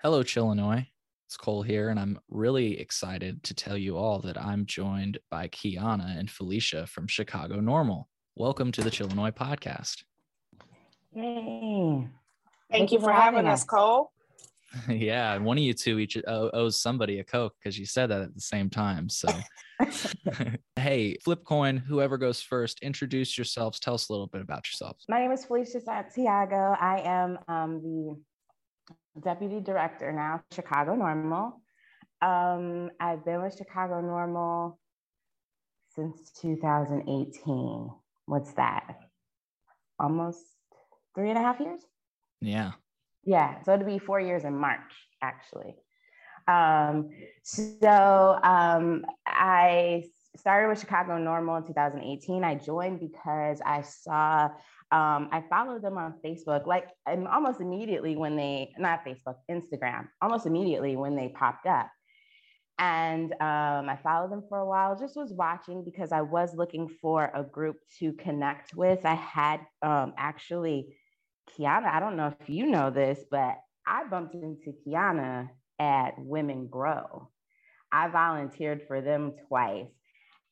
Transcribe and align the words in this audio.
Hello, 0.00 0.22
Chillinois. 0.22 0.86
It's 1.26 1.36
Cole 1.36 1.64
here, 1.64 1.88
and 1.88 1.98
I'm 1.98 2.20
really 2.30 2.78
excited 2.78 3.42
to 3.42 3.52
tell 3.52 3.76
you 3.76 3.96
all 3.96 4.20
that 4.20 4.40
I'm 4.40 4.64
joined 4.64 5.18
by 5.28 5.48
Kiana 5.48 6.16
and 6.16 6.30
Felicia 6.30 6.86
from 6.86 7.08
Chicago 7.08 7.56
NORML. 7.56 8.04
Welcome 8.36 8.70
to 8.70 8.80
the 8.80 8.90
Chillinois 8.90 9.32
podcast. 9.32 10.04
Yay. 11.12 12.06
Thank, 12.70 12.92
you 12.92 13.00
for 13.00 13.10
having 13.10 13.48
us, 13.48 13.64
Cole. 13.64 14.12
yeah, 14.88 15.36
one 15.38 15.58
of 15.58 15.64
you 15.64 15.74
two 15.74 15.98
each 15.98 16.16
owes 16.28 16.78
somebody 16.78 17.18
a 17.18 17.24
Coke 17.24 17.54
because 17.58 17.76
you 17.76 17.84
said 17.84 18.06
that 18.10 18.22
at 18.22 18.34
the 18.36 18.40
same 18.40 18.70
time. 18.70 19.08
So, 19.08 19.28
hey, 20.76 21.16
flip 21.24 21.42
coin, 21.42 21.76
whoever 21.76 22.18
goes 22.18 22.40
first, 22.40 22.78
introduce 22.82 23.36
yourselves. 23.36 23.80
Tell 23.80 23.94
us 23.94 24.10
a 24.10 24.12
little 24.12 24.28
bit 24.28 24.42
about 24.42 24.64
yourselves. 24.68 25.06
My 25.08 25.18
name 25.18 25.32
is 25.32 25.44
Felicia 25.44 25.80
Santiago. 25.80 26.76
I 26.78 27.00
am 27.04 27.38
um, 27.48 27.82
the 27.82 28.16
deputy 29.20 29.60
director 29.60 30.12
now, 30.12 30.42
Chicago 30.52 30.94
NORML. 30.94 31.52
Um, 32.20 32.90
I've 33.00 33.24
been 33.24 33.42
with 33.42 33.56
Chicago 33.56 34.00
NORML 34.00 34.76
since 35.94 36.30
2018. 36.40 37.90
What's 38.26 38.52
that? 38.54 38.98
Almost 39.98 40.40
three 41.14 41.30
and 41.30 41.38
a 41.38 41.42
half 41.42 41.60
years? 41.60 41.80
Yeah. 42.40 42.72
Yeah. 43.24 43.62
So 43.62 43.74
it'll 43.74 43.86
be 43.86 43.98
four 43.98 44.20
years 44.20 44.44
in 44.44 44.54
March, 44.54 44.92
actually. 45.22 45.74
Um, 46.46 47.10
so 47.42 48.38
um, 48.42 49.04
I 49.26 50.04
started 50.36 50.68
with 50.68 50.80
Chicago 50.80 51.18
NORML 51.18 51.58
in 51.58 51.66
2018. 51.66 52.44
I 52.44 52.54
joined 52.54 53.00
because 53.00 53.60
I 53.64 53.82
saw 53.82 54.48
um, 54.90 55.28
I 55.32 55.44
followed 55.50 55.82
them 55.82 55.98
on 55.98 56.14
Facebook, 56.24 56.66
like 56.66 56.88
and 57.06 57.28
almost 57.28 57.60
immediately 57.60 58.16
when 58.16 58.36
they, 58.36 58.72
not 58.78 59.04
Facebook, 59.04 59.36
Instagram, 59.50 60.08
almost 60.22 60.46
immediately 60.46 60.96
when 60.96 61.14
they 61.14 61.28
popped 61.28 61.66
up. 61.66 61.90
And 62.78 63.32
um, 63.32 63.88
I 63.88 63.98
followed 64.02 64.30
them 64.30 64.44
for 64.48 64.58
a 64.58 64.66
while, 64.66 64.98
just 64.98 65.16
was 65.16 65.32
watching 65.32 65.84
because 65.84 66.12
I 66.12 66.22
was 66.22 66.54
looking 66.54 66.88
for 67.02 67.30
a 67.34 67.42
group 67.42 67.76
to 67.98 68.12
connect 68.12 68.74
with. 68.74 69.04
I 69.04 69.14
had 69.14 69.60
um, 69.82 70.14
actually, 70.16 70.96
Kiana, 71.50 71.86
I 71.86 72.00
don't 72.00 72.16
know 72.16 72.32
if 72.40 72.48
you 72.48 72.66
know 72.66 72.90
this, 72.90 73.18
but 73.30 73.56
I 73.86 74.04
bumped 74.08 74.34
into 74.34 74.72
Kiana 74.86 75.48
at 75.78 76.12
Women 76.18 76.68
Grow. 76.68 77.30
I 77.90 78.08
volunteered 78.08 78.82
for 78.86 79.00
them 79.00 79.32
twice. 79.48 79.88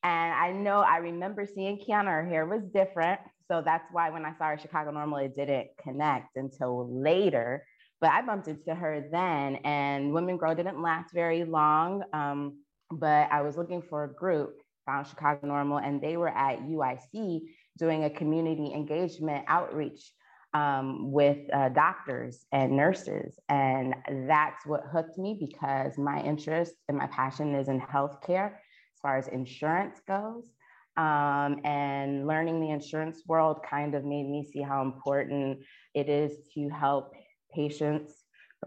And 0.02 0.34
I 0.34 0.52
know 0.52 0.80
I 0.80 0.98
remember 0.98 1.46
seeing 1.46 1.78
Kiana, 1.78 2.06
her 2.06 2.26
hair 2.26 2.44
was 2.44 2.62
different. 2.64 3.20
So 3.50 3.62
that's 3.64 3.88
why 3.92 4.10
when 4.10 4.24
I 4.24 4.32
saw 4.36 4.48
her 4.48 4.58
Chicago 4.58 4.90
NORML, 4.92 5.26
it 5.26 5.36
didn't 5.36 5.68
connect 5.82 6.36
until 6.36 6.88
later. 6.90 7.64
But 8.00 8.10
I 8.10 8.22
bumped 8.22 8.48
into 8.48 8.74
her 8.74 9.08
then, 9.10 9.56
and 9.64 10.12
Women 10.12 10.36
Grow 10.36 10.54
didn't 10.54 10.82
last 10.82 11.14
very 11.14 11.44
long. 11.44 12.02
Um, 12.12 12.58
but 12.90 13.30
I 13.32 13.42
was 13.42 13.56
looking 13.56 13.82
for 13.82 14.04
a 14.04 14.12
group, 14.12 14.56
found 14.84 15.06
Chicago 15.06 15.46
NORML, 15.46 15.86
and 15.86 16.00
they 16.00 16.16
were 16.16 16.28
at 16.28 16.60
UIC 16.60 17.40
doing 17.78 18.04
a 18.04 18.10
community 18.10 18.72
engagement 18.74 19.44
outreach 19.48 20.12
um, 20.54 21.10
with 21.10 21.38
uh, 21.52 21.68
doctors 21.70 22.46
and 22.52 22.76
nurses. 22.76 23.38
And 23.48 23.94
that's 24.26 24.64
what 24.66 24.82
hooked 24.90 25.18
me 25.18 25.36
because 25.38 25.98
my 25.98 26.22
interest 26.22 26.74
and 26.88 26.96
my 26.96 27.06
passion 27.08 27.54
is 27.54 27.68
in 27.68 27.80
healthcare 27.80 28.52
as 28.52 29.00
far 29.02 29.18
as 29.18 29.28
insurance 29.28 30.00
goes. 30.06 30.50
Um, 30.96 31.60
and 31.64 32.26
learning 32.26 32.60
the 32.60 32.70
insurance 32.70 33.22
world 33.26 33.58
kind 33.68 33.94
of 33.94 34.04
made 34.04 34.28
me 34.28 34.48
see 34.50 34.62
how 34.62 34.80
important 34.82 35.58
it 35.94 36.08
is 36.08 36.32
to 36.54 36.70
help 36.70 37.12
patients 37.54 38.12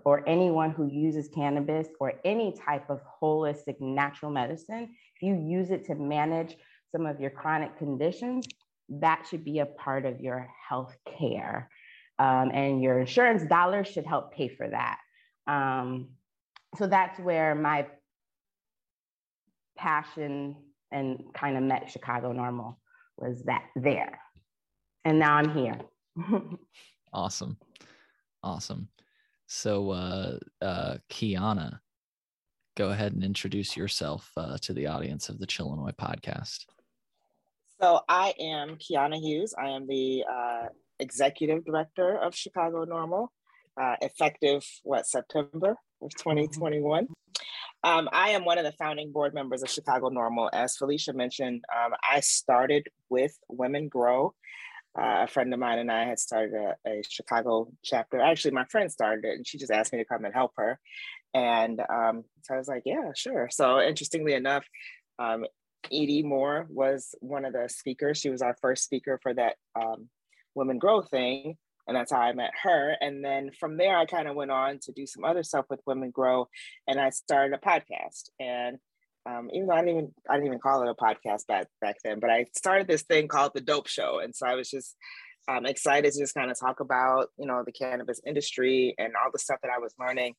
or 0.06 0.28
anyone 0.28 0.72
who 0.72 0.88
uses 0.88 1.28
cannabis 1.34 1.88
or 2.00 2.14
any 2.24 2.56
type 2.66 2.90
of 2.90 3.02
holistic 3.22 3.82
natural 3.82 4.32
medicine. 4.32 4.96
If 5.16 5.22
you 5.22 5.36
use 5.36 5.72
it 5.72 5.86
to 5.86 5.96
manage 5.96 6.56
some 6.92 7.06
of 7.06 7.20
your 7.20 7.32
chronic 7.32 7.78
conditions, 7.78 8.48
that 8.90 9.26
should 9.30 9.44
be 9.44 9.60
a 9.60 9.66
part 9.66 10.06
of 10.06 10.20
your 10.20 10.48
health 10.68 10.96
care. 11.18 11.70
Um, 12.18 12.52
and 12.54 12.82
your 12.82 13.00
insurance 13.00 13.44
dollars 13.44 13.88
should 13.88 14.06
help 14.06 14.34
pay 14.34 14.50
for 14.50 14.68
that. 14.68 14.98
Um, 15.48 16.10
so 16.78 16.86
that's 16.86 17.20
where 17.20 17.56
my 17.56 17.88
passion 19.78 20.56
and 20.92 21.24
kind 21.34 21.58
of 21.58 21.64
met 21.64 21.90
Chicago 21.92 22.34
NORML 22.34 22.76
was 23.18 23.44
that 23.44 23.66
there. 23.76 24.20
And 25.06 25.20
now 25.20 25.36
I'm 25.36 25.54
here. 25.54 25.80
awesome. 27.14 27.58
Awesome. 28.44 28.90
So, 29.48 29.92
uh, 29.92 30.38
uh, 30.62 30.98
Kiana, 31.12 31.80
go 32.78 32.90
ahead 32.90 33.14
and 33.14 33.24
introduce 33.24 33.76
yourself 33.76 34.32
uh, 34.38 34.58
to 34.62 34.74
the 34.74 34.88
audience 34.88 35.30
of 35.30 35.40
the 35.40 35.48
Chillinois 35.48 35.96
podcast. 35.96 36.66
So, 37.82 38.02
I 38.08 38.34
am 38.40 38.78
Kiana 38.78 39.20
Hughes. 39.20 39.54
I 39.58 39.70
am 39.70 39.88
the 39.88 40.24
uh, 40.32 40.68
executive 41.00 41.66
director 41.66 42.18
of 42.18 42.36
Chicago 42.36 42.86
NORML, 42.86 43.28
uh, 43.82 43.96
effective 44.02 44.66
what 44.84 45.08
September 45.08 45.76
of 46.02 46.12
2021. 46.16 47.08
Um, 47.84 48.10
I 48.12 48.32
am 48.32 48.44
one 48.44 48.58
of 48.58 48.66
the 48.66 48.74
founding 48.74 49.12
board 49.12 49.34
members 49.34 49.64
of 49.64 49.70
Chicago 49.70 50.10
NORML. 50.10 50.50
As 50.52 50.76
Felicia 50.76 51.14
mentioned, 51.14 51.64
um, 51.74 51.94
I 52.10 52.20
started 52.20 52.88
with 53.10 53.38
Women 53.48 53.88
Grow. 53.88 54.34
Uh, 54.98 55.24
a 55.24 55.28
friend 55.28 55.54
of 55.54 55.60
mine 55.60 55.78
and 55.78 55.92
I 55.92 56.04
had 56.04 56.20
started 56.20 56.54
a, 56.56 56.76
a, 56.90 57.04
Chicago 57.08 57.72
chapter. 57.84 58.20
Actually, 58.20 58.52
my 58.52 58.66
friend 58.66 58.92
started 58.92 59.24
it 59.24 59.36
and 59.36 59.48
she 59.48 59.60
just 59.60 59.72
asked 59.72 59.94
me 59.94 60.00
to 60.00 60.06
come 60.06 60.26
and 60.26 60.34
help 60.34 60.52
her. 60.58 60.80
And 61.34 61.80
um, 61.80 62.24
so 62.42 62.56
I 62.56 62.58
was 62.58 62.68
like, 62.68 62.84
yeah, 62.86 63.12
sure. 63.16 63.50
So, 63.52 63.80
interestingly 63.80 64.34
enough, 64.34 64.66
um, 65.20 65.46
Edie 65.86 66.24
Moore 66.24 66.66
was 66.70 67.14
one 67.22 67.46
of 67.46 67.54
the 67.54 67.70
speakers. 67.70 68.18
She 68.18 68.32
was 68.32 68.42
our 68.42 68.58
first 68.62 68.84
speaker 68.84 69.20
for 69.22 69.34
that 69.36 69.56
um, 69.80 70.10
Women 70.56 70.80
Grow 70.80 71.02
thing 71.02 71.56
and 71.90 71.98
that's 71.98 72.12
how 72.12 72.20
I 72.20 72.34
met 72.34 72.52
her. 72.64 72.96
And 73.02 73.26
then 73.26 73.50
from 73.60 73.76
there, 73.76 73.98
I 73.98 74.06
kind 74.06 74.28
of 74.28 74.36
went 74.36 74.52
on 74.52 74.78
to 74.84 74.92
do 74.92 75.08
some 75.08 75.26
other 75.26 75.42
stuff 75.42 75.66
with 75.70 75.82
Women 75.88 76.12
Grow, 76.12 76.48
and 76.88 77.00
I 77.00 77.10
started 77.10 77.54
a 77.56 77.58
podcast. 77.58 78.30
And 78.40 78.78
um, 79.26 79.50
even 79.52 79.68
though 79.68 79.74
I 79.74 79.82
didn't 79.82 79.98
even 79.98 80.14
I 80.30 80.36
didn't 80.36 80.48
even 80.48 80.60
call 80.60 80.84
it 80.84 80.90
a 80.90 80.94
podcast 80.94 81.48
back 81.48 81.68
back 81.82 81.98
then, 82.04 82.20
but 82.20 82.30
I 82.30 82.46
started 82.56 82.88
this 82.88 83.02
thing 83.02 83.28
called 83.28 83.54
the 83.56 83.62
Dope 83.62 83.88
Show, 83.88 84.20
and 84.20 84.36
so 84.36 84.46
I 84.46 84.54
was 84.54 84.70
just 84.70 84.96
um, 85.48 85.66
excited 85.66 86.14
to 86.14 86.20
just 86.20 86.36
kind 86.36 86.52
of 86.52 86.60
talk 86.60 86.80
about 86.80 87.30
you 87.38 87.48
know 87.48 87.64
the 87.66 87.72
cannabis 87.72 88.22
industry 88.26 88.94
and 89.00 89.14
all 89.16 89.32
the 89.34 89.40
stuff 89.40 89.60
that 89.64 89.72
I 89.76 89.80
was 89.80 89.96
learning 90.00 90.36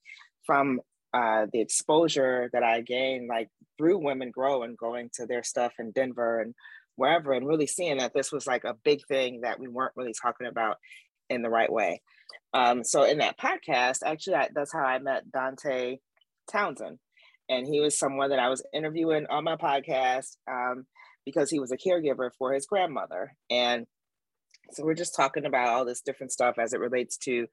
from 0.46 0.80
uh, 1.12 1.46
the 1.52 1.60
exposure 1.60 2.48
that 2.52 2.62
I 2.62 2.80
gained 2.82 3.26
like 3.26 3.48
through 3.76 3.98
Women 3.98 4.30
Grow 4.30 4.62
and 4.62 4.78
going 4.78 5.10
to 5.14 5.26
their 5.26 5.42
stuff 5.42 5.72
in 5.80 5.90
Denver 5.90 6.40
and 6.40 6.54
wherever 7.00 7.32
and 7.32 7.46
really 7.46 7.66
seeing 7.66 7.96
that 7.96 8.12
this 8.14 8.30
was 8.30 8.46
like 8.46 8.64
a 8.64 8.76
big 8.84 9.00
thing 9.06 9.40
that 9.40 9.58
we 9.58 9.68
weren't 9.68 9.96
really 9.96 10.12
talking 10.12 10.46
about 10.46 10.76
in 11.30 11.42
the 11.42 11.48
right 11.48 11.72
way. 11.72 12.02
Um, 12.52 12.84
so 12.84 13.04
in 13.04 13.18
that 13.18 13.38
podcast, 13.38 13.98
actually, 14.04 14.34
I, 14.34 14.48
that's 14.54 14.72
how 14.72 14.80
I 14.80 14.98
met 14.98 15.30
Dante 15.30 15.98
Townsend, 16.50 16.98
and 17.48 17.66
he 17.66 17.80
was 17.80 17.98
someone 17.98 18.30
that 18.30 18.38
I 18.38 18.48
was 18.48 18.64
interviewing 18.74 19.26
on 19.30 19.44
my 19.44 19.56
podcast 19.56 20.36
um, 20.50 20.86
because 21.24 21.48
he 21.48 21.60
was 21.60 21.72
a 21.72 21.78
caregiver 21.78 22.30
for 22.36 22.52
his 22.52 22.66
grandmother, 22.66 23.34
and 23.48 23.86
so 24.72 24.84
we're 24.84 24.94
just 24.94 25.16
talking 25.16 25.46
about 25.46 25.68
all 25.68 25.84
this 25.84 26.00
different 26.00 26.32
stuff 26.32 26.56
as 26.58 26.72
it 26.72 26.80
relates 26.80 27.16
to 27.18 27.46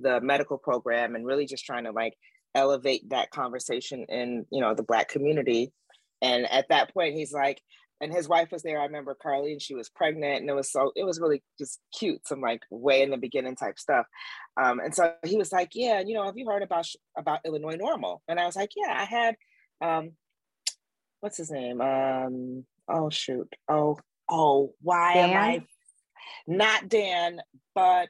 the 0.00 0.20
medical 0.20 0.58
program, 0.58 1.14
and 1.14 1.26
really 1.26 1.46
just 1.46 1.64
trying 1.64 1.84
to 1.84 1.92
like 1.92 2.14
elevate 2.54 3.10
that 3.10 3.30
conversation 3.30 4.06
in 4.08 4.46
you 4.50 4.60
know 4.60 4.74
the 4.74 4.82
Black 4.82 5.08
community. 5.08 5.72
And 6.22 6.50
at 6.50 6.68
that 6.70 6.94
point, 6.94 7.14
he's 7.14 7.32
like, 7.32 7.60
and 8.00 8.12
his 8.12 8.28
wife 8.28 8.50
was 8.50 8.62
there. 8.62 8.80
I 8.80 8.84
remember 8.84 9.16
Carly, 9.20 9.52
and 9.52 9.62
she 9.62 9.74
was 9.74 9.88
pregnant, 9.88 10.40
and 10.40 10.50
it 10.50 10.54
was 10.54 10.70
so 10.70 10.92
it 10.96 11.04
was 11.04 11.20
really 11.20 11.42
just 11.58 11.80
cute, 11.96 12.26
some 12.26 12.40
like 12.40 12.62
way 12.70 13.02
in 13.02 13.10
the 13.10 13.16
beginning 13.16 13.56
type 13.56 13.78
stuff. 13.78 14.06
Um, 14.60 14.80
and 14.80 14.94
so 14.94 15.14
he 15.24 15.36
was 15.36 15.52
like, 15.52 15.70
"Yeah, 15.74 16.00
you 16.00 16.14
know, 16.14 16.24
have 16.24 16.36
you 16.36 16.46
heard 16.46 16.62
about 16.62 16.86
about 17.16 17.40
Illinois 17.44 17.76
NORML?" 17.76 18.18
And 18.28 18.40
I 18.40 18.46
was 18.46 18.56
like, 18.56 18.70
"Yeah, 18.76 18.92
I 18.92 19.04
had." 19.04 19.36
Um, 19.80 20.12
what's 21.20 21.36
his 21.36 21.50
name? 21.50 21.80
Um, 21.80 22.64
oh 22.88 23.10
shoot! 23.10 23.52
Oh 23.68 23.98
oh, 24.28 24.74
why 24.80 25.14
Dan? 25.14 25.30
am 25.30 25.36
I 25.36 25.66
not 26.46 26.88
Dan? 26.88 27.40
But 27.74 28.08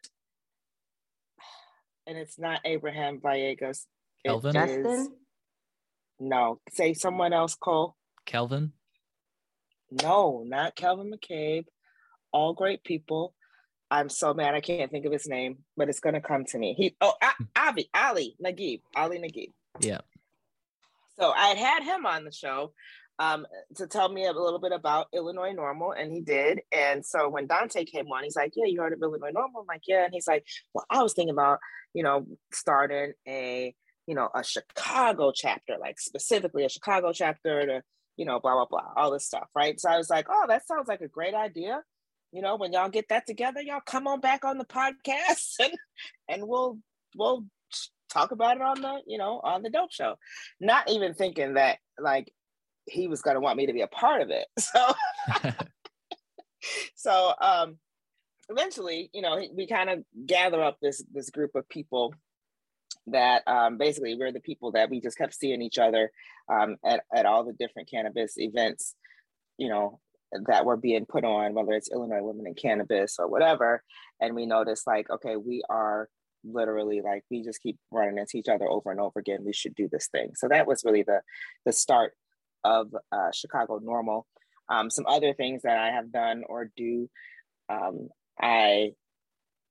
and 2.06 2.16
it's 2.18 2.38
not 2.38 2.60
Abraham 2.64 3.20
Villegas. 3.20 3.82
Kelvin. 4.24 4.52
Justin. 4.54 5.12
No, 6.20 6.60
say 6.70 6.94
someone 6.94 7.32
else. 7.32 7.54
Cole. 7.54 7.96
Kelvin. 8.24 8.72
No, 10.02 10.44
not 10.46 10.74
Calvin 10.74 11.12
McCabe. 11.12 11.66
All 12.32 12.52
great 12.52 12.82
people. 12.84 13.34
I'm 13.90 14.08
so 14.08 14.34
mad 14.34 14.54
I 14.54 14.60
can't 14.60 14.90
think 14.90 15.06
of 15.06 15.12
his 15.12 15.28
name, 15.28 15.58
but 15.76 15.88
it's 15.88 16.00
gonna 16.00 16.20
come 16.20 16.44
to 16.46 16.58
me. 16.58 16.74
He 16.74 16.96
oh 17.00 17.14
Avi 17.56 17.88
Ali 17.94 18.36
Nagib 18.44 18.80
Ali 18.96 19.18
Nagib. 19.18 19.52
Yeah. 19.80 20.00
So 21.18 21.30
I 21.30 21.48
had 21.48 21.58
had 21.58 21.82
him 21.84 22.06
on 22.06 22.24
the 22.24 22.32
show 22.32 22.72
um, 23.20 23.46
to 23.76 23.86
tell 23.86 24.08
me 24.08 24.26
a 24.26 24.32
little 24.32 24.58
bit 24.58 24.72
about 24.72 25.06
Illinois 25.12 25.52
NORML, 25.52 25.94
and 25.96 26.12
he 26.12 26.20
did. 26.20 26.62
And 26.72 27.06
so 27.06 27.28
when 27.28 27.46
Dante 27.46 27.84
came 27.84 28.06
on, 28.08 28.24
he's 28.24 28.34
like, 28.34 28.52
"Yeah, 28.56 28.66
you 28.66 28.80
heard 28.80 28.92
of 28.92 29.02
Illinois 29.02 29.30
NORML?" 29.30 29.60
I'm 29.60 29.66
like, 29.68 29.82
"Yeah," 29.86 30.04
and 30.04 30.12
he's 30.12 30.26
like, 30.26 30.44
"Well, 30.72 30.86
I 30.90 31.02
was 31.02 31.12
thinking 31.12 31.32
about 31.32 31.60
you 31.92 32.02
know 32.02 32.26
starting 32.50 33.12
a 33.28 33.74
you 34.06 34.14
know, 34.14 34.28
a 34.34 34.44
Chicago 34.44 35.32
chapter, 35.34 35.76
like 35.80 35.98
specifically 35.98 36.64
a 36.64 36.68
Chicago 36.68 37.12
chapter 37.12 37.66
to, 37.66 37.82
you 38.16 38.24
know, 38.24 38.40
blah, 38.40 38.54
blah, 38.54 38.66
blah, 38.66 38.92
all 38.96 39.10
this 39.10 39.26
stuff, 39.26 39.48
right? 39.54 39.80
So 39.80 39.90
I 39.90 39.96
was 39.96 40.10
like, 40.10 40.26
oh, 40.30 40.44
that 40.48 40.66
sounds 40.66 40.88
like 40.88 41.00
a 41.00 41.08
great 41.08 41.34
idea. 41.34 41.82
You 42.32 42.42
know, 42.42 42.56
when 42.56 42.72
y'all 42.72 42.88
get 42.88 43.08
that 43.10 43.26
together, 43.26 43.60
y'all 43.60 43.80
come 43.84 44.06
on 44.06 44.20
back 44.20 44.44
on 44.44 44.58
the 44.58 44.64
podcast 44.64 45.54
and 45.60 45.72
and 46.28 46.48
we'll 46.48 46.78
we'll 47.16 47.44
talk 48.10 48.30
about 48.30 48.56
it 48.56 48.62
on 48.62 48.80
the, 48.80 49.00
you 49.06 49.18
know, 49.18 49.40
on 49.42 49.62
the 49.62 49.70
dope 49.70 49.92
show. 49.92 50.16
Not 50.60 50.90
even 50.90 51.14
thinking 51.14 51.54
that 51.54 51.78
like 51.98 52.32
he 52.86 53.08
was 53.08 53.22
gonna 53.22 53.40
want 53.40 53.56
me 53.56 53.66
to 53.66 53.72
be 53.72 53.82
a 53.82 53.86
part 53.86 54.22
of 54.22 54.30
it. 54.30 54.46
So 54.58 54.94
so 56.96 57.32
um 57.40 57.78
eventually, 58.48 59.10
you 59.12 59.22
know, 59.22 59.40
we 59.54 59.66
kind 59.66 59.90
of 59.90 60.04
gather 60.26 60.62
up 60.62 60.78
this 60.80 61.02
this 61.12 61.30
group 61.30 61.54
of 61.54 61.68
people 61.68 62.14
that 63.06 63.42
um, 63.46 63.76
basically 63.78 64.16
we're 64.18 64.32
the 64.32 64.40
people 64.40 64.72
that 64.72 64.90
we 64.90 65.00
just 65.00 65.18
kept 65.18 65.34
seeing 65.34 65.62
each 65.62 65.78
other 65.78 66.10
um, 66.48 66.76
at, 66.84 67.02
at 67.14 67.26
all 67.26 67.44
the 67.44 67.52
different 67.52 67.90
cannabis 67.90 68.34
events, 68.38 68.94
you 69.58 69.68
know, 69.68 70.00
that 70.46 70.64
were 70.64 70.76
being 70.76 71.06
put 71.06 71.24
on, 71.24 71.54
whether 71.54 71.72
it's 71.72 71.90
Illinois 71.92 72.22
Women 72.22 72.46
in 72.46 72.54
Cannabis 72.54 73.16
or 73.18 73.28
whatever. 73.28 73.82
And 74.20 74.34
we 74.34 74.46
noticed 74.46 74.86
like, 74.86 75.08
okay, 75.10 75.36
we 75.36 75.62
are 75.68 76.08
literally 76.44 77.00
like 77.00 77.24
we 77.30 77.42
just 77.42 77.62
keep 77.62 77.78
running 77.90 78.18
into 78.18 78.36
each 78.36 78.48
other 78.48 78.68
over 78.68 78.90
and 78.90 79.00
over 79.00 79.18
again. 79.18 79.44
We 79.44 79.52
should 79.52 79.74
do 79.74 79.88
this 79.90 80.08
thing. 80.08 80.30
So 80.34 80.48
that 80.48 80.66
was 80.66 80.82
really 80.84 81.02
the 81.02 81.20
the 81.64 81.72
start 81.72 82.12
of 82.64 82.94
uh, 83.12 83.30
Chicago 83.32 83.78
NORML. 83.78 84.22
Um, 84.68 84.90
some 84.90 85.06
other 85.06 85.34
things 85.34 85.62
that 85.62 85.78
I 85.78 85.90
have 85.90 86.10
done 86.10 86.42
or 86.48 86.70
do. 86.76 87.08
Um, 87.68 88.08
I 88.40 88.92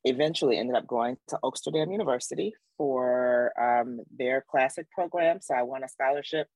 eventually 0.03 0.57
ended 0.57 0.75
up 0.75 0.87
going 0.87 1.17
to 1.29 1.39
Oaksterdam 1.43 1.91
University 1.91 2.53
for 2.77 3.51
um, 3.59 3.99
their 4.15 4.43
classic 4.49 4.89
program. 4.91 5.39
So 5.41 5.55
I 5.55 5.63
won 5.63 5.83
a 5.83 5.87
scholarship 5.87 6.47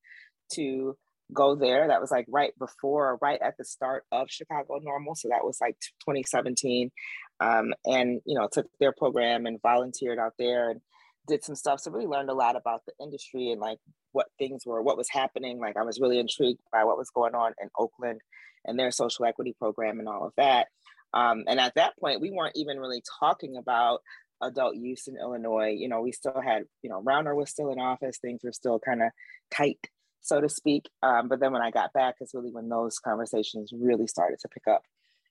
to 0.53 0.97
go 1.33 1.55
there. 1.55 1.87
That 1.87 2.01
was 2.01 2.11
like 2.11 2.25
right 2.29 2.51
before, 2.57 3.17
right 3.21 3.39
at 3.41 3.57
the 3.57 3.65
start 3.65 4.03
of 4.11 4.29
Chicago 4.29 4.79
NORML. 4.79 5.15
So 5.15 5.29
that 5.29 5.43
was 5.43 5.59
like 5.61 5.77
2017. 6.01 6.91
Um, 7.39 7.73
and, 7.85 8.21
you 8.25 8.37
know, 8.37 8.47
took 8.51 8.67
their 8.79 8.93
program 8.93 9.45
and 9.45 9.61
volunteered 9.61 10.19
out 10.19 10.33
there 10.39 10.71
and 10.71 10.81
did 11.27 11.43
some 11.43 11.55
stuff. 11.55 11.79
So 11.79 11.91
really 11.91 12.07
learned 12.07 12.29
a 12.29 12.33
lot 12.33 12.55
about 12.55 12.81
the 12.85 12.93
industry 13.01 13.51
and 13.51 13.61
like 13.61 13.79
what 14.11 14.27
things 14.39 14.65
were, 14.65 14.81
what 14.81 14.97
was 14.97 15.09
happening. 15.09 15.59
Like 15.59 15.77
I 15.77 15.83
was 15.83 15.99
really 15.99 16.19
intrigued 16.19 16.61
by 16.71 16.83
what 16.83 16.97
was 16.97 17.11
going 17.11 17.35
on 17.35 17.53
in 17.61 17.69
Oakland 17.77 18.21
and 18.65 18.79
their 18.79 18.91
social 18.91 19.25
equity 19.25 19.55
program 19.57 19.99
and 19.99 20.07
all 20.07 20.25
of 20.25 20.33
that. 20.37 20.67
Um, 21.13 21.43
and 21.47 21.59
at 21.59 21.75
that 21.75 21.97
point, 21.99 22.21
we 22.21 22.31
weren't 22.31 22.55
even 22.55 22.79
really 22.79 23.01
talking 23.19 23.57
about 23.57 24.01
adult 24.41 24.75
use 24.75 25.07
in 25.07 25.17
Illinois. 25.17 25.75
You 25.77 25.87
know, 25.87 26.01
we 26.01 26.11
still 26.11 26.41
had, 26.43 26.63
you 26.81 26.89
know, 26.89 27.01
Rauner 27.01 27.35
was 27.35 27.49
still 27.49 27.71
in 27.71 27.79
office, 27.79 28.17
things 28.17 28.41
were 28.43 28.51
still 28.51 28.79
kind 28.79 29.01
of 29.01 29.09
tight, 29.49 29.79
so 30.21 30.41
to 30.41 30.49
speak. 30.49 30.89
Um, 31.01 31.27
but 31.27 31.39
then 31.39 31.53
when 31.53 31.61
I 31.61 31.71
got 31.71 31.93
back, 31.93 32.15
is 32.21 32.31
really 32.33 32.51
when 32.51 32.69
those 32.69 32.99
conversations 32.99 33.71
really 33.73 34.07
started 34.07 34.39
to 34.41 34.49
pick 34.49 34.67
up 34.67 34.83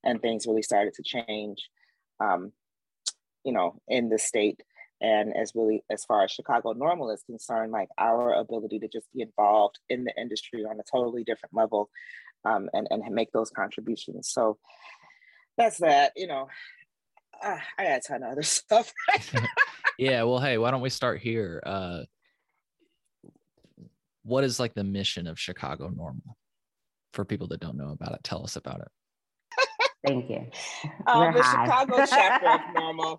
and 0.02 0.20
things 0.20 0.46
really 0.46 0.62
started 0.62 0.94
to 0.94 1.02
change, 1.02 1.68
um, 2.20 2.52
you 3.44 3.52
know, 3.52 3.80
in 3.88 4.08
the 4.08 4.18
state. 4.18 4.62
And 5.00 5.36
as 5.36 5.52
really, 5.54 5.84
as 5.90 6.04
far 6.06 6.24
as 6.24 6.30
Chicago 6.30 6.72
NORML 6.72 7.12
is 7.12 7.22
concerned, 7.22 7.70
like 7.70 7.88
our 7.98 8.32
ability 8.32 8.78
to 8.78 8.88
just 8.88 9.06
be 9.12 9.20
involved 9.20 9.78
in 9.90 10.04
the 10.04 10.12
industry 10.18 10.64
on 10.64 10.80
a 10.80 10.84
totally 10.90 11.22
different 11.22 11.54
level 11.54 11.90
um, 12.46 12.70
and, 12.72 12.88
and 12.90 13.14
make 13.14 13.30
those 13.32 13.50
contributions. 13.50 14.30
So 14.30 14.56
that's 15.56 15.78
that, 15.78 16.12
you 16.16 16.26
know, 16.26 16.48
uh, 17.42 17.58
I 17.78 17.84
got 17.84 17.98
a 17.98 18.00
ton 18.00 18.22
of 18.22 18.32
other 18.32 18.42
stuff. 18.44 18.92
yeah. 19.98 20.22
Well, 20.22 20.40
hey, 20.40 20.58
why 20.58 20.70
don't 20.70 20.80
we 20.80 20.90
start 20.90 21.20
here? 21.20 21.62
Uh, 21.64 22.00
what 24.22 24.44
is 24.44 24.58
like 24.58 24.74
the 24.74 24.84
mission 24.84 25.26
of 25.26 25.38
Chicago 25.38 25.88
NORML 25.88 26.34
for 27.12 27.24
people 27.24 27.46
that 27.48 27.60
don't 27.60 27.76
know 27.76 27.90
about 27.90 28.12
it? 28.12 28.24
Tell 28.24 28.42
us 28.42 28.56
about 28.56 28.80
it. 28.80 28.88
Thank 30.04 30.30
you. 30.30 30.46
Um, 31.06 31.34
the 31.34 31.42
high. 31.42 31.64
Chicago 31.64 32.04
chapter 32.08 32.48
of 32.48 32.60
NORML. 32.74 33.18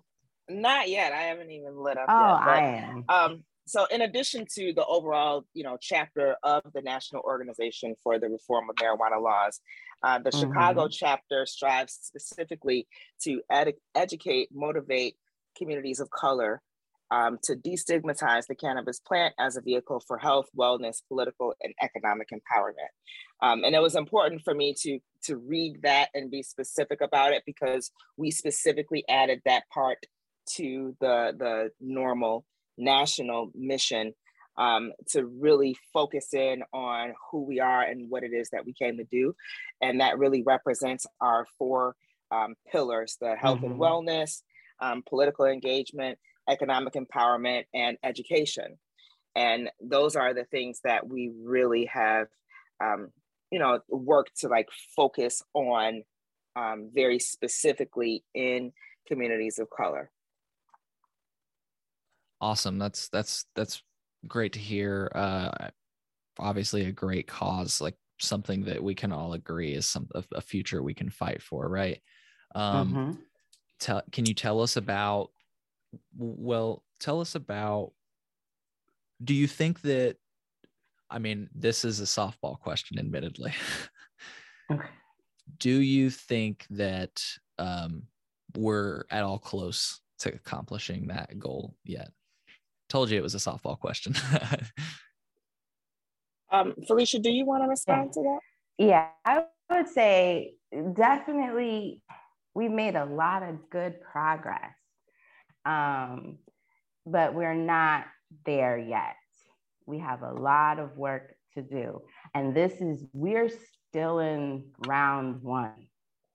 Not 0.50 0.88
yet. 0.88 1.12
I 1.12 1.22
haven't 1.22 1.50
even 1.50 1.76
lit 1.76 1.96
up. 1.96 2.06
Oh, 2.08 2.34
yet, 2.34 2.44
but, 2.44 2.48
I 2.48 2.60
am. 2.60 3.04
Um, 3.08 3.44
so 3.68 3.86
in 3.90 4.02
addition 4.02 4.46
to 4.54 4.72
the 4.72 4.84
overall 4.86 5.44
you 5.54 5.62
know 5.62 5.76
chapter 5.80 6.36
of 6.42 6.62
the 6.74 6.82
national 6.82 7.22
organization 7.22 7.94
for 8.02 8.18
the 8.18 8.28
reform 8.28 8.68
of 8.70 8.76
marijuana 8.76 9.22
laws 9.22 9.60
uh, 10.02 10.18
the 10.18 10.30
mm-hmm. 10.30 10.40
chicago 10.40 10.88
chapter 10.88 11.46
strives 11.46 11.98
specifically 12.00 12.86
to 13.20 13.40
ed- 13.50 13.74
educate 13.94 14.48
motivate 14.52 15.16
communities 15.56 16.00
of 16.00 16.10
color 16.10 16.62
um, 17.10 17.38
to 17.42 17.54
destigmatize 17.54 18.46
the 18.48 18.54
cannabis 18.54 19.00
plant 19.00 19.34
as 19.38 19.56
a 19.56 19.62
vehicle 19.62 20.02
for 20.06 20.18
health 20.18 20.46
wellness 20.58 21.02
political 21.08 21.54
and 21.62 21.74
economic 21.82 22.28
empowerment 22.30 22.92
um, 23.42 23.64
and 23.64 23.74
it 23.74 23.82
was 23.82 23.94
important 23.94 24.42
for 24.42 24.54
me 24.54 24.74
to 24.78 24.98
to 25.22 25.36
read 25.36 25.82
that 25.82 26.08
and 26.14 26.30
be 26.30 26.42
specific 26.42 27.00
about 27.00 27.32
it 27.32 27.42
because 27.44 27.90
we 28.16 28.30
specifically 28.30 29.04
added 29.08 29.40
that 29.44 29.64
part 29.72 29.98
to 30.48 30.96
the 31.00 31.34
the 31.38 31.70
NORML 31.84 32.42
national 32.78 33.50
mission 33.54 34.14
um, 34.58 34.92
to 35.10 35.24
really 35.24 35.76
focus 35.92 36.34
in 36.34 36.62
on 36.72 37.14
who 37.30 37.44
we 37.44 37.60
are 37.60 37.82
and 37.82 38.10
what 38.10 38.24
it 38.24 38.32
is 38.32 38.50
that 38.50 38.66
we 38.66 38.72
came 38.72 38.96
to 38.98 39.04
do. 39.04 39.34
And 39.80 40.00
that 40.00 40.18
really 40.18 40.42
represents 40.42 41.06
our 41.20 41.46
four 41.58 41.94
um, 42.30 42.54
pillars 42.70 43.16
the 43.20 43.36
health 43.36 43.60
mm-hmm. 43.60 43.72
and 43.72 43.80
wellness, 43.80 44.42
um, 44.80 45.02
political 45.08 45.46
engagement, 45.46 46.18
economic 46.48 46.94
empowerment, 46.94 47.64
and 47.72 47.96
education. 48.02 48.78
And 49.36 49.70
those 49.80 50.16
are 50.16 50.34
the 50.34 50.44
things 50.44 50.80
that 50.82 51.08
we 51.08 51.30
really 51.42 51.86
have, 51.86 52.26
um, 52.82 53.08
you 53.52 53.60
know, 53.60 53.78
worked 53.88 54.40
to 54.40 54.48
like 54.48 54.68
focus 54.96 55.42
on 55.54 56.02
um, 56.56 56.90
very 56.92 57.20
specifically 57.20 58.24
in 58.34 58.72
communities 59.06 59.58
of 59.58 59.68
color 59.70 60.10
awesome. 62.40 62.78
That's 62.78 63.08
that's 63.08 63.44
that's 63.54 63.82
great 64.26 64.52
to 64.54 64.58
hear. 64.58 65.10
Uh 65.14 65.68
obviously 66.40 66.84
a 66.84 66.92
great 66.92 67.26
cause 67.26 67.80
like 67.80 67.96
something 68.20 68.64
that 68.64 68.82
we 68.82 68.94
can 68.94 69.12
all 69.12 69.32
agree 69.32 69.74
is 69.74 69.86
some 69.86 70.08
a, 70.14 70.40
future 70.40 70.82
we 70.82 70.94
can 70.94 71.10
fight 71.10 71.42
for 71.42 71.68
right? 71.68 72.00
Um 72.54 72.88
mm-hmm. 72.88 73.12
tell 73.80 74.02
can 74.12 74.24
you 74.24 74.34
tell 74.34 74.60
us 74.60 74.76
about 74.76 75.30
well 76.16 76.82
tell 77.00 77.20
us 77.20 77.34
about 77.34 77.92
do 79.22 79.34
you 79.34 79.46
think 79.46 79.80
that 79.82 80.16
i 81.10 81.18
mean 81.18 81.48
this 81.54 81.84
is 81.84 82.00
a 82.00 82.04
softball 82.04 82.58
question 82.58 82.98
admittedly. 82.98 83.52
Okay. 84.70 84.86
do 85.56 85.80
you 85.80 86.10
think 86.10 86.66
that 86.68 87.24
um 87.58 88.02
we're 88.54 89.04
at 89.10 89.24
all 89.24 89.38
close 89.38 90.02
to 90.18 90.28
accomplishing 90.28 91.06
that 91.06 91.38
goal 91.38 91.74
yet 91.84 92.10
Told 92.88 93.10
you 93.10 93.18
it 93.18 93.22
was 93.22 93.34
a 93.34 93.38
softball 93.38 93.78
question. 93.78 94.14
um, 96.50 96.74
Felicia, 96.86 97.18
do 97.18 97.30
you 97.30 97.44
want 97.44 97.62
to 97.62 97.68
respond 97.68 98.12
to 98.14 98.22
that? 98.22 98.38
Yeah, 98.78 99.08
I 99.24 99.44
would 99.70 99.88
say 99.88 100.54
definitely 100.94 102.02
we've 102.54 102.70
made 102.70 102.96
a 102.96 103.04
lot 103.04 103.42
of 103.42 103.68
good 103.70 104.00
progress, 104.00 104.74
um, 105.66 106.38
but 107.04 107.34
we're 107.34 107.54
not 107.54 108.06
there 108.46 108.78
yet. 108.78 109.16
We 109.86 109.98
have 109.98 110.22
a 110.22 110.32
lot 110.32 110.78
of 110.78 110.96
work 110.96 111.34
to 111.54 111.62
do. 111.62 112.02
And 112.34 112.54
this 112.54 112.80
is, 112.80 113.04
we're 113.12 113.50
still 113.88 114.20
in 114.20 114.64
round 114.86 115.42
one, 115.42 115.88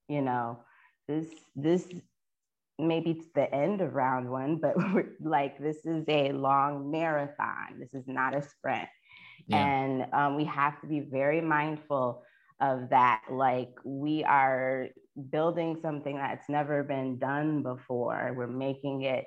you 0.07 0.22
know, 0.22 0.60
this, 1.07 1.27
this 1.55 1.88
maybe 2.80 3.12
it's 3.12 3.27
the 3.36 3.53
end 3.53 3.82
of 3.82 3.94
round 3.94 4.30
one, 4.30 4.58
but 4.58 4.75
like 5.22 5.58
this 5.60 5.86
is 5.86 6.06
a 6.08 6.32
long 6.32 6.92
marathon. 6.92 7.80
This 7.80 7.94
is 7.94 8.08
not 8.08 8.36
a 8.36 8.42
sprint. 8.42 8.89
Yeah. 9.48 9.65
And 9.65 10.06
um, 10.13 10.36
we 10.36 10.46
have 10.46 10.80
to 10.82 10.88
be 10.88 11.01
very 11.01 11.42
mindful 11.42 12.24
of 12.62 12.89
that. 12.89 13.22
Like 13.30 13.72
we 13.84 14.24
are 14.24 14.88
building 15.30 15.77
something 15.82 16.15
that's 16.15 16.50
never 16.50 16.84
been 16.84 17.18
done 17.20 17.62
before. 17.62 18.34
We're 18.36 18.48
making 18.48 19.03
it, 19.03 19.25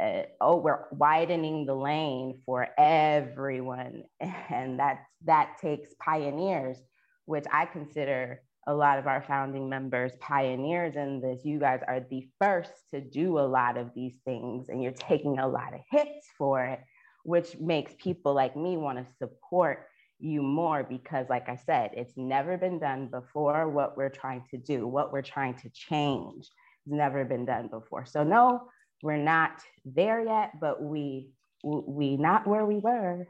uh, 0.00 0.22
oh, 0.40 0.56
we're 0.56 0.84
widening 0.92 1.66
the 1.66 1.74
lane 1.74 2.40
for 2.44 2.68
everyone. 2.78 4.04
And 4.50 4.78
that, 4.78 5.04
that 5.24 5.56
takes 5.60 5.94
pioneers, 6.00 6.78
which 7.24 7.44
I 7.50 7.66
consider 7.66 8.42
a 8.66 8.74
lot 8.74 8.98
of 8.98 9.06
our 9.06 9.22
founding 9.22 9.68
members, 9.68 10.12
pioneers 10.20 10.96
in 10.96 11.20
this. 11.20 11.44
You 11.44 11.58
guys 11.58 11.80
are 11.86 12.00
the 12.00 12.28
first 12.40 12.72
to 12.92 13.00
do 13.00 13.38
a 13.38 13.46
lot 13.46 13.76
of 13.76 13.90
these 13.94 14.16
things, 14.24 14.68
and 14.68 14.82
you're 14.82 14.92
taking 14.92 15.38
a 15.38 15.48
lot 15.48 15.74
of 15.74 15.80
hits 15.90 16.28
for 16.38 16.64
it, 16.64 16.80
which 17.24 17.58
makes 17.58 17.92
people 17.98 18.34
like 18.34 18.56
me 18.56 18.76
want 18.76 18.98
to 18.98 19.14
support 19.18 19.86
you 20.18 20.42
more 20.42 20.82
because, 20.82 21.26
like 21.28 21.48
I 21.48 21.56
said, 21.56 21.90
it's 21.94 22.16
never 22.16 22.56
been 22.56 22.78
done 22.78 23.08
before. 23.08 23.68
What 23.68 23.96
we're 23.96 24.08
trying 24.08 24.44
to 24.50 24.56
do, 24.56 24.86
what 24.86 25.12
we're 25.12 25.22
trying 25.22 25.54
to 25.58 25.70
change, 25.70 26.48
has 26.86 26.92
never 26.92 27.24
been 27.24 27.44
done 27.44 27.68
before. 27.68 28.06
So, 28.06 28.24
no, 28.24 28.62
we're 29.02 29.16
not 29.16 29.60
there 29.84 30.24
yet, 30.24 30.52
but 30.60 30.82
we 30.82 31.30
we 31.62 32.16
not 32.16 32.46
where 32.46 32.64
we 32.64 32.78
were. 32.78 33.26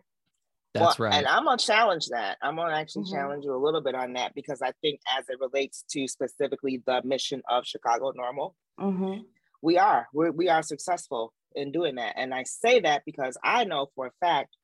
That's 0.75 0.99
well, 0.99 1.09
right. 1.09 1.19
And 1.19 1.27
I'm 1.27 1.45
gonna 1.45 1.57
challenge 1.57 2.09
that. 2.09 2.37
I'm 2.43 2.57
gonna 2.57 2.75
actually 2.75 3.05
mm-hmm. 3.05 3.15
challenge 3.15 3.45
you 3.45 3.55
a 3.55 3.65
little 3.65 3.81
bit 3.81 3.95
on 3.95 4.15
that 4.15 4.35
because 4.35 4.61
I 4.61 4.73
think 4.83 5.01
as 5.17 5.25
it 5.29 5.39
relates 5.41 5.85
to 5.93 6.09
specifically 6.09 6.83
the 6.85 7.01
mission 7.05 7.43
of 7.49 7.65
Chicago 7.65 8.13
NORML, 8.13 8.55
mm-hmm. 8.81 9.21
we 9.63 9.79
are 9.79 10.09
We're, 10.13 10.33
we 10.33 10.49
are 10.49 10.63
successful 10.63 11.33
in 11.55 11.71
doing 11.71 11.95
that. 11.95 12.15
And 12.17 12.35
I 12.35 12.43
say 12.43 12.81
that 12.81 13.03
because 13.07 13.39
I 13.45 13.65
know 13.65 13.87
for 13.95 14.07
a 14.09 14.13
fact 14.21 14.57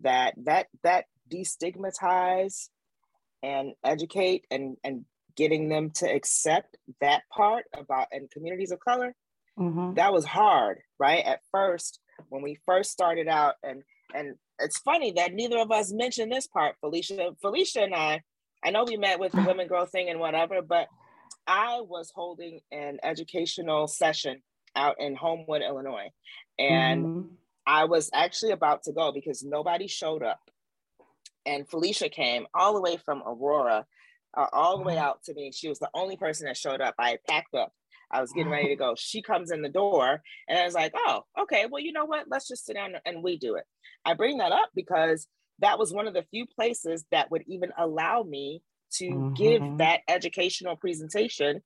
that 0.00 0.34
that 0.44 0.66
that 0.82 1.04
destigmatize 1.32 2.68
and 3.42 3.74
educate 3.84 4.46
and 4.50 4.76
and 4.82 5.04
getting 5.36 5.68
them 5.68 5.90
to 5.90 6.06
accept 6.06 6.76
that 7.00 7.22
part 7.30 7.64
about 7.76 8.08
in 8.12 8.28
communities 8.32 8.70
of 8.70 8.78
color 8.80 9.14
mm-hmm. 9.58 9.94
that 9.94 10.12
was 10.12 10.24
hard 10.24 10.78
right 10.98 11.24
at 11.24 11.40
first 11.50 11.98
when 12.28 12.42
we 12.42 12.58
first 12.66 12.90
started 12.90 13.28
out 13.28 13.54
and 13.62 13.82
and 14.14 14.34
it's 14.58 14.78
funny 14.78 15.12
that 15.12 15.32
neither 15.32 15.58
of 15.58 15.70
us 15.70 15.92
mentioned 15.92 16.30
this 16.30 16.46
part 16.46 16.76
felicia. 16.80 17.30
Felicia 17.40 17.82
and 17.82 17.94
i 17.94 18.22
i 18.64 18.70
know 18.70 18.84
we 18.84 18.96
met 18.96 19.20
with 19.20 19.32
the 19.32 19.42
women 19.46 19.66
growth 19.66 19.90
thing 19.90 20.08
and 20.08 20.20
whatever 20.20 20.62
but 20.62 20.88
i 21.46 21.80
was 21.80 22.12
holding 22.14 22.60
an 22.72 22.98
educational 23.02 23.86
session 23.86 24.42
out 24.76 24.96
in 24.98 25.14
homewood 25.14 25.62
illinois 25.62 26.08
and 26.58 27.04
mm-hmm. 27.04 27.28
i 27.66 27.84
was 27.84 28.10
actually 28.14 28.52
about 28.52 28.82
to 28.82 28.92
go 28.92 29.12
because 29.12 29.42
nobody 29.42 29.86
showed 29.86 30.22
up. 30.22 30.40
And 31.46 31.68
felicia 31.68 32.08
came 32.08 32.46
all 32.54 32.72
the 32.72 32.80
way 32.80 32.96
from 32.96 33.22
aurora 33.26 33.84
uh, 34.36 34.46
all 34.52 34.78
the 34.78 34.84
way 34.84 34.98
out 34.98 35.22
to 35.24 35.34
me. 35.34 35.52
She 35.52 35.68
was 35.68 35.78
the 35.78 35.90
only 35.94 36.16
person 36.16 36.46
that 36.46 36.56
showed 36.56 36.80
up. 36.80 36.94
I 36.98 37.18
packed 37.28 37.54
up 37.54 37.72
I 38.10 38.20
was 38.20 38.32
getting 38.32 38.50
ready 38.50 38.68
to 38.68 38.76
go. 38.76 38.94
She 38.96 39.22
comes 39.22 39.50
in 39.50 39.62
the 39.62 39.68
door 39.68 40.20
and 40.48 40.58
I 40.58 40.64
was 40.64 40.74
like, 40.74 40.92
oh, 40.96 41.22
okay, 41.42 41.66
well, 41.70 41.82
you 41.82 41.92
know 41.92 42.04
what? 42.04 42.26
Let's 42.28 42.48
just 42.48 42.66
sit 42.66 42.74
down 42.74 42.94
and 43.04 43.22
we 43.22 43.38
do 43.38 43.56
it. 43.56 43.64
I 44.04 44.14
bring 44.14 44.38
that 44.38 44.52
up 44.52 44.70
because 44.74 45.26
that 45.60 45.78
was 45.78 45.92
one 45.92 46.06
of 46.06 46.14
the 46.14 46.24
few 46.30 46.46
places 46.46 47.04
that 47.10 47.30
would 47.30 47.42
even 47.46 47.70
allow 47.78 48.22
me 48.22 48.62
to 48.94 49.06
mm-hmm. 49.06 49.34
give 49.34 49.78
that 49.78 50.00
educational 50.08 50.76
presentation 50.76 51.62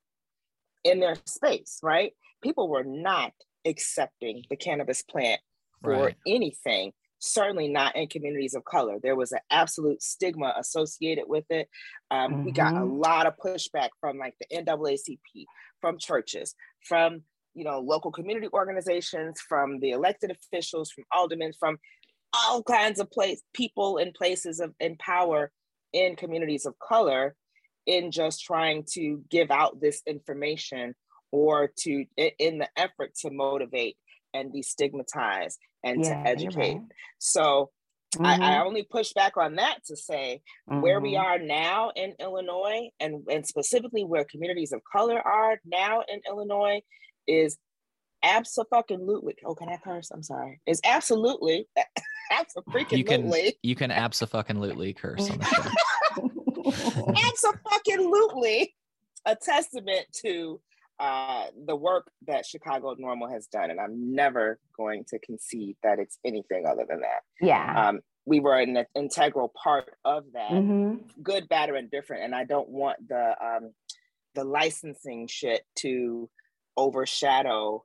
in 0.84 1.00
their 1.00 1.16
space, 1.26 1.78
right? 1.82 2.12
People 2.42 2.68
were 2.68 2.84
not 2.84 3.32
accepting 3.66 4.44
the 4.48 4.56
cannabis 4.56 5.02
plant 5.02 5.40
for 5.82 5.92
right. 5.92 6.16
anything 6.26 6.92
certainly 7.20 7.68
not 7.68 7.96
in 7.96 8.08
communities 8.08 8.54
of 8.54 8.64
color. 8.64 8.98
There 9.02 9.16
was 9.16 9.32
an 9.32 9.40
absolute 9.50 10.02
stigma 10.02 10.54
associated 10.56 11.24
with 11.26 11.44
it. 11.50 11.68
Um, 12.10 12.32
mm-hmm. 12.32 12.44
We 12.44 12.52
got 12.52 12.74
a 12.74 12.78
mm-hmm. 12.78 13.00
lot 13.00 13.26
of 13.26 13.34
pushback 13.36 13.90
from 14.00 14.18
like 14.18 14.34
the 14.40 14.56
NAACP, 14.56 15.46
from 15.80 15.98
churches, 15.98 16.54
from 16.84 17.22
you 17.54 17.64
know 17.64 17.80
local 17.80 18.10
community 18.10 18.48
organizations, 18.52 19.40
from 19.40 19.80
the 19.80 19.90
elected 19.90 20.30
officials, 20.30 20.90
from 20.90 21.04
aldermen, 21.12 21.52
from 21.58 21.78
all 22.32 22.62
kinds 22.62 23.00
of 23.00 23.10
place 23.10 23.42
people 23.54 23.96
in 23.98 24.12
places 24.12 24.60
of 24.60 24.74
in 24.80 24.96
power 24.96 25.50
in 25.92 26.16
communities 26.16 26.66
of 26.66 26.78
color 26.78 27.34
in 27.86 28.10
just 28.10 28.44
trying 28.44 28.84
to 28.92 29.22
give 29.30 29.50
out 29.50 29.80
this 29.80 30.02
information 30.06 30.94
or 31.32 31.70
to 31.78 32.04
in 32.16 32.58
the 32.58 32.68
effort 32.76 33.14
to 33.14 33.30
motivate 33.30 33.96
and 34.34 34.52
destigmatize 34.52 35.54
and 35.82 36.04
yeah, 36.04 36.22
to 36.22 36.28
educate. 36.28 36.74
Right. 36.74 36.82
So 37.18 37.70
mm-hmm. 38.14 38.26
I, 38.26 38.34
I, 38.34 38.38
mm-hmm. 38.38 38.66
only 38.66 38.82
push 38.82 39.12
back 39.12 39.36
on 39.36 39.56
that 39.56 39.84
to 39.86 39.96
say 39.96 40.40
mm-hmm. 40.68 40.80
where 40.80 41.00
we 41.00 41.12
mm-hmm. 41.12 41.24
are 41.24 41.38
now 41.38 41.90
in 41.94 42.14
Illinois 42.20 42.88
and, 43.00 43.26
and 43.30 43.46
specifically 43.46 44.04
where 44.04 44.24
communities 44.24 44.72
of 44.72 44.80
color 44.90 45.20
are 45.20 45.60
now 45.64 46.02
in 46.12 46.20
Illinois 46.28 46.80
is 47.26 47.58
absolutely 48.22 49.34
oh 49.44 49.54
can 49.54 49.68
I 49.68 49.76
curse? 49.76 50.10
I'm 50.10 50.22
sorry. 50.22 50.60
Is 50.66 50.80
absolutely 50.84 51.68
absolutely 52.32 52.98
you 52.98 53.04
can 53.04 53.32
you 53.62 53.74
can 53.74 53.90
absolutely 53.90 54.92
curse 54.92 55.30
on 55.30 55.38
the 55.38 55.44
show. 55.44 57.14
absolutely 57.26 58.74
a 59.26 59.36
testament 59.36 60.06
to 60.22 60.60
uh, 61.00 61.46
the 61.66 61.76
work 61.76 62.10
that 62.26 62.44
Chicago 62.44 62.94
NORML 62.94 63.30
has 63.32 63.46
done, 63.46 63.70
and 63.70 63.80
I'm 63.80 64.14
never 64.14 64.58
going 64.76 65.04
to 65.08 65.18
concede 65.20 65.76
that 65.82 65.98
it's 65.98 66.18
anything 66.24 66.64
other 66.66 66.84
than 66.88 67.00
that. 67.00 67.22
Yeah. 67.40 67.88
Um, 67.88 68.00
we 68.26 68.40
were 68.40 68.58
an 68.58 68.84
integral 68.94 69.52
part 69.62 69.94
of 70.04 70.24
that, 70.34 70.50
mm-hmm. 70.50 70.96
good, 71.22 71.48
bad, 71.48 71.70
or 71.70 71.76
indifferent, 71.76 72.24
and 72.24 72.34
I 72.34 72.44
don't 72.44 72.68
want 72.68 73.08
the 73.08 73.34
um, 73.42 73.72
the 74.34 74.44
licensing 74.44 75.26
shit 75.28 75.62
to 75.76 76.28
overshadow 76.76 77.84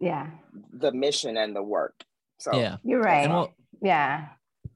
yeah 0.00 0.28
the 0.72 0.90
mission 0.92 1.36
and 1.36 1.54
the 1.54 1.62
work. 1.62 1.94
So 2.38 2.54
yeah, 2.54 2.76
you're 2.82 3.00
right. 3.00 3.28
We'll, 3.28 3.52
yeah. 3.82 4.28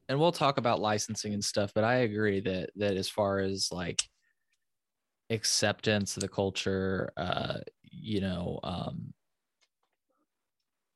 And 0.08 0.18
we'll 0.18 0.32
talk 0.32 0.58
about 0.58 0.80
licensing 0.80 1.34
and 1.34 1.44
stuff, 1.44 1.72
but 1.74 1.84
I 1.84 1.96
agree 1.96 2.40
that 2.40 2.70
that 2.76 2.96
as 2.96 3.08
far 3.08 3.38
as 3.38 3.70
like 3.72 4.02
acceptance 5.30 6.16
of 6.16 6.22
the 6.22 6.28
culture 6.28 7.12
uh 7.16 7.58
you 7.82 8.20
know 8.20 8.58
um 8.62 9.12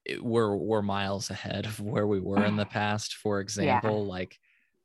it, 0.04 0.22
we're 0.22 0.56
we're 0.56 0.82
miles 0.82 1.30
ahead 1.30 1.66
of 1.66 1.78
where 1.80 2.06
we 2.06 2.20
were 2.20 2.44
in 2.44 2.56
the 2.56 2.66
past 2.80 3.14
for 3.14 3.40
example 3.40 4.04
yeah. 4.04 4.12
like 4.12 4.38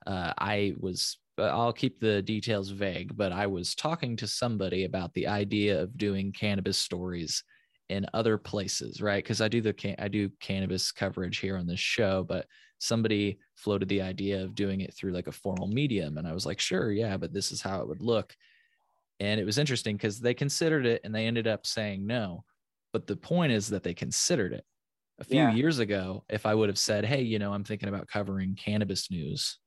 uh 0.05 0.33
i 0.37 0.73
was 0.79 1.17
I'll 1.39 1.73
keep 1.73 1.99
the 1.99 2.21
details 2.21 2.69
vague, 2.69 3.15
but 3.15 3.31
I 3.31 3.47
was 3.47 3.75
talking 3.75 4.15
to 4.17 4.27
somebody 4.27 4.85
about 4.85 5.13
the 5.13 5.27
idea 5.27 5.79
of 5.81 5.97
doing 5.97 6.31
cannabis 6.31 6.77
stories 6.77 7.43
in 7.89 8.05
other 8.13 8.37
places, 8.37 9.01
right? 9.01 9.23
Because 9.23 9.41
I 9.41 9.47
do 9.47 9.61
the 9.61 9.73
can- 9.73 9.95
I 9.99 10.07
do 10.07 10.29
cannabis 10.39 10.91
coverage 10.91 11.37
here 11.37 11.57
on 11.57 11.67
this 11.67 11.79
show, 11.79 12.23
but 12.23 12.47
somebody 12.79 13.39
floated 13.55 13.87
the 13.87 14.01
idea 14.01 14.43
of 14.43 14.55
doing 14.55 14.81
it 14.81 14.93
through 14.93 15.11
like 15.11 15.27
a 15.27 15.31
formal 15.31 15.67
medium, 15.67 16.17
and 16.17 16.27
I 16.27 16.33
was 16.33 16.45
like, 16.45 16.59
sure, 16.59 16.91
yeah, 16.91 17.17
but 17.17 17.33
this 17.33 17.51
is 17.51 17.61
how 17.61 17.81
it 17.81 17.87
would 17.87 18.01
look. 18.01 18.35
And 19.19 19.39
it 19.39 19.45
was 19.45 19.57
interesting 19.57 19.95
because 19.95 20.19
they 20.19 20.33
considered 20.33 20.85
it 20.85 21.01
and 21.03 21.13
they 21.13 21.25
ended 21.25 21.47
up 21.47 21.65
saying 21.65 22.05
no. 22.05 22.43
But 22.93 23.07
the 23.07 23.17
point 23.17 23.51
is 23.51 23.67
that 23.69 23.83
they 23.83 23.93
considered 23.93 24.53
it. 24.53 24.63
A 25.19 25.23
few 25.23 25.37
yeah. 25.37 25.53
years 25.53 25.79
ago, 25.79 26.23
if 26.29 26.45
I 26.45 26.53
would 26.53 26.69
have 26.69 26.77
said, 26.77 27.03
Hey, 27.03 27.23
you 27.23 27.39
know, 27.39 27.51
I'm 27.51 27.63
thinking 27.63 27.89
about 27.89 28.07
covering 28.07 28.55
cannabis 28.55 29.09
news 29.09 29.57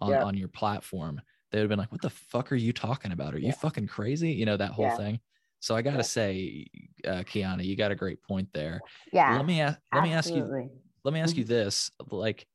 on, 0.00 0.10
yeah. 0.10 0.22
on 0.22 0.36
your 0.36 0.48
platform, 0.48 1.20
they 1.50 1.58
would 1.58 1.62
have 1.62 1.68
been 1.70 1.78
like, 1.78 1.90
What 1.92 2.02
the 2.02 2.10
fuck 2.10 2.52
are 2.52 2.56
you 2.56 2.74
talking 2.74 3.12
about? 3.12 3.34
Are 3.34 3.38
yeah. 3.38 3.48
you 3.48 3.52
fucking 3.54 3.86
crazy? 3.86 4.32
You 4.32 4.44
know, 4.44 4.58
that 4.58 4.72
whole 4.72 4.90
thing. 4.96 5.20
So 5.60 5.74
I 5.74 5.82
gotta 5.82 6.04
say, 6.04 6.66
uh, 7.04 7.24
Kiana, 7.24 7.64
you 7.64 7.76
got 7.76 7.90
a 7.90 7.96
great 7.96 8.22
point 8.22 8.48
there. 8.52 8.80
Yeah. 9.12 9.36
Let 9.36 9.46
me 9.46 9.60
ask 9.60 9.78
let 9.92 10.04
me 10.04 10.12
ask 10.12 10.30
you 10.30 10.70
let 11.04 11.14
me 11.14 11.20
ask 11.20 11.36
you 11.36 11.44
this. 11.44 11.90
Like 12.10 12.46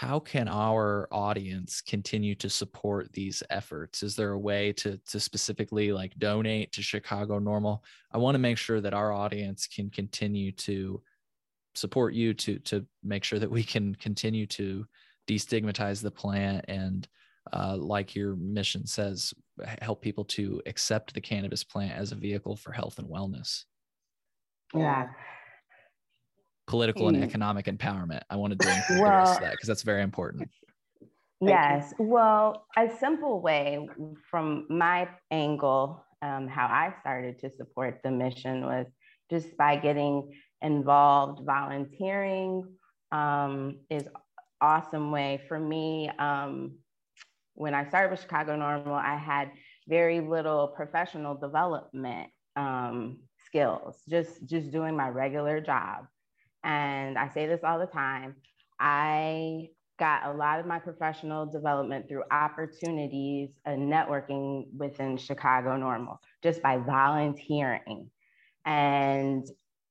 how 0.00 0.18
can 0.18 0.48
our 0.48 1.06
audience 1.12 1.82
continue 1.82 2.34
to 2.34 2.48
support 2.48 3.12
these 3.12 3.42
efforts? 3.50 4.02
Is 4.02 4.16
there 4.16 4.32
a 4.32 4.38
way 4.38 4.72
to 4.78 4.96
to 4.96 5.20
specifically 5.20 5.92
like 5.92 6.16
donate 6.16 6.72
to 6.72 6.82
chicago 6.82 7.38
NORML? 7.38 7.80
I 8.10 8.16
want 8.16 8.34
to 8.34 8.38
make 8.38 8.56
sure 8.56 8.80
that 8.80 8.94
our 8.94 9.12
audience 9.12 9.66
can 9.66 9.90
continue 9.90 10.52
to 10.52 11.02
support 11.74 12.14
you 12.14 12.32
to 12.32 12.58
to 12.60 12.86
make 13.02 13.24
sure 13.24 13.38
that 13.40 13.50
we 13.50 13.62
can 13.62 13.94
continue 13.94 14.46
to 14.46 14.86
destigmatize 15.28 16.00
the 16.00 16.10
plant 16.10 16.64
and 16.66 17.06
uh, 17.52 17.76
like 17.76 18.16
your 18.16 18.36
mission 18.36 18.86
says 18.86 19.34
help 19.82 20.00
people 20.00 20.24
to 20.24 20.62
accept 20.64 21.12
the 21.12 21.20
cannabis 21.20 21.62
plant 21.62 21.92
as 21.92 22.10
a 22.10 22.16
vehicle 22.16 22.56
for 22.56 22.72
health 22.72 22.98
and 22.98 23.06
wellness. 23.06 23.64
Yeah 24.74 25.08
political 26.70 27.08
and 27.08 27.22
economic 27.22 27.66
empowerment. 27.66 28.20
I 28.30 28.36
wanted 28.36 28.60
to 28.60 28.68
include 28.74 29.00
well, 29.00 29.10
the 29.10 29.16
rest 29.16 29.34
of 29.34 29.40
that 29.42 29.52
because 29.52 29.66
that's 29.66 29.82
very 29.82 30.02
important. 30.02 30.48
Yes. 31.40 31.92
Well, 31.98 32.66
a 32.76 32.88
simple 32.98 33.40
way 33.40 33.88
from 34.30 34.66
my 34.68 35.08
angle, 35.30 36.04
um, 36.22 36.46
how 36.46 36.66
I 36.66 36.94
started 37.00 37.40
to 37.40 37.50
support 37.50 38.00
the 38.04 38.10
mission 38.10 38.64
was 38.64 38.86
just 39.30 39.56
by 39.56 39.76
getting 39.76 40.32
involved, 40.62 41.44
volunteering 41.44 42.64
um, 43.10 43.80
is 43.90 44.04
awesome 44.60 45.10
way 45.10 45.40
for 45.48 45.58
me. 45.58 46.08
Um, 46.18 46.76
when 47.54 47.74
I 47.74 47.88
started 47.88 48.12
with 48.12 48.20
Chicago 48.20 48.56
NORML, 48.56 48.92
I 48.92 49.16
had 49.16 49.50
very 49.88 50.20
little 50.20 50.68
professional 50.68 51.34
development 51.34 52.28
um, 52.54 53.18
skills, 53.46 54.02
just 54.08 54.44
just 54.44 54.70
doing 54.70 54.96
my 54.96 55.08
regular 55.08 55.60
job. 55.60 56.06
And 56.62 57.18
I 57.18 57.28
say 57.28 57.46
this 57.46 57.60
all 57.64 57.78
the 57.78 57.86
time. 57.86 58.36
I 58.78 59.68
got 59.98 60.24
a 60.24 60.32
lot 60.32 60.58
of 60.58 60.66
my 60.66 60.78
professional 60.78 61.44
development 61.46 62.08
through 62.08 62.24
opportunities 62.30 63.50
and 63.66 63.92
networking 63.92 64.64
within 64.76 65.16
Chicago 65.18 65.76
NORML 65.76 66.16
just 66.42 66.62
by 66.62 66.78
volunteering. 66.78 68.10
And 68.64 69.46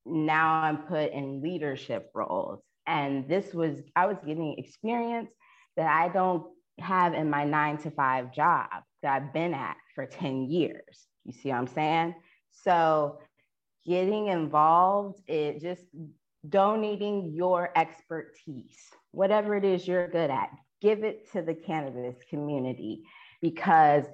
now 0.05 0.55
I'm 0.63 0.77
put 0.79 1.11
in 1.11 1.41
leadership 1.41 2.09
roles. 2.15 2.61
And 2.87 3.27
this 3.27 3.53
was, 3.53 3.81
I 3.95 4.07
was 4.07 4.17
getting 4.25 4.55
experience 4.57 5.29
that 5.77 5.87
I 5.87 6.09
don't 6.09 6.43
have 6.79 7.13
in 7.13 7.29
my 7.29 7.45
nine 7.45 7.77
to 7.77 7.91
five 7.91 8.33
job 8.33 8.67
that 9.03 9.13
I've 9.13 9.33
been 9.33 9.53
at 9.53 9.77
for 9.93 10.07
10 10.07 10.49
years. 10.49 11.07
You 11.25 11.33
see 11.33 11.49
what 11.49 11.57
I'm 11.57 11.67
saying? 11.67 12.15
So 12.63 13.19
getting 13.85 14.27
involved, 14.27 15.21
it 15.27 15.61
just 15.61 15.83
donating 16.47 17.33
your 17.33 17.69
expertise, 17.75 18.77
whatever 19.11 19.55
it 19.55 19.65
is 19.65 19.87
you're 19.87 20.07
good 20.07 20.29
at, 20.29 20.49
give 20.81 21.03
it 21.03 21.31
to 21.33 21.41
the 21.41 21.53
cannabis 21.53 22.17
community 22.29 23.03
because 23.41 24.05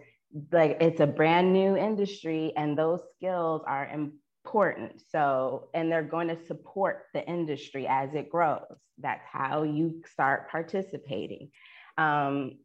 like 0.52 0.78
it's 0.82 1.00
a 1.00 1.08
brand 1.08 1.54
new 1.54 1.78
industry 1.78 2.52
and 2.58 2.78
those 2.78 3.00
skills 3.16 3.62
are 3.66 3.88
important. 3.88 5.02
So, 5.10 5.70
and 5.74 5.92
they're 5.92 6.04
going 6.04 6.28
to 6.28 6.46
support 6.46 7.06
the 7.14 7.26
industry 7.26 7.88
as 7.88 8.14
it 8.14 8.30
grows. 8.30 8.66
That's 8.98 9.26
how 9.32 9.64
you 9.64 10.02
start 10.12 10.50
participating. 10.50 11.52
Um, 11.98 12.58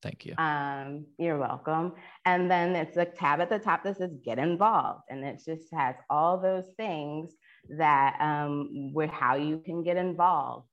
Thank 0.01 0.25
you. 0.25 0.33
Um, 0.37 1.05
you're 1.17 1.37
welcome. 1.37 1.93
And 2.25 2.49
then 2.49 2.75
it's 2.75 2.97
a 2.97 3.05
tab 3.05 3.41
at 3.41 3.49
the 3.49 3.59
top 3.59 3.83
that 3.83 3.97
says 3.97 4.11
get 4.23 4.39
involved. 4.39 5.03
And 5.09 5.25
it 5.25 5.41
just 5.45 5.73
has 5.73 5.95
all 6.09 6.39
those 6.39 6.69
things 6.77 7.33
that 7.77 8.15
um, 8.19 8.93
with 8.93 9.09
how 9.09 9.35
you 9.35 9.61
can 9.65 9.83
get 9.83 9.97
involved. 9.97 10.67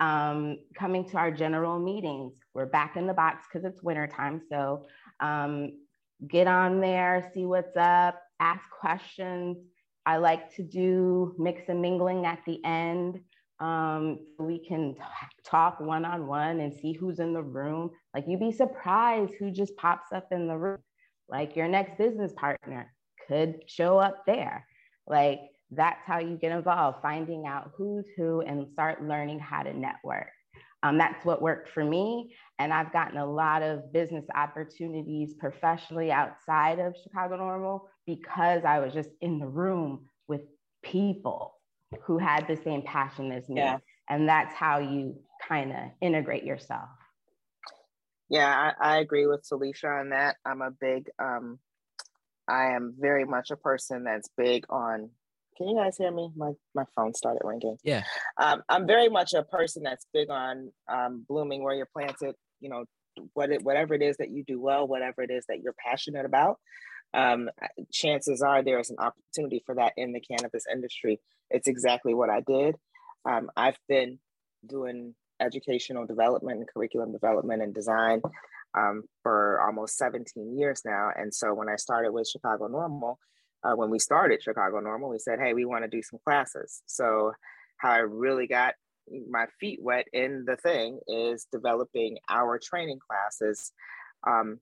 Um, 0.00 0.58
coming 0.76 1.08
to 1.10 1.16
our 1.16 1.30
general 1.30 1.78
meetings, 1.78 2.34
we're 2.54 2.66
back 2.66 2.96
in 2.96 3.06
the 3.06 3.14
box 3.14 3.44
because 3.46 3.64
it's 3.64 3.84
wintertime. 3.84 4.40
So 4.50 4.86
um, 5.20 5.70
get 6.28 6.46
on 6.46 6.80
there, 6.80 7.30
see 7.34 7.44
what's 7.44 7.76
up, 7.76 8.20
ask 8.40 8.62
questions. 8.70 9.58
I 10.04 10.16
like 10.16 10.54
to 10.56 10.62
do 10.62 11.34
mix 11.38 11.62
and 11.68 11.80
mingling 11.80 12.26
at 12.26 12.40
the 12.46 12.64
end. 12.64 13.20
Um, 13.60 14.18
we 14.38 14.58
can 14.66 14.96
talk 15.44 15.78
one 15.78 16.04
on 16.04 16.26
one 16.26 16.60
and 16.60 16.74
see 16.74 16.92
who's 16.92 17.20
in 17.20 17.32
the 17.32 17.42
room. 17.42 17.90
Like 18.12 18.24
you'd 18.26 18.40
be 18.40 18.50
surprised 18.50 19.34
who 19.38 19.50
just 19.52 19.76
pops 19.76 20.12
up 20.12 20.28
in 20.32 20.48
the 20.48 20.56
room. 20.56 20.78
Like 21.28 21.54
your 21.54 21.68
next 21.68 21.96
business 21.98 22.32
partner 22.32 22.92
could 23.28 23.60
show 23.68 23.98
up 23.98 24.24
there. 24.26 24.66
Like 25.06 25.40
that's 25.70 26.00
how 26.04 26.18
you 26.18 26.36
get 26.36 26.52
involved, 26.52 26.98
finding 27.02 27.46
out 27.46 27.70
who's 27.76 28.06
who 28.16 28.40
and 28.40 28.68
start 28.72 29.02
learning 29.02 29.38
how 29.38 29.62
to 29.62 29.72
network. 29.72 30.28
Um, 30.82 30.98
that's 30.98 31.24
what 31.24 31.40
worked 31.40 31.70
for 31.70 31.84
me. 31.84 32.34
And 32.58 32.72
I've 32.72 32.92
gotten 32.92 33.18
a 33.18 33.26
lot 33.26 33.62
of 33.62 33.92
business 33.92 34.24
opportunities 34.34 35.34
professionally 35.34 36.10
outside 36.10 36.78
of 36.78 36.94
Chicago 37.02 37.38
NORML 37.38 37.80
because 38.06 38.64
I 38.64 38.80
was 38.80 38.92
just 38.92 39.10
in 39.20 39.38
the 39.38 39.46
room 39.46 40.06
with 40.26 40.42
people 40.82 41.54
who 42.02 42.18
had 42.18 42.46
the 42.48 42.56
same 42.56 42.82
passion 42.82 43.30
as 43.32 43.48
me. 43.48 43.60
Yeah. 43.60 43.78
And 44.08 44.28
that's 44.28 44.54
how 44.54 44.78
you 44.78 45.16
kind 45.46 45.72
of 45.72 45.78
integrate 46.00 46.44
yourself. 46.44 46.88
Yeah, 48.28 48.72
I, 48.80 48.94
I, 48.94 48.98
agree 48.98 49.26
with 49.26 49.44
Felicia 49.46 49.88
on 49.88 50.10
that. 50.10 50.36
I'm 50.44 50.62
a 50.62 50.70
big, 50.70 51.10
um, 51.18 51.58
I 52.48 52.74
am 52.74 52.94
very 52.98 53.24
much 53.24 53.50
a 53.50 53.56
person 53.56 54.04
that's 54.04 54.28
big 54.36 54.64
on. 54.70 55.10
Can 55.56 55.68
you 55.68 55.76
guys 55.76 55.96
hear 55.96 56.10
me? 56.10 56.30
My 56.36 56.52
my 56.74 56.84
phone 56.96 57.14
started 57.14 57.42
ringing. 57.44 57.76
Yeah. 57.84 58.04
Um, 58.40 58.62
I'm 58.68 58.86
very 58.86 59.08
much 59.08 59.34
a 59.34 59.42
person 59.42 59.82
that's 59.82 60.06
big 60.12 60.30
on 60.30 60.72
um, 60.88 61.24
blooming 61.28 61.62
where 61.62 61.74
you're 61.74 61.88
planted. 61.92 62.34
You 62.60 62.70
know, 62.70 62.84
what 63.34 63.50
it, 63.50 63.62
whatever 63.62 63.94
it 63.94 64.02
is 64.02 64.16
that 64.18 64.30
you 64.30 64.44
do 64.44 64.60
well, 64.60 64.86
whatever 64.86 65.22
it 65.22 65.30
is 65.30 65.44
that 65.48 65.60
you're 65.62 65.74
passionate 65.84 66.24
about 66.24 66.58
um, 67.14 67.50
chances 67.92 68.42
are 68.42 68.62
there 68.62 68.80
is 68.80 68.90
an 68.90 68.96
opportunity 68.98 69.62
for 69.64 69.74
that 69.74 69.92
in 69.96 70.12
the 70.12 70.20
cannabis 70.20 70.64
industry. 70.72 71.20
It's 71.50 71.68
exactly 71.68 72.14
what 72.14 72.30
I 72.30 72.40
did. 72.40 72.76
Um, 73.28 73.50
I've 73.56 73.78
been 73.88 74.18
doing 74.66 75.14
educational 75.40 76.06
development 76.06 76.58
and 76.58 76.68
curriculum 76.68 77.12
development 77.12 77.62
and 77.62 77.74
design 77.74 78.22
um, 78.76 79.02
for 79.22 79.60
almost 79.60 79.98
17 79.98 80.58
years 80.58 80.82
now. 80.84 81.10
And 81.14 81.34
so 81.34 81.52
when 81.52 81.68
I 81.68 81.76
started 81.76 82.12
with 82.12 82.28
Chicago 82.28 82.68
NORML, 82.68 83.16
uh, 83.64 83.74
when 83.74 83.90
we 83.90 83.98
started 83.98 84.42
Chicago 84.42 84.80
NORML, 84.80 85.10
we 85.10 85.18
said, 85.18 85.38
hey, 85.40 85.54
we 85.54 85.64
want 85.64 85.84
to 85.84 85.88
do 85.88 86.02
some 86.02 86.18
classes. 86.24 86.82
So 86.86 87.32
how 87.76 87.90
I 87.90 87.98
really 87.98 88.46
got 88.46 88.74
my 89.28 89.46
feet 89.60 89.80
wet 89.82 90.06
in 90.12 90.44
the 90.46 90.56
thing 90.56 91.00
is 91.08 91.46
developing 91.50 92.18
our 92.28 92.58
training 92.58 92.98
classes 92.98 93.72
um, 94.26 94.58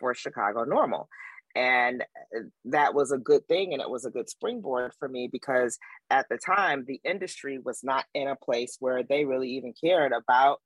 for 0.00 0.14
Chicago 0.14 0.64
NORML. 0.64 1.06
And 1.54 2.02
uh, 2.36 2.40
that 2.66 2.94
was 2.94 3.10
a 3.10 3.18
good 3.18 3.46
thing. 3.48 3.72
And 3.72 3.82
it 3.82 3.90
was 3.90 4.04
a 4.04 4.10
good 4.10 4.28
springboard 4.28 4.92
for 4.98 5.08
me 5.08 5.28
because 5.30 5.78
at 6.10 6.26
the 6.28 6.38
time, 6.38 6.84
the 6.86 7.00
industry 7.04 7.58
was 7.58 7.80
not 7.82 8.04
in 8.14 8.28
a 8.28 8.36
place 8.36 8.76
where 8.80 9.02
they 9.02 9.24
really 9.24 9.50
even 9.50 9.72
cared 9.72 10.12
about 10.12 10.58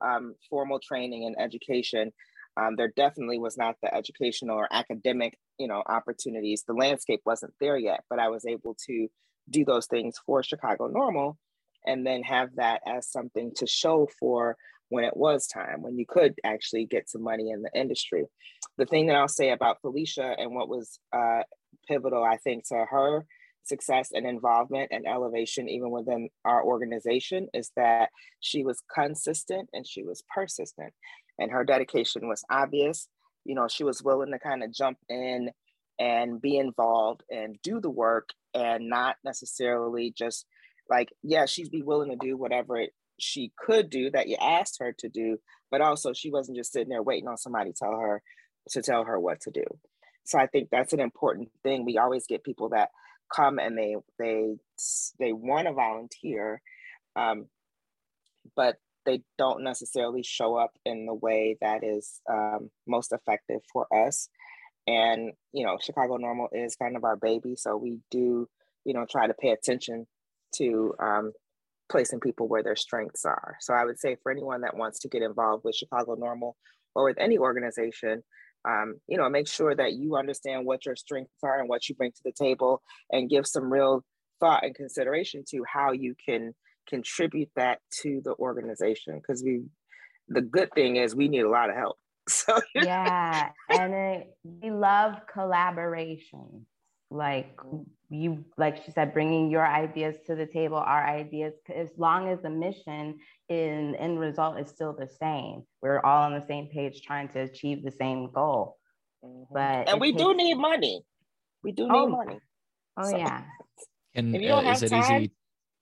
um, 0.00 0.34
formal 0.48 0.80
training 0.80 1.24
and 1.24 1.36
education. 1.38 2.12
Um, 2.56 2.74
there 2.76 2.92
definitely 2.96 3.38
was 3.38 3.56
not 3.56 3.76
the 3.82 3.94
educational 3.94 4.56
or 4.56 4.68
academic, 4.72 5.38
you 5.60 5.68
know, 5.68 5.82
opportunities. 5.86 6.64
The 6.66 6.72
landscape 6.72 7.20
wasn't 7.26 7.52
there 7.60 7.76
yet, 7.76 8.02
but 8.08 8.18
I 8.18 8.28
was 8.28 8.46
able 8.46 8.76
to 8.86 9.08
do 9.50 9.64
those 9.64 9.86
things 9.86 10.16
for 10.24 10.42
Chicago 10.42 10.88
NORML 10.88 11.36
and 11.86 12.06
then 12.06 12.22
have 12.22 12.56
that 12.56 12.80
as 12.86 13.06
something 13.06 13.52
to 13.56 13.66
show 13.66 14.08
for 14.18 14.56
when 14.88 15.04
it 15.04 15.16
was 15.16 15.46
time, 15.46 15.82
when 15.82 15.98
you 15.98 16.06
could 16.06 16.34
actually 16.44 16.86
get 16.86 17.10
some 17.10 17.22
money 17.22 17.50
in 17.50 17.60
the 17.60 17.70
industry. 17.74 18.24
The 18.78 18.86
thing 18.86 19.06
that 19.06 19.16
I'll 19.16 19.28
say 19.28 19.50
about 19.50 19.82
Felicia 19.82 20.34
and 20.38 20.54
what 20.54 20.68
was 20.68 20.98
uh, 21.12 21.42
pivotal, 21.86 22.24
I 22.24 22.38
think, 22.38 22.66
to 22.68 22.86
her 22.90 23.26
success 23.64 24.12
and 24.12 24.26
involvement 24.26 24.88
and 24.90 25.06
elevation, 25.06 25.68
even 25.68 25.90
within 25.90 26.30
our 26.46 26.64
organization, 26.64 27.48
is 27.52 27.70
that 27.76 28.08
she 28.40 28.64
was 28.64 28.82
consistent 28.92 29.68
and 29.74 29.86
she 29.86 30.02
was 30.04 30.24
persistent. 30.34 30.94
And 31.38 31.52
her 31.52 31.64
dedication 31.64 32.28
was 32.28 32.42
obvious. 32.50 33.08
You 33.44 33.54
know, 33.54 33.68
she 33.68 33.84
was 33.84 34.02
willing 34.02 34.32
to 34.32 34.38
kind 34.38 34.62
of 34.62 34.72
jump 34.72 34.98
in 35.08 35.50
and 35.98 36.40
be 36.40 36.56
involved 36.56 37.22
and 37.30 37.56
do 37.62 37.80
the 37.80 37.90
work 37.90 38.30
and 38.54 38.88
not 38.88 39.16
necessarily 39.24 40.12
just 40.16 40.46
like, 40.88 41.10
yeah, 41.22 41.46
she'd 41.46 41.70
be 41.70 41.82
willing 41.82 42.10
to 42.10 42.16
do 42.16 42.36
whatever 42.36 42.76
it 42.78 42.90
she 43.20 43.52
could 43.58 43.90
do 43.90 44.10
that 44.10 44.28
you 44.28 44.36
asked 44.40 44.78
her 44.80 44.94
to 44.98 45.08
do, 45.08 45.38
but 45.70 45.80
also 45.80 46.12
she 46.12 46.30
wasn't 46.30 46.56
just 46.56 46.72
sitting 46.72 46.88
there 46.88 47.02
waiting 47.02 47.28
on 47.28 47.36
somebody 47.36 47.70
to 47.70 47.76
tell 47.78 47.98
her 47.98 48.22
to 48.70 48.82
tell 48.82 49.04
her 49.04 49.18
what 49.18 49.40
to 49.42 49.50
do. 49.50 49.64
So 50.24 50.38
I 50.38 50.46
think 50.46 50.68
that's 50.70 50.92
an 50.92 51.00
important 51.00 51.50
thing. 51.62 51.84
We 51.84 51.98
always 51.98 52.26
get 52.26 52.44
people 52.44 52.70
that 52.70 52.90
come 53.34 53.58
and 53.58 53.76
they 53.76 53.96
they 54.18 54.54
they 55.18 55.32
want 55.32 55.66
to 55.68 55.72
volunteer, 55.72 56.60
um, 57.16 57.46
but 58.56 58.76
they 59.10 59.22
don't 59.38 59.64
necessarily 59.64 60.22
show 60.22 60.56
up 60.56 60.70
in 60.84 61.06
the 61.06 61.14
way 61.14 61.56
that 61.60 61.82
is 61.82 62.20
um, 62.30 62.70
most 62.86 63.12
effective 63.12 63.60
for 63.72 63.86
us. 64.06 64.28
And 64.86 65.32
you 65.52 65.64
know, 65.64 65.78
Chicago 65.80 66.16
NORML 66.16 66.48
is 66.52 66.76
kind 66.76 66.96
of 66.96 67.04
our 67.04 67.16
baby, 67.16 67.56
so 67.56 67.76
we 67.76 67.98
do 68.10 68.48
you 68.84 68.94
know 68.94 69.06
try 69.10 69.26
to 69.26 69.34
pay 69.34 69.50
attention 69.50 70.06
to 70.56 70.94
um, 71.00 71.32
placing 71.90 72.20
people 72.20 72.48
where 72.48 72.62
their 72.62 72.76
strengths 72.76 73.24
are. 73.24 73.56
So 73.60 73.74
I 73.74 73.84
would 73.84 73.98
say 73.98 74.16
for 74.22 74.32
anyone 74.32 74.62
that 74.62 74.76
wants 74.76 75.00
to 75.00 75.08
get 75.08 75.22
involved 75.22 75.64
with 75.64 75.76
Chicago 75.76 76.16
NORML 76.16 76.52
or 76.94 77.04
with 77.04 77.18
any 77.18 77.38
organization, 77.38 78.22
um, 78.68 78.96
you 79.06 79.16
know, 79.16 79.28
make 79.28 79.48
sure 79.48 79.74
that 79.74 79.92
you 79.94 80.16
understand 80.16 80.66
what 80.66 80.86
your 80.86 80.96
strengths 80.96 81.42
are 81.42 81.58
and 81.58 81.68
what 81.68 81.88
you 81.88 81.94
bring 81.94 82.12
to 82.12 82.22
the 82.24 82.32
table 82.32 82.82
and 83.10 83.30
give 83.30 83.46
some 83.46 83.72
real 83.72 84.04
thought 84.38 84.64
and 84.64 84.74
consideration 84.74 85.44
to 85.50 85.62
how 85.70 85.92
you 85.92 86.14
can 86.24 86.54
contribute 86.90 87.50
that 87.56 87.78
to 88.02 88.20
the 88.24 88.34
organization. 88.34 89.16
Because 89.16 89.42
we, 89.44 89.62
the 90.28 90.42
good 90.42 90.72
thing 90.74 90.96
is 90.96 91.14
we 91.14 91.28
need 91.28 91.42
a 91.42 91.50
lot 91.50 91.70
of 91.70 91.76
help. 91.76 91.96
So 92.28 92.60
yeah, 92.76 93.48
and 93.70 93.92
it, 93.92 94.36
we 94.44 94.70
love 94.70 95.16
collaboration 95.32 96.66
like 97.10 97.58
you 98.08 98.44
like 98.56 98.84
she 98.84 98.92
said 98.92 99.12
bringing 99.12 99.50
your 99.50 99.66
ideas 99.66 100.16
to 100.26 100.34
the 100.36 100.46
table 100.46 100.76
our 100.76 101.06
ideas 101.06 101.54
as 101.74 101.88
long 101.96 102.28
as 102.28 102.40
the 102.42 102.50
mission 102.50 103.18
in 103.48 103.96
end 103.96 104.20
result 104.20 104.58
is 104.60 104.68
still 104.68 104.92
the 104.92 105.08
same 105.20 105.62
we're 105.82 106.00
all 106.00 106.22
on 106.22 106.32
the 106.32 106.46
same 106.46 106.68
page 106.68 107.02
trying 107.02 107.28
to 107.28 107.40
achieve 107.40 107.82
the 107.82 107.90
same 107.90 108.30
goal 108.32 108.76
mm-hmm. 109.24 109.42
but 109.52 109.88
and 109.88 110.00
we 110.00 110.12
takes... 110.12 110.22
do 110.22 110.34
need 110.34 110.54
money 110.54 111.02
we 111.64 111.72
do 111.72 111.82
need 111.84 111.92
oh, 111.92 112.08
money 112.08 112.38
oh 112.96 113.10
so, 113.10 113.16
yeah 113.16 113.42
and 114.14 114.34
if 114.34 114.42
you 114.42 114.48
don't 114.48 114.64
uh, 114.64 114.68
have 114.68 114.76
is 114.76 114.82
it 114.84 114.88
time, 114.90 115.22
easy 115.22 115.32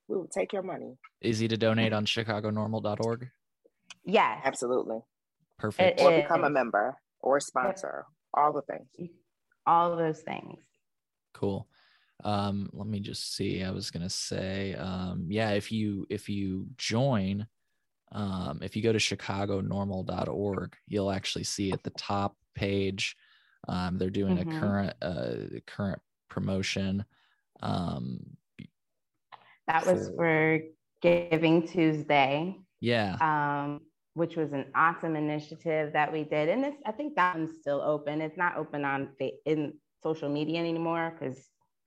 we 0.09 0.17
will 0.17 0.27
take 0.27 0.51
your 0.51 0.63
money 0.63 0.97
easy 1.21 1.47
to 1.47 1.55
donate 1.55 1.93
on 1.93 2.05
chicagonorml.org 2.05 3.29
Yeah. 4.03 4.41
absolutely 4.43 4.99
perfect 5.57 6.01
it, 6.01 6.03
or 6.03 6.21
become 6.21 6.43
a 6.43 6.49
member 6.49 6.97
or 7.21 7.39
sponsor 7.39 8.05
all 8.33 8.51
the 8.51 8.61
things 8.63 9.09
all 9.65 9.95
those 9.95 10.19
things 10.21 10.57
Cool. 11.33 11.67
Um, 12.23 12.69
let 12.73 12.87
me 12.87 12.99
just 12.99 13.35
see. 13.35 13.63
I 13.63 13.71
was 13.71 13.91
gonna 13.91 14.09
say, 14.09 14.73
um, 14.75 15.27
yeah, 15.29 15.51
if 15.51 15.71
you 15.71 16.05
if 16.09 16.27
you 16.27 16.67
join, 16.77 17.47
um, 18.11 18.59
if 18.61 18.75
you 18.75 18.83
go 18.83 18.91
to 18.91 18.99
chicagonorml.org, 18.99 20.75
you'll 20.87 21.11
actually 21.11 21.45
see 21.45 21.71
at 21.71 21.83
the 21.83 21.91
top 21.91 22.35
page 22.55 23.15
Um, 23.67 23.97
they're 23.97 24.09
doing 24.09 24.37
mm-hmm. 24.37 24.57
a 24.57 24.59
current 24.59 24.93
uh, 25.01 25.59
current 25.65 26.01
promotion. 26.29 27.05
Um, 27.61 28.19
that 29.69 29.85
was 29.85 30.09
for, 30.15 30.59
Giving 31.01 31.65
Tuesday. 31.65 32.57
Yeah. 32.81 33.15
Um, 33.21 33.81
which 34.15 34.35
was 34.35 34.51
an 34.51 34.65
awesome 34.75 35.15
initiative 35.15 35.93
that 35.93 36.11
we 36.11 36.23
did. 36.23 36.49
And 36.49 36.63
this, 36.63 36.75
I 36.85 36.91
think 36.91 37.15
that 37.15 37.37
one's 37.37 37.57
still 37.61 37.81
open. 37.81 38.21
It's 38.21 38.37
not 38.37 38.57
open 38.57 38.83
on 38.83 39.09
in 39.45 39.73
social 40.03 40.27
media 40.27 40.59
anymore 40.59 41.15
because 41.17 41.37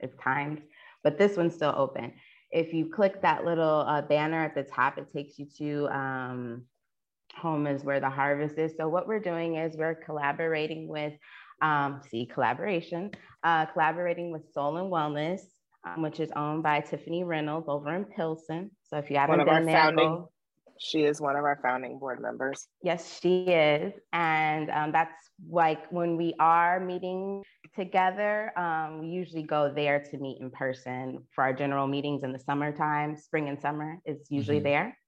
it's 0.00 0.16
timed, 0.16 0.62
but 1.04 1.18
this 1.18 1.36
one's 1.36 1.54
still 1.54 1.74
open. 1.76 2.14
If 2.50 2.72
you 2.72 2.88
click 2.88 3.20
that 3.22 3.44
little 3.44 3.84
uh, 3.86 4.02
banner 4.02 4.42
at 4.42 4.54
the 4.54 4.62
top, 4.62 4.96
it 4.96 5.12
takes 5.12 5.38
you 5.38 5.46
to 5.58 5.88
um, 5.94 6.62
home 7.36 7.66
is 7.66 7.84
where 7.84 8.00
the 8.00 8.10
harvest 8.10 8.56
is. 8.56 8.72
So 8.78 8.88
what 8.88 9.06
we're 9.06 9.20
doing 9.20 9.56
is 9.56 9.76
we're 9.76 9.94
collaborating 9.94 10.88
with, 10.88 11.14
um, 11.60 12.00
see 12.08 12.26
collaboration, 12.26 13.10
uh, 13.42 13.66
collaborating 13.66 14.30
with 14.30 14.52
Soul 14.52 14.76
and 14.78 14.90
Wellness, 14.90 15.42
um, 15.84 16.02
which 16.02 16.20
is 16.20 16.30
owned 16.36 16.62
by 16.62 16.80
Tiffany 16.80 17.24
Reynolds 17.24 17.68
over 17.68 17.94
in 17.94 18.04
Pilsen. 18.04 18.70
So 18.84 18.98
if 18.98 19.10
you 19.10 19.16
haven't 19.16 19.38
One 19.38 19.46
been 19.46 19.66
there, 19.66 19.82
founding, 19.82 20.08
go, 20.08 20.30
she 20.78 21.04
is 21.04 21.20
one 21.20 21.36
of 21.36 21.44
our 21.44 21.58
founding 21.62 21.98
board 21.98 22.20
members. 22.20 22.66
Yes, 22.82 23.20
she 23.20 23.44
is. 23.44 23.92
And 24.12 24.70
um, 24.70 24.92
that's 24.92 25.14
like 25.48 25.90
when 25.90 26.16
we 26.16 26.34
are 26.38 26.80
meeting 26.80 27.42
together, 27.74 28.52
um, 28.58 29.00
we 29.00 29.08
usually 29.08 29.42
go 29.42 29.72
there 29.74 30.00
to 30.10 30.18
meet 30.18 30.40
in 30.40 30.50
person 30.50 31.24
for 31.34 31.44
our 31.44 31.52
general 31.52 31.86
meetings 31.86 32.22
in 32.22 32.32
the 32.32 32.38
summertime, 32.38 33.16
spring 33.16 33.48
and 33.48 33.60
summer 33.60 33.98
is 34.04 34.26
usually 34.30 34.58
mm-hmm. 34.58 34.64
there. 34.64 34.98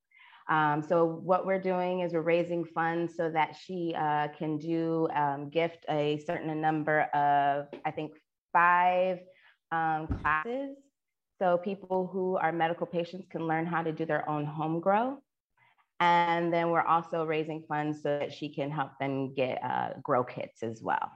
Um, 0.48 0.82
so 0.82 1.06
what 1.06 1.46
we're 1.46 1.60
doing 1.60 2.00
is 2.00 2.12
we're 2.12 2.20
raising 2.20 2.66
funds 2.66 3.16
so 3.16 3.30
that 3.30 3.56
she 3.58 3.94
uh, 3.96 4.28
can 4.38 4.58
do 4.58 5.08
um, 5.16 5.48
gift 5.48 5.87
a 5.88 6.18
certain 6.26 6.60
number 6.60 7.02
of, 7.14 7.66
I 7.87 7.90
think, 7.90 8.12
five 8.52 9.20
um, 9.72 10.07
classes. 10.07 10.77
So 11.38 11.59
people 11.59 12.09
who 12.12 12.37
are 12.37 12.53
medical 12.53 12.87
patients 12.87 13.27
can 13.31 13.46
learn 13.46 13.66
how 13.66 13.83
to 13.83 13.92
do 13.92 14.05
their 14.05 14.29
own 14.29 14.44
home 14.44 14.81
grow. 14.81 15.18
And 16.00 16.53
then 16.53 16.70
we're 16.70 16.83
also 16.83 17.24
raising 17.24 17.64
funds 17.68 18.03
so 18.03 18.18
that 18.18 18.33
she 18.33 18.48
can 18.48 18.70
help 18.70 18.90
them 19.00 19.35
get 19.35 19.61
uh, 19.62 19.90
grow 20.03 20.24
kits 20.24 20.62
as 20.62 20.83
well. 20.83 21.11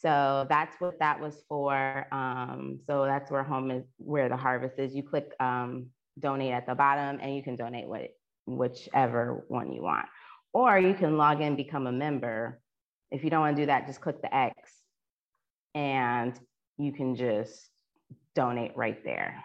So 0.00 0.46
that's 0.48 0.74
what 0.80 0.98
that 1.00 1.20
was 1.20 1.42
for. 1.48 2.06
Um, 2.12 2.80
so 2.86 3.04
that's 3.04 3.30
where 3.30 3.42
home 3.42 3.70
is, 3.70 3.84
where 3.98 4.28
the 4.28 4.36
harvest 4.36 4.78
is. 4.78 4.94
You 4.94 5.02
click 5.02 5.32
um, 5.40 5.88
donate 6.18 6.52
at 6.52 6.66
the 6.66 6.74
bottom 6.74 7.18
and 7.20 7.34
you 7.34 7.42
can 7.42 7.56
donate 7.56 7.86
what, 7.86 8.08
whichever 8.46 9.44
one 9.48 9.72
you 9.72 9.82
want. 9.82 10.06
Or 10.52 10.78
you 10.78 10.94
can 10.94 11.16
log 11.16 11.40
in, 11.40 11.54
become 11.54 11.86
a 11.86 11.92
member. 11.92 12.60
If 13.10 13.24
you 13.24 13.30
don't 13.30 13.40
want 13.40 13.56
to 13.56 13.62
do 13.62 13.66
that, 13.66 13.86
just 13.86 14.00
click 14.00 14.22
the 14.22 14.34
X 14.34 14.54
and 15.74 16.38
you 16.82 16.92
can 16.92 17.14
just 17.14 17.70
donate 18.34 18.76
right 18.76 19.02
there. 19.04 19.42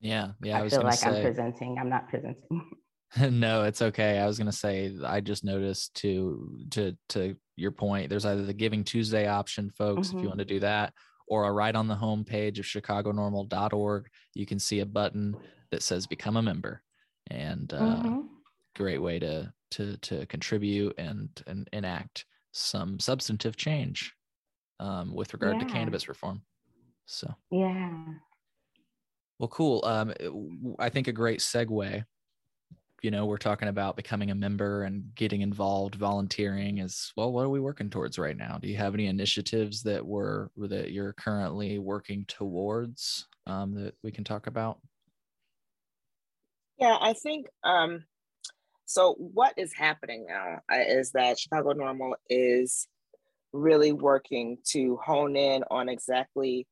Yeah. 0.00 0.32
Yeah. 0.42 0.58
I, 0.58 0.64
I 0.64 0.68
feel 0.68 0.82
like 0.82 0.94
say... 0.94 1.08
I'm 1.08 1.22
presenting. 1.22 1.78
I'm 1.78 1.88
not 1.88 2.08
presenting. 2.08 2.42
no, 3.30 3.64
it's 3.64 3.82
okay. 3.82 4.18
I 4.18 4.26
was 4.26 4.38
gonna 4.38 4.52
say 4.52 4.92
I 5.04 5.20
just 5.20 5.44
noticed 5.44 5.94
to 5.96 6.58
to 6.70 6.96
to 7.10 7.36
your 7.56 7.70
point. 7.70 8.10
There's 8.10 8.26
either 8.26 8.44
the 8.44 8.52
Giving 8.52 8.84
Tuesday 8.84 9.26
option, 9.26 9.70
folks, 9.70 10.08
mm-hmm. 10.08 10.18
if 10.18 10.22
you 10.22 10.28
mm-hmm. 10.28 10.28
want 10.28 10.38
to 10.40 10.44
do 10.44 10.60
that, 10.60 10.92
or 11.28 11.52
right 11.54 11.74
on 11.74 11.88
the 11.88 11.94
home 11.94 12.24
page 12.24 12.58
of 12.58 12.66
chicagonorml.org, 12.66 14.08
you 14.34 14.46
can 14.46 14.58
see 14.58 14.80
a 14.80 14.86
button 14.86 15.36
that 15.70 15.82
says 15.82 16.06
"Become 16.06 16.36
a 16.36 16.42
Member," 16.42 16.82
and 17.30 17.72
uh, 17.72 17.78
mm-hmm. 17.78 18.20
great 18.74 19.00
way 19.00 19.18
to 19.18 19.52
to 19.72 19.96
to 19.98 20.26
contribute 20.26 20.94
and 20.98 21.28
and 21.46 21.68
enact 21.72 22.24
some 22.52 22.98
substantive 22.98 23.56
change 23.56 24.14
um, 24.80 25.14
with 25.14 25.32
regard 25.32 25.56
yeah. 25.56 25.66
to 25.66 25.72
cannabis 25.72 26.08
reform. 26.08 26.42
So 27.06 27.34
yeah. 27.50 28.04
Well, 29.38 29.48
cool. 29.48 29.84
Um, 29.84 30.12
I 30.78 30.88
think 30.88 31.08
a 31.08 31.12
great 31.12 31.40
segue 31.40 32.04
you 33.02 33.10
know 33.10 33.26
we're 33.26 33.36
talking 33.36 33.68
about 33.68 33.96
becoming 33.96 34.30
a 34.30 34.34
member 34.34 34.82
and 34.82 35.14
getting 35.14 35.42
involved 35.42 35.94
volunteering 35.94 36.78
is 36.78 37.12
well 37.16 37.32
what 37.32 37.44
are 37.44 37.48
we 37.48 37.60
working 37.60 37.90
towards 37.90 38.18
right 38.18 38.36
now 38.36 38.58
do 38.60 38.68
you 38.68 38.76
have 38.76 38.94
any 38.94 39.06
initiatives 39.06 39.82
that 39.82 40.04
were 40.04 40.50
that 40.56 40.90
you're 40.92 41.12
currently 41.12 41.78
working 41.78 42.24
towards 42.26 43.28
um, 43.46 43.74
that 43.74 43.94
we 44.02 44.10
can 44.10 44.24
talk 44.24 44.46
about 44.46 44.78
yeah 46.78 46.96
i 47.00 47.12
think 47.12 47.46
um, 47.64 48.02
so 48.86 49.14
what 49.18 49.54
is 49.56 49.72
happening 49.72 50.26
now 50.28 50.58
uh, 50.72 50.80
is 50.80 51.12
that 51.12 51.38
chicago 51.38 51.74
NORML 51.74 52.14
is 52.28 52.88
really 53.52 53.92
working 53.92 54.58
to 54.64 54.98
hone 55.04 55.36
in 55.36 55.62
on 55.70 55.88
exactly 55.88 56.66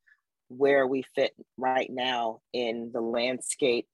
where 0.49 0.87
we 0.87 1.05
fit 1.15 1.33
right 1.57 1.89
now 1.91 2.41
in 2.53 2.91
the 2.93 3.01
landscape 3.01 3.87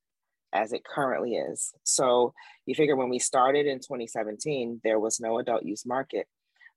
as 0.53 0.73
it 0.73 0.85
currently 0.85 1.35
is. 1.35 1.73
So 1.85 2.35
you 2.67 2.75
figure 2.75 2.97
when 2.97 3.09
we 3.09 3.19
started 3.19 3.67
in 3.67 3.79
2017, 3.79 4.81
there 4.83 4.99
was 4.99 5.21
no 5.21 5.39
adult 5.39 5.65
use 5.65 5.87
market. 5.87 6.27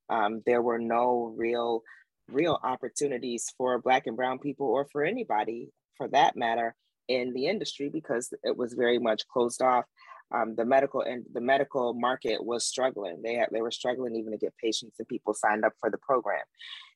Um, 0.10 0.42
there 0.46 0.62
were 0.62 0.80
no 0.80 1.34
real, 1.38 1.82
real 2.30 2.60
opportunities 2.64 3.52
for 3.58 3.80
Black 3.80 4.06
and 4.06 4.16
Brown 4.16 4.40
people, 4.40 4.68
or 4.68 4.86
for 4.92 5.04
anybody 5.04 5.70
for 5.98 6.08
that 6.10 6.36
matter, 6.36 6.76
in 7.08 7.34
the 7.34 7.48
industry 7.48 7.90
because 7.90 8.34
it 8.44 8.56
was 8.56 8.74
very 8.74 9.00
much 9.00 9.28
closed 9.28 9.62
off. 9.62 9.86
Um, 10.34 10.56
the 10.56 10.66
medical 10.66 11.02
and 11.02 11.26
the 11.34 11.42
medical 11.42 11.94
market 11.94 12.44
was 12.44 12.66
struggling. 12.66 13.22
They 13.24 13.36
had, 13.36 13.50
they 13.52 13.62
were 13.62 13.72
struggling 13.72 14.16
even 14.16 14.32
to 14.32 14.38
get 14.38 14.58
patients 14.58 14.96
and 15.00 15.08
people 15.08 15.34
signed 15.34 15.66
up 15.66 15.74
for 15.80 15.92
the 15.92 15.98
program. 15.98 16.42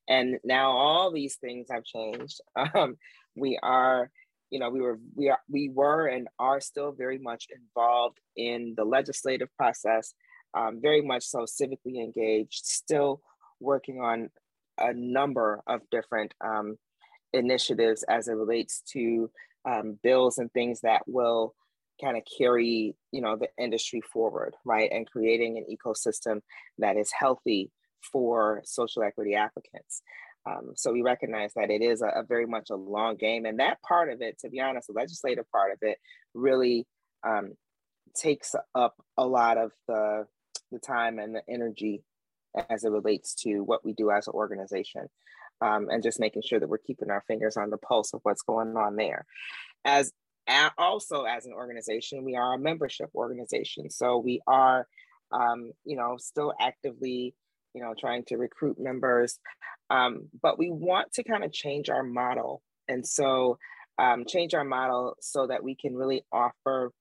And 0.10 0.40
now 0.44 0.72
all 0.72 1.12
these 1.12 1.36
things 1.36 1.68
have 1.72 1.84
changed. 1.84 2.42
Um, 2.76 2.98
we 3.36 3.60
are 3.62 4.10
you 4.50 4.60
know 4.60 4.70
we 4.70 4.82
were 4.82 5.00
we 5.16 5.30
are 5.30 5.40
we 5.50 5.70
were 5.70 6.08
and 6.08 6.28
are 6.40 6.60
still 6.60 6.92
very 6.92 7.18
much 7.18 7.48
involved 7.56 8.20
in 8.36 8.74
the 8.78 8.84
legislative 8.84 9.50
process 9.56 10.14
um, 10.54 10.80
very 10.82 11.02
much 11.02 11.24
so 11.24 11.40
civically 11.40 11.98
engaged 11.98 12.66
still 12.66 13.22
working 13.60 14.00
on 14.02 14.30
a 14.80 14.94
number 14.94 15.62
of 15.68 15.82
different 15.92 16.34
um, 16.42 16.78
initiatives 17.34 18.04
as 18.04 18.28
it 18.28 18.34
relates 18.34 18.82
to 18.82 19.30
um, 19.66 20.00
bills 20.04 20.38
and 20.38 20.52
things 20.54 20.82
that 20.82 21.02
will 21.08 21.54
kind 22.02 22.16
of 22.16 22.24
carry 22.38 22.96
you 23.12 23.22
know 23.22 23.36
the 23.36 23.50
industry 23.60 24.02
forward 24.02 24.56
right 24.66 24.92
and 24.92 25.10
creating 25.10 25.58
an 25.58 25.66
ecosystem 25.70 26.42
that 26.78 26.96
is 26.96 27.12
healthy 27.18 27.72
for 28.02 28.62
social 28.64 29.04
equity 29.04 29.36
applicants 29.36 30.02
um, 30.48 30.74
so 30.76 30.92
we 30.92 31.02
recognize 31.02 31.54
that 31.56 31.70
it 31.70 31.82
is 31.82 32.02
a, 32.02 32.08
a, 32.08 32.24
very 32.24 32.46
much 32.46 32.70
a 32.70 32.76
long 32.76 33.16
game. 33.18 33.46
And 33.46 33.60
that 33.60 33.82
part 33.82 34.10
of 34.10 34.22
it, 34.22 34.40
to 34.40 34.50
be 34.50 34.60
honest, 34.60 34.88
the 34.88 34.94
legislative 34.94 35.50
part 35.52 35.72
of 35.72 35.80
it 35.82 35.98
really 36.34 36.88
um, 37.26 37.54
takes 38.16 38.56
up 38.74 38.96
a 39.18 39.26
lot 39.26 39.58
of 39.58 39.72
the, 39.88 40.26
the 40.72 40.80
time 40.80 41.20
and 41.20 41.36
the 41.36 41.42
energy 41.50 42.04
as 42.70 42.84
it 42.84 42.92
relates 42.92 43.36
to 43.36 43.62
what 43.62 43.84
we 43.84 43.94
do 43.94 44.12
as 44.12 44.28
an 44.28 44.34
organization. 44.34 45.08
Um, 45.60 45.88
and 45.90 46.04
just 46.04 46.20
making 46.20 46.44
sure 46.46 46.60
that 46.60 46.70
we're 46.70 46.78
keeping 46.78 47.10
our 47.10 47.24
fingers 47.28 47.58
on 47.58 47.72
the 47.72 47.78
pulse 47.78 48.14
of 48.14 48.20
what's 48.22 48.44
going 48.44 48.78
on 48.78 48.96
there. 48.96 49.26
As 49.84 50.14
also 50.78 51.24
as 51.24 51.46
an 51.46 51.54
organization, 51.54 52.24
we 52.24 52.36
are 52.36 52.54
a 52.54 52.60
membership 52.60 53.10
organization. 53.16 53.90
So 53.90 54.20
we 54.20 54.40
are, 54.46 54.88
um, 55.32 55.72
you 55.84 55.98
know, 55.98 56.18
still 56.20 56.54
actively 56.62 57.34
you 57.78 57.84
know, 57.84 57.94
trying 57.98 58.24
to 58.26 58.38
recruit 58.38 58.80
members. 58.80 59.38
Um, 59.92 60.30
but 60.42 60.58
we 60.58 60.72
want 60.72 61.14
to 61.14 61.24
kind 61.24 61.44
of 61.44 61.54
change 61.54 61.90
our 61.90 62.04
model. 62.04 62.64
And 62.88 63.06
so, 63.06 63.60
um, 64.00 64.26
change 64.28 64.54
our 64.56 64.64
model 64.64 65.16
so 65.22 65.48
that 65.48 65.64
we 65.64 65.76
can 65.76 65.96
really 65.96 66.24
offer 66.32 66.92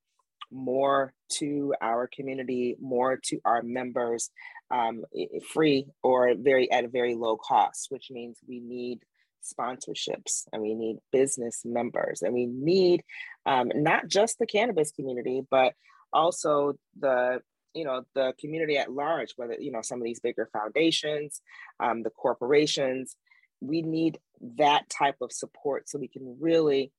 more 0.52 1.12
to 1.38 1.74
our 1.80 2.08
community, 2.14 2.76
more 2.80 3.18
to 3.24 3.40
our 3.44 3.62
members, 3.62 4.30
um, 4.70 5.04
free 5.52 5.86
or 6.02 6.34
very 6.36 6.70
at 6.70 6.84
a 6.84 6.88
very 6.88 7.14
low 7.14 7.36
cost, 7.36 7.86
which 7.90 8.08
means 8.10 8.38
we 8.46 8.60
need 8.60 9.00
sponsorships 9.42 10.44
and 10.52 10.60
we 10.60 10.74
need 10.74 10.96
business 11.12 11.62
members 11.64 12.22
and 12.22 12.34
we 12.34 12.46
need 12.46 13.02
um, 13.46 13.70
not 13.74 14.08
just 14.08 14.38
the 14.38 14.46
cannabis 14.46 14.90
community, 14.92 15.42
but 15.50 15.72
also 16.12 16.74
the 16.98 17.40
you 17.76 17.84
know 17.84 18.02
the 18.14 18.32
community 18.40 18.76
at 18.76 18.92
large 18.92 19.32
whether 19.36 19.56
you 19.58 19.70
know 19.70 19.82
some 19.82 20.00
of 20.00 20.04
these 20.04 20.20
bigger 20.20 20.48
foundations 20.52 21.40
um, 21.80 22.02
the 22.02 22.10
corporations 22.10 23.16
we 23.60 23.82
need 23.82 24.18
that 24.58 24.88
type 24.90 25.16
of 25.20 25.32
support 25.32 25.88
so 25.88 25.98
we 25.98 26.08
can 26.08 26.36
really 26.40 26.92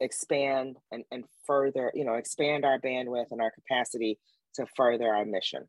expand 0.00 0.76
and, 0.90 1.04
and 1.10 1.24
further 1.46 1.90
you 1.94 2.04
know 2.04 2.14
expand 2.14 2.64
our 2.64 2.78
bandwidth 2.80 3.30
and 3.30 3.40
our 3.40 3.50
capacity 3.50 4.18
to 4.54 4.66
further 4.76 5.12
our 5.12 5.24
mission 5.24 5.68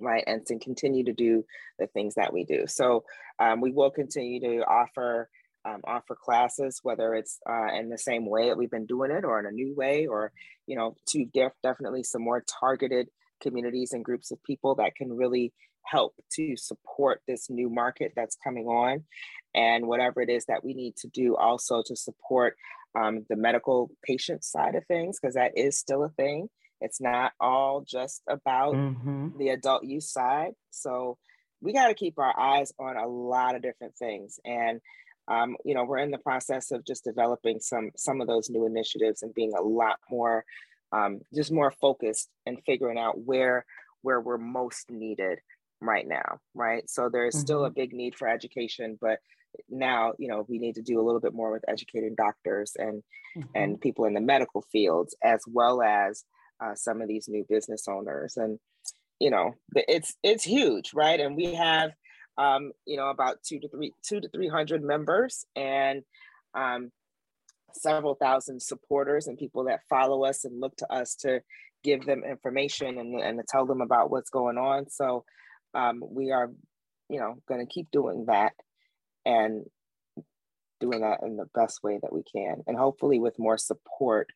right 0.00 0.24
and 0.26 0.44
to 0.46 0.58
continue 0.58 1.04
to 1.04 1.12
do 1.12 1.44
the 1.78 1.86
things 1.88 2.14
that 2.14 2.32
we 2.32 2.44
do. 2.44 2.64
So 2.66 3.04
um, 3.38 3.60
we 3.60 3.70
will 3.70 3.90
continue 3.90 4.40
to 4.40 4.64
offer 4.64 5.28
um, 5.62 5.82
offer 5.84 6.16
classes, 6.16 6.80
whether 6.82 7.14
it's 7.14 7.38
uh, 7.48 7.68
in 7.78 7.90
the 7.90 7.98
same 7.98 8.24
way 8.24 8.48
that 8.48 8.56
we've 8.56 8.70
been 8.70 8.86
doing 8.86 9.10
it 9.10 9.26
or 9.26 9.38
in 9.38 9.44
a 9.44 9.50
new 9.50 9.74
way, 9.74 10.06
or, 10.06 10.32
you 10.66 10.74
know, 10.74 10.96
to 11.08 11.26
def- 11.26 11.52
definitely 11.62 12.02
some 12.02 12.22
more 12.22 12.42
targeted 12.60 13.08
communities 13.40 13.92
and 13.92 14.04
groups 14.04 14.30
of 14.30 14.42
people 14.42 14.74
that 14.76 14.94
can 14.94 15.12
really 15.12 15.52
help 15.84 16.14
to 16.32 16.56
support 16.56 17.22
this 17.26 17.48
new 17.50 17.68
market 17.68 18.12
that's 18.14 18.36
coming 18.42 18.66
on. 18.66 19.04
And 19.54 19.86
whatever 19.86 20.20
it 20.20 20.30
is 20.30 20.44
that 20.46 20.64
we 20.64 20.74
need 20.74 20.96
to 20.96 21.08
do 21.08 21.36
also 21.36 21.82
to 21.86 21.96
support 21.96 22.56
um, 22.94 23.24
the 23.28 23.36
medical 23.36 23.90
patient 24.04 24.44
side 24.44 24.74
of 24.74 24.86
things 24.86 25.18
because 25.20 25.34
that 25.34 25.56
is 25.56 25.78
still 25.78 26.04
a 26.04 26.10
thing. 26.10 26.48
It's 26.80 27.00
not 27.00 27.32
all 27.40 27.84
just 27.86 28.22
about 28.28 28.74
mm-hmm. 28.74 29.38
the 29.38 29.50
adult 29.50 29.84
use 29.84 30.10
side. 30.10 30.52
So 30.70 31.18
we 31.60 31.72
got 31.72 31.88
to 31.88 31.94
keep 31.94 32.18
our 32.18 32.38
eyes 32.38 32.72
on 32.78 32.96
a 32.96 33.06
lot 33.06 33.54
of 33.54 33.62
different 33.62 33.96
things. 33.96 34.40
And 34.44 34.80
um, 35.28 35.56
you 35.64 35.74
know 35.74 35.84
we're 35.84 35.98
in 35.98 36.10
the 36.10 36.18
process 36.18 36.72
of 36.72 36.84
just 36.84 37.04
developing 37.04 37.60
some 37.60 37.90
some 37.96 38.20
of 38.20 38.26
those 38.26 38.50
new 38.50 38.66
initiatives 38.66 39.22
and 39.22 39.34
being 39.34 39.52
a 39.56 39.62
lot 39.62 39.98
more 40.10 40.44
um, 40.92 41.20
just 41.34 41.52
more 41.52 41.70
focused 41.70 42.28
and 42.46 42.62
figuring 42.64 42.98
out 42.98 43.18
where 43.18 43.64
where 44.02 44.20
we're 44.20 44.38
most 44.38 44.90
needed 44.90 45.38
right 45.80 46.06
now 46.06 46.38
right 46.54 46.88
so 46.90 47.08
there's 47.08 47.34
mm-hmm. 47.34 47.42
still 47.42 47.64
a 47.64 47.68
mm-hmm. 47.68 47.80
big 47.80 47.92
need 47.92 48.14
for 48.14 48.28
education 48.28 48.98
but 49.00 49.18
now 49.68 50.12
you 50.18 50.28
know 50.28 50.44
we 50.48 50.58
need 50.58 50.74
to 50.74 50.82
do 50.82 51.00
a 51.00 51.02
little 51.02 51.20
bit 51.20 51.34
more 51.34 51.50
with 51.50 51.64
educating 51.68 52.14
doctors 52.14 52.72
and 52.78 53.02
mm-hmm. 53.36 53.48
and 53.54 53.80
people 53.80 54.04
in 54.04 54.14
the 54.14 54.20
medical 54.20 54.62
fields 54.72 55.16
as 55.22 55.40
well 55.46 55.82
as 55.82 56.24
uh, 56.62 56.74
some 56.74 57.00
of 57.00 57.08
these 57.08 57.28
new 57.28 57.44
business 57.48 57.88
owners 57.88 58.36
and 58.36 58.58
you 59.18 59.30
know 59.30 59.54
it's 59.74 60.14
it's 60.22 60.44
huge 60.44 60.92
right 60.94 61.20
and 61.20 61.36
we 61.36 61.54
have 61.54 61.90
um, 62.38 62.72
you 62.86 62.96
know 62.96 63.08
about 63.08 63.42
two 63.42 63.60
to 63.60 63.68
three 63.68 63.92
two 64.02 64.20
to 64.20 64.28
three 64.28 64.48
hundred 64.48 64.82
members 64.82 65.44
and 65.56 66.02
um, 66.54 66.90
several 67.76 68.14
thousand 68.14 68.60
supporters 68.60 69.26
and 69.26 69.38
people 69.38 69.64
that 69.64 69.80
follow 69.88 70.24
us 70.24 70.44
and 70.44 70.60
look 70.60 70.76
to 70.76 70.92
us 70.92 71.14
to 71.14 71.40
give 71.82 72.04
them 72.04 72.22
information 72.24 72.98
and, 72.98 73.20
and 73.20 73.38
to 73.38 73.44
tell 73.48 73.66
them 73.66 73.80
about 73.80 74.10
what's 74.10 74.30
going 74.30 74.58
on 74.58 74.88
so 74.88 75.24
um, 75.74 76.02
we 76.08 76.30
are 76.30 76.50
you 77.08 77.20
know 77.20 77.36
going 77.48 77.64
to 77.64 77.72
keep 77.72 77.90
doing 77.90 78.24
that 78.26 78.52
and 79.24 79.64
doing 80.80 81.02
that 81.02 81.20
in 81.22 81.36
the 81.36 81.46
best 81.54 81.82
way 81.82 81.98
that 82.00 82.12
we 82.12 82.22
can 82.22 82.62
and 82.66 82.76
hopefully 82.76 83.18
with 83.18 83.38
more 83.38 83.58
support 83.58 84.28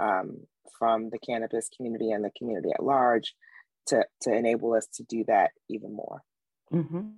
um, 0.00 0.38
from 0.78 1.10
the 1.10 1.18
cannabis 1.18 1.68
community 1.76 2.10
and 2.10 2.24
the 2.24 2.30
community 2.36 2.70
at 2.74 2.82
large 2.82 3.34
to, 3.86 4.04
to 4.22 4.34
enable 4.34 4.74
us 4.74 4.86
to 4.94 5.02
do 5.04 5.24
that 5.26 5.50
even 5.68 5.94
more. 5.94 6.22
Mm-hmm. 6.72 7.08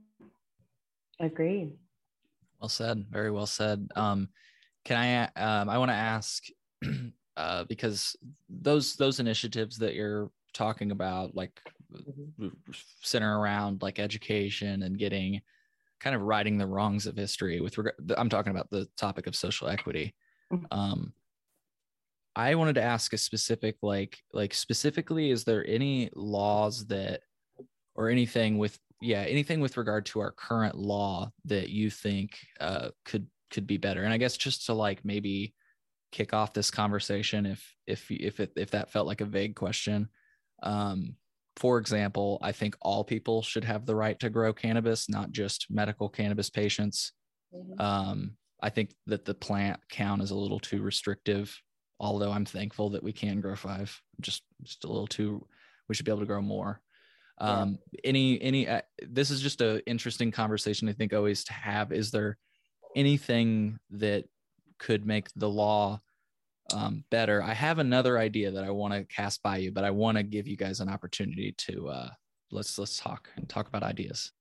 Agreed. 1.20 1.72
Well 2.60 2.68
said. 2.68 3.06
Very 3.10 3.30
well 3.30 3.46
said. 3.46 3.88
Um, 3.94 4.28
can 4.84 4.96
I? 4.96 5.24
Um, 5.40 5.68
I 5.68 5.78
want 5.78 5.90
to 5.90 5.94
ask 5.94 6.44
uh, 7.36 7.64
because 7.64 8.16
those 8.48 8.96
those 8.96 9.20
initiatives 9.20 9.78
that 9.78 9.94
you're 9.94 10.30
talking 10.52 10.90
about, 10.90 11.34
like 11.34 11.60
mm-hmm. 11.92 12.48
center 13.02 13.38
around 13.38 13.82
like 13.82 13.98
education 13.98 14.82
and 14.82 14.98
getting 14.98 15.40
kind 16.00 16.14
of 16.14 16.22
righting 16.22 16.58
the 16.58 16.66
wrongs 16.66 17.06
of 17.06 17.16
history. 17.16 17.60
With 17.60 17.78
regard, 17.78 17.94
I'm 18.16 18.28
talking 18.28 18.50
about 18.50 18.70
the 18.70 18.88
topic 18.96 19.26
of 19.26 19.34
social 19.34 19.68
equity. 19.68 20.14
Mm-hmm. 20.52 20.66
Um, 20.70 21.12
I 22.36 22.54
wanted 22.56 22.74
to 22.74 22.82
ask 22.82 23.12
a 23.12 23.18
specific, 23.18 23.76
like, 23.80 24.18
like 24.32 24.54
specifically, 24.54 25.30
is 25.30 25.44
there 25.44 25.64
any 25.66 26.10
laws 26.14 26.86
that, 26.88 27.20
or 27.94 28.10
anything 28.10 28.58
with, 28.58 28.78
yeah, 29.00 29.20
anything 29.20 29.60
with 29.60 29.76
regard 29.76 30.04
to 30.06 30.20
our 30.20 30.32
current 30.32 30.76
law 30.76 31.30
that 31.44 31.70
you 31.70 31.90
think 31.90 32.36
uh, 32.60 32.88
could 33.04 33.26
could 33.54 33.66
be 33.66 33.78
better? 33.78 34.02
And 34.02 34.12
I 34.12 34.18
guess 34.18 34.36
just 34.36 34.66
to 34.66 34.74
like 34.74 35.04
maybe 35.04 35.54
kick 36.12 36.34
off 36.34 36.52
this 36.52 36.70
conversation, 36.70 37.46
if 37.46 37.74
if 37.86 38.10
if 38.10 38.40
it, 38.40 38.52
if 38.56 38.70
that 38.72 38.90
felt 38.90 39.06
like 39.06 39.20
a 39.22 39.26
vague 39.26 39.56
question, 39.56 40.08
um, 40.62 41.16
for 41.56 41.78
example, 41.78 42.38
I 42.42 42.52
think 42.52 42.76
all 42.82 43.04
people 43.04 43.40
should 43.40 43.64
have 43.64 43.86
the 43.86 43.96
right 43.96 44.18
to 44.20 44.30
grow 44.30 44.52
cannabis, 44.52 45.08
not 45.08 45.30
just 45.30 45.66
medical 45.70 46.08
cannabis 46.08 46.50
patients. 46.50 47.12
Mm-hmm. 47.54 47.80
Um, 47.80 48.36
I 48.62 48.70
think 48.70 48.94
that 49.06 49.24
the 49.24 49.34
plant 49.34 49.80
count 49.88 50.22
is 50.22 50.30
a 50.30 50.36
little 50.36 50.60
too 50.60 50.82
restrictive 50.82 51.56
although 52.00 52.32
I'm 52.32 52.44
thankful 52.44 52.90
that 52.90 53.02
we 53.02 53.12
can 53.12 53.40
grow 53.40 53.56
five. 53.56 53.98
Just 54.20 54.42
just 54.62 54.84
a 54.84 54.88
little 54.88 55.06
too. 55.06 55.46
We 55.88 55.94
should 55.94 56.06
be 56.06 56.12
able 56.12 56.20
to 56.20 56.26
grow 56.26 56.42
more. 56.42 56.80
Um, 57.38 57.78
yeah. 57.92 58.00
Any 58.04 58.40
any. 58.42 58.68
Uh, 58.68 58.82
this 59.02 59.30
is 59.30 59.40
just 59.40 59.60
a 59.60 59.84
interesting 59.88 60.30
conversation 60.30 60.88
I 60.88 60.92
think 60.92 61.12
always 61.12 61.44
to 61.44 61.52
have. 61.52 61.92
Is 61.92 62.10
there 62.10 62.36
anything 62.94 63.78
that 63.90 64.24
could 64.78 65.06
make 65.06 65.28
the 65.36 65.48
law 65.48 66.00
um, 66.72 67.04
better? 67.10 67.42
I 67.42 67.54
have 67.54 67.78
another 67.78 68.18
idea 68.18 68.50
that 68.50 68.64
I 68.64 68.70
want 68.70 68.94
to 68.94 69.04
cast 69.04 69.42
by 69.42 69.58
you, 69.58 69.72
but 69.72 69.84
I 69.84 69.90
want 69.90 70.16
to 70.16 70.22
give 70.22 70.46
you 70.46 70.56
guys 70.56 70.80
an 70.80 70.88
opportunity 70.88 71.52
to 71.58 71.88
uh, 71.88 72.10
let's 72.50 72.78
let's 72.78 72.98
talk 72.98 73.28
and 73.36 73.48
talk 73.48 73.68
about 73.68 73.82
ideas. 73.82 74.32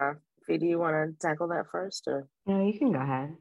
Uh, 0.00 0.14
do 0.46 0.64
you 0.64 0.78
want 0.78 0.94
to 0.94 1.26
tackle 1.26 1.48
that 1.48 1.66
first, 1.70 2.06
or 2.06 2.28
no? 2.46 2.64
You 2.64 2.78
can 2.78 2.92
go 2.92 3.00
ahead 3.00 3.36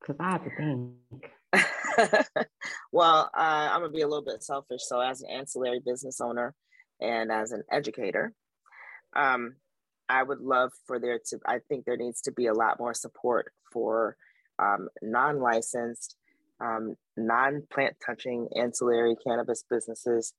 because 0.00 0.16
I 0.20 0.30
have 0.32 0.44
to 0.44 0.50
think. 0.56 1.30
well, 2.92 3.30
uh, 3.36 3.68
I'm 3.70 3.80
gonna 3.80 3.92
be 3.92 4.02
a 4.02 4.08
little 4.08 4.24
bit 4.24 4.42
selfish. 4.42 4.82
So, 4.82 5.00
as 5.00 5.22
an 5.22 5.30
ancillary 5.30 5.80
business 5.84 6.20
owner 6.20 6.54
and 7.00 7.30
as 7.30 7.52
an 7.52 7.62
educator, 7.70 8.34
um, 9.16 9.54
I 10.14 10.22
would 10.22 10.40
love 10.40 10.70
for 10.86 10.96
there 11.00 11.20
to. 11.28 11.38
I 11.46 11.58
think 11.68 11.84
there 11.84 11.96
needs 11.96 12.20
to 12.22 12.32
be 12.32 12.46
a 12.46 12.54
lot 12.54 12.78
more 12.78 12.94
support 12.94 13.52
for 13.72 14.16
um, 14.58 14.88
non-licensed, 15.02 16.16
um, 16.60 16.94
non-plant 17.16 17.96
touching 18.04 18.48
ancillary 18.56 19.16
cannabis 19.26 19.64
businesses 19.68 20.32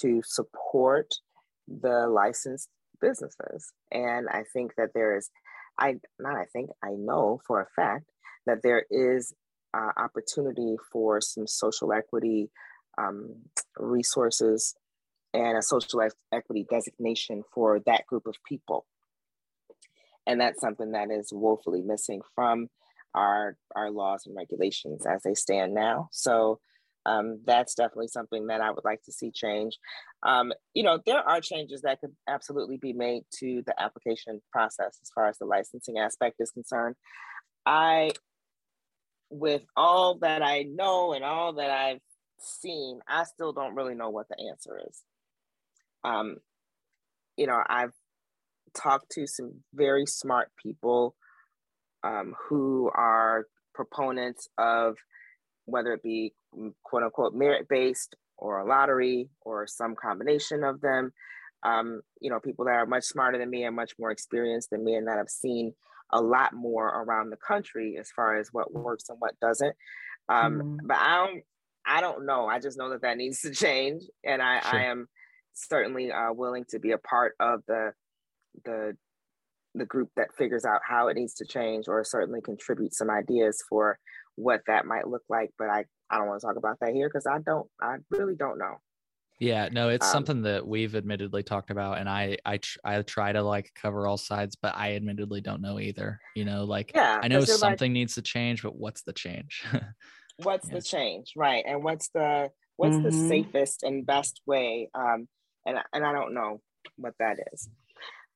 to 0.00 0.20
support 0.24 1.08
the 1.68 2.08
licensed 2.08 2.68
businesses. 3.00 3.72
And 3.92 4.28
I 4.28 4.42
think 4.52 4.74
that 4.76 4.90
there 4.94 5.16
is, 5.16 5.30
I 5.78 5.88
not 6.18 6.36
I 6.36 6.46
think 6.52 6.70
I 6.82 6.90
know 7.08 7.40
for 7.46 7.60
a 7.62 7.72
fact 7.80 8.06
that 8.46 8.62
there 8.64 8.84
is 8.90 9.32
uh, 9.72 9.92
opportunity 9.96 10.74
for 10.92 11.20
some 11.20 11.46
social 11.46 11.92
equity 11.92 12.50
um, 12.98 13.36
resources 13.78 14.74
and 15.32 15.56
a 15.56 15.62
social 15.62 16.00
equity 16.32 16.66
designation 16.68 17.44
for 17.54 17.80
that 17.86 18.06
group 18.06 18.26
of 18.26 18.34
people. 18.44 18.86
And 20.30 20.40
that's 20.40 20.60
something 20.60 20.92
that 20.92 21.10
is 21.10 21.32
woefully 21.32 21.82
missing 21.82 22.20
from 22.36 22.68
our, 23.16 23.56
our 23.74 23.90
laws 23.90 24.26
and 24.26 24.36
regulations 24.36 25.04
as 25.04 25.24
they 25.24 25.34
stand 25.34 25.74
now. 25.74 26.08
So 26.12 26.60
um, 27.04 27.40
that's 27.44 27.74
definitely 27.74 28.06
something 28.06 28.46
that 28.46 28.60
I 28.60 28.70
would 28.70 28.84
like 28.84 29.02
to 29.06 29.12
see 29.12 29.32
change. 29.32 29.76
Um, 30.22 30.52
you 30.72 30.84
know, 30.84 31.00
there 31.04 31.18
are 31.18 31.40
changes 31.40 31.82
that 31.82 31.98
could 32.00 32.14
absolutely 32.28 32.76
be 32.76 32.92
made 32.92 33.22
to 33.40 33.64
the 33.66 33.74
application 33.82 34.40
process 34.52 35.00
as 35.02 35.10
far 35.12 35.26
as 35.26 35.36
the 35.38 35.46
licensing 35.46 35.98
aspect 35.98 36.36
is 36.38 36.52
concerned. 36.52 36.94
I 37.66 38.12
with 39.30 39.62
all 39.76 40.18
that 40.18 40.42
I 40.42 40.62
know 40.62 41.12
and 41.12 41.24
all 41.24 41.54
that 41.54 41.70
I've 41.70 42.00
seen, 42.38 43.00
I 43.08 43.24
still 43.24 43.52
don't 43.52 43.74
really 43.74 43.96
know 43.96 44.10
what 44.10 44.28
the 44.28 44.48
answer 44.48 44.80
is. 44.88 45.02
Um, 46.04 46.36
you 47.36 47.48
know, 47.48 47.60
I've 47.68 47.94
talked 48.74 49.10
to 49.12 49.26
some 49.26 49.52
very 49.74 50.06
smart 50.06 50.50
people 50.62 51.14
um, 52.02 52.34
who 52.48 52.90
are 52.94 53.46
proponents 53.74 54.48
of 54.58 54.96
whether 55.66 55.92
it 55.92 56.02
be 56.02 56.32
mm, 56.56 56.72
quote 56.82 57.02
unquote 57.02 57.34
merit 57.34 57.68
based 57.68 58.16
or 58.36 58.58
a 58.58 58.66
lottery 58.66 59.28
or 59.42 59.66
some 59.66 59.94
combination 59.94 60.64
of 60.64 60.80
them. 60.80 61.12
Um, 61.62 62.00
you 62.20 62.30
know, 62.30 62.40
people 62.40 62.64
that 62.64 62.72
are 62.72 62.86
much 62.86 63.04
smarter 63.04 63.38
than 63.38 63.50
me 63.50 63.64
and 63.64 63.76
much 63.76 63.92
more 63.98 64.10
experienced 64.10 64.70
than 64.70 64.82
me 64.82 64.94
and 64.94 65.06
that 65.06 65.18
have 65.18 65.28
seen 65.28 65.74
a 66.12 66.20
lot 66.20 66.54
more 66.54 66.88
around 66.88 67.30
the 67.30 67.36
country 67.36 67.96
as 67.98 68.10
far 68.10 68.36
as 68.36 68.48
what 68.52 68.72
works 68.72 69.08
and 69.08 69.18
what 69.20 69.38
doesn't. 69.40 69.76
Um, 70.28 70.60
mm. 70.60 70.78
But 70.84 70.96
I 70.96 71.26
don't, 71.26 71.42
I 71.86 72.00
don't 72.00 72.26
know. 72.26 72.46
I 72.46 72.60
just 72.60 72.78
know 72.78 72.90
that 72.90 73.02
that 73.02 73.16
needs 73.16 73.40
to 73.42 73.50
change, 73.54 74.02
and 74.24 74.40
I, 74.40 74.60
sure. 74.60 74.80
I 74.80 74.84
am 74.84 75.08
certainly 75.52 76.10
uh, 76.10 76.32
willing 76.32 76.64
to 76.70 76.78
be 76.78 76.92
a 76.92 76.98
part 76.98 77.34
of 77.40 77.62
the 77.66 77.92
the 78.64 78.96
the 79.74 79.86
group 79.86 80.08
that 80.16 80.34
figures 80.36 80.64
out 80.64 80.80
how 80.84 81.08
it 81.08 81.16
needs 81.16 81.34
to 81.34 81.44
change, 81.44 81.86
or 81.88 82.02
certainly 82.04 82.40
contribute 82.40 82.94
some 82.94 83.10
ideas 83.10 83.62
for 83.68 83.98
what 84.36 84.62
that 84.66 84.84
might 84.84 85.06
look 85.06 85.22
like. 85.28 85.50
But 85.58 85.68
I, 85.68 85.84
I 86.10 86.18
don't 86.18 86.26
want 86.26 86.40
to 86.40 86.46
talk 86.46 86.56
about 86.56 86.78
that 86.80 86.92
here 86.92 87.08
because 87.08 87.26
I 87.26 87.38
don't, 87.38 87.68
I 87.80 87.96
really 88.10 88.34
don't 88.34 88.58
know. 88.58 88.76
Yeah, 89.38 89.70
no, 89.72 89.88
it's 89.88 90.06
um, 90.06 90.12
something 90.12 90.42
that 90.42 90.66
we've 90.66 90.94
admittedly 90.94 91.42
talked 91.42 91.70
about, 91.70 91.96
and 91.96 92.08
I 92.10 92.36
I 92.44 92.58
tr- 92.58 92.78
I 92.84 93.00
try 93.00 93.32
to 93.32 93.42
like 93.42 93.70
cover 93.74 94.06
all 94.06 94.18
sides, 94.18 94.54
but 94.54 94.76
I 94.76 94.96
admittedly 94.96 95.40
don't 95.40 95.62
know 95.62 95.80
either. 95.80 96.20
You 96.36 96.44
know, 96.44 96.64
like 96.64 96.92
yeah, 96.94 97.20
I 97.22 97.28
know 97.28 97.40
something 97.44 97.90
like, 97.90 97.94
needs 97.94 98.16
to 98.16 98.22
change, 98.22 98.62
but 98.62 98.76
what's 98.76 99.02
the 99.02 99.14
change? 99.14 99.64
what's 100.42 100.68
yeah. 100.68 100.74
the 100.74 100.82
change, 100.82 101.32
right? 101.36 101.64
And 101.66 101.82
what's 101.82 102.10
the 102.10 102.50
what's 102.76 102.96
mm-hmm. 102.96 103.04
the 103.04 103.28
safest 103.28 103.82
and 103.82 104.04
best 104.04 104.42
way? 104.44 104.90
Um, 104.94 105.26
and 105.64 105.78
and 105.94 106.04
I 106.04 106.12
don't 106.12 106.34
know 106.34 106.60
what 106.96 107.14
that 107.18 107.38
is. 107.54 107.66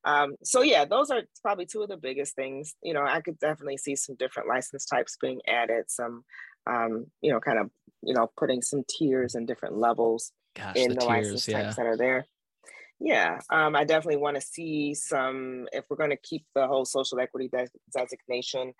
Um, 0.04 0.34
so 0.42 0.62
yeah, 0.62 0.84
those 0.84 1.10
are 1.10 1.22
probably 1.42 1.66
two 1.66 1.82
of 1.82 1.88
the 1.88 1.96
biggest 1.96 2.34
things. 2.34 2.74
You 2.82 2.94
know, 2.94 3.02
I 3.02 3.20
could 3.20 3.38
definitely 3.38 3.78
see 3.78 3.96
some 3.96 4.16
different 4.16 4.48
license 4.48 4.84
types 4.84 5.16
being 5.20 5.40
added, 5.48 5.84
some 5.88 6.24
um, 6.66 7.06
you 7.20 7.30
know, 7.30 7.40
kind 7.40 7.58
of 7.58 7.70
you 8.02 8.14
know, 8.14 8.30
putting 8.36 8.62
some 8.62 8.84
tiers 8.88 9.34
and 9.34 9.46
different 9.46 9.76
levels 9.76 10.32
Gosh, 10.54 10.76
in 10.76 10.90
the, 10.90 10.94
the 10.94 11.00
tiers, 11.00 11.08
license 11.08 11.48
yeah. 11.48 11.62
types 11.62 11.76
that 11.76 11.86
are 11.86 11.96
there. 11.96 12.26
Yeah, 13.00 13.40
um, 13.50 13.74
I 13.74 13.84
definitely 13.84 14.20
want 14.20 14.36
to 14.36 14.40
see 14.40 14.94
some. 14.94 15.66
If 15.72 15.84
we're 15.88 15.96
going 15.96 16.10
to 16.10 16.16
keep 16.16 16.46
the 16.54 16.66
whole 16.66 16.84
social 16.84 17.18
equity 17.18 17.50
designation 17.92 18.72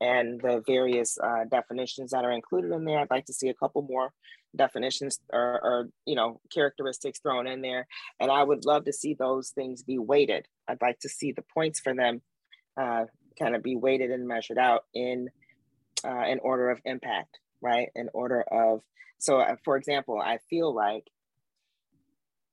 and 0.00 0.40
the 0.40 0.62
various 0.66 1.16
uh, 1.22 1.44
definitions 1.50 2.10
that 2.10 2.24
are 2.24 2.32
included 2.32 2.72
in 2.72 2.84
there, 2.84 2.98
I'd 2.98 3.10
like 3.10 3.26
to 3.26 3.32
see 3.32 3.48
a 3.48 3.54
couple 3.54 3.82
more 3.82 4.12
definitions 4.56 5.20
or, 5.32 5.60
or, 5.62 5.88
you 6.06 6.14
know 6.14 6.40
characteristics 6.52 7.20
thrown 7.20 7.46
in 7.46 7.62
there, 7.62 7.86
and 8.18 8.30
I 8.30 8.42
would 8.42 8.64
love 8.64 8.84
to 8.84 8.92
see 8.92 9.14
those 9.14 9.50
things 9.50 9.82
be 9.82 9.98
weighted. 9.98 10.46
I'd 10.68 10.82
like 10.82 10.98
to 11.00 11.08
see 11.08 11.32
the 11.32 11.44
points 11.54 11.80
for 11.80 11.94
them 11.94 12.22
uh, 12.80 13.04
kind 13.38 13.54
of 13.54 13.62
be 13.62 13.76
weighted 13.76 14.10
and 14.10 14.26
measured 14.26 14.58
out 14.58 14.84
in 14.94 15.28
uh, 16.04 16.24
in 16.26 16.38
order 16.40 16.70
of 16.70 16.80
impact, 16.84 17.38
right? 17.60 17.88
In 17.94 18.08
order 18.12 18.42
of 18.42 18.80
so, 19.18 19.40
uh, 19.40 19.56
for 19.64 19.76
example, 19.76 20.20
I 20.20 20.38
feel 20.48 20.74
like 20.74 21.06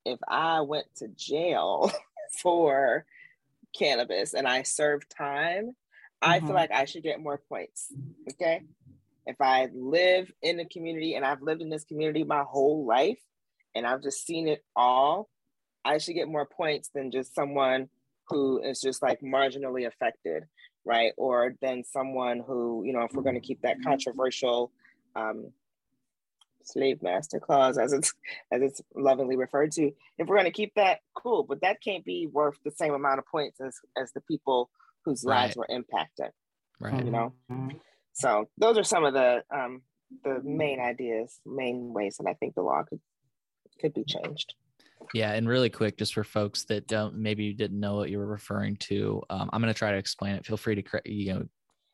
if 0.05 0.19
I 0.27 0.62
went 0.62 0.88
to 0.97 1.07
jail 1.07 1.91
for 2.41 3.05
cannabis 3.77 4.33
and 4.33 4.47
I 4.47 4.63
served 4.63 5.13
time, 5.15 5.67
mm-hmm. 5.67 6.29
I 6.29 6.39
feel 6.39 6.49
mm-hmm. 6.49 6.55
like 6.55 6.71
I 6.71 6.86
should 6.86 7.03
get 7.03 7.21
more 7.21 7.41
points. 7.49 7.91
Okay. 8.31 8.63
If 9.27 9.41
I 9.41 9.67
live 9.73 10.31
in 10.41 10.57
the 10.57 10.65
community 10.65 11.15
and 11.15 11.25
I've 11.25 11.41
lived 11.41 11.61
in 11.61 11.69
this 11.69 11.83
community 11.83 12.23
my 12.23 12.43
whole 12.43 12.85
life 12.85 13.19
and 13.75 13.85
I've 13.85 14.01
just 14.01 14.25
seen 14.25 14.47
it 14.47 14.63
all, 14.75 15.29
I 15.83 15.97
should 15.97 16.15
get 16.15 16.27
more 16.27 16.45
points 16.45 16.89
than 16.95 17.11
just 17.11 17.35
someone 17.35 17.89
who 18.29 18.61
is 18.61 18.81
just 18.81 19.01
like 19.01 19.21
marginally 19.21 19.85
affected, 19.85 20.43
right? 20.85 21.11
Or 21.17 21.55
than 21.61 21.83
someone 21.83 22.41
who, 22.45 22.83
you 22.85 22.93
know, 22.93 23.03
if 23.03 23.13
we're 23.13 23.23
going 23.23 23.35
to 23.35 23.41
keep 23.41 23.61
that 23.61 23.77
controversial 23.83 24.71
um, 25.15 25.51
slave 26.63 27.01
master 27.03 27.39
clause 27.39 27.77
as 27.77 27.93
it's 27.93 28.13
as 28.51 28.61
it's 28.61 28.81
lovingly 28.95 29.37
referred 29.37 29.71
to 29.71 29.91
if 30.17 30.27
we're 30.27 30.35
going 30.35 30.45
to 30.45 30.51
keep 30.51 30.73
that 30.75 30.99
cool. 31.13 31.43
But 31.43 31.61
that 31.61 31.81
can't 31.81 32.03
be 32.03 32.27
worth 32.27 32.57
the 32.63 32.71
same 32.71 32.93
amount 32.93 33.19
of 33.19 33.25
points 33.27 33.59
as 33.61 33.77
as 34.01 34.11
the 34.13 34.21
people 34.21 34.69
whose 35.05 35.23
lives 35.23 35.55
were 35.55 35.67
impacted 35.69 36.31
right. 36.79 37.05
you 37.05 37.11
know 37.11 37.33
so 38.17 38.45
those 38.58 38.77
are 38.77 38.84
some 38.84 39.06
of 39.06 39.13
the 39.13 39.43
um 39.53 39.82
the 40.23 40.41
main 40.43 40.80
ideas 40.80 41.39
main 41.45 41.93
ways 41.93 42.17
that 42.17 42.27
i 42.27 42.34
think 42.34 42.56
the 42.56 42.62
law 42.62 42.84
could 42.84 42.99
could 43.80 43.93
be 43.93 44.03
changed 44.03 44.53
yeah, 45.13 45.34
and 45.34 45.47
really 45.47 45.69
quick, 45.69 45.97
just 45.97 46.13
for 46.13 46.23
folks 46.23 46.65
that 46.65 46.88
don't 46.88 47.15
maybe 47.15 47.45
you 47.45 47.53
didn't 47.53 47.80
know 47.80 47.95
what 47.95 48.10
you 48.10 48.17
were 48.17 48.27
referring 48.27 48.75
to, 48.77 49.21
um, 49.30 49.49
I'm 49.53 49.62
going 49.62 49.73
to 49.73 49.77
try 49.77 49.91
to 49.91 49.97
explain 49.97 50.36
it. 50.36 50.45
Feel 50.45 50.58
free 50.58 50.82
to 50.82 51.01
you 51.06 51.34
know 51.34 51.45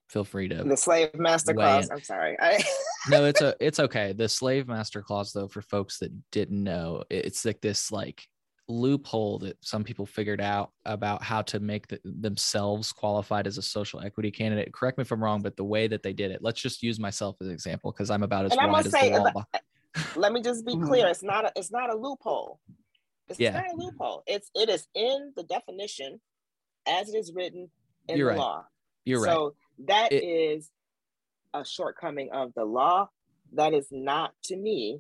feel 0.10 0.24
free 0.24 0.48
to 0.48 0.64
the 0.64 0.78
slave 0.78 1.14
master 1.16 1.54
clause. 1.54 1.90
I'm 1.92 2.02
sorry. 2.02 2.38
I... 2.42 2.64
no, 3.10 3.26
it's 3.26 3.42
a 3.42 3.56
it's 3.60 3.80
okay. 3.80 4.14
The 4.14 4.30
slave 4.30 4.68
master 4.68 5.02
clause, 5.02 5.32
though, 5.32 5.48
for 5.48 5.62
folks 5.62 6.00
that 6.00 6.12
didn't 6.32 6.64
know, 6.64 7.04
it's 7.10 7.46
like 7.46 7.62
this 7.62 7.92
like 7.92 8.24
loophole 8.68 9.40
that 9.40 9.58
some 9.62 9.84
people 9.84 10.06
figured 10.06 10.42
out 10.42 10.72
about 10.86 11.22
how 11.22 11.42
to 11.42 11.60
make 11.60 11.88
the, 11.88 12.00
themselves 12.04 12.92
qualified 12.92 13.48
as 13.48 13.58
a 13.58 13.62
social 13.62 14.02
equity 14.02 14.32
candidate. 14.32 14.74
Correct 14.74 14.98
me 14.98 15.02
if 15.04 15.12
I'm 15.12 15.24
wrong, 15.24 15.42
but 15.42 15.58
the 15.58 15.64
way 15.64 15.88
that 15.88 16.04
they 16.04 16.14
did 16.14 16.32
it, 16.32 16.42
let's 16.42 16.62
just 16.62 16.82
use 16.82 17.00
myself 17.00 17.36
as 17.42 17.48
an 17.48 17.54
example 17.54 17.92
because 17.92 18.10
I'm 18.10 18.24
about 18.24 18.46
as 18.46 18.52
and 18.54 18.72
wide 18.72 18.86
as 18.86 18.92
say, 18.92 19.12
the 19.12 19.22
wall. 19.22 19.32
Uh, 19.36 19.42
uh, 19.54 20.02
let 20.16 20.32
me 20.34 20.42
just 20.42 20.66
be 20.66 20.74
mm-hmm. 20.74 20.86
clear: 20.86 21.08
it's 21.08 21.24
not 21.24 21.46
a 21.46 21.52
it's 21.56 21.72
not 21.72 21.94
a 21.94 21.96
loophole. 21.96 22.60
It's 23.30 23.40
yeah. 23.40 23.52
not 23.52 23.66
a 23.74 23.76
loophole. 23.76 24.24
It's 24.28 24.50
it 24.56 24.70
is 24.70 24.88
in 24.96 25.34
the 25.36 25.44
definition 25.44 26.20
as 26.88 27.10
it 27.10 27.18
is 27.18 27.32
written 27.34 27.70
in 28.08 28.18
You're 28.18 28.34
the 28.34 28.38
right. 28.38 28.40
law. 28.40 28.66
You're 29.06 29.20
so 29.20 29.26
right. 29.26 29.34
So 29.34 29.56
that 29.88 30.12
it, 30.12 30.24
is 30.24 30.70
a 31.54 31.66
shortcoming 31.66 32.30
of 32.34 32.54
the 32.56 32.66
law. 32.66 33.10
That 33.54 33.74
is 33.74 33.88
not 33.92 34.34
to 34.46 34.58
me 34.58 35.00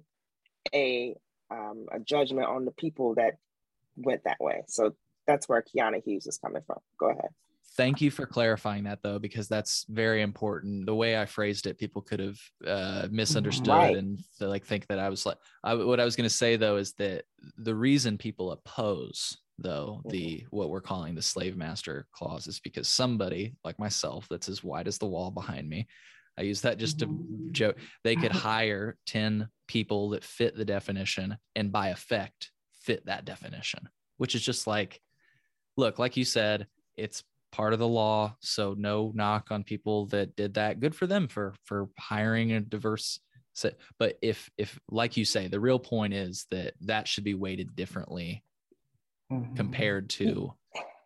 a 0.73 1.15
um, 1.49 1.85
a 1.91 1.99
judgment 1.99 2.47
on 2.47 2.65
the 2.65 2.71
people 2.71 3.15
that 3.15 3.35
went 3.95 4.23
that 4.25 4.37
way. 4.39 4.63
So 4.67 4.91
that's 5.27 5.47
where 5.47 5.63
Kiana 5.63 6.03
Hughes 6.03 6.27
is 6.27 6.37
coming 6.37 6.61
from. 6.65 6.79
Go 6.99 7.09
ahead. 7.09 7.29
Thank 7.75 8.01
you 8.01 8.11
for 8.11 8.27
clarifying 8.27 8.83
that 8.83 8.99
though, 9.01 9.17
because 9.17 9.47
that's 9.47 9.85
very 9.89 10.21
important. 10.21 10.85
The 10.85 10.93
way 10.93 11.17
I 11.17 11.25
phrased 11.25 11.65
it, 11.65 11.79
people 11.79 12.03
could 12.03 12.19
have 12.19 12.37
uh, 12.67 13.07
misunderstood 13.09 13.67
right. 13.67 13.97
and 13.97 14.19
like 14.39 14.63
think 14.63 14.85
that 14.87 14.99
I 14.99 15.09
was 15.09 15.25
like, 15.25 15.37
I, 15.63 15.73
what 15.73 15.99
I 15.99 16.05
was 16.05 16.15
going 16.15 16.29
to 16.29 16.35
say 16.35 16.55
though 16.55 16.77
is 16.77 16.93
that 16.93 17.23
the 17.57 17.73
reason 17.73 18.17
people 18.17 18.51
oppose 18.51 19.37
though 19.57 19.99
mm-hmm. 19.99 20.09
the 20.09 20.45
what 20.49 20.69
we're 20.69 20.81
calling 20.81 21.15
the 21.15 21.21
slave 21.21 21.55
master 21.55 22.07
clause 22.11 22.47
is 22.47 22.59
because 22.59 22.87
somebody 22.87 23.55
like 23.63 23.77
myself 23.79 24.27
that's 24.29 24.49
as 24.49 24.63
wide 24.63 24.87
as 24.87 24.97
the 24.97 25.05
wall 25.05 25.29
behind 25.29 25.69
me 25.69 25.87
i 26.37 26.41
use 26.41 26.61
that 26.61 26.77
just 26.77 26.99
to 26.99 27.07
joke 27.51 27.77
they 28.03 28.15
could 28.15 28.31
hire 28.31 28.97
10 29.05 29.47
people 29.67 30.09
that 30.09 30.23
fit 30.23 30.55
the 30.55 30.65
definition 30.65 31.37
and 31.55 31.71
by 31.71 31.89
effect 31.89 32.51
fit 32.83 33.05
that 33.05 33.25
definition 33.25 33.87
which 34.17 34.35
is 34.35 34.41
just 34.41 34.67
like 34.67 35.01
look 35.77 35.99
like 35.99 36.17
you 36.17 36.25
said 36.25 36.67
it's 36.97 37.23
part 37.51 37.73
of 37.73 37.79
the 37.79 37.87
law 37.87 38.35
so 38.39 38.75
no 38.77 39.11
knock 39.13 39.51
on 39.51 39.63
people 39.63 40.07
that 40.07 40.35
did 40.35 40.55
that 40.55 40.79
good 40.79 40.95
for 40.95 41.07
them 41.07 41.27
for 41.27 41.53
for 41.65 41.89
hiring 41.99 42.51
a 42.51 42.59
diverse 42.59 43.19
set 43.53 43.75
but 43.99 44.17
if 44.21 44.49
if 44.57 44.79
like 44.89 45.17
you 45.17 45.25
say 45.25 45.47
the 45.47 45.59
real 45.59 45.77
point 45.77 46.13
is 46.13 46.47
that 46.49 46.73
that 46.81 47.07
should 47.07 47.23
be 47.23 47.35
weighted 47.35 47.75
differently 47.75 48.43
mm-hmm. 49.31 49.55
compared 49.55 50.09
to 50.09 50.53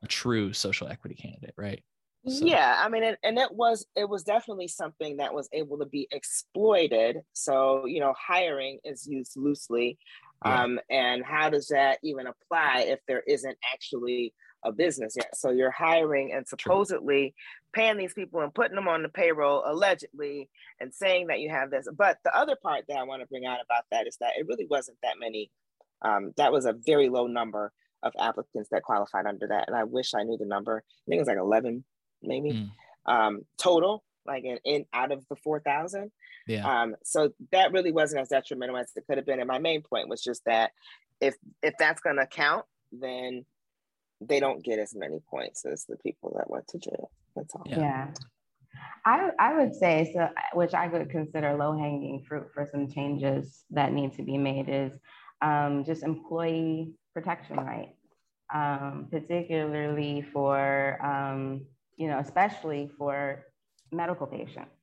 a 0.03 0.07
true 0.07 0.53
social 0.53 0.87
equity 0.87 1.15
candidate, 1.15 1.53
right? 1.57 1.83
So. 2.27 2.45
Yeah, 2.45 2.81
I 2.83 2.89
mean, 2.89 3.03
and, 3.03 3.17
and 3.23 3.37
it 3.37 3.53
was 3.53 3.85
it 3.95 4.09
was 4.09 4.23
definitely 4.23 4.67
something 4.67 5.17
that 5.17 5.33
was 5.33 5.47
able 5.53 5.77
to 5.77 5.85
be 5.85 6.09
exploited. 6.11 7.21
So 7.31 7.85
you 7.85 8.01
know, 8.01 8.13
hiring 8.17 8.79
is 8.83 9.07
used 9.07 9.37
loosely, 9.37 9.97
yeah. 10.45 10.63
um, 10.63 10.80
and 10.89 11.23
how 11.23 11.50
does 11.50 11.67
that 11.67 12.00
even 12.04 12.28
apply 12.28 12.86
if 12.88 13.00
there 13.08 13.23
isn't 13.28 13.58
actually 13.73 14.34
a 14.63 14.71
business 14.71 15.15
yet? 15.15 15.36
So 15.36 15.52
you're 15.52 15.71
hiring 15.71 16.34
and 16.34 16.47
supposedly 16.47 17.34
paying 17.73 17.97
these 17.97 18.13
people 18.13 18.41
and 18.41 18.54
putting 18.54 18.76
them 18.76 18.88
on 18.88 19.04
the 19.04 19.10
payroll 19.10 19.63
allegedly, 19.65 20.50
and 20.80 20.93
saying 20.93 21.28
that 21.28 21.39
you 21.39 21.50
have 21.50 21.69
this. 21.69 21.88
But 21.95 22.17
the 22.23 22.36
other 22.36 22.56
part 22.62 22.86
that 22.88 22.97
I 22.97 23.04
want 23.04 23.21
to 23.21 23.28
bring 23.28 23.45
out 23.45 23.60
about 23.63 23.84
that 23.91 24.08
is 24.08 24.17
that 24.19 24.34
it 24.38 24.47
really 24.47 24.67
wasn't 24.69 24.97
that 25.04 25.19
many. 25.19 25.52
Um, 26.02 26.34
that 26.38 26.52
was 26.52 26.65
a 26.65 26.73
very 26.73 27.10
low 27.10 27.28
number 27.28 27.71
of 28.04 28.13
applicants 28.19 28.69
that 28.71 28.84
qualified 28.84 29.26
under 29.26 29.47
that. 29.47 29.65
And 29.67 29.76
I 29.76 29.84
wish 29.84 30.13
I 30.13 30.23
knew 30.23 30.38
the 30.38 30.45
number. 30.45 30.84
I 30.86 31.04
think 31.10 31.17
it 31.17 31.21
was 31.21 31.28
like 31.28 31.38
11, 31.38 31.84
maybe 32.21 32.52
mm. 32.52 32.69
um, 33.12 33.41
total, 33.58 34.04
like 34.26 34.43
in, 34.43 34.60
in 34.63 34.86
out 34.93 35.12
of 35.12 35.23
the 35.30 35.36
4,000. 35.36 36.12
Yeah. 36.47 36.81
Um, 36.81 36.95
so 37.03 37.31
that 37.51 37.71
really 37.71 37.91
wasn't 37.91 38.21
as 38.21 38.29
detrimental 38.29 38.77
as 38.77 38.91
it 38.95 39.05
could 39.07 39.17
have 39.17 39.25
been. 39.25 39.39
And 39.39 39.47
my 39.47 39.60
main 39.60 39.81
point 39.81 40.10
was 40.10 40.23
just 40.23 40.45
that 40.45 40.71
if 41.19 41.36
if 41.62 41.73
that's 41.77 42.01
going 42.01 42.17
to 42.17 42.27
count, 42.27 42.65
then 42.91 43.45
they 44.21 44.39
don't 44.39 44.63
get 44.63 44.79
as 44.79 44.95
many 44.95 45.19
points 45.29 45.65
as 45.65 45.86
the 45.86 45.97
people 45.97 46.36
that 46.38 46.49
went 46.49 46.67
to 46.69 46.79
jail. 46.79 47.12
That's 47.36 47.53
all. 47.55 47.63
Yeah. 47.65 47.79
yeah. 47.79 48.07
I, 49.05 49.29
I 49.39 49.53
would 49.55 49.75
say 49.75 50.12
so, 50.13 50.29
which 50.53 50.73
I 50.73 50.88
would 50.88 51.10
consider 51.10 51.55
low 51.55 51.77
hanging 51.77 52.23
fruit 52.27 52.47
for 52.53 52.67
some 52.69 52.89
changes 52.89 53.63
that 53.71 53.93
need 53.93 54.13
to 54.13 54.23
be 54.23 54.38
made 54.38 54.67
is 54.69 54.97
um, 55.41 55.83
just 55.86 56.03
employee 56.03 56.93
protection 57.13 57.57
right, 57.57 57.95
um, 58.53 59.07
particularly 59.10 60.25
for, 60.33 60.99
um, 61.03 61.65
you 61.95 62.07
know, 62.07 62.19
especially 62.19 62.91
for 62.97 63.45
medical 63.91 64.27
patients. 64.27 64.76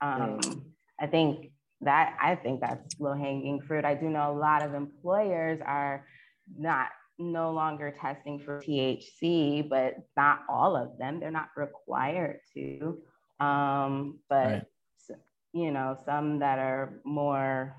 Um, 0.00 0.40
I 1.00 1.06
think 1.06 1.50
that, 1.80 2.16
I 2.20 2.34
think 2.34 2.60
that's 2.60 2.98
low 2.98 3.14
hanging 3.14 3.60
fruit. 3.60 3.84
I 3.84 3.94
do 3.94 4.08
know 4.08 4.30
a 4.30 4.38
lot 4.38 4.62
of 4.62 4.74
employers 4.74 5.60
are 5.64 6.06
not 6.56 6.88
no 7.18 7.52
longer 7.52 7.94
testing 8.00 8.38
for 8.38 8.60
THC, 8.60 9.68
but 9.68 9.96
not 10.16 10.40
all 10.48 10.76
of 10.76 10.96
them. 10.98 11.20
They're 11.20 11.30
not 11.30 11.48
required 11.56 12.40
to. 12.54 12.98
Um, 13.40 14.18
but 14.28 14.46
right. 14.46 15.18
you 15.52 15.70
know, 15.70 15.96
some 16.04 16.38
that 16.40 16.58
are 16.58 17.00
more 17.04 17.76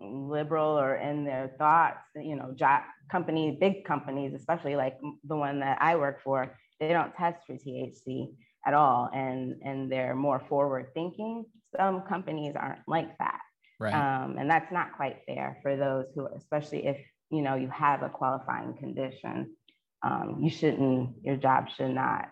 liberal 0.00 0.78
or 0.78 0.96
in 0.96 1.24
their 1.24 1.52
thoughts, 1.58 1.98
you 2.16 2.36
know, 2.36 2.52
job 2.54 2.82
companies, 3.10 3.56
big 3.60 3.84
companies, 3.84 4.34
especially 4.34 4.76
like 4.76 4.98
the 5.24 5.36
one 5.36 5.60
that 5.60 5.78
I 5.80 5.96
work 5.96 6.22
for, 6.22 6.56
they 6.78 6.88
don't 6.88 7.14
test 7.14 7.46
for 7.46 7.54
THC 7.54 8.32
at 8.66 8.74
all, 8.74 9.08
and 9.12 9.56
and 9.62 9.90
they're 9.90 10.14
more 10.14 10.42
forward 10.48 10.88
thinking. 10.94 11.44
Some 11.76 12.02
companies 12.02 12.54
aren't 12.56 12.80
like 12.86 13.16
that, 13.18 13.40
right? 13.78 13.94
Um, 13.94 14.36
and 14.38 14.50
that's 14.50 14.72
not 14.72 14.96
quite 14.96 15.18
fair 15.26 15.58
for 15.62 15.76
those 15.76 16.06
who, 16.14 16.26
especially 16.36 16.86
if 16.86 16.98
you 17.30 17.42
know 17.42 17.54
you 17.54 17.68
have 17.68 18.02
a 18.02 18.08
qualifying 18.08 18.74
condition, 18.74 19.54
um, 20.02 20.38
you 20.40 20.50
shouldn't. 20.50 21.16
Your 21.22 21.36
job 21.36 21.68
should 21.76 21.94
not 21.94 22.26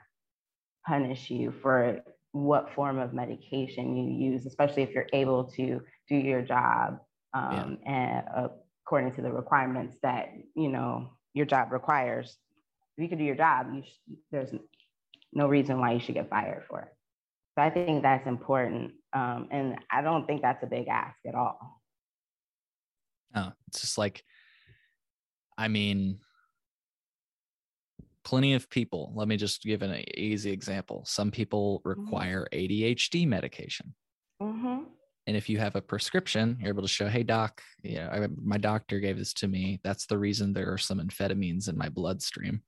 punish 0.87 1.31
you 1.31 1.53
for 1.63 2.01
what 2.33 2.73
form 2.75 2.99
of 2.99 3.13
medication 3.13 3.97
you 3.97 4.31
use, 4.31 4.47
especially 4.47 4.83
if 4.83 4.91
you're 4.91 5.07
able 5.13 5.45
to 5.45 5.81
do 6.09 6.17
your 6.17 6.43
job 6.43 6.99
um, 7.35 7.79
yeah. 7.83 7.93
and 7.93 8.25
uh, 8.35 8.49
according 8.87 9.13
to 9.15 9.23
the 9.23 9.31
requirements 9.31 9.97
that 10.03 10.31
you 10.55 10.69
know 10.69 11.11
your 11.35 11.47
job 11.47 11.73
requires. 11.73 12.37
If 12.97 13.03
you 13.03 13.09
can 13.09 13.19
do 13.19 13.25
your 13.25 13.37
job, 13.37 13.67
you 13.73 13.83
sh- 13.83 14.17
there's 14.33 14.51
no 15.33 15.47
reason 15.49 15.79
why 15.79 15.93
you 15.93 16.01
should 16.01 16.15
get 16.15 16.31
fired 16.31 16.65
for 16.69 16.81
it. 16.81 16.89
So 17.57 17.63
I 17.63 17.71
think 17.71 18.03
that's 18.03 18.27
important, 18.27 18.93
um, 19.13 19.49
and 19.51 19.77
I 19.91 20.01
don't 20.01 20.27
think 20.27 20.43
that's 20.43 20.63
a 20.63 20.67
big 20.67 20.89
ask 20.89 21.17
at 21.27 21.35
all. 21.35 21.83
No, 23.35 23.53
it's 23.67 23.81
just 23.81 23.99
like, 23.99 24.23
I 25.59 25.69
mean, 25.69 26.21
plenty 28.25 28.55
of 28.55 28.71
people. 28.71 29.13
Let 29.17 29.27
me 29.27 29.37
just 29.37 29.63
give 29.63 29.83
an 29.83 30.05
easy 30.17 30.51
example. 30.51 31.05
Some 31.07 31.31
people 31.31 31.81
Mm-hmm. 31.85 32.01
require 32.01 32.47
ADHD 32.53 33.27
medication. 33.27 33.95
Mm-hmm. 34.41 34.85
And 35.27 35.37
if 35.37 35.49
you 35.49 35.59
have 35.59 35.77
a 35.77 35.83
prescription, 35.83 36.57
you're 36.61 36.71
able 36.71 36.83
to 36.83 36.89
show, 36.89 37.07
hey, 37.09 37.23
doc, 37.23 37.61
yeah, 37.83 38.09
I, 38.11 38.27
my 38.37 38.57
doctor 38.57 38.99
gave 38.99 39.19
this 39.19 39.35
to 39.35 39.49
me. 39.49 39.81
That's 39.85 40.07
the 40.07 40.17
reason 40.17 40.53
there 40.53 40.73
are 40.73 40.79
some 40.79 41.01
amphetamines 41.01 41.69
in 41.69 41.77
my 41.77 41.89
bloodstream. 41.89 42.63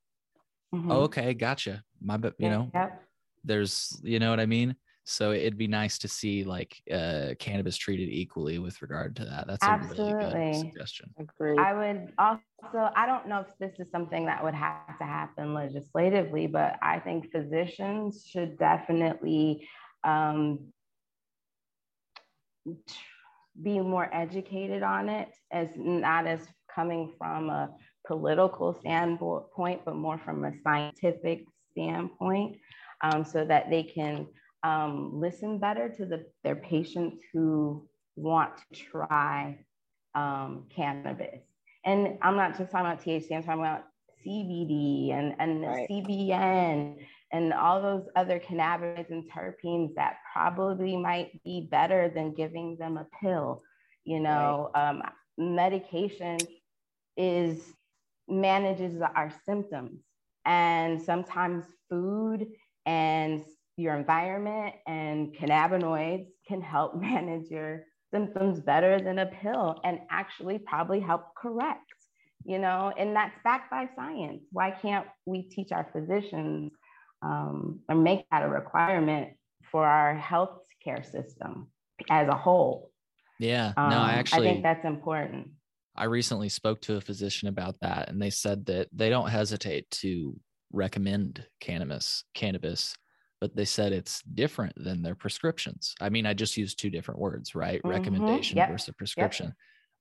Mm-hmm. 0.75 0.91
Oh, 0.91 1.01
okay, 1.01 1.33
gotcha. 1.33 1.83
My, 2.01 2.17
but 2.17 2.35
you 2.37 2.49
know, 2.49 2.71
Yep. 2.73 3.03
there's, 3.43 3.99
you 4.03 4.19
know 4.19 4.29
what 4.29 4.39
I 4.39 4.45
mean? 4.45 4.75
So 5.03 5.31
it'd 5.31 5.57
be 5.57 5.67
nice 5.67 5.97
to 5.99 6.07
see 6.07 6.43
like 6.43 6.81
uh, 6.91 7.33
cannabis 7.39 7.77
treated 7.77 8.09
equally 8.09 8.59
with 8.59 8.81
regard 8.81 9.15
to 9.17 9.25
that. 9.25 9.47
That's 9.47 9.65
a 9.67 9.71
really 9.71 10.13
good 10.13 10.31
Absolutely. 10.33 10.71
suggestion. 10.71 11.13
Agreed. 11.19 11.59
I 11.59 11.73
would 11.73 12.13
also, 12.17 12.41
I 12.95 13.05
don't 13.05 13.27
know 13.27 13.39
if 13.39 13.57
this 13.59 13.79
is 13.79 13.91
something 13.91 14.25
that 14.27 14.43
would 14.43 14.53
have 14.53 14.97
to 14.99 15.03
happen 15.03 15.53
legislatively, 15.53 16.47
but 16.47 16.77
I 16.81 16.99
think 16.99 17.31
physicians 17.31 18.25
should 18.27 18.57
definitely 18.57 19.67
um, 20.03 20.71
be 23.61 23.79
more 23.79 24.09
educated 24.13 24.83
on 24.83 25.09
it 25.09 25.29
as 25.51 25.69
not 25.75 26.27
as 26.27 26.47
coming 26.73 27.13
from 27.17 27.49
a 27.49 27.69
political 28.07 28.73
standpoint, 28.73 29.81
but 29.83 29.95
more 29.95 30.19
from 30.23 30.45
a 30.45 30.51
scientific 30.63 31.45
standpoint, 31.71 32.57
um, 33.01 33.25
so 33.25 33.45
that 33.45 33.69
they 33.69 33.83
can 33.83 34.27
um, 34.63 35.19
listen 35.19 35.57
better 35.57 35.89
to 35.89 36.05
the, 36.05 36.25
their 36.43 36.55
patients 36.55 37.17
who 37.33 37.87
want 38.15 38.51
to 38.57 38.79
try 38.79 39.57
um, 40.15 40.65
cannabis. 40.75 41.41
And 41.83 42.17
I'm 42.21 42.35
not 42.35 42.57
just 42.57 42.71
talking 42.71 42.85
about 42.85 43.03
THC, 43.03 43.31
I'm 43.31 43.43
talking 43.43 43.61
about 43.61 43.85
CBD 44.25 45.13
and, 45.13 45.35
and 45.39 45.61
Right. 45.63 45.89
CBN 45.89 46.97
and 47.31 47.53
all 47.53 47.81
those 47.81 48.07
other 48.15 48.39
cannabinoids 48.39 49.09
and 49.09 49.29
terpenes 49.31 49.95
that 49.95 50.17
probably 50.31 50.97
might 50.97 51.41
be 51.43 51.67
better 51.71 52.09
than 52.09 52.33
giving 52.33 52.75
them 52.77 52.97
a 52.97 53.07
pill. 53.21 53.63
You 54.03 54.19
know, 54.19 54.69
um, 54.75 55.01
medication 55.37 56.37
is 57.17 57.61
manages 58.27 59.01
our 59.01 59.31
symptoms, 59.45 59.99
and 60.45 61.01
sometimes 61.01 61.65
food 61.89 62.47
and 62.85 63.43
your 63.77 63.95
environment 63.95 64.75
and 64.87 65.35
cannabinoids 65.35 66.27
can 66.47 66.61
help 66.61 66.95
manage 67.01 67.49
your 67.49 67.85
symptoms 68.13 68.59
better 68.59 68.99
than 68.99 69.19
a 69.19 69.25
pill 69.25 69.79
and 69.83 69.99
actually 70.09 70.59
probably 70.59 70.99
help 70.99 71.33
correct 71.35 71.79
you 72.45 72.59
know 72.59 72.91
and 72.97 73.15
that's 73.15 73.37
backed 73.43 73.69
by 73.71 73.87
science 73.95 74.43
why 74.51 74.71
can't 74.71 75.07
we 75.25 75.43
teach 75.43 75.71
our 75.71 75.87
physicians 75.93 76.71
um, 77.21 77.79
or 77.87 77.95
make 77.95 78.25
that 78.31 78.43
a 78.43 78.49
requirement 78.49 79.29
for 79.71 79.85
our 79.85 80.15
health 80.15 80.59
care 80.83 81.03
system 81.03 81.67
as 82.09 82.27
a 82.27 82.35
whole 82.35 82.91
Yeah. 83.39 83.73
um, 83.77 83.89
no, 83.91 83.99
I 83.99 84.13
actually, 84.13 84.49
i 84.49 84.53
think 84.53 84.63
that's 84.63 84.85
important 84.85 85.49
I 85.95 86.05
recently 86.05 86.49
spoke 86.49 86.81
to 86.81 86.95
a 86.95 87.01
physician 87.01 87.47
about 87.47 87.79
that, 87.81 88.09
and 88.09 88.21
they 88.21 88.29
said 88.29 88.65
that 88.67 88.89
they 88.91 89.09
don't 89.09 89.29
hesitate 89.29 89.89
to 89.91 90.39
recommend 90.71 91.47
cannabis, 91.59 92.23
cannabis, 92.33 92.95
but 93.41 93.55
they 93.55 93.65
said 93.65 93.91
it's 93.91 94.21
different 94.23 94.73
than 94.77 95.01
their 95.01 95.15
prescriptions. 95.15 95.93
I 95.99 96.09
mean, 96.09 96.25
I 96.25 96.33
just 96.33 96.55
used 96.57 96.79
two 96.79 96.89
different 96.89 97.19
words, 97.19 97.55
right? 97.55 97.81
Mhm. 97.83 97.85
Recommendation 97.85 98.57
Yep. 98.57 98.69
versus 98.69 98.93
prescription. 98.97 99.53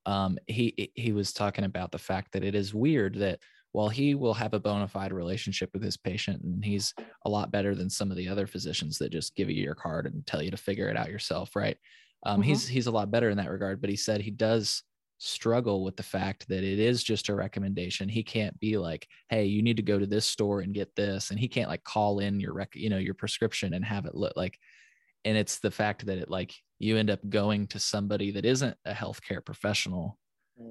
Um, 0.07 0.39
he 0.47 0.93
he 0.95 1.13
was 1.13 1.33
talking 1.33 1.65
about 1.65 1.93
the 1.93 1.99
fact 1.99 2.33
that 2.33 2.45
it 2.45 2.55
is 2.55 2.73
weird 2.75 3.17
that 3.17 3.41
while 3.73 3.89
he 3.89 4.15
will 4.15 4.35
have 4.35 4.55
a 4.55 4.61
bona 4.61 4.89
fide 4.89 5.13
relationship 5.13 5.71
with 5.73 5.83
his 5.83 5.97
patient, 5.97 6.43
and 6.43 6.65
he's 6.65 6.95
a 7.25 7.31
lot 7.31 7.51
better 7.53 7.75
than 7.75 7.91
some 7.91 8.11
of 8.11 8.17
the 8.17 8.29
other 8.29 8.47
physicians 8.47 8.99
that 8.99 9.11
just 9.13 9.37
give 9.37 9.51
you 9.51 9.63
your 9.63 9.75
card 9.75 10.07
and 10.07 10.27
tell 10.27 10.43
you 10.43 10.51
to 10.51 10.57
figure 10.57 10.89
it 10.89 10.97
out 10.97 11.11
yourself, 11.11 11.55
right? 11.55 11.79
Um, 12.25 12.41
Mhm. 12.41 12.43
He's 12.43 12.67
he's 12.67 12.87
a 12.87 12.91
lot 12.91 13.11
better 13.11 13.31
in 13.31 13.37
that 13.39 13.51
regard, 13.51 13.81
but 13.81 13.91
he 13.91 13.97
said 13.97 14.21
he 14.21 14.31
does 14.31 14.83
struggle 15.23 15.85
with 15.85 15.97
the 15.97 16.03
fact 16.03 16.49
that 16.49 16.65
it 16.65 16.79
is 16.79 17.05
just 17.05 17.29
a 17.29 17.35
recommendation. 17.35 18.09
He 18.09 18.23
can't 18.23 18.59
be 18.59 18.79
like, 18.79 19.07
"Hey, 19.29 19.45
you 19.45 19.63
need 19.63 19.77
to 19.77 19.83
go 19.83 19.99
to 19.99 20.07
this 20.07 20.25
store 20.27 20.61
and 20.61 20.75
get 20.75 20.97
this," 20.97 21.31
and 21.31 21.39
he 21.39 21.47
can't 21.47 21.69
like 21.69 21.85
call 21.85 22.19
in 22.21 22.41
your 22.41 22.55
rec, 22.55 22.75
you 22.75 22.89
know, 22.89 22.97
your 22.99 23.15
prescription 23.15 23.75
and 23.75 23.85
have 23.85 24.07
it 24.07 24.15
look 24.15 24.33
like. 24.37 24.59
And 25.27 25.37
it's 25.37 25.61
the 25.61 25.71
fact 25.71 26.07
that 26.07 26.17
it 26.19 26.31
like 26.31 26.55
you 26.79 26.97
end 26.97 27.11
up 27.11 27.21
going 27.29 27.67
to 27.69 27.79
somebody 27.79 28.31
that 28.33 28.47
isn't 28.47 28.77
a 28.87 28.93
healthcare 28.95 29.45
professional 29.45 30.19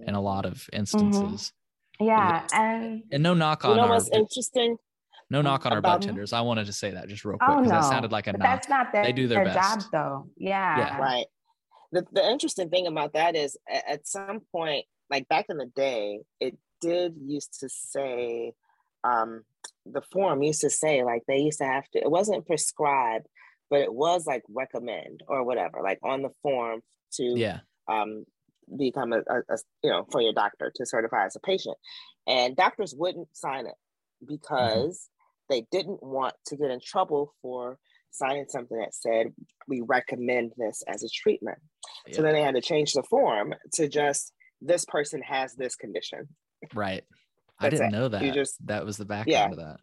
in 0.08 0.16
a 0.16 0.22
lot 0.22 0.46
of 0.46 0.54
mm-hmm. 0.56 0.80
instances. 0.80 1.54
yeah 2.00 2.46
and 2.54 3.04
And 3.12 3.22
no 3.24 3.34
knock 3.36 3.64
You 3.64 3.70
on 3.72 3.78
know 3.78 3.84
our 3.84 3.90
what's 3.90 4.10
interesting? 4.12 4.78
no 5.30 5.40
oh, 5.40 5.42
knock 5.44 5.66
on 5.68 5.72
our 5.74 5.78
about- 5.78 6.02
bartenders. 6.02 6.34
I 6.34 6.42
wanted 6.42 6.66
to 6.66 6.74
say 6.74 6.92
that 6.92 7.08
just 7.08 7.24
real 7.26 7.38
quick 7.38 7.50
oh 7.52 7.58
because 7.58 7.72
no 7.72 7.82
that 7.82 7.90
sounded 7.90 8.12
like 8.12 8.26
a 8.28 8.32
but 8.32 8.40
knock. 8.40 8.48
that's 8.48 8.70
not 8.70 8.92
their, 8.92 9.04
They 9.04 9.12
do 9.14 9.28
their 9.28 9.46
their 9.46 9.54
best. 9.54 9.82
job 9.82 9.92
though 9.92 10.30
yeah, 10.38 10.78
Yeah. 10.78 10.98
Right. 10.98 11.26
The, 11.92 12.06
the 12.12 12.28
interesting 12.30 12.70
thing 12.70 12.88
about 12.88 13.14
that 13.14 13.36
is 13.36 13.58
at 13.70 14.08
some 14.08 14.42
point, 14.52 14.86
like 15.10 15.28
back 15.28 15.46
in 15.50 15.58
the 15.58 15.66
day, 15.66 16.20
it 16.40 16.58
did 16.82 17.16
used 17.26 17.60
to 17.62 17.70
say, 17.70 18.54
um, 19.04 19.44
the 19.86 20.02
form 20.12 20.44
used 20.44 20.62
to 20.62 20.70
say 20.70 21.04
like 21.04 21.24
they 21.28 21.40
used 21.40 21.60
to 21.60 21.66
have 21.66 21.90
to, 21.92 22.00
it 22.00 22.12
wasn't 22.12 22.46
prescribed, 22.46 23.28
but 23.70 23.82
it 23.82 23.94
was 23.94 24.28
like 24.28 24.44
recommend 24.50 25.24
or 25.28 25.44
whatever, 25.44 25.82
like 25.84 26.00
on 26.04 26.22
the 26.22 26.30
form 26.44 26.82
to 27.14 27.24
Yeah. 27.38 27.60
um, 27.88 28.26
become 28.78 29.14
a, 29.14 29.20
a, 29.20 29.40
a- 29.50 29.58
you 29.84 29.90
know 29.90 30.06
for 30.12 30.22
your 30.22 30.34
doctor 30.34 30.72
to 30.76 30.86
certify 30.86 31.26
as 31.26 31.36
a 31.36 31.40
patient 31.40 31.76
and 32.28 32.56
doctors 32.56 32.94
wouldn't 32.96 33.28
sign 33.36 33.66
it 33.66 33.74
because 34.28 35.10
they 35.50 35.66
didn't 35.72 36.04
want 36.04 36.36
to 36.46 36.56
get 36.56 36.70
in 36.70 36.80
trouble 36.80 37.34
for 37.42 37.80
signing 38.12 38.46
something 38.48 38.78
that 38.78 38.94
said 38.94 39.34
we 39.68 39.82
recommend 39.82 40.52
this 40.58 40.84
as 40.88 41.04
a 41.04 41.10
treatment 41.10 41.58
so 42.12 42.22
then 42.22 42.34
they 42.34 42.42
had 42.42 42.56
to 42.56 42.62
change 42.62 42.94
the 42.94 43.04
form 43.04 43.54
to 43.74 43.88
just 43.88 44.34
this 44.62 44.86
person 44.86 45.22
has 45.22 45.56
this 45.56 45.76
condition 45.76 46.28
Right. 46.74 47.04
I 47.60 47.70
didn't 47.70 47.94
it. 47.94 48.12
know 48.12 48.20
You 48.20 48.32
just- 48.32 48.66
that 48.68 48.86
was 48.86 48.98
the 48.98 49.06
background 49.06 49.28
Yeah. 49.28 49.50
of 49.52 49.58
that. 49.58 49.80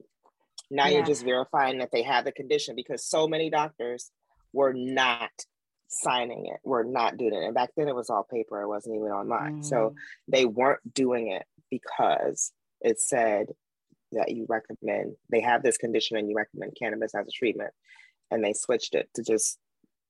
now 0.71 0.89
you're 0.89 1.05
just 1.05 1.25
verifying 1.25 1.79
that 1.79 1.91
they 1.93 2.03
have 2.03 2.25
the 2.25 2.33
condition 2.33 2.75
because 2.75 3.05
so 3.05 3.29
many 3.29 3.49
doctors 3.51 4.11
were 4.53 4.73
not 4.75 5.31
signing 5.89 6.47
it 6.47 6.59
were 6.65 6.83
not 6.85 7.17
doing 7.17 7.33
it 7.35 7.45
and 7.45 7.55
back 7.55 7.71
then 7.77 7.87
it 7.89 7.95
was 7.95 8.11
all 8.11 8.25
paper 8.25 8.61
it 8.61 8.67
wasn't 8.67 8.95
even 8.95 9.09
online 9.09 9.63
so 9.63 9.91
Mhm. 9.91 9.95
they 10.27 10.45
weren't 10.45 10.93
doing 10.95 11.29
it 11.29 11.47
because 11.71 12.53
it 12.81 12.99
said 13.01 13.55
that 14.13 14.33
you 14.33 14.47
recommend 14.49 15.17
they 15.31 15.41
have 15.41 15.63
this 15.63 15.79
condition 15.79 16.17
and 16.17 16.29
you 16.29 16.35
recommend 16.37 16.75
cannabis 16.77 17.15
as 17.15 17.27
a 17.29 17.31
treatment 17.31 17.73
and 18.31 18.45
they 18.45 18.53
switched 18.53 18.95
it 18.95 19.09
to 19.15 19.23
just 19.23 19.59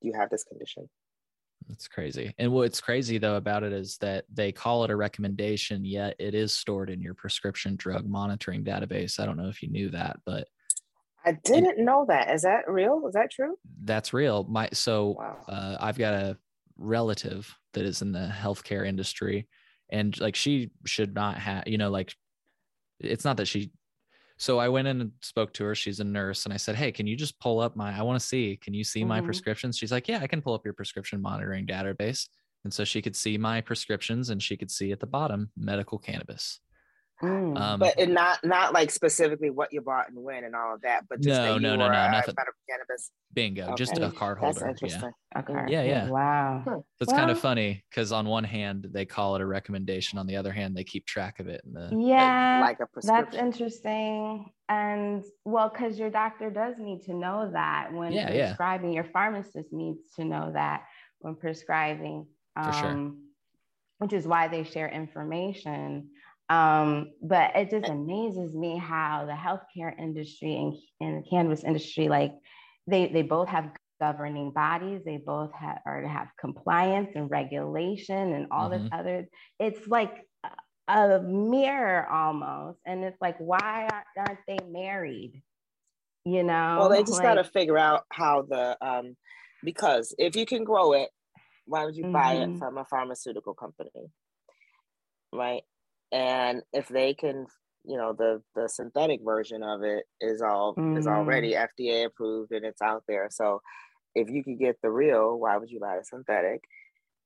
you 0.00 0.12
have 0.14 0.30
this 0.30 0.44
condition 0.44 0.88
That's 1.68 1.88
crazy. 1.88 2.34
And 2.38 2.52
what's 2.52 2.80
crazy 2.80 3.18
though 3.18 3.36
about 3.36 3.62
it 3.64 3.72
is 3.72 3.96
that 3.98 4.24
they 4.32 4.52
call 4.52 4.84
it 4.84 4.90
a 4.90 4.96
recommendation, 4.96 5.84
yet 5.84 6.14
it 6.18 6.34
is 6.34 6.52
stored 6.52 6.90
in 6.90 7.00
your 7.00 7.14
prescription 7.14 7.76
drug 7.76 8.06
monitoring 8.06 8.62
database. 8.62 9.18
I 9.18 9.26
don't 9.26 9.36
know 9.36 9.48
if 9.48 9.62
you 9.62 9.70
knew 9.70 9.90
that, 9.90 10.20
but 10.24 10.48
i 11.24 11.32
didn't 11.42 11.84
know 11.84 12.04
that 12.06 12.30
is 12.32 12.42
that 12.42 12.70
real 12.70 13.02
is 13.08 13.14
that 13.14 13.32
true 13.32 13.58
that's 13.82 14.12
real. 14.12 14.44
My 14.44 14.68
so 14.72 15.16
wow 15.18 15.36
uh, 15.48 15.76
I've 15.80 15.98
got 15.98 16.14
a 16.14 16.36
relative 16.78 17.52
that 17.72 17.84
is 17.84 18.02
in 18.02 18.12
the 18.12 18.32
healthcare 18.32 18.86
industry, 18.86 19.48
and 19.90 20.18
like 20.20 20.36
she 20.36 20.70
should 20.84 21.14
not 21.14 21.38
have, 21.38 21.64
you 21.66 21.78
know, 21.78 21.90
like 21.90 22.14
it's 23.00 23.24
not 23.24 23.36
that 23.38 23.46
she. 23.46 23.70
So 24.38 24.58
I 24.58 24.68
went 24.68 24.88
in 24.88 25.00
and 25.00 25.12
spoke 25.22 25.52
to 25.54 25.64
her. 25.64 25.74
She's 25.74 26.00
a 26.00 26.04
nurse, 26.04 26.44
and 26.44 26.52
I 26.52 26.58
said, 26.58 26.76
"Hey, 26.76 26.92
can 26.92 27.06
you 27.06 27.16
just 27.16 27.38
pull 27.40 27.60
up 27.60 27.74
my? 27.76 27.96
I 27.96 28.02
want 28.02 28.20
to 28.20 28.26
see. 28.26 28.56
Can 28.56 28.74
you 28.74 28.84
see 28.84 29.04
my 29.04 29.20
Mhm. 29.20 29.24
prescriptions?" 29.24 29.78
She's 29.78 29.92
like, 29.92 30.08
"Yeah, 30.08 30.20
I 30.20 30.26
can 30.26 30.42
pull 30.42 30.54
up 30.54 30.64
your 30.64 30.74
prescription 30.74 31.20
monitoring 31.22 31.66
database." 31.66 32.28
And 32.64 32.72
so 32.74 32.84
she 32.84 33.00
could 33.02 33.16
see 33.16 33.38
my 33.38 33.60
prescriptions, 33.60 34.28
and 34.30 34.42
she 34.42 34.56
could 34.56 34.70
see 34.70 34.92
at 34.92 35.00
the 35.00 35.06
bottom 35.06 35.52
medical 35.56 35.98
cannabis. 35.98 36.60
Mm. 37.22 37.58
Um, 37.58 37.80
but 37.80 37.98
it 37.98 38.10
not 38.10 38.44
not 38.44 38.74
like 38.74 38.90
specifically 38.90 39.48
what 39.48 39.72
you 39.72 39.80
bought 39.80 40.10
and 40.10 40.22
when 40.22 40.44
and 40.44 40.54
all 40.54 40.74
of 40.74 40.82
that 40.82 41.08
but 41.08 41.18
just 41.20 41.28
No, 41.40 41.54
that 41.54 41.60
no, 41.62 41.70
you 41.72 41.76
no, 41.78 41.86
were 41.86 41.92
no, 41.92 41.98
a 41.98 42.10
nothing. 42.10 42.34
medical 42.36 42.60
cannabis 42.68 43.10
bingo, 43.32 43.74
just 43.74 43.96
a 43.96 44.10
card 44.10 44.36
that's 44.42 44.58
holder. 44.58 44.60
Yeah. 44.66 44.70
interesting 44.70 45.12
okay 45.34 45.64
yeah, 45.68 45.82
yeah. 45.82 46.08
wow 46.10 46.62
Hmm. 46.66 46.74
It's 47.00 47.12
kind 47.12 47.30
of 47.30 47.38
funny 47.38 47.84
because 47.88 48.12
on 48.12 48.26
one 48.26 48.44
hand 48.44 48.88
they 48.92 49.06
call 49.06 49.34
it 49.34 49.40
a 49.40 49.46
recommendation, 49.46 50.18
on 50.18 50.26
the 50.26 50.36
other 50.36 50.52
hand 50.52 50.76
they 50.76 50.84
keep 50.84 51.06
track 51.06 51.40
of 51.40 51.48
it. 51.48 51.62
In 51.64 51.72
the, 51.72 51.90
yeah 52.06 52.60
like 52.62 52.80
a 52.80 52.88
That's 53.02 53.34
interesting. 53.34 54.50
And 54.68 55.24
well, 55.44 55.68
because 55.70 55.96
your 55.98 56.10
doctor 56.10 56.50
does 56.50 56.74
need 56.78 57.02
to 57.04 57.14
know 57.14 57.50
that 57.52 57.92
when 57.92 58.12
Yeah, 58.12 58.32
yeah. 58.32 58.46
prescribing, 58.48 58.92
your 58.92 59.04
pharmacist 59.04 59.72
needs 59.72 60.00
to 60.16 60.24
know 60.24 60.50
that 60.52 60.82
when 61.20 61.36
prescribing, 61.36 62.26
For 62.62 62.72
sure. 62.72 62.86
um, 62.88 63.22
which 63.98 64.12
is 64.12 64.26
why 64.26 64.48
they 64.48 64.64
share 64.64 64.88
information. 64.88 66.10
Um, 66.48 67.10
but 67.22 67.56
it 67.56 67.70
just 67.70 67.88
amazes 67.88 68.54
me 68.54 68.78
how 68.78 69.26
the 69.26 69.32
healthcare 69.32 69.98
industry 69.98 70.56
and, 70.56 70.74
and 71.00 71.24
the 71.24 71.28
cannabis 71.28 71.64
industry, 71.64 72.08
like 72.08 72.32
they, 72.86 73.08
they 73.08 73.22
both 73.22 73.48
have 73.48 73.70
governing 74.00 74.52
bodies, 74.52 75.02
they 75.04 75.16
both 75.16 75.52
have 75.54 75.78
or 75.84 76.06
have 76.06 76.28
compliance 76.38 77.10
and 77.14 77.30
regulation 77.30 78.34
and 78.34 78.46
all 78.50 78.68
this 78.68 78.82
Mhm. 78.82 78.98
other. 78.98 79.28
It's 79.58 79.88
like 79.88 80.28
a 80.88 81.18
mirror 81.20 82.06
almost. 82.08 82.78
And 82.86 83.02
it's 83.04 83.20
like, 83.20 83.38
why 83.38 83.88
aren't 84.16 84.38
they 84.46 84.58
married? 84.68 85.42
You 86.24 86.42
know? 86.42 86.76
Well, 86.78 86.88
they 86.88 87.02
just 87.02 87.14
like, 87.14 87.22
got 87.22 87.34
to 87.34 87.44
figure 87.44 87.78
out 87.78 88.04
how 88.12 88.42
the, 88.42 88.76
um, 88.86 89.16
because 89.64 90.14
if 90.18 90.36
you 90.36 90.46
can 90.46 90.64
grow 90.64 90.92
it, 90.92 91.10
why 91.64 91.84
would 91.84 91.96
you 91.96 92.04
mm-hmm. 92.04 92.12
buy 92.12 92.34
it 92.34 92.48
mm-hmm. 92.48 92.58
from 92.58 92.78
a 92.78 92.84
pharmaceutical 92.84 93.54
company? 93.54 93.90
Right. 95.32 95.62
And 96.12 96.62
if 96.72 96.88
they 96.88 97.14
can, 97.14 97.46
you 97.84 97.96
know, 97.96 98.12
the 98.12 98.42
the 98.54 98.68
synthetic 98.68 99.20
version 99.24 99.62
of 99.62 99.82
it 99.82 100.04
is 100.20 100.42
all 100.42 100.74
mm-hmm. 100.74 100.96
is 100.96 101.06
already 101.06 101.54
FDA 101.54 102.06
approved 102.06 102.52
and 102.52 102.64
it's 102.64 102.82
out 102.82 103.04
there. 103.08 103.28
So 103.30 103.60
if 104.14 104.30
you 104.30 104.42
could 104.42 104.58
get 104.58 104.76
the 104.82 104.90
real, 104.90 105.38
why 105.38 105.56
would 105.56 105.70
you 105.70 105.80
buy 105.80 105.96
a 105.96 106.04
synthetic? 106.04 106.62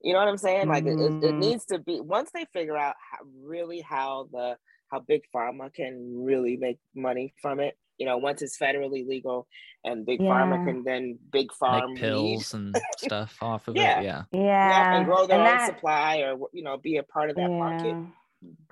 You 0.03 0.13
know 0.13 0.19
what 0.19 0.29
I'm 0.29 0.39
saying? 0.39 0.69
Like 0.69 0.85
mm-hmm. 0.85 1.01
it, 1.01 1.05
it, 1.05 1.31
mm-hmm. 1.31 1.39
needs 1.39 1.65
to 1.67 1.79
be 1.79 2.01
once 2.01 2.31
they 2.33 2.47
figure 2.53 2.77
out 2.77 2.95
how, 3.11 3.19
really 3.43 3.81
how 3.81 4.29
the 4.33 4.57
how 4.91 5.01
big 5.01 5.23
pharma 5.35 5.73
can 5.73 6.25
really 6.25 6.57
make 6.57 6.79
money 6.95 7.35
from 7.41 7.61
it. 7.61 7.77
You 7.99 8.07
know, 8.07 8.17
once 8.17 8.41
it's 8.41 8.59
federally 8.59 9.07
legal 9.07 9.47
and 9.85 10.07
big 10.07 10.21
yeah. 10.21 10.31
pharma 10.31 10.65
can 10.67 10.85
then 10.85 11.19
big 11.31 11.53
farm 11.53 11.97
pills 11.97 12.55
and 12.55 12.75
stuff 12.97 13.37
off 13.43 13.69
of 13.69 13.77
yeah. 13.77 14.01
it. 14.01 14.05
Yeah. 14.05 14.23
yeah. 14.33 14.41
Yeah. 14.41 14.97
And 14.97 15.07
grow 15.07 15.27
their 15.27 15.39
and 15.39 15.49
own 15.49 15.57
that, 15.59 15.67
supply 15.67 16.19
or 16.19 16.49
you 16.53 16.63
know, 16.63 16.79
be 16.79 16.97
a 16.97 17.03
part 17.03 17.31
of 17.31 17.37
that 17.37 17.43
yeah. 17.43 17.49
market. 17.49 17.97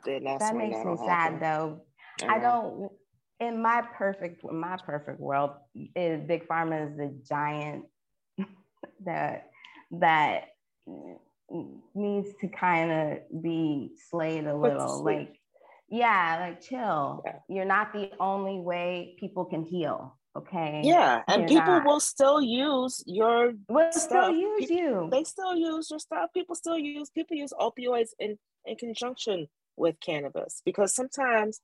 That 0.05 0.55
makes 0.57 0.85
me 0.85 0.97
sad 1.07 1.41
though. 1.41 1.83
I 2.23 2.37
uh-huh. 2.37 2.41
don't 2.41 2.93
in 3.41 3.63
my 3.63 3.83
perfect 3.97 4.45
my 4.45 4.77
perfect 4.85 5.21
world 5.21 5.51
is 5.95 6.27
big 6.27 6.47
pharma 6.49 6.91
is 6.91 6.97
the 6.97 7.15
giant 7.29 7.85
that 9.05 9.51
that 9.93 10.49
needs 11.95 12.29
to 12.41 12.49
kind 12.49 12.91
of 12.91 13.43
be 13.43 13.93
slayed 14.11 14.47
a 14.47 14.55
little. 14.57 15.03
Like, 15.03 15.41
yeah, 15.89 16.39
like 16.41 16.61
chill. 16.61 17.23
Yeah. 17.25 17.37
You're 17.49 17.65
not 17.65 17.93
the 17.93 18.11
only 18.21 18.61
way 18.61 19.17
people 19.19 19.45
can 19.45 19.65
heal. 19.65 20.17
Okay. 20.37 20.83
Yeah, 20.85 21.23
and 21.27 21.43
You're 21.43 21.61
people 21.61 21.79
not. 21.79 21.87
will 21.87 22.01
still 22.01 22.41
use 22.41 23.03
your 23.07 23.55
will 23.69 23.91
stuff. 23.93 24.03
still 24.03 24.31
use 24.31 24.67
people, 24.67 24.77
you. 24.77 25.09
They 25.11 25.25
still 25.25 25.57
use 25.57 25.91
your 25.91 25.99
stuff. 25.99 26.31
People 26.33 26.55
still 26.55 26.79
use 26.79 27.11
people 27.11 27.37
use 27.37 27.53
opioids 27.59 28.11
in 28.19 28.39
in 28.67 28.77
conjunction 28.77 29.49
with 29.79 30.01
cannabis 30.01 30.63
because 30.65 30.95
sometimes 30.95 31.61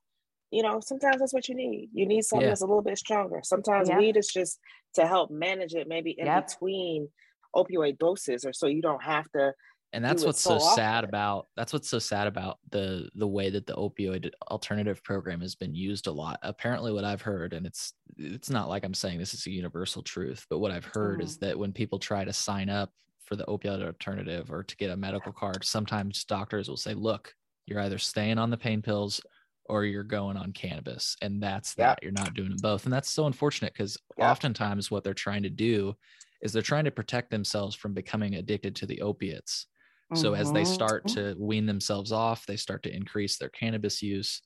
you 0.51 0.63
know, 0.63 0.79
sometimes 0.79 1.19
that's 1.19 1.33
what 1.33 1.49
you 1.49 1.55
need. 1.55 1.89
You 1.93 2.05
need 2.05 2.23
something 2.23 2.45
yeah. 2.45 2.51
that's 2.51 2.61
a 2.61 2.65
little 2.65 2.81
bit 2.81 2.97
stronger. 2.97 3.41
Sometimes 3.43 3.89
yep. 3.89 3.97
weed 3.97 4.15
is 4.15 4.27
just 4.27 4.59
to 4.93 5.05
help 5.05 5.31
manage 5.31 5.73
it, 5.73 5.87
maybe 5.87 6.15
in 6.17 6.27
yep. 6.27 6.47
between 6.47 7.09
opioid 7.55 7.97
doses, 7.97 8.45
or 8.45 8.53
so 8.53 8.67
you 8.67 8.81
don't 8.81 9.03
have 9.03 9.29
to. 9.31 9.53
And 9.93 10.03
that's 10.03 10.25
what's 10.25 10.41
so, 10.41 10.59
so 10.59 10.75
sad 10.75 11.03
about 11.03 11.47
that's 11.55 11.71
what's 11.71 11.89
so 11.89 11.99
sad 11.99 12.27
about 12.27 12.59
the 12.71 13.09
the 13.15 13.27
way 13.27 13.49
that 13.49 13.65
the 13.65 13.75
opioid 13.75 14.29
alternative 14.49 15.01
program 15.03 15.41
has 15.41 15.55
been 15.55 15.73
used 15.73 16.07
a 16.07 16.11
lot. 16.11 16.39
Apparently, 16.43 16.91
what 16.91 17.05
I've 17.05 17.21
heard, 17.21 17.53
and 17.53 17.65
it's 17.65 17.93
it's 18.17 18.49
not 18.49 18.67
like 18.67 18.83
I'm 18.83 18.93
saying 18.93 19.19
this 19.19 19.33
is 19.33 19.47
a 19.47 19.51
universal 19.51 20.03
truth, 20.03 20.45
but 20.49 20.59
what 20.59 20.71
I've 20.71 20.85
heard 20.85 21.19
mm-hmm. 21.19 21.27
is 21.27 21.37
that 21.39 21.57
when 21.57 21.71
people 21.71 21.97
try 21.97 22.25
to 22.25 22.33
sign 22.33 22.69
up 22.69 22.91
for 23.23 23.35
the 23.35 23.45
opioid 23.45 23.83
alternative 23.83 24.51
or 24.51 24.63
to 24.63 24.75
get 24.77 24.91
a 24.91 24.97
medical 24.97 25.31
card, 25.31 25.63
sometimes 25.63 26.25
doctors 26.25 26.67
will 26.67 26.77
say, 26.77 26.93
"Look, 26.93 27.33
you're 27.65 27.79
either 27.81 27.97
staying 27.97 28.37
on 28.37 28.49
the 28.49 28.57
pain 28.57 28.81
pills 28.81 29.21
or 29.67 29.83
you're 29.83 30.03
going 30.03 30.37
on 30.37 30.51
cannabis 30.51 31.15
and 31.21 31.41
that's 31.41 31.73
that 31.75 31.99
you're 32.01 32.11
not 32.11 32.33
doing 32.33 32.55
both 32.61 32.85
and 32.85 32.93
that's 32.93 33.09
so 33.09 33.25
unfortunate 33.25 33.73
because 33.73 33.97
oftentimes 34.19 34.91
what 34.91 35.03
they're 35.03 35.13
trying 35.13 35.43
to 35.43 35.49
do 35.49 35.95
is 36.41 36.53
they're 36.53 36.61
trying 36.61 36.85
to 36.85 36.91
protect 36.91 37.31
themselves 37.31 37.75
from 37.75 37.93
becoming 37.93 38.35
addicted 38.35 38.75
to 38.75 38.85
the 38.85 39.01
opiates 39.01 39.67
mm-hmm. 40.11 40.21
so 40.21 40.33
as 40.33 40.51
they 40.51 40.61
mm-hmm. 40.61 40.73
start 40.73 41.07
to 41.07 41.35
wean 41.39 41.65
themselves 41.65 42.11
off 42.11 42.45
they 42.45 42.57
start 42.57 42.83
to 42.83 42.95
increase 42.95 43.37
their 43.37 43.49
cannabis 43.49 44.01
use 44.01 44.41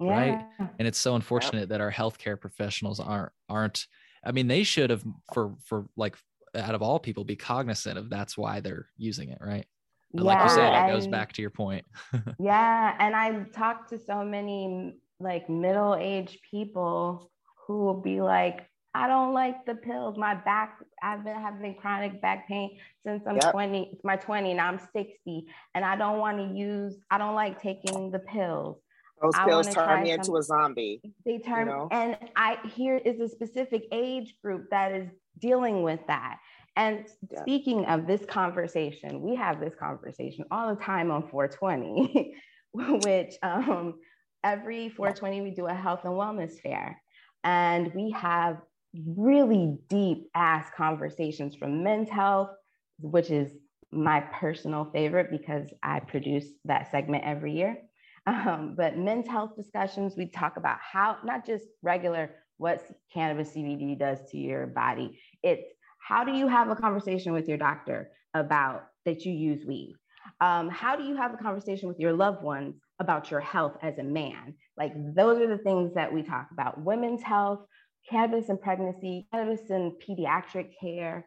yeah. 0.00 0.10
right 0.10 0.46
and 0.78 0.88
it's 0.88 0.98
so 0.98 1.14
unfortunate 1.14 1.60
yep. 1.60 1.68
that 1.68 1.80
our 1.80 1.92
healthcare 1.92 2.40
professionals 2.40 3.00
aren't 3.00 3.32
aren't 3.48 3.86
i 4.24 4.32
mean 4.32 4.48
they 4.48 4.62
should 4.62 4.90
have 4.90 5.04
for 5.32 5.54
for 5.64 5.86
like 5.96 6.16
out 6.56 6.74
of 6.74 6.82
all 6.82 6.98
people 6.98 7.24
be 7.24 7.36
cognizant 7.36 7.98
of 7.98 8.08
that's 8.08 8.38
why 8.38 8.60
they're 8.60 8.86
using 8.96 9.28
it 9.28 9.38
right 9.40 9.66
but 10.14 10.24
yeah, 10.24 10.34
like 10.34 10.44
you 10.44 10.54
said, 10.54 10.88
it 10.88 10.92
goes 10.92 11.06
back 11.08 11.32
to 11.32 11.42
your 11.42 11.50
point. 11.50 11.84
yeah. 12.38 12.96
And 13.00 13.16
I 13.16 13.42
talked 13.52 13.90
to 13.90 13.98
so 13.98 14.24
many 14.24 14.94
like 15.18 15.50
middle 15.50 15.96
aged 15.96 16.38
people 16.48 17.30
who 17.66 17.78
will 17.84 18.00
be 18.00 18.20
like, 18.20 18.68
I 18.94 19.08
don't 19.08 19.34
like 19.34 19.66
the 19.66 19.74
pills. 19.74 20.16
My 20.16 20.36
back, 20.36 20.78
I've 21.02 21.24
been 21.24 21.34
having 21.34 21.74
chronic 21.74 22.22
back 22.22 22.46
pain 22.46 22.78
since 23.04 23.24
I'm 23.26 23.36
yep. 23.42 23.50
20, 23.50 23.90
it's 23.92 24.04
my 24.04 24.14
20, 24.14 24.54
now 24.54 24.68
I'm 24.68 24.78
60. 24.78 25.46
And 25.74 25.84
I 25.84 25.96
don't 25.96 26.18
want 26.18 26.38
to 26.38 26.56
use, 26.56 26.96
I 27.10 27.18
don't 27.18 27.34
like 27.34 27.60
taking 27.60 28.12
the 28.12 28.20
pills. 28.20 28.78
Those 29.20 29.34
pills 29.46 29.74
turn 29.74 30.02
me 30.02 30.12
into 30.12 30.36
a 30.36 30.42
zombie. 30.42 31.00
They 31.24 31.38
turn, 31.38 31.66
you 31.66 31.72
know? 31.72 31.88
and 31.90 32.16
I 32.36 32.58
here 32.74 32.96
is 32.96 33.20
a 33.20 33.28
specific 33.28 33.86
age 33.90 34.34
group 34.42 34.68
that 34.70 34.92
is 34.92 35.08
dealing 35.38 35.82
with 35.82 36.00
that. 36.08 36.38
And 36.76 37.06
yeah. 37.30 37.40
speaking 37.40 37.86
of 37.86 38.06
this 38.06 38.24
conversation, 38.24 39.22
we 39.22 39.36
have 39.36 39.60
this 39.60 39.74
conversation 39.78 40.44
all 40.50 40.74
the 40.74 40.80
time 40.80 41.10
on 41.10 41.28
420, 41.28 42.34
which 42.72 43.34
um, 43.42 43.94
every 44.42 44.88
420 44.88 45.42
we 45.42 45.50
do 45.50 45.66
a 45.66 45.74
health 45.74 46.00
and 46.04 46.14
wellness 46.14 46.60
fair. 46.60 47.00
And 47.44 47.92
we 47.94 48.10
have 48.10 48.58
really 49.06 49.76
deep 49.88 50.28
ass 50.34 50.68
conversations 50.76 51.54
from 51.54 51.84
men's 51.84 52.10
health, 52.10 52.50
which 52.98 53.30
is 53.30 53.52
my 53.92 54.20
personal 54.20 54.90
favorite 54.92 55.30
because 55.30 55.68
I 55.82 56.00
produce 56.00 56.46
that 56.64 56.90
segment 56.90 57.24
every 57.24 57.52
year. 57.52 57.78
Um, 58.26 58.74
but 58.76 58.96
men's 58.96 59.28
health 59.28 59.54
discussions, 59.56 60.14
we 60.16 60.26
talk 60.26 60.56
about 60.56 60.78
how, 60.80 61.18
not 61.24 61.46
just 61.46 61.66
regular 61.82 62.30
what 62.56 62.84
cannabis 63.12 63.50
CBD 63.50 63.98
does 63.98 64.18
to 64.30 64.38
your 64.38 64.66
body, 64.66 65.20
it's 65.42 65.68
how 66.06 66.22
do 66.22 66.32
you 66.32 66.48
have 66.48 66.68
a 66.68 66.76
conversation 66.76 67.32
with 67.32 67.48
your 67.48 67.56
doctor 67.56 68.10
about 68.34 68.88
that 69.06 69.24
you 69.24 69.32
use 69.32 69.64
weed? 69.64 69.96
Um, 70.40 70.68
how 70.68 70.96
do 70.96 71.02
you 71.04 71.16
have 71.16 71.32
a 71.32 71.38
conversation 71.38 71.88
with 71.88 71.98
your 71.98 72.12
loved 72.12 72.42
ones 72.42 72.74
about 73.00 73.30
your 73.30 73.40
health 73.40 73.76
as 73.82 73.96
a 73.98 74.02
man? 74.02 74.54
Like 74.76 74.92
those 75.14 75.40
are 75.40 75.48
the 75.48 75.62
things 75.62 75.94
that 75.94 76.12
we 76.12 76.22
talk 76.22 76.48
about 76.52 76.82
women's 76.82 77.22
health, 77.22 77.60
cannabis 78.08 78.50
and 78.50 78.60
pregnancy, 78.60 79.26
cannabis 79.32 79.70
and 79.70 79.92
pediatric 79.92 80.72
care. 80.78 81.26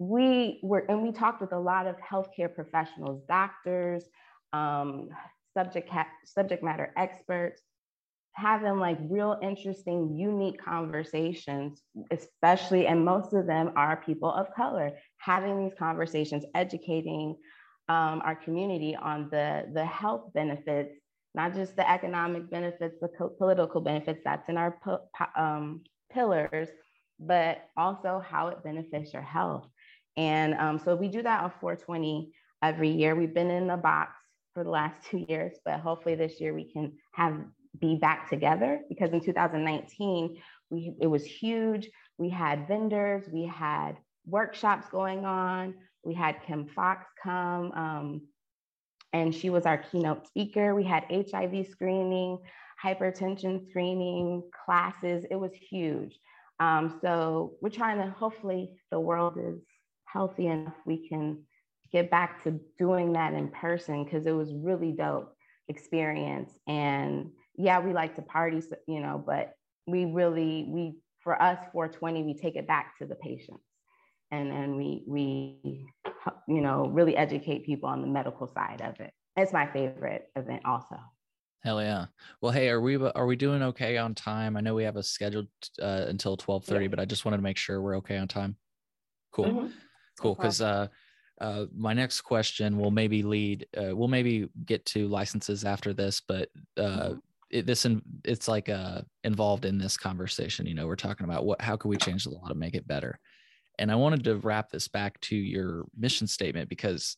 We 0.00 0.58
were, 0.64 0.84
and 0.88 1.02
we 1.02 1.12
talked 1.12 1.40
with 1.40 1.52
a 1.52 1.58
lot 1.58 1.86
of 1.86 1.94
healthcare 1.98 2.52
professionals, 2.52 3.22
doctors, 3.28 4.04
um, 4.52 5.10
subject, 5.56 5.90
subject 6.24 6.64
matter 6.64 6.92
experts, 6.96 7.62
having 8.32 8.78
like 8.78 8.98
real 9.02 9.38
interesting, 9.42 10.16
unique 10.16 10.62
conversations, 10.62 11.82
especially, 12.10 12.86
and 12.86 13.04
most 13.04 13.32
of 13.32 13.46
them 13.46 13.72
are 13.76 14.02
people 14.04 14.32
of 14.32 14.46
color, 14.54 14.92
having 15.18 15.62
these 15.62 15.76
conversations, 15.78 16.44
educating 16.54 17.36
um, 17.88 18.22
our 18.24 18.36
community 18.36 18.94
on 18.96 19.28
the, 19.30 19.66
the 19.72 19.84
health 19.84 20.32
benefits, 20.34 20.94
not 21.34 21.54
just 21.54 21.74
the 21.76 21.90
economic 21.90 22.50
benefits, 22.50 22.96
the 23.00 23.08
co- 23.08 23.30
political 23.30 23.80
benefits 23.80 24.20
that's 24.24 24.48
in 24.48 24.56
our 24.56 24.78
po- 24.84 25.08
um, 25.36 25.82
pillars, 26.12 26.68
but 27.18 27.64
also 27.76 28.22
how 28.24 28.48
it 28.48 28.62
benefits 28.62 29.12
your 29.12 29.22
health. 29.22 29.66
And 30.16 30.54
um, 30.54 30.78
so 30.78 30.94
we 30.94 31.08
do 31.08 31.22
that 31.22 31.42
on 31.42 31.52
420 31.60 32.32
every 32.62 32.90
year. 32.90 33.14
We've 33.14 33.34
been 33.34 33.50
in 33.50 33.68
the 33.68 33.76
box 33.76 34.12
for 34.54 34.64
the 34.64 34.70
last 34.70 35.04
two 35.10 35.24
years, 35.28 35.54
but 35.64 35.80
hopefully 35.80 36.14
this 36.14 36.40
year 36.40 36.54
we 36.54 36.70
can 36.70 36.92
have 37.12 37.38
be 37.80 37.96
back 37.96 38.28
together 38.28 38.80
because 38.88 39.12
in 39.12 39.20
2019 39.20 40.40
we 40.70 40.94
it 41.00 41.06
was 41.06 41.24
huge. 41.24 41.88
We 42.18 42.28
had 42.28 42.68
vendors 42.68 43.28
we 43.32 43.44
had 43.44 43.96
workshops 44.26 44.88
going 44.90 45.24
on 45.24 45.74
we 46.04 46.14
had 46.14 46.42
Kim 46.46 46.66
Foxx 46.66 47.04
come 47.22 47.72
um, 47.72 48.22
and 49.12 49.34
she 49.34 49.50
was 49.50 49.66
our 49.66 49.78
keynote 49.78 50.26
speaker. 50.26 50.74
We 50.74 50.84
had 50.84 51.04
hiv 51.10 51.66
screening 51.70 52.38
hypertension 52.82 53.68
screening 53.68 54.42
classes. 54.64 55.24
It 55.30 55.36
was 55.36 55.52
huge. 55.52 56.18
Um, 56.60 56.98
so 57.02 57.54
we're 57.60 57.70
trying 57.70 57.98
to 57.98 58.10
hopefully 58.10 58.70
the 58.90 59.00
world 59.00 59.38
is 59.38 59.60
healthy 60.04 60.46
enough 60.46 60.74
we 60.86 61.08
can 61.08 61.42
get 61.92 62.10
back 62.10 62.42
to 62.44 62.60
doing 62.78 63.12
that 63.12 63.34
in 63.34 63.48
person 63.48 64.04
because 64.04 64.26
it 64.26 64.32
was 64.32 64.52
really 64.52 64.92
dope 64.92 65.34
experience. 65.68 66.52
And 66.66 67.30
yeah, 67.58 67.80
we 67.80 67.92
like 67.92 68.14
to 68.14 68.22
party, 68.22 68.62
you 68.86 69.00
know, 69.00 69.22
but 69.24 69.52
we 69.86 70.04
really, 70.04 70.66
we, 70.68 70.94
for 71.20 71.40
us, 71.42 71.58
420, 71.72 72.22
we 72.22 72.34
take 72.34 72.54
it 72.54 72.68
back 72.68 72.96
to 72.98 73.06
the 73.06 73.16
patients. 73.16 73.64
And 74.30 74.50
then 74.50 74.76
we, 74.76 75.02
we, 75.06 75.86
you 76.46 76.60
know, 76.60 76.86
really 76.86 77.16
educate 77.16 77.66
people 77.66 77.88
on 77.88 78.00
the 78.00 78.06
medical 78.06 78.46
side 78.46 78.80
of 78.82 79.00
it. 79.00 79.12
It's 79.36 79.52
my 79.52 79.66
favorite 79.66 80.28
event 80.36 80.62
also. 80.64 80.96
Hell 81.64 81.82
yeah. 81.82 82.06
Well, 82.40 82.52
hey, 82.52 82.68
are 82.68 82.80
we 82.80 82.96
are 82.96 83.26
we 83.26 83.34
doing 83.34 83.62
okay 83.62 83.96
on 83.96 84.14
time? 84.14 84.56
I 84.56 84.60
know 84.60 84.76
we 84.76 84.84
have 84.84 84.96
a 84.96 85.02
scheduled 85.02 85.48
uh, 85.82 86.04
until 86.06 86.36
12:30, 86.36 86.82
yeah. 86.82 86.88
but 86.88 87.00
I 87.00 87.04
just 87.04 87.24
wanted 87.24 87.38
to 87.38 87.42
make 87.42 87.56
sure 87.56 87.82
we're 87.82 87.96
okay 87.96 88.16
on 88.16 88.28
time. 88.28 88.56
Cool. 89.32 89.46
Mm-hmm. 89.46 89.66
Cool 90.20 90.36
cuz 90.36 90.60
uh 90.60 90.86
uh, 91.40 91.66
my 91.74 91.92
next 91.92 92.22
question 92.22 92.78
will 92.78 92.90
maybe 92.90 93.22
lead. 93.22 93.66
Uh, 93.76 93.94
we'll 93.94 94.08
maybe 94.08 94.48
get 94.64 94.84
to 94.86 95.08
licenses 95.08 95.64
after 95.64 95.92
this, 95.92 96.20
but 96.26 96.48
uh, 96.76 96.82
mm-hmm. 96.82 97.18
It, 97.50 97.66
this 97.66 97.84
in, 97.84 98.02
it's 98.24 98.48
like 98.48 98.68
uh, 98.68 99.02
involved 99.24 99.64
in 99.64 99.78
this 99.78 99.96
conversation. 99.96 100.66
You 100.66 100.74
know, 100.74 100.86
we're 100.86 100.96
talking 100.96 101.24
about 101.24 101.44
what 101.44 101.60
how 101.60 101.76
can 101.76 101.88
we 101.88 101.96
change 101.96 102.24
the 102.24 102.30
law 102.30 102.46
to 102.48 102.54
make 102.54 102.74
it 102.74 102.86
better. 102.86 103.18
And 103.78 103.90
I 103.90 103.94
wanted 103.94 104.24
to 104.24 104.36
wrap 104.36 104.70
this 104.70 104.88
back 104.88 105.20
to 105.22 105.36
your 105.36 105.84
mission 105.96 106.26
statement 106.26 106.68
because, 106.68 107.16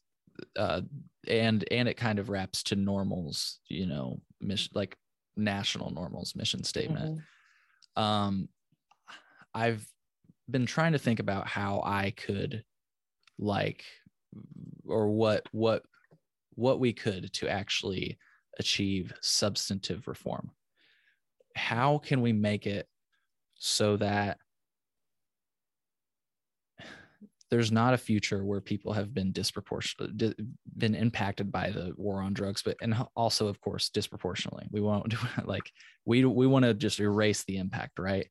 uh, 0.57 0.83
and 1.27 1.65
and 1.71 1.89
it 1.89 1.97
kind 1.97 2.19
of 2.19 2.29
wraps 2.29 2.63
to 2.65 2.77
NORML's 2.77 3.61
you 3.69 3.87
know, 3.87 4.21
mission 4.41 4.71
like 4.75 4.97
national 5.37 5.91
NORML's 5.91 6.37
mission 6.37 6.63
statement. 6.63 7.19
Mm-hmm. 7.97 8.03
Um, 8.03 8.49
I've 9.55 9.87
been 10.49 10.67
trying 10.67 10.93
to 10.93 10.99
think 10.99 11.19
about 11.19 11.49
how 11.49 11.83
I 11.85 12.11
could 12.11 12.63
like 13.39 13.85
or 14.87 15.09
what 15.09 15.47
what 15.53 15.83
what 16.55 16.79
we 16.79 16.93
could 16.93 17.33
to 17.33 17.49
actually 17.49 18.19
achieve 18.61 19.13
substantive 19.21 20.07
reform? 20.07 20.51
How 21.57 21.99
can 21.99 22.21
we 22.21 22.33
make 22.33 22.67
it 22.67 22.87
so 23.57 23.97
that 23.97 24.39
there's 27.51 27.73
not 27.73 27.95
a 27.95 27.99
future 27.99 28.45
where 28.45 28.61
people 28.61 28.93
have 28.93 29.13
been 29.13 29.33
disproportionately 29.33 30.33
been 30.79 30.95
impacted 30.95 31.51
by 31.51 31.71
the 31.71 31.93
war 31.97 32.23
on 32.23 32.33
drugs 32.33 32.63
but 32.63 32.77
and 32.81 32.95
also 33.17 33.49
of 33.49 33.61
course 33.61 33.91
disproportionately? 33.91 34.69
We 34.71 34.81
won't 34.81 35.15
like 35.45 35.69
we 36.05 36.25
we 36.25 36.47
want 36.47 36.65
to 36.65 36.75
just 36.75 37.01
erase 37.01 37.43
the 37.45 37.57
impact 37.57 37.99
right? 37.99 38.29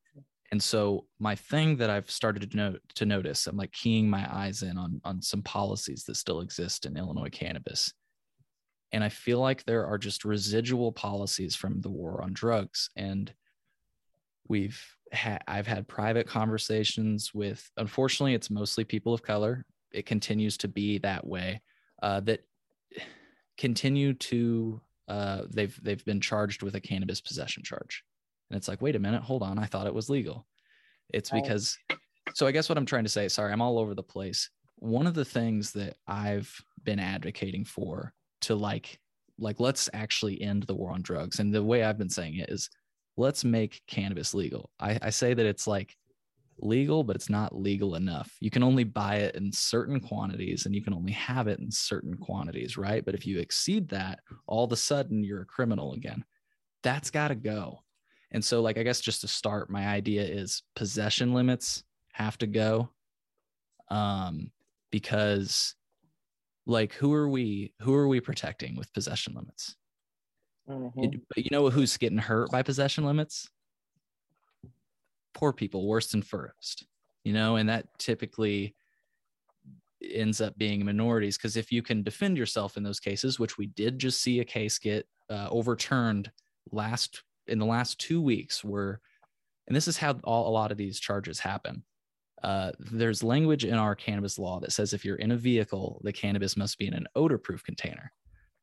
And 0.51 0.61
so 0.61 1.05
my 1.19 1.35
thing 1.35 1.77
that 1.77 1.89
I've 1.89 2.09
started 2.09 2.49
to 2.49 2.57
note 2.57 2.81
to 2.95 3.05
notice, 3.05 3.45
I'm 3.45 3.57
like 3.57 3.71
keying 3.71 4.09
my 4.09 4.27
eyes 4.33 4.63
in 4.63 4.77
on 4.77 4.99
on 5.03 5.21
some 5.21 5.43
policies 5.43 6.03
that 6.05 6.15
still 6.15 6.41
exist 6.41 6.85
in 6.85 6.97
Illinois 6.97 7.29
cannabis. 7.29 7.93
And 8.91 9.03
I 9.03 9.09
feel 9.09 9.39
like 9.39 9.63
there 9.63 9.85
are 9.85 9.97
just 9.97 10.25
residual 10.25 10.91
policies 10.91 11.55
from 11.55 11.81
the 11.81 11.89
war 11.89 12.21
on 12.23 12.33
drugs. 12.33 12.89
And 12.95 13.31
we've 14.47 14.81
had 15.11 15.43
I've 15.47 15.67
had 15.67 15.87
private 15.87 16.27
conversations 16.27 17.33
with 17.33 17.69
unfortunately 17.77 18.33
it's 18.33 18.49
mostly 18.49 18.83
people 18.83 19.13
of 19.13 19.23
color. 19.23 19.65
It 19.91 20.05
continues 20.05 20.57
to 20.57 20.67
be 20.67 20.99
that 20.99 21.25
way. 21.25 21.61
Uh, 22.01 22.19
that 22.21 22.41
continue 23.57 24.13
to 24.13 24.81
uh, 25.07 25.43
they've 25.49 25.77
they've 25.83 26.05
been 26.05 26.21
charged 26.21 26.63
with 26.63 26.75
a 26.75 26.81
cannabis 26.81 27.21
possession 27.21 27.63
charge 27.63 28.03
and 28.49 28.57
it's 28.57 28.67
like, 28.67 28.81
wait 28.81 28.95
a 28.95 28.99
minute, 28.99 29.21
hold 29.21 29.43
on. 29.43 29.59
I 29.59 29.65
thought 29.65 29.87
it 29.87 29.93
was 29.93 30.09
legal. 30.09 30.45
It's 31.09 31.29
because, 31.29 31.77
so 32.33 32.47
I 32.47 32.51
guess 32.51 32.69
what 32.69 32.77
I'm 32.77 32.85
trying 32.85 33.03
to 33.03 33.09
say, 33.09 33.27
sorry, 33.27 33.51
I'm 33.51 33.61
all 33.61 33.79
over 33.79 33.93
the 33.93 34.03
place. 34.03 34.49
One 34.77 35.07
of 35.07 35.13
the 35.13 35.25
things 35.25 35.71
that 35.73 35.97
I've 36.07 36.51
been 36.83 36.99
advocating 36.99 37.65
for 37.65 38.13
to 38.41 38.55
like, 38.55 38.99
like, 39.37 39.59
let's 39.59 39.89
actually 39.93 40.41
end 40.41 40.63
the 40.63 40.75
war 40.75 40.91
on 40.91 41.01
drugs. 41.01 41.39
And 41.39 41.53
the 41.53 41.63
way 41.63 41.83
I've 41.83 41.97
been 41.97 42.09
saying 42.09 42.35
it 42.35 42.49
is 42.49 42.69
let's 43.17 43.43
make 43.43 43.81
cannabis 43.87 44.33
legal. 44.33 44.69
I, 44.79 44.99
I 45.01 45.09
say 45.09 45.33
that 45.33 45.45
it's 45.45 45.67
like 45.67 45.95
legal, 46.61 47.03
but 47.03 47.15
it's 47.15 47.29
not 47.29 47.55
legal 47.55 47.95
enough. 47.95 48.31
You 48.39 48.49
can 48.49 48.63
only 48.63 48.83
buy 48.83 49.17
it 49.17 49.35
in 49.35 49.51
certain 49.51 49.99
quantities 49.99 50.65
and 50.65 50.75
you 50.75 50.83
can 50.83 50.93
only 50.93 51.13
have 51.13 51.47
it 51.47 51.59
in 51.59 51.71
certain 51.71 52.15
quantities, 52.15 52.77
right? 52.77 53.03
But 53.03 53.15
if 53.15 53.25
you 53.25 53.39
exceed 53.39 53.89
that, 53.89 54.19
all 54.47 54.65
of 54.65 54.71
a 54.71 54.77
sudden 54.77 55.23
you're 55.23 55.41
a 55.41 55.45
criminal 55.45 55.93
again. 55.93 56.23
That's 56.83 57.09
got 57.09 57.29
to 57.29 57.35
go. 57.35 57.83
And 58.31 58.43
so, 58.43 58.61
like, 58.61 58.77
I 58.77 58.83
guess 58.83 59.01
just 59.01 59.21
to 59.21 59.27
start, 59.27 59.69
my 59.69 59.87
idea 59.87 60.23
is 60.23 60.63
possession 60.75 61.33
limits 61.33 61.83
have 62.13 62.37
to 62.39 62.47
go. 62.47 62.89
Um, 63.89 64.51
because 64.91 65.75
like 66.69 66.93
who 66.93 67.13
are 67.13 67.27
we 67.27 67.73
who 67.81 67.95
are 67.95 68.07
we 68.07 68.21
protecting 68.21 68.75
with 68.75 68.93
possession 68.93 69.33
limits? 69.33 69.75
Mm-hmm. 70.69 71.03
You, 71.03 71.21
you 71.35 71.49
know 71.51 71.69
who's 71.69 71.97
getting 71.97 72.17
hurt 72.19 72.51
by 72.51 72.61
possession 72.61 73.03
limits? 73.03 73.49
Poor 75.33 75.51
people, 75.51 75.87
worst 75.87 76.13
and 76.13 76.25
first, 76.25 76.85
you 77.23 77.33
know, 77.33 77.55
and 77.55 77.67
that 77.69 77.87
typically 77.97 78.75
ends 80.13 80.41
up 80.41 80.57
being 80.57 80.85
minorities 80.85 81.37
because 81.37 81.57
if 81.57 81.71
you 81.71 81.81
can 81.81 82.03
defend 82.03 82.37
yourself 82.37 82.77
in 82.77 82.83
those 82.83 82.99
cases, 82.99 83.39
which 83.39 83.57
we 83.57 83.67
did 83.67 83.97
just 83.99 84.21
see 84.21 84.39
a 84.39 84.45
case 84.45 84.77
get 84.77 85.07
uh, 85.29 85.47
overturned 85.49 86.31
last 86.71 87.23
in 87.47 87.57
the 87.57 87.65
last 87.65 87.99
two 87.99 88.21
weeks 88.21 88.63
where 88.63 89.01
and 89.67 89.75
this 89.75 89.87
is 89.87 89.97
how 89.97 90.19
all, 90.23 90.47
a 90.47 90.51
lot 90.51 90.71
of 90.71 90.77
these 90.77 90.99
charges 90.99 91.39
happen. 91.39 91.83
Uh, 92.43 92.71
there's 92.79 93.23
language 93.23 93.65
in 93.65 93.75
our 93.75 93.95
cannabis 93.95 94.39
law 94.39 94.59
that 94.59 94.71
says 94.71 94.93
if 94.93 95.03
you're 95.03 95.17
in 95.17 95.31
a 95.31 95.37
vehicle, 95.37 96.01
the 96.03 96.13
cannabis 96.13 96.55
must 96.55 96.77
be 96.77 96.87
in 96.87 96.93
an 96.93 97.07
odor-proof 97.15 97.63
container. 97.63 98.11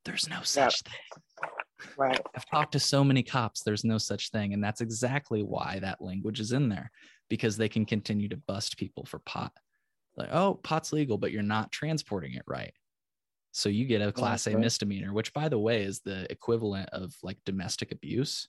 There's 0.05 0.29
no 0.29 0.41
such 0.43 0.83
thing. 0.83 1.51
Right. 1.99 2.21
I've 2.35 2.47
talked 2.47 2.73
to 2.73 2.81
so 2.81 3.05
many 3.05 3.23
cops. 3.23 3.63
There's 3.63 3.85
no 3.85 3.99
such 3.99 4.31
thing, 4.31 4.55
and 4.55 4.63
that's 4.63 4.81
exactly 4.81 5.43
why 5.43 5.79
that 5.83 6.01
language 6.01 6.41
is 6.41 6.53
in 6.53 6.69
there, 6.69 6.91
because 7.29 7.57
they 7.57 7.69
can 7.69 7.85
continue 7.85 8.29
to 8.29 8.37
bust 8.37 8.79
people 8.79 9.05
for 9.05 9.19
pot. 9.21 9.53
Like, 10.17 10.31
oh, 10.33 10.55
pot's 10.63 10.93
legal, 10.93 11.19
but 11.19 11.33
you're 11.33 11.43
not 11.43 11.73
transporting 11.73 12.35
it 12.35 12.45
right. 12.47 12.73
So 13.53 13.69
you 13.69 13.85
get 13.85 14.03
a 14.03 14.13
class 14.13 14.47
A 14.47 14.57
misdemeanor, 14.57 15.13
which 15.13 15.33
by 15.33 15.49
the 15.49 15.59
way 15.59 15.83
is 15.83 16.01
the 16.01 16.31
equivalent 16.31 16.91
of 16.91 17.15
like 17.23 17.39
domestic 17.45 17.91
abuse 17.91 18.49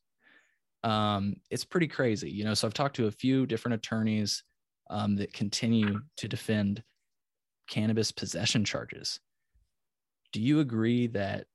um, 0.83 1.35
it's 1.49 1.65
pretty 1.65 1.87
crazy, 1.87 2.29
you 2.29 2.43
know. 2.43 2.53
So 2.53 2.67
I've 2.67 2.73
talked 2.73 2.95
to 2.97 3.07
a 3.07 3.11
few 3.11 3.45
different 3.45 3.75
attorneys 3.75 4.43
um, 4.89 5.15
that 5.17 5.33
continue 5.33 6.01
to 6.17 6.27
defend 6.27 6.83
cannabis 7.69 8.11
possession 8.11 8.63
charges. 8.63 9.19
Do 10.33 10.41
you 10.41 10.59
agree 10.59 11.07
that 11.07 11.45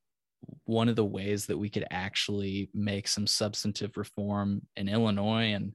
one 0.65 0.89
of 0.89 0.95
the 0.95 1.05
ways 1.05 1.45
that 1.45 1.57
we 1.57 1.69
could 1.69 1.85
actually 1.91 2.69
make 2.73 3.07
some 3.07 3.27
substantive 3.27 3.97
reform 3.97 4.61
in 4.75 4.89
Illinois 4.89 5.53
and 5.53 5.73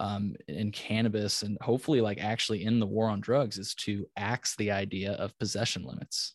um, 0.00 0.34
in 0.48 0.72
cannabis 0.72 1.42
and 1.42 1.56
hopefully 1.60 2.00
like 2.00 2.18
actually 2.18 2.64
in 2.64 2.80
the 2.80 2.86
war 2.86 3.08
on 3.08 3.20
drugs 3.20 3.58
is 3.58 3.74
to 3.76 4.06
axe 4.16 4.56
the 4.56 4.70
idea 4.72 5.12
of 5.12 5.38
possession 5.38 5.84
limits? 5.84 6.34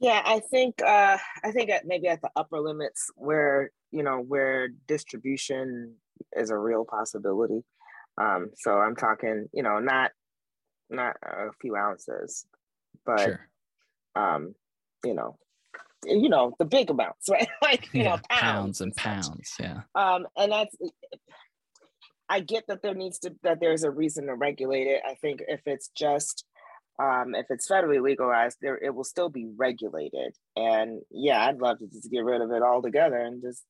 Yeah, 0.00 0.22
I 0.24 0.40
think 0.40 0.82
uh, 0.82 1.16
I 1.42 1.50
think 1.52 1.70
at 1.70 1.86
maybe 1.86 2.08
at 2.08 2.20
the 2.20 2.30
upper 2.36 2.60
limits 2.60 3.10
where 3.16 3.70
you 3.90 4.02
know 4.02 4.18
where 4.18 4.68
distribution 4.86 5.94
is 6.36 6.50
a 6.50 6.58
real 6.58 6.84
possibility. 6.84 7.64
Um, 8.20 8.50
so 8.56 8.78
I'm 8.78 8.96
talking, 8.96 9.48
you 9.52 9.62
know, 9.62 9.78
not 9.80 10.12
not 10.90 11.16
a 11.22 11.50
few 11.60 11.76
ounces, 11.76 12.46
but 13.04 13.20
sure. 13.20 13.48
um, 14.14 14.54
you 15.04 15.14
know, 15.14 15.36
you 16.04 16.28
know 16.28 16.54
the 16.58 16.64
big 16.64 16.90
amounts, 16.90 17.28
right? 17.30 17.48
like 17.62 17.92
you 17.92 18.02
yeah, 18.02 18.16
know, 18.16 18.20
pounds, 18.28 18.30
pounds 18.30 18.80
and 18.80 18.96
pounds, 18.96 19.54
yeah. 19.58 19.80
Um, 19.94 20.26
and 20.36 20.52
that's 20.52 20.76
I 22.28 22.40
get 22.40 22.66
that 22.68 22.82
there 22.82 22.94
needs 22.94 23.18
to 23.20 23.34
that 23.42 23.60
there's 23.60 23.84
a 23.84 23.90
reason 23.90 24.26
to 24.26 24.34
regulate 24.34 24.86
it. 24.86 25.02
I 25.06 25.14
think 25.14 25.42
if 25.46 25.60
it's 25.66 25.88
just 25.88 26.44
um, 27.02 27.34
if 27.34 27.46
it's 27.50 27.68
federally 27.68 28.00
legalized, 28.00 28.58
there 28.60 28.78
it 28.78 28.94
will 28.94 29.04
still 29.04 29.28
be 29.28 29.48
regulated. 29.56 30.34
And 30.56 31.02
yeah, 31.10 31.44
I'd 31.44 31.60
love 31.60 31.78
to 31.80 31.86
just 31.86 32.10
get 32.10 32.24
rid 32.24 32.40
of 32.40 32.50
it 32.50 32.62
altogether 32.62 33.16
and 33.16 33.42
just. 33.42 33.62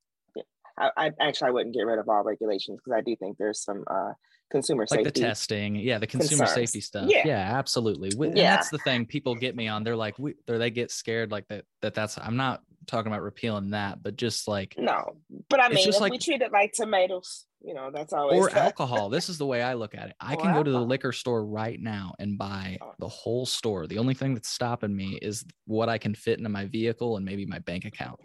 I, 0.76 0.90
I 0.96 1.10
actually 1.20 1.48
I 1.48 1.50
wouldn't 1.52 1.74
get 1.74 1.86
rid 1.86 2.00
of 2.00 2.08
all 2.08 2.24
regulations 2.24 2.80
because 2.80 2.98
I 2.98 3.00
do 3.00 3.14
think 3.14 3.38
there's 3.38 3.62
some 3.62 3.84
uh, 3.86 4.14
consumer 4.54 4.86
like 4.90 5.00
safety. 5.00 5.20
the 5.20 5.26
testing, 5.26 5.76
yeah, 5.76 5.98
the 5.98 6.06
consumer 6.06 6.44
concerns. 6.44 6.54
safety 6.54 6.80
stuff. 6.80 7.06
Yeah, 7.08 7.22
yeah 7.26 7.58
absolutely. 7.58 8.10
And 8.26 8.36
yeah. 8.36 8.54
that's 8.54 8.70
the 8.70 8.78
thing. 8.78 9.04
People 9.04 9.34
get 9.34 9.56
me 9.56 9.68
on. 9.68 9.82
They're 9.82 9.96
like, 9.96 10.18
we, 10.18 10.34
or 10.48 10.58
they 10.58 10.70
get 10.70 10.90
scared 10.90 11.30
like 11.30 11.48
that. 11.48 11.64
That 11.82 11.94
that's. 11.94 12.18
I'm 12.18 12.36
not 12.36 12.62
talking 12.86 13.10
about 13.10 13.22
repealing 13.22 13.70
that, 13.70 14.02
but 14.02 14.16
just 14.16 14.46
like 14.46 14.74
no. 14.78 15.16
But 15.48 15.60
I 15.60 15.68
mean, 15.68 15.88
if 15.88 16.00
like, 16.00 16.12
we 16.12 16.18
treat 16.18 16.40
it 16.40 16.52
like 16.52 16.72
tomatoes, 16.72 17.46
you 17.62 17.74
know, 17.74 17.90
that's 17.92 18.12
always 18.12 18.38
or 18.38 18.50
alcohol. 18.56 19.08
This 19.08 19.28
is 19.28 19.38
the 19.38 19.46
way 19.46 19.62
I 19.62 19.74
look 19.74 19.94
at 19.94 20.10
it. 20.10 20.16
I 20.20 20.34
or 20.34 20.42
can 20.42 20.54
go 20.54 20.62
to 20.62 20.70
the 20.70 20.80
liquor 20.80 21.12
store 21.12 21.44
right 21.44 21.80
now 21.80 22.14
and 22.18 22.38
buy 22.38 22.78
oh. 22.80 22.92
the 22.98 23.08
whole 23.08 23.46
store. 23.46 23.86
The 23.86 23.98
only 23.98 24.14
thing 24.14 24.34
that's 24.34 24.48
stopping 24.48 24.94
me 24.94 25.18
is 25.20 25.44
what 25.66 25.88
I 25.88 25.98
can 25.98 26.14
fit 26.14 26.38
into 26.38 26.50
my 26.50 26.66
vehicle 26.66 27.16
and 27.16 27.24
maybe 27.24 27.46
my 27.46 27.58
bank 27.58 27.84
account. 27.84 28.20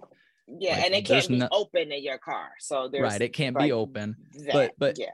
Yeah, 0.47 0.75
like, 0.75 0.85
and 0.85 0.95
it 0.95 1.05
can't 1.05 1.27
be 1.27 1.37
no, 1.37 1.47
open 1.51 1.91
in 1.91 2.03
your 2.03 2.17
car. 2.17 2.49
So 2.59 2.89
there's 2.91 3.03
right, 3.03 3.21
it 3.21 3.33
can't 3.33 3.55
like 3.55 3.65
be 3.65 3.71
open. 3.71 4.15
That, 4.45 4.53
but 4.53 4.71
but 4.77 4.99
yeah, 4.99 5.11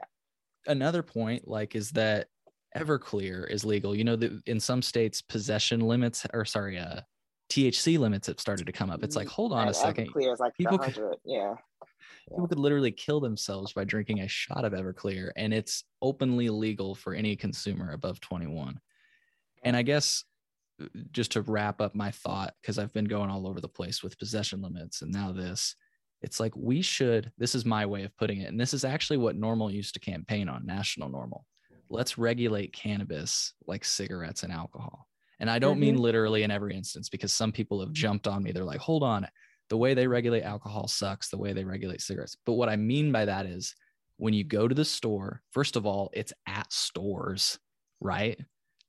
another 0.66 1.02
point 1.02 1.46
like 1.48 1.74
is 1.74 1.90
that 1.92 2.28
Everclear 2.76 3.50
is 3.50 3.64
legal. 3.64 3.94
You 3.94 4.04
know 4.04 4.16
that 4.16 4.42
in 4.46 4.60
some 4.60 4.82
states 4.82 5.22
possession 5.22 5.80
limits 5.80 6.26
or 6.32 6.44
sorry, 6.44 6.78
uh 6.78 7.00
THC 7.48 7.98
limits 7.98 8.26
have 8.26 8.40
started 8.40 8.66
to 8.66 8.72
come 8.72 8.90
up. 8.90 9.04
It's 9.04 9.16
like, 9.16 9.28
hold 9.28 9.52
on 9.52 9.62
and 9.62 9.70
a 9.70 9.74
second. 9.74 10.08
Everclear 10.08 10.32
is 10.32 10.40
like 10.40 10.54
people 10.56 10.78
could, 10.78 10.98
yeah. 11.24 11.54
People 12.28 12.48
could 12.48 12.58
literally 12.58 12.90
kill 12.90 13.20
themselves 13.20 13.72
by 13.72 13.84
drinking 13.84 14.20
a 14.20 14.28
shot 14.28 14.64
of 14.64 14.72
Everclear, 14.72 15.30
and 15.36 15.54
it's 15.54 15.84
openly 16.02 16.48
legal 16.48 16.94
for 16.94 17.14
any 17.14 17.36
consumer 17.36 17.92
above 17.92 18.20
21. 18.20 18.80
And 19.62 19.76
I 19.76 19.82
guess 19.82 20.24
uh, 20.82 20.86
just 21.12 21.32
to 21.32 21.42
wrap 21.42 21.80
up 21.80 21.94
my 21.94 22.10
thought, 22.10 22.54
because 22.60 22.78
I've 22.78 22.92
been 22.92 23.04
going 23.04 23.30
all 23.30 23.46
over 23.46 23.60
the 23.60 23.68
place 23.68 24.02
with 24.02 24.18
possession 24.18 24.60
limits 24.60 25.02
and 25.02 25.12
now 25.12 25.30
this, 25.30 25.76
it's 26.26 26.40
like 26.40 26.52
we 26.56 26.82
should, 26.82 27.30
this 27.38 27.54
is 27.54 27.64
my 27.64 27.86
way 27.86 28.02
of 28.02 28.14
putting 28.16 28.40
it. 28.40 28.48
And 28.48 28.60
this 28.60 28.74
is 28.74 28.84
actually 28.84 29.18
what 29.18 29.40
NORML 29.40 29.72
used 29.72 29.94
to 29.94 30.00
campaign 30.00 30.48
on, 30.48 30.66
national 30.66 31.08
NORML. 31.08 31.42
let's 31.88 32.18
regulate 32.18 32.72
cannabis 32.72 33.54
like 33.68 33.84
cigarettes 33.84 34.42
and 34.42 34.52
alcohol. 34.52 35.06
And 35.38 35.48
I 35.48 35.60
don't 35.60 35.74
mm-hmm. 35.74 35.82
mean 35.82 35.96
literally 35.98 36.42
in 36.42 36.50
every 36.50 36.74
instance 36.74 37.08
because 37.08 37.32
some 37.32 37.52
people 37.52 37.78
have 37.78 37.92
jumped 37.92 38.26
on 38.26 38.42
me. 38.42 38.50
They're 38.50 38.64
like, 38.64 38.80
hold 38.80 39.04
on, 39.04 39.28
the 39.70 39.76
way 39.76 39.94
they 39.94 40.08
regulate 40.08 40.42
alcohol 40.42 40.88
sucks, 40.88 41.28
the 41.28 41.38
way 41.38 41.52
they 41.52 41.62
regulate 41.62 42.00
cigarettes. 42.00 42.36
But 42.44 42.54
what 42.54 42.68
I 42.68 42.74
mean 42.74 43.12
by 43.12 43.24
that 43.26 43.46
is 43.46 43.76
when 44.16 44.34
you 44.34 44.42
go 44.42 44.66
to 44.66 44.74
the 44.74 44.84
store, 44.84 45.42
first 45.52 45.76
of 45.76 45.86
all, 45.86 46.10
it's 46.12 46.32
at 46.48 46.72
stores, 46.72 47.56
right? 48.00 48.36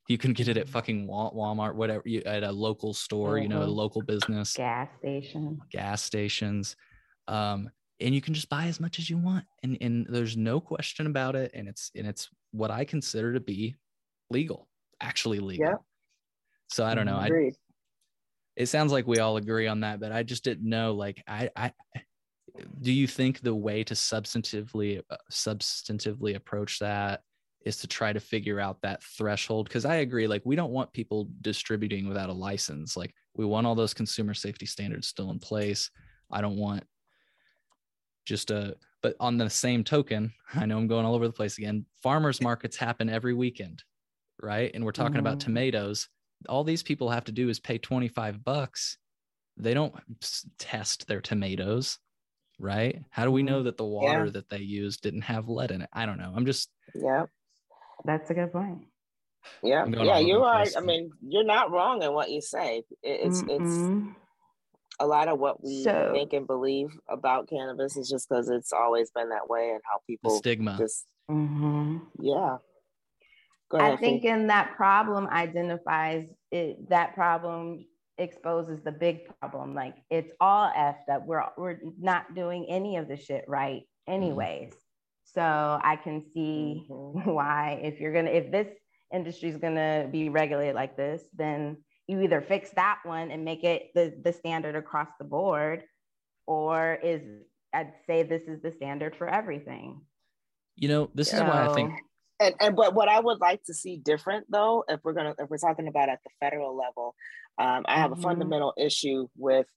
You 0.08 0.18
can 0.18 0.34
get 0.34 0.48
it 0.48 0.58
at 0.58 0.64
mm-hmm. 0.64 0.72
fucking 0.72 1.08
Walmart, 1.08 1.76
whatever, 1.76 2.02
you, 2.04 2.24
at 2.26 2.42
a 2.42 2.52
local 2.52 2.96
store, 2.96 3.36
mm-hmm. 3.36 3.44
you 3.44 3.50
know, 3.50 3.62
a 3.62 3.66
mm-hmm. 3.66 3.74
local 3.74 4.02
business, 4.02 4.56
gas 4.56 4.90
station, 4.98 5.60
gas 5.72 6.02
stations. 6.02 6.76
Um, 7.28 7.70
and 8.00 8.14
you 8.14 8.22
can 8.22 8.34
just 8.34 8.50
buy 8.50 8.66
as 8.66 8.80
much 8.80 9.00
as 9.00 9.10
you 9.10 9.18
want. 9.18 9.46
And, 9.64 9.78
and 9.82 10.06
there's 10.10 10.38
no 10.38 10.60
question 10.60 11.08
about 11.08 11.36
it. 11.36 11.52
And 11.54 11.68
it's, 11.68 11.92
and 11.96 12.06
it's 12.08 12.30
what 12.52 12.72
I 12.72 12.86
consider 12.86 13.34
to 13.34 13.40
be 13.40 13.76
legal, 14.30 14.68
actually 15.02 15.40
legal. 15.40 15.66
Yeah. 15.66 15.76
So 16.70 16.86
I 16.86 16.96
don't 16.96 17.06
know. 17.06 17.16
I, 17.16 17.52
it 18.56 18.68
sounds 18.68 18.92
like 18.92 19.08
we 19.08 19.20
all 19.20 19.38
agree 19.38 19.68
on 19.68 19.82
that, 19.82 20.00
but 20.00 20.12
I 20.12 20.24
just 20.24 20.44
didn't 20.44 20.68
know. 20.68 20.94
Like, 20.94 21.24
I, 21.28 21.50
I, 21.56 21.72
do 22.82 22.92
you 22.92 23.08
think 23.08 23.42
the 23.42 23.56
way 23.56 23.84
to 23.84 23.94
substantively, 23.94 25.02
uh, 25.10 25.18
substantively 25.32 26.36
approach 26.36 26.80
that 26.80 27.22
is 27.66 27.78
to 27.78 27.88
try 27.88 28.14
to 28.14 28.20
figure 28.20 28.60
out 28.60 28.82
that 28.82 29.04
threshold? 29.04 29.68
Because 29.68 29.86
I 29.86 29.98
agree. 29.98 30.28
Like, 30.28 30.42
we 30.44 30.56
don't 30.56 30.72
want 30.72 30.94
people 30.94 31.30
distributing 31.42 32.08
without 32.08 32.30
a 32.30 32.34
license. 32.34 32.98
Like, 32.98 33.14
we 33.36 33.46
want 33.46 33.68
all 33.68 33.76
those 33.76 33.94
consumer 33.94 34.34
safety 34.34 34.66
standards 34.66 35.08
still 35.08 35.32
in 35.32 35.40
place. 35.40 35.90
I 36.32 36.42
don't 36.42 36.58
want 36.58 36.84
just 38.28 38.52
a. 38.52 38.76
But 39.02 39.16
on 39.20 39.38
the 39.38 39.50
same 39.50 39.84
token, 39.84 40.34
I 40.54 40.66
know 40.66 40.78
I'm 40.78 40.88
going 40.88 41.06
all 41.06 41.16
over 41.16 41.28
the 41.28 41.34
place 41.34 41.58
again. 41.58 41.86
Farmers 42.04 42.42
markets 42.42 42.78
happen 42.78 43.10
every 43.10 43.34
weekend, 43.34 43.84
right? 44.42 44.72
And 44.74 44.84
we're 44.84 44.92
talking 44.92 45.14
mm-hmm. 45.14 45.20
about 45.20 45.40
tomatoes 45.40 46.10
all 46.48 46.64
these 46.64 46.84
people 46.84 47.10
have 47.10 47.26
to 47.26 47.32
do 47.32 47.50
is 47.50 47.60
pay 47.60 47.78
25 47.78 48.44
bucks. 48.44 48.98
They 49.58 49.74
don't 49.74 49.94
test 50.60 51.08
their 51.08 51.22
tomatoes, 51.22 51.98
right? 52.60 53.02
How 53.10 53.26
do 53.26 53.32
we 53.32 53.44
know 53.44 53.58
mm-hmm. 53.58 53.66
that 53.66 53.78
the 53.78 53.86
water 53.86 54.26
yeah. 54.26 54.32
that 54.32 54.50
they 54.50 54.60
used 54.60 55.02
didn't 55.02 55.22
have 55.22 55.50
lead 55.50 55.72
in 55.72 55.82
it? 55.82 55.90
I 55.92 56.06
don't 56.06 56.20
know. 56.20 56.32
I'm 56.36 56.46
just 56.46 56.70
Yeah. 56.94 57.26
That's 58.06 58.30
a 58.30 58.34
good 58.34 58.52
point. 58.52 58.86
Yeah. 59.64 59.86
Yeah, 59.88 60.20
you 60.20 60.44
are 60.44 60.66
I 60.76 60.82
mean, 60.82 61.12
you're 61.22 61.44
not 61.44 61.72
wrong 61.72 62.04
in 62.04 62.14
what 62.14 62.30
you 62.30 62.42
say. 62.42 62.84
It's 63.02 63.42
Mm-mm. 63.42 63.62
it's 63.62 64.18
a 65.00 65.06
lot 65.06 65.28
of 65.28 65.40
what 65.40 65.64
we 65.64 65.84
so, 65.84 66.12
think 66.14 66.34
and 66.34 66.48
believe 66.48 66.90
about 67.08 67.48
cannabis 67.48 67.98
is 67.98 68.10
just 68.10 68.28
because 68.28 68.50
it's 68.50 68.74
always 68.74 69.12
been 69.12 69.30
that 69.30 69.50
way 69.50 69.70
and 69.72 69.82
how 69.84 70.00
people 70.08 70.38
stigma 70.38 70.76
just 70.78 71.06
mm-hmm. 71.30 71.98
yeah 72.20 72.58
ahead, 73.74 73.94
I 73.94 73.98
think 73.98 74.24
in 74.24 74.48
that 74.48 74.76
problem 74.76 75.28
identifies 75.28 76.30
it, 76.52 76.90
that 76.90 77.14
problem 77.14 77.86
exposes 78.18 78.82
the 78.84 78.92
big 78.92 79.20
problem. 79.40 79.74
Like 79.74 79.96
it's 80.10 80.32
all 80.40 80.72
effed 80.76 81.10
up. 81.12 81.26
We're 81.26 81.44
we're 81.58 81.80
not 82.00 82.36
doing 82.36 82.66
any 82.70 82.98
of 82.98 83.08
the 83.08 83.18
shit 83.18 83.46
right, 83.48 83.82
mm-hmm. 83.82 84.14
anyways. 84.14 84.70
Mm-hmm. 84.70 84.78
So 85.34 85.42
I 85.84 85.98
can 85.98 86.24
see 86.34 86.88
mm-hmm. 86.90 87.30
why 87.32 87.80
if 87.84 88.00
you're 88.00 88.14
gonna 88.14 88.32
if 88.32 88.52
this 88.52 88.68
industry 89.14 89.50
is 89.50 89.58
gonna 89.58 90.08
be 90.12 90.30
regulated 90.30 90.76
like 90.76 90.96
this, 90.96 91.24
then 91.36 91.78
you 92.08 92.22
either 92.22 92.42
fix 92.42 92.70
that 92.72 93.00
one 93.04 93.32
and 93.32 93.44
make 93.44 93.64
it 93.64 93.90
the 93.94 94.14
the 94.24 94.34
standard 94.34 94.76
across 94.76 95.10
the 95.20 95.26
board, 95.26 95.84
or 96.46 96.98
is 97.04 97.22
I'd 97.74 97.94
say 98.06 98.24
this 98.24 98.44
is 98.44 98.62
the 98.62 98.72
standard 98.72 99.16
for 99.16 99.28
everything. 99.28 100.02
You 100.76 100.88
know, 100.88 101.10
this 101.14 101.32
so, 101.32 101.38
is 101.38 101.44
why 101.44 101.68
I 101.68 101.74
think 101.74 101.94
and 102.40 102.56
and 102.60 102.76
but 102.76 102.94
what 102.94 103.10
I 103.10 103.20
would 103.20 103.40
like 103.40 103.64
to 103.64 103.74
see 103.74 103.98
different 103.98 104.46
though, 104.50 104.84
if 104.88 105.00
we're 105.04 105.14
gonna 105.14 105.36
if 105.40 105.50
we're 105.50 105.58
talking 105.58 105.88
about 105.88 106.10
at 106.10 106.20
the 106.24 106.30
federal 106.40 106.76
level, 106.76 107.16
um, 107.58 107.86
I 107.88 107.98
have 107.98 108.12
mm-hmm. 108.12 108.20
a 108.20 108.24
fundamental 108.24 108.74
issue 108.78 109.28
with 109.36 109.68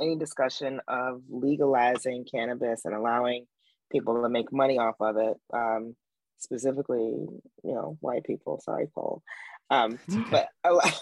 any 0.00 0.16
discussion 0.16 0.80
of 0.86 1.22
legalizing 1.28 2.24
cannabis 2.30 2.84
and 2.84 2.94
allowing 2.94 3.46
people 3.90 4.22
to 4.22 4.28
make 4.28 4.52
money 4.52 4.78
off 4.78 4.96
of 5.00 5.16
it. 5.16 5.36
Um, 5.52 5.96
specifically, 6.38 7.00
you 7.64 7.74
know, 7.74 7.96
white 8.00 8.24
people. 8.24 8.60
Sorry, 8.60 8.88
Cole, 8.94 9.22
um, 9.70 9.98
but 10.30 10.48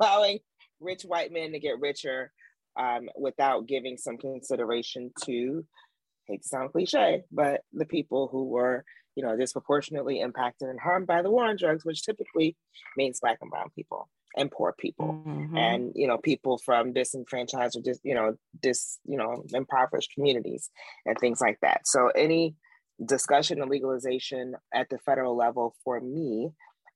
allowing 0.00 0.38
rich 0.80 1.02
white 1.02 1.32
men 1.32 1.52
to 1.52 1.58
get 1.58 1.80
richer 1.80 2.32
um, 2.78 3.08
without 3.16 3.66
giving 3.66 3.96
some 3.96 4.18
consideration 4.18 5.12
to, 5.24 5.64
hate 6.26 6.42
to 6.42 6.48
sound 6.48 6.72
cliche, 6.72 7.22
but 7.30 7.62
the 7.72 7.86
people 7.86 8.28
who 8.30 8.44
were 8.44 8.84
you 9.14 9.22
know, 9.22 9.36
disproportionately 9.36 10.20
impacted 10.20 10.68
and 10.68 10.80
harmed 10.80 11.06
by 11.06 11.22
the 11.22 11.30
war 11.30 11.46
on 11.46 11.56
drugs, 11.56 11.84
which 11.84 12.02
typically 12.02 12.56
means 12.96 13.20
black 13.20 13.38
and 13.40 13.50
brown 13.50 13.70
people 13.74 14.08
and 14.36 14.50
poor 14.50 14.74
people. 14.78 15.22
Mm-hmm. 15.26 15.56
and 15.56 15.92
you 15.94 16.08
know 16.08 16.18
people 16.18 16.58
from 16.58 16.92
disenfranchised 16.92 17.76
or 17.76 17.82
just 17.82 18.00
you 18.02 18.14
know 18.14 18.34
dis 18.60 18.98
you 19.04 19.16
know 19.16 19.44
impoverished 19.52 20.12
communities 20.14 20.70
and 21.06 21.16
things 21.18 21.40
like 21.40 21.58
that. 21.62 21.86
So 21.86 22.08
any 22.08 22.56
discussion 23.04 23.60
of 23.60 23.68
legalization 23.68 24.54
at 24.72 24.88
the 24.88 24.98
federal 24.98 25.36
level 25.36 25.74
for 25.84 26.00
me 26.00 26.50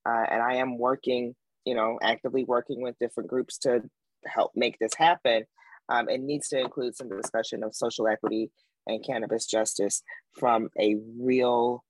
uh, 0.06 0.24
and 0.30 0.42
i 0.42 0.56
am 0.56 0.78
working 0.78 1.34
you 1.64 1.74
know 1.74 1.98
actively 2.02 2.44
working 2.44 2.82
with 2.82 2.98
different 2.98 3.28
groups 3.28 3.58
to 3.58 3.80
help 4.26 4.52
make 4.54 4.78
this 4.78 4.94
happen 4.96 5.44
um, 5.90 6.08
it 6.08 6.20
needs 6.20 6.48
to 6.48 6.58
include 6.58 6.96
some 6.96 7.08
discussion 7.08 7.62
of 7.64 7.74
social 7.74 8.08
equity 8.08 8.50
and 8.86 9.04
cannabis 9.04 9.46
justice 9.46 10.02
from 10.38 10.68
a 10.78 10.96
real 11.18 11.84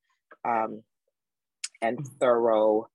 um, 0.46 0.82
and 1.80 1.98
mm-hmm. 1.98 2.16
thorough 2.20 2.88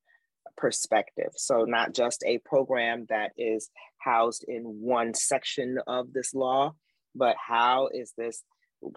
perspective. 0.58 1.32
So, 1.36 1.64
not 1.64 1.94
just 1.94 2.24
a 2.26 2.40
program 2.40 3.06
that 3.10 3.32
is 3.38 3.70
housed 3.98 4.46
in 4.48 4.64
one 4.64 5.14
section 5.14 5.78
of 5.88 6.14
this 6.14 6.34
law, 6.34 6.76
but 7.16 7.36
how 7.48 7.90
is 7.94 8.14
this 8.18 8.44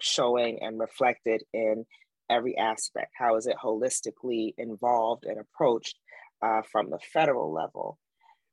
showing 0.01 0.59
and 0.61 0.79
reflected 0.79 1.43
in 1.53 1.85
every 2.29 2.57
aspect? 2.57 3.11
How 3.17 3.37
is 3.37 3.47
it 3.47 3.55
holistically 3.63 4.53
involved 4.57 5.25
and 5.25 5.39
approached 5.39 5.97
uh, 6.41 6.61
from 6.71 6.89
the 6.89 6.99
federal 7.13 7.51
level? 7.51 7.97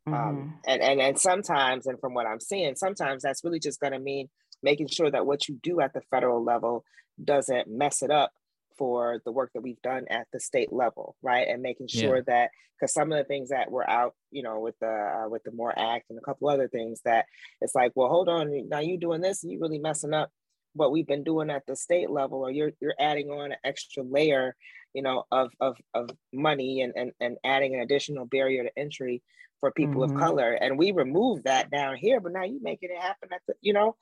Um, 0.07 0.13
mm-hmm. 0.13 0.29
Um, 0.29 0.55
and, 0.67 0.83
and 0.83 1.01
and 1.01 1.19
sometimes, 1.19 1.87
and 1.87 1.99
from 1.99 2.15
what 2.15 2.27
I'm 2.27 2.41
seeing, 2.41 2.77
sometimes 2.77 3.23
that's 3.23 3.43
really 3.45 3.61
just 3.61 3.81
going 3.81 3.93
to 3.93 3.99
mean 3.99 4.29
making 4.63 4.89
sure 4.89 5.11
that 5.11 5.27
what 5.27 5.49
you 5.49 5.59
do 5.63 5.81
at 5.81 5.93
the 5.93 6.03
federal 6.11 6.43
level 6.43 6.85
doesn't 7.23 7.69
mess 7.69 8.03
it 8.03 8.11
up 8.11 8.33
for 8.77 9.21
the 9.25 9.33
work 9.33 9.51
that 9.55 9.63
we've 9.63 9.81
done 9.83 10.05
at 10.11 10.27
the 10.33 10.41
state 10.41 10.73
level, 10.73 11.17
right? 11.23 11.47
And 11.49 11.63
making 11.63 11.89
sure 11.89 12.17
yeah. 12.17 12.23
that 12.27 12.51
because 12.79 12.93
some 12.93 13.13
of 13.13 13.19
the 13.19 13.25
things 13.25 13.51
that 13.51 13.71
were 13.71 13.89
out, 13.89 14.15
you 14.31 14.43
know, 14.43 14.59
with 14.59 14.79
the 14.81 14.87
uh, 15.25 15.29
with 15.29 15.45
the 15.45 15.53
More 15.53 15.73
Act 15.79 16.11
and 16.11 16.19
a 16.19 16.23
couple 16.23 16.49
other 16.49 16.69
things 16.69 17.01
that 17.05 17.27
it's 17.61 17.75
like, 17.75 17.93
well, 17.95 18.09
hold 18.09 18.29
on, 18.29 18.69
now 18.69 18.81
you 18.81 18.99
doing 18.99 19.21
this, 19.21 19.43
and 19.43 19.53
you 19.53 19.61
really 19.61 19.79
messing 19.79 20.15
up 20.15 20.31
what 20.75 20.93
we've 20.93 21.07
been 21.07 21.25
doing 21.25 21.51
at 21.51 21.67
the 21.67 21.77
state 21.77 22.11
level, 22.11 22.41
or 22.41 22.51
you're 22.51 22.73
you're 22.81 22.95
adding 22.99 23.31
on 23.31 23.53
an 23.53 23.59
extra 23.65 24.03
layer, 24.03 24.55
you 24.93 25.03
know, 25.03 25.25
of 25.33 25.51
of 25.61 25.77
of 25.95 26.11
money 26.33 26.83
and 26.83 26.93
and 26.97 27.13
and 27.21 27.37
adding 27.45 27.75
an 27.75 27.81
additional 27.81 28.27
barrier 28.27 28.65
to 28.65 28.79
entry 28.79 29.23
for 29.61 29.71
people 29.73 30.03
mm-hmm. 30.03 30.17
of 30.17 30.21
color, 30.21 30.53
and 30.53 30.79
we 30.79 30.93
remove 30.93 31.45
that 31.45 31.71
down 31.71 31.97
here, 31.97 32.21
but 32.21 32.33
now 32.33 32.45
you 32.45 32.61
making 32.63 32.91
it 32.91 33.01
happen 33.01 33.31
at 33.33 33.41
the, 33.49 33.55
you 33.61 33.73
know, 33.73 33.97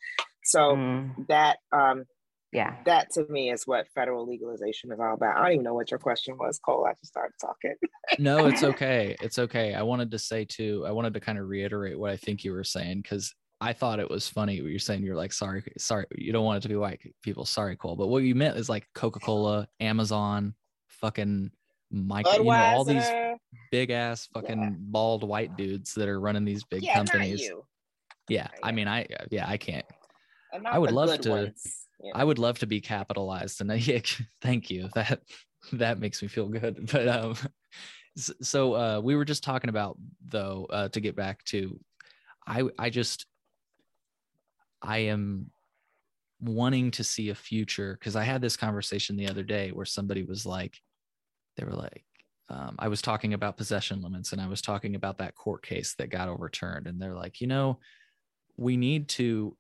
so 0.45 0.75
mm. 0.77 1.27
that 1.29 1.59
um 1.73 2.05
yeah. 2.53 2.77
that 2.85 3.11
to 3.13 3.27
me 3.31 3.51
is 3.51 3.67
what 3.67 3.87
federal 3.95 4.29
legalization 4.29 4.93
is 4.93 5.01
all 5.01 5.15
about. 5.15 5.39
I 5.39 5.45
don't 5.45 5.53
even 5.53 5.65
know 5.65 5.73
what 5.73 5.91
your 5.91 5.99
question 5.99 6.37
was 6.37 6.59
cole. 6.59 6.85
I 6.87 6.93
just 6.95 7.07
started 7.07 7.35
talking. 7.41 7.77
No 8.19 8.47
it's 8.47 8.63
okay. 8.63 9.17
It's 9.23 9.39
okay. 9.39 9.73
I 9.73 9.83
wanted 9.83 10.11
to 10.11 10.19
say 10.19 10.45
too 10.45 10.85
i 10.87 10.91
wanted 10.91 11.15
to 11.15 11.21
kind 11.21 11.39
of 11.39 11.49
reiterate 11.49 11.99
what 11.99 12.11
i 12.11 12.17
think 12.17 12.45
you 12.45 12.53
were 12.53 12.65
saying 12.65 13.01
because 13.01 13.35
i 13.63 13.73
thought 13.73 14.01
it 14.01 14.11
was 14.11 14.29
funny 14.29 14.61
what 14.61 14.71
you're 14.71 14.79
saying 14.79 15.03
you're 15.03 15.17
like 15.17 15.33
sorry 15.33 15.63
sorry 15.79 16.05
you 16.17 16.33
don't 16.33 16.45
want 16.45 16.59
it 16.59 16.63
to 16.63 16.69
be 16.69 16.77
white 16.77 17.01
people 17.23 17.45
sorry 17.45 17.77
cole 17.77 17.97
but 17.97 18.09
what 18.09 18.23
you 18.23 18.35
meant 18.35 18.57
is 18.57 18.69
like 18.69 18.87
coca-cola 18.95 19.67
amazon 19.81 20.55
fucking 20.89 21.51
Mike, 21.93 22.27
you 22.33 22.45
know, 22.45 22.51
all 22.51 22.85
these 22.85 23.07
big 23.71 23.91
ass 23.91 24.27
fucking 24.33 24.61
yeah. 24.61 24.71
bald 24.79 25.29
white 25.29 25.57
dudes 25.57 25.93
that 25.95 26.09
are 26.09 26.19
running 26.19 26.45
these 26.45 26.65
big 26.65 26.83
yeah, 26.83 26.95
companies. 26.95 27.51
Yeah, 28.29 28.49
I 28.63 28.73
mean, 28.73 28.89
I 28.89 29.07
yeah, 29.31 29.47
I 29.47 29.59
can't. 29.59 29.85
I 30.65 30.79
would 30.79 30.93
love 30.93 31.21
to. 31.21 31.31
Ones. 31.31 31.87
I 32.15 32.25
would 32.25 32.39
love 32.39 32.59
to 32.61 32.67
be 32.67 32.81
capitalized, 32.81 33.61
and 33.61 33.71
yeah, 33.87 34.01
thank 34.41 34.71
you. 34.71 34.89
That 34.95 35.21
that 35.75 36.01
makes 36.01 36.23
me 36.23 36.29
feel 36.29 36.49
good. 36.49 36.89
But 36.93 37.09
um, 37.09 37.37
so 38.17 38.75
uh, 38.75 39.01
we 39.01 39.15
were 39.15 39.25
just 39.25 39.45
talking 39.45 39.71
about 39.71 39.99
though 40.27 40.67
uh, 40.71 40.89
to 40.89 41.01
get 41.01 41.15
back 41.15 41.45
to, 41.45 41.79
I 42.47 42.65
I 42.79 42.89
just 42.89 43.27
I 44.83 44.99
am 44.99 45.51
wanting 46.41 46.91
to 46.91 47.05
see 47.05 47.31
a 47.31 47.35
future 47.35 47.97
because 47.99 48.17
I 48.17 48.25
had 48.25 48.43
this 48.43 48.57
conversation 48.57 49.17
the 49.17 49.29
other 49.29 49.45
day 49.45 49.71
where 49.71 49.87
somebody 49.87 50.25
was 50.25 50.45
like, 50.45 50.81
they 51.57 51.65
were 51.65 51.73
like, 51.73 52.05
um, 52.49 52.75
I 52.79 52.89
was 52.89 53.01
talking 53.01 53.35
about 53.35 53.57
possession 53.57 54.03
limits 54.03 54.33
and 54.33 54.41
I 54.41 54.49
was 54.49 54.61
talking 54.61 54.95
about 54.95 55.19
that 55.19 55.35
court 55.35 55.65
case 55.65 55.95
that 55.95 56.11
got 56.11 56.29
overturned, 56.29 56.87
and 56.87 57.01
they're 57.01 57.15
like, 57.15 57.41
you 57.41 57.47
know, 57.47 57.79
we 58.57 58.77
need 58.77 59.09
to 59.11 59.57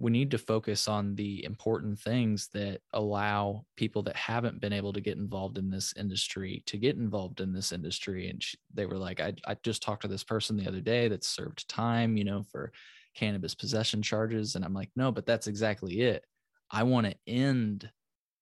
we 0.00 0.12
need 0.12 0.30
to 0.30 0.38
focus 0.38 0.86
on 0.86 1.16
the 1.16 1.44
important 1.44 1.98
things 1.98 2.48
that 2.52 2.80
allow 2.92 3.64
people 3.74 4.00
that 4.04 4.14
haven't 4.14 4.60
been 4.60 4.72
able 4.72 4.92
to 4.92 5.00
get 5.00 5.16
involved 5.16 5.58
in 5.58 5.70
this 5.70 5.92
industry 5.96 6.62
to 6.66 6.76
get 6.76 6.94
involved 6.94 7.40
in 7.40 7.52
this 7.52 7.72
industry. 7.72 8.30
And 8.30 8.40
she, 8.40 8.56
they 8.72 8.86
were 8.86 8.96
like 8.96 9.20
I, 9.20 9.34
I 9.44 9.56
just 9.64 9.82
talked 9.82 10.02
to 10.02 10.08
this 10.08 10.22
person 10.22 10.56
the 10.56 10.68
other 10.68 10.80
day 10.80 11.08
that 11.08 11.24
served 11.24 11.68
time 11.68 12.16
you 12.16 12.24
know 12.24 12.44
for 12.44 12.70
cannabis 13.18 13.54
possession 13.54 14.00
charges 14.00 14.54
and 14.54 14.64
i'm 14.64 14.74
like 14.74 14.90
no 14.94 15.10
but 15.10 15.26
that's 15.26 15.48
exactly 15.48 16.02
it. 16.02 16.24
I 16.70 16.82
want 16.82 17.06
to 17.06 17.16
end 17.26 17.90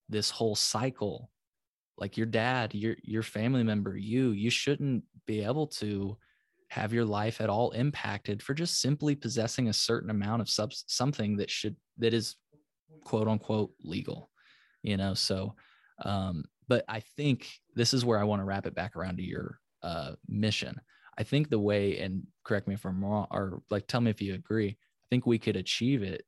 this 0.08 0.30
whole 0.30 0.56
cycle. 0.56 1.30
Like 1.96 2.18
your 2.18 2.26
dad 2.26 2.74
your 2.74 2.96
your 3.02 3.22
family 3.22 3.62
member 3.62 3.96
you 3.96 4.32
you 4.32 4.50
shouldn't 4.50 5.04
be 5.26 5.42
able 5.42 5.66
to 5.68 6.18
have 6.68 6.92
your 6.92 7.06
life 7.06 7.40
at 7.40 7.48
all 7.48 7.70
impacted 7.70 8.42
for 8.42 8.52
just 8.52 8.80
simply 8.80 9.14
possessing 9.14 9.68
a 9.68 9.72
certain 9.72 10.10
amount 10.10 10.42
of 10.42 10.50
sub- 10.50 10.74
something 10.74 11.36
that 11.38 11.50
should 11.50 11.76
that 11.96 12.12
is 12.12 12.36
quote 13.04 13.28
unquote 13.28 13.70
legal 13.82 14.30
you 14.82 14.96
know? 14.96 15.14
So 15.14 15.54
um 16.04 16.44
but 16.68 16.84
i 16.88 17.00
think 17.16 17.48
this 17.74 17.94
is 17.94 18.04
where 18.04 18.18
i 18.18 18.24
want 18.24 18.40
to 18.40 18.44
wrap 18.44 18.66
it 18.66 18.74
back 18.74 18.96
around 18.96 19.16
to 19.16 19.22
your 19.22 19.58
uh 19.82 20.12
mission 20.28 20.78
i 21.18 21.22
think 21.22 21.48
the 21.48 21.58
way 21.58 21.98
and 21.98 22.26
correct 22.44 22.68
me 22.68 22.74
if 22.74 22.84
i'm 22.84 23.04
wrong 23.04 23.26
or 23.30 23.62
like 23.70 23.86
tell 23.86 24.00
me 24.00 24.10
if 24.10 24.22
you 24.22 24.34
agree 24.34 24.68
i 24.68 25.06
think 25.10 25.26
we 25.26 25.38
could 25.38 25.56
achieve 25.56 26.02
it 26.02 26.24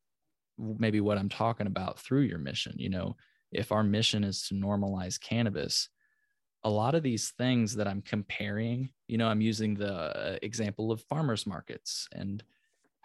maybe 0.59 1.01
what 1.01 1.19
i'm 1.19 1.29
talking 1.29 1.67
about 1.67 1.99
through 1.99 2.23
your 2.23 2.39
mission 2.39 2.75
you 2.77 2.89
know 2.89 3.17
if 3.53 3.73
our 3.73 3.83
mission 3.83 4.25
is 4.25 4.47
to 4.47 4.55
normalize 4.55 5.21
cannabis 5.21 5.89
a 6.65 6.71
lot 6.71 6.95
of 6.95 7.03
these 7.03 7.31
things 7.31 7.77
that 7.77 7.87
I'm 7.87 8.03
comparing, 8.03 8.91
you 9.07 9.19
know, 9.19 9.29
I'm 9.29 9.41
using 9.41 9.75
the 9.75 9.95
uh, 9.95 10.39
example 10.43 10.91
of 10.91 11.03
farmers 11.03 11.47
markets 11.47 12.09
and 12.13 12.43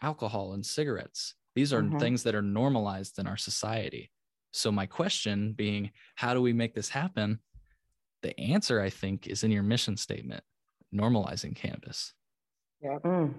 alcohol 0.02 0.54
and 0.54 0.66
cigarettes. 0.66 1.36
These 1.56 1.72
are 1.72 1.82
mm-hmm. 1.82 2.00
things 2.00 2.24
that 2.24 2.36
are 2.36 2.42
normalized 2.42 3.20
in 3.20 3.28
our 3.28 3.38
society. 3.38 4.12
So, 4.52 4.72
my 4.72 4.86
question 4.86 5.54
being, 5.54 5.92
how 6.16 6.34
do 6.34 6.42
we 6.42 6.54
make 6.54 6.74
this 6.74 6.90
happen? 6.90 7.40
The 8.22 8.38
answer, 8.40 8.82
I 8.82 8.90
think, 8.90 9.28
is 9.28 9.44
in 9.44 9.52
your 9.52 9.64
mission 9.64 9.98
statement 9.98 10.44
normalizing 10.94 11.56
cannabis. 11.56 12.14
Yeah. 12.82 13.00
Mm. 13.04 13.34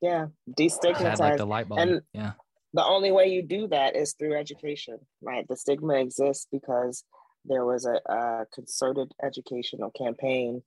Yeah. 0.00 0.26
Destigmatize. 0.58 1.18
like 1.18 1.36
the 1.36 1.46
light 1.46 1.68
bulb. 1.68 1.80
And 1.80 2.00
yeah. 2.12 2.32
The 2.72 2.84
only 2.84 3.10
way 3.10 3.26
you 3.26 3.42
do 3.42 3.66
that 3.68 3.96
is 3.96 4.14
through 4.14 4.36
education, 4.36 4.98
right? 5.20 5.46
The 5.48 5.56
stigma 5.56 5.94
exists 5.94 6.46
because 6.52 7.04
there 7.44 7.64
was 7.64 7.84
a, 7.84 8.00
a 8.12 8.46
concerted 8.52 9.12
educational 9.22 9.90
campaign 9.90 10.62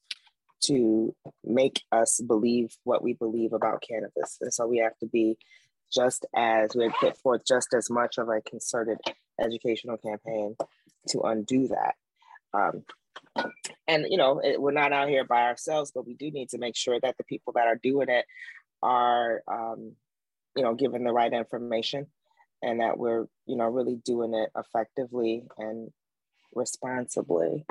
to 0.65 1.15
make 1.43 1.81
us 1.91 2.21
believe 2.25 2.75
what 2.83 3.03
we 3.03 3.13
believe 3.13 3.53
about 3.53 3.83
cannabis. 3.87 4.37
And 4.41 4.53
so 4.53 4.67
we 4.67 4.77
have 4.79 4.97
to 4.99 5.05
be 5.05 5.37
just 5.93 6.25
as 6.35 6.75
we 6.75 6.89
put 6.99 7.17
forth 7.17 7.41
just 7.47 7.73
as 7.73 7.89
much 7.89 8.17
of 8.17 8.27
a 8.29 8.41
concerted 8.41 8.97
educational 9.39 9.97
campaign 9.97 10.55
to 11.09 11.21
undo 11.21 11.67
that. 11.67 11.95
Um, 12.53 12.83
and 13.87 14.05
you 14.09 14.17
know, 14.17 14.39
it, 14.39 14.61
we're 14.61 14.71
not 14.71 14.93
out 14.93 15.09
here 15.09 15.25
by 15.25 15.43
ourselves, 15.43 15.91
but 15.93 16.05
we 16.05 16.13
do 16.13 16.31
need 16.31 16.49
to 16.49 16.57
make 16.57 16.75
sure 16.75 16.99
that 16.99 17.17
the 17.17 17.23
people 17.23 17.53
that 17.53 17.67
are 17.67 17.79
doing 17.81 18.09
it 18.09 18.25
are, 18.81 19.41
um, 19.47 19.93
you 20.55 20.63
know, 20.63 20.75
given 20.75 21.03
the 21.03 21.11
right 21.11 21.33
information, 21.33 22.07
and 22.61 22.79
that 22.79 22.97
we're, 22.97 23.25
you 23.45 23.55
know, 23.55 23.65
really 23.65 23.95
doing 24.05 24.33
it 24.33 24.49
effectively 24.57 25.43
and 25.57 25.89
responsibly. 26.53 27.65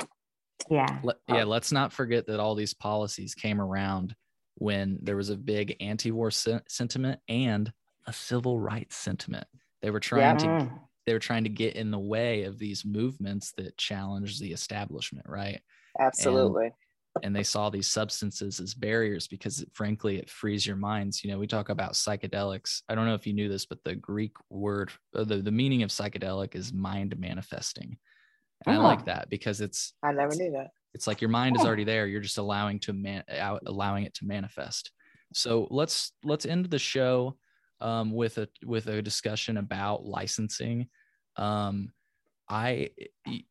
Yeah. 0.70 1.00
Let, 1.02 1.16
yeah. 1.28 1.44
Let's 1.44 1.72
not 1.72 1.92
forget 1.92 2.26
that 2.26 2.40
all 2.40 2.54
these 2.54 2.74
policies 2.74 3.34
came 3.34 3.60
around 3.60 4.14
when 4.56 4.98
there 5.02 5.16
was 5.16 5.30
a 5.30 5.36
big 5.36 5.76
anti-war 5.80 6.30
se- 6.30 6.60
sentiment 6.68 7.20
and 7.28 7.72
a 8.06 8.12
civil 8.12 8.60
rights 8.60 8.96
sentiment. 8.96 9.46
They 9.80 9.90
were 9.90 10.00
trying 10.00 10.40
yeah. 10.40 10.58
to 10.58 10.70
they 11.06 11.12
were 11.12 11.18
trying 11.18 11.44
to 11.44 11.50
get 11.50 11.76
in 11.76 11.90
the 11.90 11.98
way 11.98 12.44
of 12.44 12.58
these 12.58 12.84
movements 12.84 13.52
that 13.56 13.76
challenge 13.76 14.38
the 14.38 14.52
establishment, 14.52 15.26
right? 15.28 15.60
Absolutely. 15.98 16.66
And, 16.66 17.24
and 17.24 17.36
they 17.36 17.42
saw 17.42 17.68
these 17.68 17.88
substances 17.88 18.58
as 18.58 18.72
barriers 18.72 19.28
because 19.28 19.60
it, 19.60 19.68
frankly 19.74 20.16
it 20.16 20.30
frees 20.30 20.66
your 20.66 20.76
minds 20.76 21.22
you 21.22 21.30
know 21.30 21.38
we 21.38 21.46
talk 21.46 21.68
about 21.68 21.92
psychedelics 21.92 22.80
i 22.88 22.94
don't 22.94 23.04
know 23.04 23.12
if 23.12 23.26
you 23.26 23.34
knew 23.34 23.50
this 23.50 23.66
but 23.66 23.84
the 23.84 23.94
greek 23.94 24.32
word 24.48 24.90
uh, 25.14 25.22
the, 25.22 25.36
the 25.36 25.50
meaning 25.50 25.82
of 25.82 25.90
psychedelic 25.90 26.54
is 26.54 26.72
mind 26.72 27.14
manifesting 27.18 27.98
and 28.66 28.76
oh. 28.76 28.80
I 28.80 28.84
like 28.84 29.06
that 29.06 29.28
because 29.28 29.60
it's 29.60 29.94
I 30.02 30.12
never 30.12 30.34
knew 30.34 30.52
that. 30.52 30.68
It's 30.94 31.06
like 31.06 31.20
your 31.20 31.30
mind 31.30 31.56
is 31.56 31.64
already 31.64 31.84
there. 31.84 32.06
You're 32.06 32.20
just 32.20 32.38
allowing 32.38 32.78
to 32.80 32.92
man 32.92 33.24
out 33.30 33.62
allowing 33.66 34.04
it 34.04 34.14
to 34.14 34.26
manifest. 34.26 34.92
So 35.32 35.66
let's 35.70 36.12
let's 36.22 36.46
end 36.46 36.66
the 36.66 36.78
show 36.78 37.36
um, 37.82 38.12
with 38.12 38.38
a 38.38 38.48
with 38.64 38.86
a 38.86 39.02
discussion 39.02 39.58
about 39.58 40.04
licensing. 40.04 40.88
Um, 41.36 41.92
I 42.48 42.90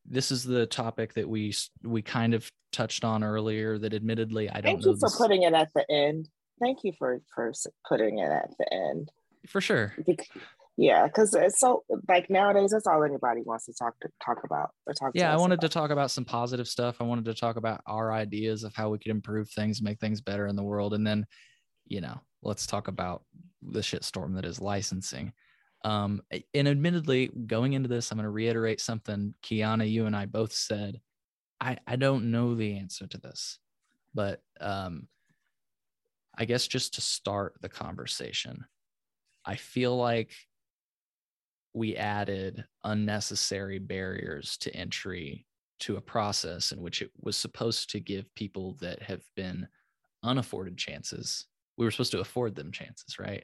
this 0.05 0.31
is 0.31 0.43
the 0.43 0.65
topic 0.65 1.13
that 1.13 1.27
we 1.27 1.53
we 1.83 2.01
kind 2.01 2.33
of 2.33 2.49
touched 2.71 3.03
on 3.03 3.23
earlier. 3.23 3.77
That 3.77 3.93
admittedly 3.93 4.49
I 4.49 4.61
don't. 4.61 4.63
Thank 4.63 4.85
you 4.85 4.97
for 4.97 5.09
this. 5.09 5.17
putting 5.17 5.43
it 5.43 5.53
at 5.53 5.69
the 5.75 5.89
end. 5.91 6.29
Thank 6.59 6.79
you 6.83 6.93
for 6.97 7.21
for 7.35 7.51
putting 7.87 8.19
it 8.19 8.31
at 8.31 8.49
the 8.57 8.73
end. 8.73 9.11
For 9.47 9.59
sure. 9.59 9.93
Because, 10.05 10.27
yeah 10.77 11.05
because 11.05 11.33
it's 11.33 11.59
so 11.59 11.83
like 12.07 12.29
nowadays 12.29 12.71
that's 12.71 12.87
all 12.87 13.03
anybody 13.03 13.41
wants 13.43 13.65
to 13.65 13.73
talk 13.73 13.93
to 13.99 14.09
talk 14.25 14.43
about 14.45 14.69
or 14.87 14.93
talk 14.93 15.11
yeah 15.13 15.33
i 15.33 15.35
wanted 15.35 15.55
about. 15.55 15.67
to 15.67 15.69
talk 15.69 15.91
about 15.91 16.09
some 16.09 16.23
positive 16.23 16.67
stuff 16.67 16.95
i 17.01 17.03
wanted 17.03 17.25
to 17.25 17.33
talk 17.33 17.57
about 17.57 17.81
our 17.87 18.13
ideas 18.13 18.63
of 18.63 18.73
how 18.73 18.89
we 18.89 18.97
could 18.97 19.11
improve 19.11 19.49
things 19.49 19.81
make 19.81 19.99
things 19.99 20.21
better 20.21 20.47
in 20.47 20.55
the 20.55 20.63
world 20.63 20.93
and 20.93 21.05
then 21.05 21.25
you 21.87 21.99
know 21.99 22.17
let's 22.41 22.65
talk 22.65 22.87
about 22.87 23.23
the 23.61 23.81
shitstorm 23.81 24.35
that 24.35 24.45
is 24.45 24.61
licensing. 24.61 25.33
Um 25.83 26.21
and 26.53 26.67
admittedly 26.67 27.31
going 27.47 27.73
into 27.73 27.89
this 27.89 28.11
i'm 28.11 28.17
going 28.17 28.25
to 28.25 28.29
reiterate 28.29 28.79
something 28.79 29.33
kiana 29.43 29.89
you 29.89 30.05
and 30.05 30.15
i 30.15 30.25
both 30.25 30.53
said. 30.53 30.99
I 31.59 31.77
i 31.87 31.95
don't 31.95 32.31
know 32.31 32.55
the 32.55 32.77
answer 32.77 33.07
to 33.07 33.17
this 33.17 33.59
but 34.13 34.41
um 34.59 35.07
i 36.37 36.45
guess 36.45 36.67
just 36.67 36.95
to 36.95 37.01
start 37.01 37.55
the 37.61 37.69
conversation 37.69 38.65
i 39.45 39.55
feel 39.55 39.95
like 39.95 40.31
we 41.73 41.95
added 41.95 42.65
unnecessary 42.83 43.79
barriers 43.79 44.57
to 44.57 44.75
entry 44.75 45.45
to 45.79 45.97
a 45.97 46.01
process 46.01 46.71
in 46.71 46.81
which 46.81 47.01
it 47.01 47.11
was 47.19 47.37
supposed 47.37 47.89
to 47.89 47.99
give 47.99 48.33
people 48.35 48.77
that 48.81 49.01
have 49.01 49.23
been 49.35 49.67
unafforded 50.23 50.77
chances 50.77 51.45
we 51.81 51.87
were 51.87 51.91
supposed 51.91 52.11
to 52.11 52.19
afford 52.19 52.53
them 52.53 52.71
chances 52.71 53.17
right? 53.17 53.43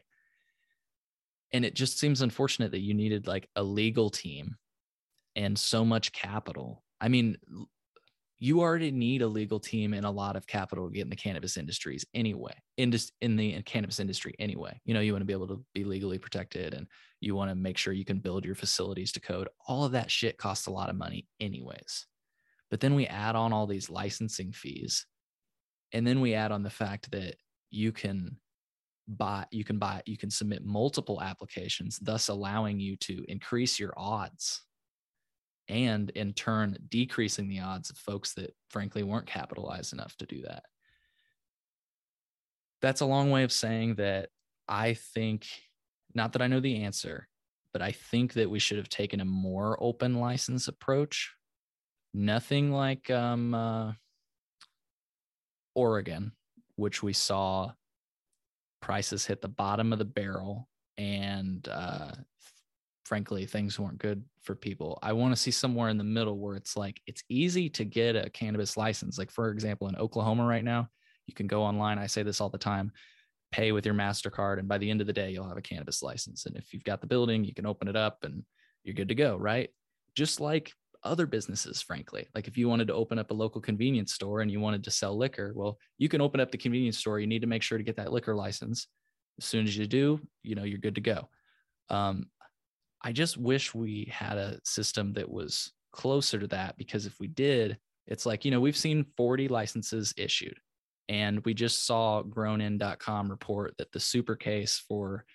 And 1.52 1.66
it 1.66 1.74
just 1.74 1.98
seems 1.98 2.22
unfortunate 2.22 2.72
that 2.72 2.82
you 2.82 2.94
needed 2.94 3.26
like 3.26 3.50
a 3.56 3.64
legal 3.64 4.12
team 4.12 4.58
and 5.36 5.58
so 5.58 5.84
much 5.84 6.12
capital. 6.12 6.84
I 7.02 7.08
mean 7.08 7.38
you 8.40 8.62
already 8.62 8.92
need 8.92 9.24
a 9.24 9.28
legal 9.28 9.60
team 9.60 9.96
and 9.96 10.06
a 10.06 10.12
lot 10.12 10.36
of 10.36 10.46
capital 10.46 10.88
to 10.88 10.94
get 10.94 11.02
in 11.02 11.10
the 11.10 11.16
cannabis 11.16 11.58
industries 11.58 12.06
anyway 12.14 12.54
in 12.78 12.92
just 12.92 13.12
in 13.22 13.36
the 13.36 13.60
cannabis 13.64 14.00
industry 14.00 14.36
anyway. 14.38 14.80
You 14.86 14.94
know 14.94 15.00
you 15.00 15.14
want 15.14 15.22
to 15.22 15.26
be 15.26 15.34
able 15.34 15.48
to 15.48 15.66
be 15.74 15.84
legally 15.84 16.20
protected 16.20 16.76
and 16.76 16.86
you 17.22 17.34
want 17.34 17.50
to 17.50 17.56
make 17.56 17.80
sure 17.80 17.94
you 17.94 18.06
can 18.06 18.20
build 18.20 18.46
your 18.46 18.54
facilities 18.54 19.12
to 19.14 19.20
code. 19.20 19.50
All 19.68 19.84
of 19.84 19.94
that 19.94 20.12
shit 20.12 20.38
costs 20.38 20.68
a 20.68 20.72
lot 20.72 20.92
of 20.92 20.96
money 20.96 21.26
anyways. 21.40 22.06
But 22.70 22.82
then 22.82 22.94
we 22.94 23.08
add 23.08 23.36
on 23.36 23.52
all 23.52 23.66
these 23.66 23.90
licensing 23.90 24.52
fees 24.52 25.08
and 25.94 26.06
then 26.06 26.22
we 26.22 26.34
add 26.34 26.52
on 26.52 26.64
the 26.64 26.70
fact 26.70 27.12
that 27.12 27.36
you 27.70 27.92
can 27.92 28.38
buy 29.08 29.46
you 29.52 29.64
can 29.64 29.78
buy 29.78 30.02
you 30.06 30.18
can 30.18 30.30
submit 30.30 30.66
multiple 30.66 31.22
applications 31.22 31.98
thus 32.00 32.28
allowing 32.28 32.78
you 32.78 32.98
to 32.98 33.24
increase 33.30 33.80
your 33.80 33.94
odds 33.96 34.68
and 35.70 36.10
in 36.12 36.34
turn 36.34 36.78
decreasing 36.90 37.50
the 37.50 37.60
odds 37.60 37.90
of 37.90 37.98
folks 37.98 38.34
that 38.34 38.56
frankly 38.70 39.04
weren't 39.04 39.28
capitalized 39.28 39.94
enough 39.94 40.16
to 40.18 40.26
do 40.26 40.42
that. 40.44 40.64
That's 42.82 43.02
a 43.02 43.06
long 43.06 43.32
way 43.32 43.44
of 43.44 43.52
saying 43.52 43.96
that 43.96 44.30
I 44.68 44.94
think, 44.94 45.48
not 46.14 46.34
that 46.34 46.42
I 46.42 46.48
know 46.48 46.60
the 46.60 46.84
answer, 46.84 47.28
but 47.74 47.82
I 47.82 47.92
think 47.92 48.34
that 48.34 48.50
we 48.50 48.60
should 48.60 48.78
have 48.78 48.90
taken 48.90 49.20
a 49.20 49.26
more 49.26 49.78
open 49.82 50.20
license 50.20 50.68
approach. 50.68 51.34
Nothing 52.14 52.72
like 52.72 53.10
um, 53.10 53.54
uh, 53.54 53.94
Oregon, 55.76 56.32
which 56.78 57.04
we 57.04 57.12
saw 57.12 57.72
prices 58.82 59.26
hit 59.26 59.42
the 59.42 59.48
bottom 59.48 59.92
of 59.92 60.00
the 60.00 60.06
barrel 60.06 60.70
and 60.98 61.68
uh, 61.70 62.12
frankly 63.04 63.46
things 63.46 63.80
weren't 63.80 63.98
good 63.98 64.24
for 64.42 64.56
people. 64.56 65.00
I 65.02 65.14
want 65.14 65.36
to 65.36 65.42
see 65.42 65.52
somewhere 65.52 65.90
in 65.90 65.98
the 65.98 66.04
middle 66.04 66.38
where 66.38 66.56
it's 66.56 66.78
like 66.78 67.02
it's 67.08 67.24
easy 67.30 67.70
to 67.72 67.84
get 67.84 68.16
a 68.16 68.30
cannabis 68.30 68.78
license. 68.78 69.18
Like 69.18 69.32
for 69.32 69.50
example 69.50 69.88
in 69.90 69.96
oklahoma 69.96 70.46
right 70.46 70.64
now 70.64 70.88
you 71.26 71.34
can 71.34 71.48
go 71.48 71.62
online 71.62 72.00
i 72.00 72.08
say 72.08 72.24
this 72.24 72.40
all 72.40 72.50
the 72.50 72.58
time 72.58 72.92
pay 73.52 73.72
with 73.72 73.86
your 73.86 73.96
mastercard 73.96 74.60
and 74.60 74.68
by 74.68 74.78
the 74.78 74.90
end 74.90 75.02
of 75.02 75.08
the 75.08 75.14
day 75.14 75.32
you'll 75.32 75.48
have 75.48 75.58
a 75.58 75.62
cannabis 75.62 76.04
license. 76.04 76.46
And 76.46 76.56
if 76.58 76.74
you've 76.74 76.84
got 76.84 77.02
the 77.02 77.08
building 77.08 77.44
you 77.44 77.54
can 77.54 77.66
open 77.66 77.88
it 77.88 77.96
up 77.96 78.20
and 78.24 78.44
you're 78.84 78.96
good 78.96 79.10
to 79.10 79.16
go 79.16 79.36
right? 79.38 79.70
Just 80.16 80.40
like 80.40 80.74
other 81.04 81.26
businesses 81.26 81.82
frankly. 81.82 82.28
Like 82.36 82.48
if 82.48 82.58
you 82.58 82.68
wanted 82.68 82.88
to 82.88 82.94
open 82.94 83.20
up 83.20 83.32
a 83.32 83.36
local 83.36 83.62
convenience 83.62 84.14
store 84.14 84.42
and 84.42 84.52
you 84.52 84.60
wanted 84.60 84.84
to 84.84 84.92
sell 84.92 85.18
liquor 85.18 85.54
well 85.56 85.78
you 85.98 86.10
can 86.10 86.22
open 86.22 86.40
up 86.40 86.52
the 86.52 86.58
convenience 86.58 86.98
store. 86.98 87.20
You 87.20 87.28
need 87.28 87.42
to 87.42 87.48
make 87.48 87.64
sure 87.64 87.78
to 87.78 87.84
get 87.84 87.98
that 87.98 88.12
liquor 88.12 88.36
license. 88.36 88.88
As 89.40 89.46
soon 89.46 89.66
as 89.66 89.78
you 89.78 89.88
do 89.88 90.20
you 90.44 90.56
know 90.56 90.64
you're 90.64 90.80
good 90.80 90.96
to 90.96 91.02
go. 91.02 91.30
Um, 91.90 92.28
I 93.02 93.12
just 93.12 93.38
wish 93.38 93.74
we 93.74 94.12
had 94.12 94.38
a 94.38 94.60
system 94.64 95.14
that 95.14 95.30
was 95.30 95.72
closer 95.92 96.40
to 96.40 96.48
that 96.48 96.78
because 96.78 97.06
if 97.06 97.20
we 97.20 97.28
did, 97.28 97.78
it's 98.08 98.26
like, 98.26 98.46
you 98.46 98.52
know, 98.52 98.60
we've 98.60 98.78
seen 98.78 99.06
40 99.18 99.48
licenses 99.48 100.14
issued. 100.18 100.58
And 101.10 101.44
we 101.46 101.54
just 101.54 101.86
saw 101.86 102.22
grownin.com 102.22 103.30
report 103.30 103.76
that 103.78 103.92
the 103.92 104.00
super 104.00 104.36
case 104.36 104.84
for 104.88 105.26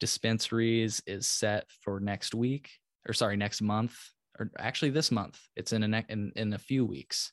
dispensaries 0.00 1.02
is 1.06 1.26
set 1.26 1.64
for 1.82 1.98
next 1.98 2.34
week 2.34 2.70
or 3.06 3.14
sorry, 3.14 3.36
next 3.36 3.62
month 3.62 3.96
or 4.38 4.50
actually 4.58 4.90
this 4.90 5.10
month. 5.10 5.38
It's 5.56 5.72
in 5.72 5.82
a 5.82 5.88
ne- 5.88 6.06
in, 6.08 6.32
in 6.36 6.52
a 6.52 6.58
few 6.58 6.84
weeks. 6.84 7.32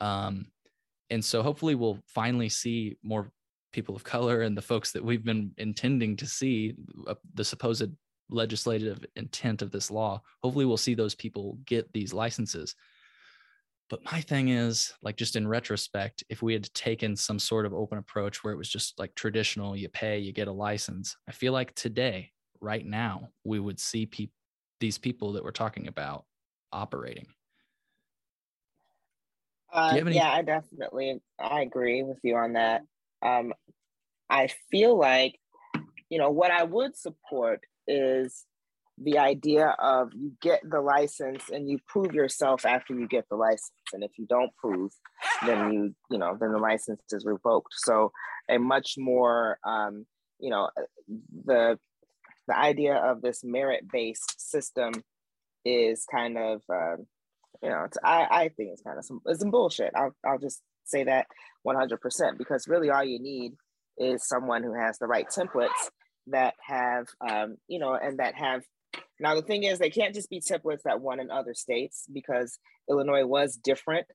Um, 0.00 0.46
and 1.10 1.24
so 1.24 1.42
hopefully 1.42 1.74
we'll 1.74 2.00
finally 2.06 2.48
see 2.48 2.96
more 3.02 3.30
people 3.72 3.96
of 3.96 4.04
color 4.04 4.42
and 4.42 4.56
the 4.56 4.62
folks 4.62 4.92
that 4.92 5.04
we've 5.04 5.24
been 5.24 5.50
intending 5.58 6.16
to 6.16 6.26
see 6.26 6.74
uh, 7.08 7.14
the 7.34 7.44
supposed 7.44 7.90
legislative 8.30 9.04
intent 9.16 9.60
of 9.60 9.70
this 9.70 9.90
law 9.90 10.22
hopefully 10.42 10.64
we'll 10.64 10.76
see 10.76 10.94
those 10.94 11.14
people 11.14 11.58
get 11.66 11.92
these 11.92 12.14
licenses 12.14 12.74
but 13.90 14.02
my 14.10 14.20
thing 14.20 14.48
is 14.48 14.94
like 15.02 15.16
just 15.16 15.36
in 15.36 15.46
retrospect 15.46 16.24
if 16.30 16.40
we 16.40 16.54
had 16.54 16.72
taken 16.72 17.14
some 17.14 17.38
sort 17.38 17.66
of 17.66 17.74
open 17.74 17.98
approach 17.98 18.42
where 18.42 18.54
it 18.54 18.56
was 18.56 18.68
just 18.68 18.98
like 18.98 19.14
traditional 19.14 19.76
you 19.76 19.88
pay 19.90 20.18
you 20.18 20.32
get 20.32 20.48
a 20.48 20.52
license 20.52 21.16
i 21.28 21.32
feel 21.32 21.52
like 21.52 21.74
today 21.74 22.30
right 22.60 22.86
now 22.86 23.28
we 23.44 23.60
would 23.60 23.78
see 23.78 24.06
pe- 24.06 24.28
these 24.80 24.96
people 24.96 25.32
that 25.32 25.44
we're 25.44 25.50
talking 25.50 25.88
about 25.88 26.24
operating. 26.74 27.26
Uh, 29.72 29.96
any- 29.98 30.14
yeah 30.14 30.30
i 30.30 30.42
definitely 30.42 31.20
i 31.40 31.60
agree 31.62 32.02
with 32.02 32.18
you 32.22 32.36
on 32.36 32.52
that. 32.54 32.82
Um, 33.22 33.52
i 34.28 34.48
feel 34.70 34.96
like 34.96 35.38
you 36.08 36.18
know 36.18 36.30
what 36.30 36.50
i 36.50 36.62
would 36.62 36.96
support 36.96 37.60
is 37.88 38.44
the 38.98 39.18
idea 39.18 39.74
of 39.80 40.12
you 40.14 40.32
get 40.40 40.60
the 40.68 40.80
license 40.80 41.42
and 41.52 41.68
you 41.68 41.78
prove 41.88 42.14
yourself 42.14 42.64
after 42.64 42.94
you 42.94 43.08
get 43.08 43.28
the 43.28 43.34
license. 43.34 43.72
And 43.92 44.04
if 44.04 44.12
you 44.16 44.26
don't 44.26 44.54
prove 44.56 44.92
then 45.44 45.72
you 45.72 45.94
you 46.10 46.18
know 46.18 46.36
then 46.38 46.52
the 46.52 46.58
license 46.58 47.00
is 47.10 47.24
revoked. 47.24 47.72
So 47.74 48.12
a 48.48 48.58
much 48.58 48.94
more 48.96 49.58
um, 49.66 50.06
you 50.38 50.50
know 50.50 50.70
the 51.44 51.78
the 52.46 52.56
idea 52.56 52.94
of 52.94 53.22
this 53.22 53.42
merit 53.42 53.84
based 53.90 54.40
system 54.40 54.92
is 55.64 56.06
kind 56.10 56.36
of 56.38 56.62
um, 56.70 57.06
you 57.62 57.68
know 57.68 57.86
I, 58.02 58.26
I 58.30 58.48
think 58.48 58.70
it's 58.72 58.82
kind 58.82 58.98
of 58.98 59.04
some 59.04 59.20
it's 59.26 59.40
some 59.40 59.50
bullshit. 59.50 59.92
I'll, 59.94 60.14
I'll 60.26 60.38
just 60.38 60.62
say 60.84 61.04
that 61.04 61.26
100% 61.66 61.98
because 62.36 62.68
really 62.68 62.90
all 62.90 63.04
you 63.04 63.18
need 63.20 63.52
is 63.96 64.26
someone 64.26 64.62
who 64.62 64.74
has 64.74 64.98
the 64.98 65.06
right 65.06 65.26
templates 65.28 65.90
that 66.26 66.54
have 66.66 67.06
um, 67.28 67.56
you 67.68 67.78
know 67.78 67.94
and 67.94 68.18
that 68.18 68.34
have 68.34 68.62
now 69.20 69.34
the 69.34 69.42
thing 69.42 69.62
is 69.62 69.78
they 69.78 69.90
can't 69.90 70.14
just 70.14 70.30
be 70.30 70.40
templates 70.40 70.82
that 70.84 71.00
won 71.00 71.20
in 71.20 71.30
other 71.30 71.54
states 71.54 72.06
because 72.12 72.58
illinois 72.90 73.24
was 73.24 73.56
different. 73.56 74.06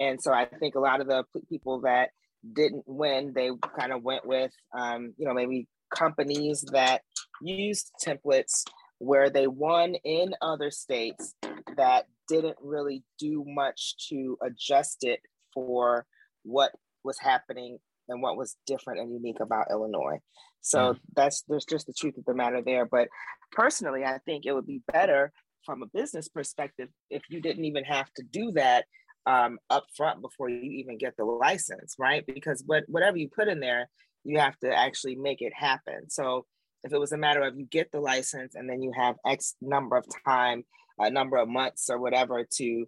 And 0.00 0.20
so 0.20 0.32
i 0.32 0.46
think 0.46 0.74
a 0.74 0.80
lot 0.80 1.00
of 1.00 1.06
the 1.06 1.24
people 1.48 1.82
that 1.82 2.10
didn't 2.54 2.84
win 2.86 3.32
they 3.34 3.50
kind 3.78 3.92
of 3.92 4.02
went 4.02 4.26
with 4.26 4.50
um, 4.76 5.14
you 5.16 5.26
know 5.26 5.34
maybe 5.34 5.68
companies 5.94 6.64
that 6.72 7.02
used 7.40 7.90
templates 8.04 8.64
where 9.02 9.30
they 9.30 9.48
won 9.48 9.96
in 10.04 10.32
other 10.40 10.70
states 10.70 11.34
that 11.76 12.06
didn't 12.28 12.56
really 12.62 13.02
do 13.18 13.44
much 13.44 13.96
to 14.08 14.38
adjust 14.40 14.98
it 15.02 15.18
for 15.52 16.06
what 16.44 16.70
was 17.02 17.18
happening 17.18 17.78
and 18.08 18.22
what 18.22 18.36
was 18.36 18.56
different 18.64 19.00
and 19.00 19.12
unique 19.12 19.40
about 19.40 19.66
Illinois. 19.72 20.20
So 20.60 20.96
that's 21.16 21.42
there's 21.48 21.64
just 21.64 21.88
the 21.88 21.92
truth 21.92 22.16
of 22.16 22.24
the 22.26 22.34
matter 22.34 22.62
there. 22.64 22.86
But 22.86 23.08
personally, 23.50 24.04
I 24.04 24.18
think 24.24 24.46
it 24.46 24.52
would 24.52 24.68
be 24.68 24.82
better 24.92 25.32
from 25.66 25.82
a 25.82 25.86
business 25.86 26.28
perspective 26.28 26.88
if 27.10 27.22
you 27.28 27.40
didn't 27.40 27.64
even 27.64 27.82
have 27.82 28.06
to 28.14 28.22
do 28.22 28.52
that 28.52 28.84
um, 29.26 29.58
up 29.68 29.86
front 29.96 30.22
before 30.22 30.48
you 30.48 30.70
even 30.78 30.96
get 30.96 31.16
the 31.16 31.24
license, 31.24 31.96
right? 31.98 32.24
Because 32.24 32.62
what 32.66 32.84
whatever 32.86 33.16
you 33.16 33.28
put 33.34 33.48
in 33.48 33.58
there, 33.58 33.88
you 34.22 34.38
have 34.38 34.56
to 34.60 34.72
actually 34.72 35.16
make 35.16 35.42
it 35.42 35.52
happen. 35.52 36.08
So 36.08 36.46
if 36.84 36.92
it 36.92 36.98
was 36.98 37.12
a 37.12 37.18
matter 37.18 37.42
of 37.42 37.58
you 37.58 37.64
get 37.64 37.90
the 37.92 38.00
license 38.00 38.54
and 38.54 38.68
then 38.68 38.82
you 38.82 38.92
have 38.94 39.16
X 39.26 39.54
number 39.60 39.96
of 39.96 40.06
time, 40.26 40.64
a 40.98 41.10
number 41.10 41.36
of 41.36 41.48
months 41.48 41.88
or 41.90 41.98
whatever 41.98 42.46
to 42.58 42.86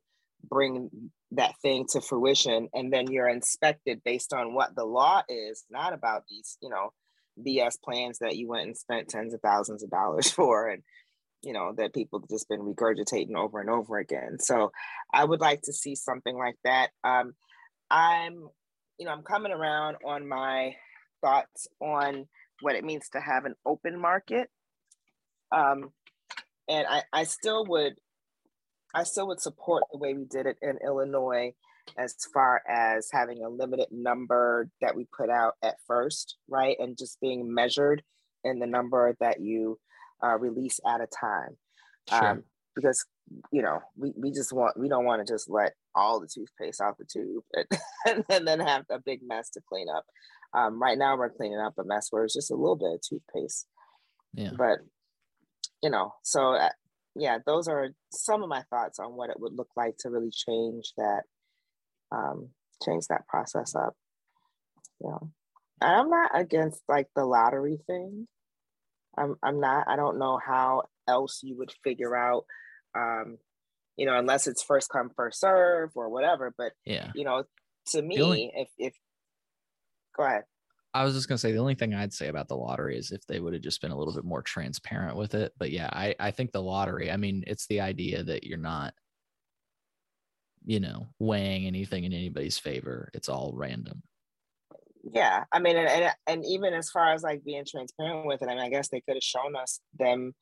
bring 0.49 0.91
that 1.33 1.55
thing 1.63 1.87
to 1.91 2.01
fruition 2.01 2.69
and 2.75 2.93
then 2.93 3.11
you're 3.11 3.29
inspected 3.29 4.03
based 4.05 4.33
on 4.33 4.55
what 4.55 4.75
the 4.77 4.85
law 4.85 5.23
is 5.29 5.65
not 5.71 5.93
about 5.93 6.23
these 6.29 6.59
you 6.61 6.69
know 6.69 6.93
bs 7.45 7.81
plans 7.83 8.19
that 8.19 8.37
you 8.37 8.47
went 8.47 8.67
and 8.67 8.77
spent 8.77 9.09
tens 9.09 9.35
of 9.35 9.41
thousands 9.41 9.83
of 9.83 9.91
dollars 9.91 10.31
for 10.31 10.69
and 10.69 10.83
you 11.45 11.53
know 11.53 11.73
that 11.77 11.95
people 11.95 12.25
just 12.31 12.49
been 12.49 12.61
regurgitating 12.61 13.37
over 13.37 13.61
and 13.61 13.71
over 13.71 13.99
again. 13.99 14.39
So 14.41 14.73
i 15.13 15.25
would 15.25 15.41
like 15.41 15.63
to 15.63 15.73
see 15.73 15.95
something 15.95 16.37
like 16.37 16.57
that. 16.65 16.91
Um, 17.05 17.35
i'm 17.91 18.49
you 18.99 19.05
know 19.05 19.13
i'm 19.13 19.23
coming 19.23 19.53
around 19.53 19.97
on 20.05 20.27
my 20.27 20.75
thoughts 21.21 21.69
on 21.81 22.27
what 22.61 22.77
it 22.77 22.85
means 22.85 23.09
to 23.11 23.21
have 23.21 23.45
an 23.45 23.55
open 23.67 24.01
market 24.01 24.49
um, 25.53 25.91
and 26.69 26.87
I, 26.89 27.03
I 27.13 27.25
still 27.25 27.65
would 27.67 27.95
I 28.95 29.03
still 29.03 29.27
would 29.29 29.41
support 29.41 29.85
the 29.91 29.99
way 29.99 30.15
we 30.15 30.25
did 30.25 30.47
it 30.47 30.57
in 30.63 30.79
Illinois 30.85 31.53
as 31.99 32.15
far 32.33 32.63
as 32.69 33.09
having 33.13 33.43
a 33.43 33.49
limited 33.49 33.89
number 33.91 34.69
that 34.81 34.97
we 34.97 35.07
put 35.17 35.31
out 35.31 35.55
at 35.63 35.77
first, 35.87 36.37
right? 36.49 36.77
And 36.79 36.97
just 36.97 37.21
being 37.21 37.53
measured 37.53 38.03
in 38.45 38.59
the 38.59 38.67
number 38.67 39.17
that 39.21 39.41
you 39.41 39.79
uh, 40.23 40.39
release 40.39 40.81
at 40.87 41.01
a 41.01 41.07
time. 41.07 41.57
Sure. 42.09 42.29
Um, 42.29 42.45
because, 42.75 43.05
you 43.53 43.63
know, 43.63 43.81
we, 43.97 44.13
we 44.17 44.31
just 44.31 44.53
want, 44.53 44.79
we 44.79 44.89
don't 44.89 45.05
want 45.05 45.25
to 45.25 45.33
just 45.33 45.49
let 45.49 45.73
all 45.95 46.21
the 46.21 46.29
toothpaste 46.33 46.81
out 46.81 46.97
the 46.99 47.05
tube 47.05 47.45
and, 48.07 48.25
and 48.29 48.47
then 48.47 48.61
have 48.61 48.85
a 48.91 48.99
big 48.99 49.21
mess 49.27 49.51
to 49.51 49.61
clean 49.69 49.89
up. 49.89 50.05
Um, 50.55 50.81
right 50.81 50.97
now, 50.97 51.17
we're 51.17 51.31
cleaning 51.31 51.59
up 51.59 51.75
a 51.79 51.85
mess 51.85 52.09
where 52.11 52.25
it's 52.25 52.35
just 52.35 52.51
a 52.51 52.55
little 52.55 52.77
bit 52.77 52.95
of 52.95 53.01
toothpaste. 53.01 53.67
Yeah. 54.35 54.53
But, 54.57 54.79
you 55.83 55.91
know, 55.91 56.15
so 56.23 56.55
uh, 56.55 56.71
yeah, 57.17 57.39
those 57.45 57.69
are 57.69 57.89
some 58.11 58.43
of 58.43 58.49
my 58.49 58.63
thoughts 58.71 58.99
on 58.99 59.17
what 59.17 59.31
it 59.31 59.39
would 59.39 59.55
look 59.55 59.71
like 59.77 59.97
to 59.99 60.11
really 60.11 60.31
change 60.31 60.93
that, 60.97 61.23
um, 62.13 62.51
change 62.85 63.07
that 63.09 63.27
process 63.27 63.75
up. 63.75 63.95
You 65.01 65.11
know, 65.11 65.31
and 65.81 65.93
I'm 65.93 66.09
not 66.09 66.31
against 66.35 66.81
like 66.89 67.09
the 67.15 67.25
lottery 67.25 67.79
thing. 67.87 68.29
I'm 69.17 69.37
I'm 69.43 69.61
not. 69.61 69.87
I 69.89 69.97
don't 69.97 70.19
know 70.19 70.39
how 70.45 70.85
else 71.07 71.41
you 71.43 71.57
would 71.59 71.73
figure 71.83 72.17
out, 72.17 72.45
um, 72.97 73.39
you 73.97 74.07
know, 74.07 74.19
unless 74.19 74.47
it's 74.47 74.63
first 74.63 74.89
come 74.89 75.11
first 75.15 75.41
serve 75.41 75.91
or 75.95 76.09
whatever. 76.09 76.55
But 76.57 76.73
yeah, 76.85 77.11
you 77.15 77.25
know, 77.25 77.45
to 77.89 78.03
me, 78.03 78.21
only, 78.21 78.53
if 78.55 78.69
if 78.79 78.95
go 80.17 80.25
ahead. 80.25 80.43
I 80.93 81.03
was 81.03 81.15
just 81.15 81.29
gonna 81.29 81.39
say 81.39 81.53
the 81.53 81.59
only 81.59 81.75
thing 81.75 81.93
I'd 81.93 82.13
say 82.13 82.29
about 82.29 82.49
the 82.49 82.57
lottery 82.57 82.97
is 82.97 83.11
if 83.11 83.27
they 83.27 83.41
would 83.41 83.53
have 83.53 83.63
just 83.63 83.81
been 83.81 83.91
a 83.91 83.99
little 83.99 84.15
bit 84.15 84.25
more 84.25 84.43
transparent 84.43 85.17
with 85.17 85.35
it. 85.35 85.53
But 85.59 85.71
yeah, 85.71 85.91
I, 85.93 86.15
I 86.21 86.31
think 86.31 86.53
the 86.53 86.63
lottery, 86.63 87.11
I 87.11 87.17
mean, 87.17 87.43
it's 87.47 87.67
the 87.67 87.81
idea 87.81 88.23
that 88.23 88.45
you're 88.45 88.59
not, 88.59 88.95
you 90.65 90.79
know, 90.81 91.09
weighing 91.19 91.67
anything 91.67 92.05
in 92.05 92.13
anybody's 92.13 92.59
favor. 92.59 93.11
It's 93.13 93.29
all 93.29 93.53
random. 93.55 94.03
Yeah. 95.13 95.45
I 95.53 95.59
mean, 95.59 95.77
and, 95.77 95.89
and, 95.89 96.13
and 96.27 96.45
even 96.47 96.73
as 96.73 96.91
far 96.91 97.13
as 97.13 97.23
like 97.23 97.45
being 97.45 97.65
transparent 97.69 98.27
with 98.27 98.41
it, 98.41 98.49
I 98.49 98.55
mean, 98.55 98.65
I 98.65 98.71
guess 98.71 98.89
they 98.89 99.03
could 99.03 99.17
have 99.17 99.23
shown 99.23 99.55
us 99.57 99.81
them, 99.99 100.33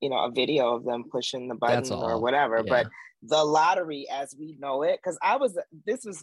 you 0.00 0.10
know, 0.10 0.24
a 0.24 0.30
video 0.30 0.74
of 0.74 0.84
them 0.84 1.04
pushing 1.10 1.48
the 1.48 1.54
button 1.54 1.90
or 1.92 2.20
whatever. 2.20 2.56
Yeah. 2.58 2.64
But 2.68 2.88
the 3.22 3.42
lottery 3.42 4.06
as 4.12 4.34
we 4.38 4.56
know 4.58 4.82
it, 4.82 4.98
because 5.02 5.18
I 5.22 5.36
was 5.36 5.56
this 5.86 6.04
was 6.04 6.22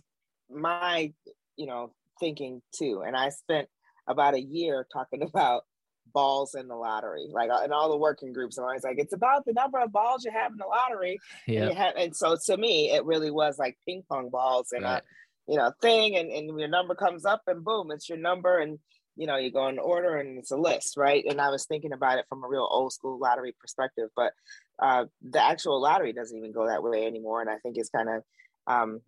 my, 0.52 1.14
you 1.56 1.66
know, 1.66 1.94
thinking 2.20 2.62
too. 2.76 3.04
And 3.06 3.16
I 3.16 3.30
spent 3.30 3.68
about 4.08 4.34
a 4.34 4.42
year 4.42 4.86
talking 4.92 5.22
about 5.28 5.64
balls 6.12 6.56
in 6.56 6.68
the 6.68 6.76
lottery, 6.76 7.28
like 7.32 7.50
in 7.64 7.72
all 7.72 7.90
the 7.90 7.98
working 7.98 8.34
groups. 8.34 8.58
And 8.58 8.66
I'm 8.66 8.70
always 8.70 8.84
like, 8.84 8.98
it's 8.98 9.14
about 9.14 9.46
the 9.46 9.54
number 9.54 9.80
of 9.80 9.92
balls 9.92 10.26
you 10.26 10.32
have 10.32 10.52
in 10.52 10.58
the 10.58 10.66
lottery. 10.66 11.20
Yeah. 11.48 11.68
And, 11.70 11.98
and, 11.98 12.16
so 12.16 12.36
to 12.48 12.58
me, 12.58 12.92
it 12.92 13.06
really 13.06 13.30
was 13.30 13.60
like 13.60 13.78
ping 13.88 14.04
pong 14.10 14.30
balls 14.30 14.70
and 14.72 14.84
right. 14.84 14.98
a 14.98 15.04
you 15.50 15.58
know 15.58 15.72
thing, 15.82 16.16
and, 16.16 16.32
and 16.32 16.60
your 16.60 16.68
number 16.68 16.94
comes 16.94 17.26
up, 17.26 17.42
and 17.48 17.66
boom, 17.66 17.90
it's 17.92 18.08
your 18.08 18.20
number, 18.20 18.60
and 18.60 18.78
you 19.16 19.26
know 19.26 19.36
you 19.36 19.52
go 19.52 19.68
in 19.68 19.80
order, 19.80 20.18
and 20.18 20.38
it's 20.38 20.52
a 20.52 20.56
list, 20.56 20.96
right? 20.96 21.26
And 21.28 21.42
I 21.42 21.50
was 21.50 21.66
thinking 21.66 21.92
about 21.92 22.20
it 22.20 22.26
from 22.30 22.44
a 22.44 22.48
real 22.48 22.68
old 22.70 22.94
school 22.94 23.18
lottery 23.18 23.56
perspective, 23.60 24.10
but 24.16 24.34
uh, 24.78 25.06
the 25.28 25.44
actual 25.44 25.82
lottery 25.82 26.14
doesn't 26.14 26.38
even 26.38 26.52
go 26.52 26.68
that 26.68 26.84
way 26.84 27.08
anymore, 27.08 27.42
and 27.42 27.50
I 27.50 27.58
think 27.58 27.78
it's 27.78 27.90
kind 27.90 28.10
of 28.10 28.24
um, 28.68 29.02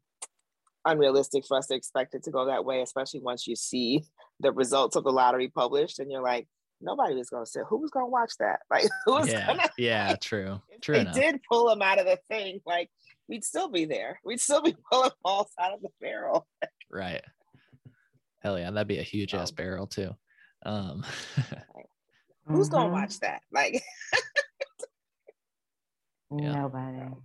unrealistic 0.86 1.46
for 1.46 1.58
us 1.58 1.68
to 1.68 1.76
expect 1.76 2.16
it 2.16 2.24
to 2.24 2.32
go 2.32 2.46
that 2.46 2.66
way, 2.66 2.82
especially 2.82 3.20
once 3.20 3.48
you 3.48 3.56
see 3.56 4.04
the 4.40 4.52
results 4.52 4.96
of 4.96 5.04
the 5.04 5.12
lottery 5.12 5.50
published 5.50 6.00
and 6.00 6.12
you're 6.12 6.22
like, 6.22 6.48
nobody 6.82 7.16
was 7.16 7.30
going 7.30 7.46
to 7.46 7.50
say, 7.50 7.62
who 7.68 7.78
was 7.78 7.92
going 7.92 8.06
to 8.06 8.10
watch 8.10 8.34
that? 8.40 8.60
Like, 8.70 8.90
who 9.06 9.14
was 9.14 9.32
yeah, 9.32 9.48
gonna, 9.48 9.70
yeah, 9.78 10.16
true. 10.22 10.62
True. 10.82 11.04
They 11.04 11.12
did 11.12 11.42
pull 11.50 11.70
them 11.70 11.82
out 11.82 12.00
of 12.00 12.06
the 12.06 12.20
thing. 12.30 12.62
Like, 12.66 12.90
we'd 13.28 13.44
still 13.44 13.70
be 13.70 13.86
there. 13.86 14.20
We'd 14.26 14.40
still 14.42 14.62
be 14.62 14.76
pulling 14.92 15.12
balls 15.24 15.52
out 15.60 15.74
of 15.74 15.82
the 15.82 15.90
barrel. 16.00 16.48
right. 16.90 17.24
Hell 18.40 18.58
yeah. 18.58 18.72
That'd 18.72 18.88
be 18.88 18.98
a 18.98 19.04
huge 19.04 19.36
ass 19.36 19.52
um, 19.52 19.56
barrel 19.56 19.88
too. 19.88 20.10
Um, 20.66 21.04
Who's 22.48 22.70
mm-hmm. 22.70 22.76
going 22.76 22.88
to 22.88 22.94
watch 22.94 23.20
that? 23.20 23.42
Like, 23.52 23.84
Yeah. 26.32 26.54
Nobody. 26.54 27.16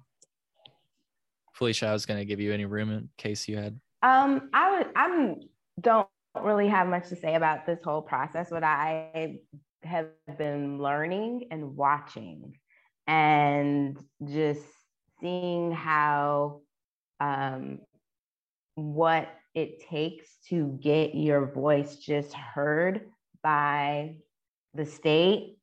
Felicia, 1.56 1.86
I 1.86 1.92
was 1.92 2.06
going 2.06 2.18
to 2.18 2.24
give 2.24 2.40
you 2.40 2.52
any 2.52 2.66
room 2.66 2.90
in 2.90 3.08
case 3.16 3.48
you 3.48 3.56
had. 3.56 3.80
Um, 4.02 4.50
I 4.52 4.78
would. 4.78 4.88
I'm 4.94 5.36
don't 5.80 6.08
really 6.40 6.68
have 6.68 6.86
much 6.86 7.08
to 7.08 7.16
say 7.16 7.34
about 7.34 7.66
this 7.66 7.82
whole 7.82 8.02
process. 8.02 8.50
What 8.50 8.62
I 8.62 9.38
have 9.82 10.08
been 10.38 10.78
learning 10.78 11.48
and 11.50 11.74
watching, 11.76 12.58
and 13.06 13.98
just 14.28 14.62
seeing 15.20 15.72
how 15.72 16.60
um, 17.20 17.80
what 18.74 19.28
it 19.54 19.80
takes 19.88 20.26
to 20.50 20.78
get 20.82 21.14
your 21.14 21.46
voice 21.46 21.96
just 21.96 22.34
heard 22.34 23.08
by 23.42 24.16
the 24.74 24.84
state 24.84 25.56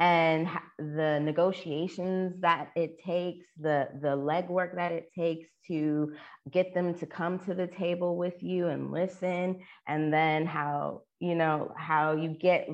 and 0.00 0.48
the 0.78 1.20
negotiations 1.22 2.34
that 2.40 2.70
it 2.74 2.98
takes 3.04 3.46
the 3.60 3.88
the 4.02 4.08
legwork 4.08 4.74
that 4.74 4.90
it 4.90 5.08
takes 5.16 5.48
to 5.66 6.12
get 6.50 6.74
them 6.74 6.94
to 6.94 7.06
come 7.06 7.38
to 7.38 7.54
the 7.54 7.68
table 7.68 8.16
with 8.16 8.42
you 8.42 8.66
and 8.68 8.90
listen 8.90 9.60
and 9.86 10.12
then 10.12 10.46
how 10.46 11.02
you 11.20 11.34
know 11.34 11.72
how 11.76 12.12
you 12.12 12.30
get 12.30 12.68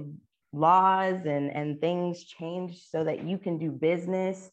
laws 0.53 1.21
and 1.27 1.55
and 1.55 1.81
things 1.81 2.25
changed 2.25 2.89
so 2.91 3.05
that 3.05 3.23
you 3.23 3.37
can 3.37 3.59
do 3.59 3.71
business 3.71 4.51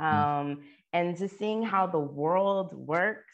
mm-hmm. 0.00 0.16
um, 0.16 0.60
and 0.92 1.16
just 1.16 1.38
seeing 1.38 1.62
how 1.62 1.86
the 1.86 1.98
world 1.98 2.74
works 2.74 3.24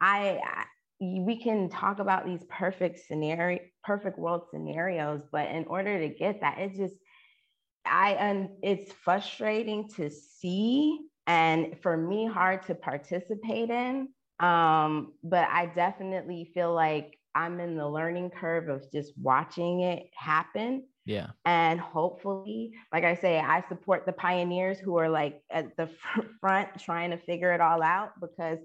I, 0.00 0.38
I 0.44 0.64
we 1.00 1.40
can 1.40 1.68
talk 1.68 1.98
about 1.98 2.24
these 2.24 2.44
perfect 2.48 3.00
scenario 3.06 3.60
perfect 3.82 4.18
world 4.18 4.42
scenarios 4.50 5.22
but 5.32 5.48
in 5.48 5.64
order 5.64 5.98
to 5.98 6.08
get 6.08 6.40
that 6.40 6.58
it 6.58 6.76
just 6.76 6.94
I 7.84 8.12
and 8.12 8.50
it's 8.62 8.92
frustrating 8.92 9.88
to 9.96 10.10
see 10.10 11.00
and 11.26 11.78
for 11.82 11.96
me 11.96 12.26
hard 12.26 12.64
to 12.66 12.74
participate 12.74 13.70
in. 13.70 14.08
Um, 14.40 15.12
but 15.22 15.48
I 15.50 15.66
definitely 15.74 16.50
feel 16.54 16.72
like 16.72 17.18
I'm 17.34 17.60
in 17.60 17.76
the 17.76 17.88
learning 17.88 18.30
curve 18.30 18.68
of 18.68 18.90
just 18.90 19.12
watching 19.16 19.80
it 19.80 20.10
happen. 20.14 20.84
Yeah. 21.04 21.28
And 21.44 21.80
hopefully, 21.80 22.72
like 22.92 23.04
I 23.04 23.14
say, 23.14 23.38
I 23.38 23.64
support 23.68 24.06
the 24.06 24.12
pioneers 24.12 24.78
who 24.78 24.96
are 24.98 25.08
like 25.08 25.42
at 25.50 25.76
the 25.76 25.88
front 26.40 26.68
trying 26.78 27.10
to 27.10 27.16
figure 27.16 27.52
it 27.52 27.60
all 27.60 27.82
out 27.82 28.12
because 28.20 28.58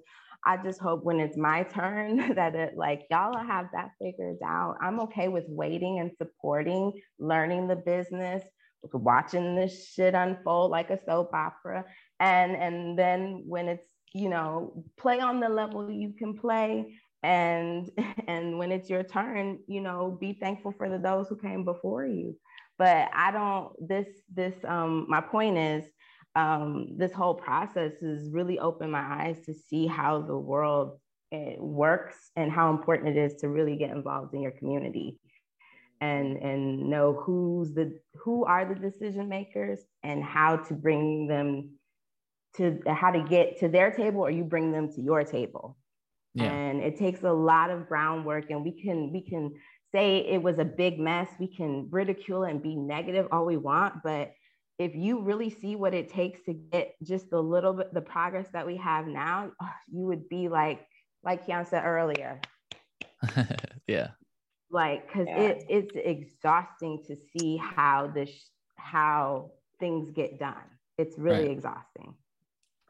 I 0.45 0.57
just 0.57 0.80
hope 0.80 1.03
when 1.03 1.20
it's 1.20 1.38
my 1.38 1.64
turn 1.64 2.34
that 2.36 2.55
it 2.55 2.76
like 2.76 3.03
y'all 3.09 3.38
have 3.38 3.68
that 3.74 3.91
figured 4.01 4.38
out. 4.45 4.76
I'm 4.82 4.99
okay 5.01 5.28
with 5.28 5.45
waiting 5.47 5.99
and 5.99 6.11
supporting, 6.18 6.93
learning 7.20 7.68
the 7.68 7.78
business, 7.78 8.43
watching 8.91 9.55
this 9.55 9.89
shit 9.93 10.13
unfold 10.13 10.71
like 10.71 10.89
a 10.89 10.99
soap 11.05 11.34
opera. 11.34 11.86
And 12.19 12.55
and 12.55 12.97
then 12.97 13.43
when 13.45 13.67
it's 13.67 13.88
you 14.13 14.29
know 14.29 14.84
play 14.97 15.19
on 15.19 15.39
the 15.39 15.49
level 15.49 15.89
you 15.89 16.13
can 16.17 16.38
play 16.38 16.99
and 17.23 17.89
and 18.27 18.57
when 18.57 18.71
it's 18.71 18.89
your 18.89 19.03
turn 19.03 19.59
you 19.67 19.81
know 19.81 20.17
be 20.19 20.34
thankful 20.34 20.73
for 20.77 20.89
the 20.89 20.99
those 20.99 21.27
who 21.27 21.36
came 21.36 21.63
before 21.63 22.05
you. 22.05 22.38
But 22.77 23.09
i 23.13 23.31
don't 23.31 23.88
this 23.88 24.07
this 24.34 24.55
um 24.67 25.05
my 25.07 25.21
point 25.21 25.57
is 25.57 25.86
um 26.36 26.97
this 26.97 27.13
whole 27.13 27.36
process 27.36 27.93
has 28.01 28.29
really 28.29 28.59
opened 28.59 28.91
my 28.91 29.23
eyes 29.23 29.45
to 29.45 29.53
see 29.53 29.88
how 29.88 30.21
the 30.21 30.38
world 30.38 30.99
it 31.31 31.59
works 31.59 32.31
and 32.36 32.51
how 32.51 32.69
important 32.69 33.17
it 33.17 33.19
is 33.19 33.41
to 33.41 33.49
really 33.49 33.75
get 33.75 33.89
involved 33.89 34.34
in 34.34 34.41
your 34.41 34.51
community 34.51 35.17
and 36.01 36.35
mm-hmm. 36.35 36.45
and 36.45 36.89
know 36.89 37.13
who's 37.13 37.73
the 37.73 37.99
who 38.15 38.45
are 38.45 38.65
the 38.65 38.75
decision 38.75 39.29
makers 39.29 39.79
and 40.03 40.23
how 40.23 40.57
to 40.57 40.73
bring 40.73 41.27
them 41.27 41.71
to 42.55 42.79
how 42.87 43.11
to 43.11 43.23
get 43.23 43.59
to 43.59 43.67
their 43.67 43.91
table 43.91 44.21
or 44.21 44.29
you 44.29 44.43
bring 44.43 44.71
them 44.71 44.91
to 44.93 45.01
your 45.01 45.23
table. 45.23 45.77
Yeah. 46.35 46.51
and 46.51 46.81
it 46.81 46.97
takes 46.97 47.21
a 47.21 47.31
lot 47.31 47.69
of 47.69 47.87
groundwork 47.87 48.49
and 48.49 48.63
we 48.63 48.71
can 48.71 49.13
we 49.13 49.21
can 49.21 49.53
say 49.93 50.17
it 50.27 50.41
was 50.41 50.57
a 50.57 50.65
big 50.65 50.99
mess. 50.99 51.29
We 51.39 51.47
can 51.47 51.87
ridicule 51.91 52.43
and 52.43 52.61
be 52.61 52.75
negative 52.75 53.27
all 53.31 53.45
we 53.45 53.57
want 53.57 54.01
but 54.03 54.31
if 54.79 54.95
you 54.95 55.21
really 55.21 55.51
see 55.51 55.75
what 55.75 55.93
it 55.93 56.09
takes 56.09 56.41
to 56.45 56.53
get 56.53 56.95
just 57.03 57.31
a 57.31 57.39
little 57.39 57.73
bit 57.73 57.93
the 57.93 58.01
progress 58.01 58.47
that 58.53 58.65
we 58.65 58.75
have 58.77 59.05
now 59.05 59.51
you 59.91 60.05
would 60.07 60.27
be 60.27 60.49
like 60.49 60.87
like 61.23 61.45
Kian 61.45 61.67
said 61.67 61.85
earlier. 61.85 62.41
Yeah 63.87 64.07
like 64.74 65.07
because 65.07 65.28
yeah. 65.28 65.39
it, 65.39 65.65
it's 65.69 65.91
exhausting 65.95 67.01
to 67.07 67.15
see 67.38 67.57
how 67.57 68.11
this 68.13 68.49
how 68.76 69.51
things 69.80 70.09
get 70.11 70.39
done 70.39 70.55
it's 70.97 71.17
really 71.17 71.47
right. 71.47 71.51
exhausting 71.51 72.15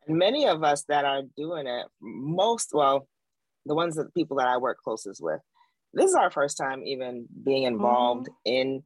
many 0.08 0.48
of 0.48 0.64
us 0.64 0.84
that 0.84 1.06
are 1.06 1.22
doing 1.38 1.68
it 1.68 1.86
most 2.02 2.70
well 2.74 3.08
the 3.66 3.76
ones 3.76 3.96
that 3.96 4.14
people 4.14 4.38
that 4.38 4.48
i 4.48 4.58
work 4.58 4.78
closest 4.84 5.22
with 5.22 5.42
this 5.94 6.10
is 6.10 6.16
our 6.16 6.32
first 6.32 6.58
time 6.58 6.84
even 6.84 7.28
being 7.44 7.64
involved 7.64 8.28
mm-hmm. 8.28 8.52
in 8.52 8.84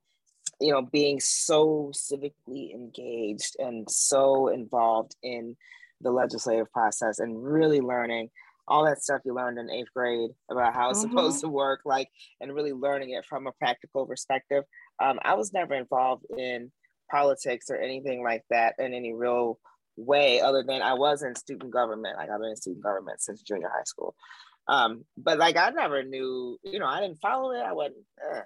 you 0.60 0.74
know 0.74 0.82
being 0.82 1.20
so 1.20 1.92
civically 1.94 2.74
engaged 2.74 3.56
and 3.60 3.90
so 3.90 4.48
involved 4.48 5.16
in 5.22 5.56
the 6.02 6.12
legislative 6.12 6.72
process 6.72 7.20
and 7.20 7.44
really 7.44 7.80
learning 7.80 8.30
all 8.68 8.86
that 8.86 9.02
stuff 9.02 9.22
you 9.26 9.34
learned 9.34 9.58
in 9.58 9.70
eighth 9.70 9.94
grade 9.94 10.32
about 10.52 10.74
how 10.74 10.90
it's 10.90 11.00
mm-hmm. 11.00 11.10
supposed 11.10 11.42
to 11.42 11.48
work, 11.48 11.82
like, 11.86 12.10
and 12.42 12.54
really 12.54 12.74
learning 12.74 13.12
it 13.12 13.26
from 13.26 13.48
a 13.48 13.52
practical 13.54 14.06
perspective. 14.06 14.64
Um, 15.02 15.20
I 15.24 15.36
was 15.36 15.54
never 15.54 15.74
involved 15.74 16.26
in 16.38 16.72
politics 17.10 17.70
or 17.70 17.78
anything 17.78 18.24
like 18.24 18.44
that 18.50 18.76
in 18.80 18.94
any 18.94 19.14
real 19.14 19.60
way, 19.96 20.42
other 20.42 20.64
than 20.68 20.82
I 20.82 20.94
was 20.94 21.24
in 21.24 21.36
student 21.36 21.72
government. 21.72 22.18
Like, 22.18 22.30
I've 22.30 22.40
been 22.40 22.50
in 22.50 22.56
student 22.56 22.84
government 22.84 23.22
since 23.22 23.42
junior 23.42 23.70
high 23.70 23.84
school. 23.86 24.16
Um, 24.68 25.06
but 25.18 25.38
like, 25.38 25.56
I 25.56 25.70
never 25.70 26.04
knew, 26.04 26.58
you 26.64 26.80
know, 26.80 26.88
I 26.88 27.00
didn't 27.00 27.22
follow 27.22 27.52
it. 27.52 27.62
I 27.62 27.72
wasn't, 27.72 28.04
uh, 28.22 28.42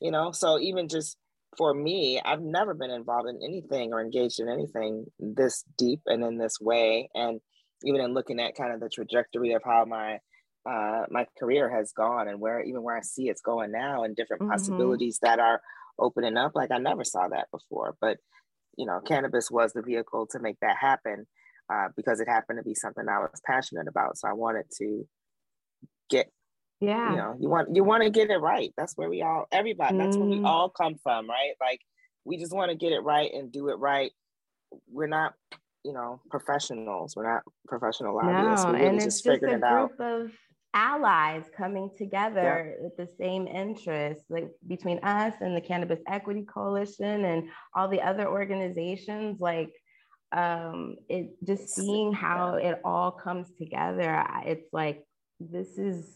you 0.00 0.10
know, 0.10 0.32
so 0.32 0.58
even 0.58 0.88
just 0.88 1.18
for 1.58 1.74
me, 1.74 2.20
I've 2.24 2.40
never 2.40 2.72
been 2.72 2.90
involved 2.90 3.28
in 3.28 3.40
anything 3.44 3.92
or 3.92 4.00
engaged 4.00 4.40
in 4.40 4.48
anything 4.48 5.06
this 5.18 5.64
deep 5.76 6.00
and 6.06 6.24
in 6.24 6.38
this 6.38 6.58
way. 6.58 7.10
And 7.14 7.40
even 7.84 8.00
in 8.00 8.14
looking 8.14 8.40
at 8.40 8.56
kind 8.56 8.72
of 8.72 8.80
the 8.80 8.88
trajectory 8.88 9.52
of 9.52 9.62
how 9.64 9.84
my 9.84 10.18
uh, 10.68 11.04
my 11.10 11.26
career 11.38 11.70
has 11.70 11.92
gone 11.92 12.28
and 12.28 12.40
where 12.40 12.60
even 12.60 12.82
where 12.82 12.96
I 12.96 13.00
see 13.00 13.28
it's 13.28 13.40
going 13.40 13.72
now 13.72 14.04
and 14.04 14.14
different 14.14 14.42
mm-hmm. 14.42 14.52
possibilities 14.52 15.18
that 15.22 15.38
are 15.38 15.60
opening 15.98 16.36
up. 16.36 16.52
Like 16.54 16.70
I 16.70 16.78
never 16.78 17.04
saw 17.04 17.28
that 17.28 17.48
before, 17.50 17.96
but 18.00 18.18
you 18.76 18.86
know, 18.86 19.00
cannabis 19.00 19.50
was 19.50 19.72
the 19.72 19.82
vehicle 19.82 20.26
to 20.30 20.38
make 20.38 20.56
that 20.60 20.76
happen 20.76 21.26
uh, 21.72 21.88
because 21.96 22.20
it 22.20 22.28
happened 22.28 22.58
to 22.58 22.62
be 22.62 22.74
something 22.74 23.08
I 23.08 23.18
was 23.18 23.40
passionate 23.44 23.88
about. 23.88 24.16
So 24.18 24.28
I 24.28 24.32
wanted 24.32 24.66
to 24.78 25.06
get, 26.08 26.30
yeah, 26.80 27.10
you 27.10 27.16
know, 27.16 27.36
you 27.40 27.48
want 27.48 27.74
you 27.74 27.82
want 27.82 28.04
to 28.04 28.10
get 28.10 28.30
it 28.30 28.38
right. 28.38 28.72
That's 28.76 28.96
where 28.96 29.10
we 29.10 29.22
all, 29.22 29.46
everybody, 29.50 29.94
mm-hmm. 29.94 30.04
that's 30.04 30.16
where 30.16 30.28
we 30.28 30.36
mm-hmm. 30.36 30.46
all 30.46 30.68
come 30.68 30.96
from, 31.02 31.28
right? 31.28 31.54
Like 31.60 31.80
we 32.24 32.36
just 32.36 32.54
want 32.54 32.70
to 32.70 32.76
get 32.76 32.92
it 32.92 33.00
right 33.00 33.30
and 33.32 33.50
do 33.50 33.68
it 33.68 33.78
right. 33.78 34.12
We're 34.90 35.08
not 35.08 35.34
you 35.84 35.92
know, 35.92 36.20
professionals. 36.30 37.14
We're 37.16 37.32
not 37.32 37.42
professional 37.66 38.16
lobbyists. 38.16 38.64
No, 38.64 38.72
we 38.72 38.78
really 38.78 38.88
and 38.88 38.96
it's 38.96 39.04
just, 39.04 39.24
just 39.24 39.42
a 39.42 39.46
group 39.46 39.62
out. 39.64 39.92
of 40.00 40.30
allies 40.74 41.44
coming 41.56 41.90
together 41.96 42.76
yeah. 42.76 42.84
with 42.84 42.96
the 42.96 43.12
same 43.18 43.46
interests, 43.46 44.24
like 44.28 44.48
between 44.66 44.98
us 45.00 45.34
and 45.40 45.56
the 45.56 45.60
Cannabis 45.60 46.00
Equity 46.06 46.44
Coalition 46.44 47.24
and 47.24 47.48
all 47.74 47.88
the 47.88 48.02
other 48.02 48.28
organizations. 48.28 49.40
Like, 49.40 49.72
um, 50.32 50.96
it 51.08 51.30
just 51.44 51.74
seeing 51.74 52.12
how 52.12 52.54
it 52.54 52.80
all 52.84 53.10
comes 53.10 53.48
together. 53.58 54.24
It's 54.44 54.68
like 54.72 55.04
this 55.40 55.78
is 55.78 56.14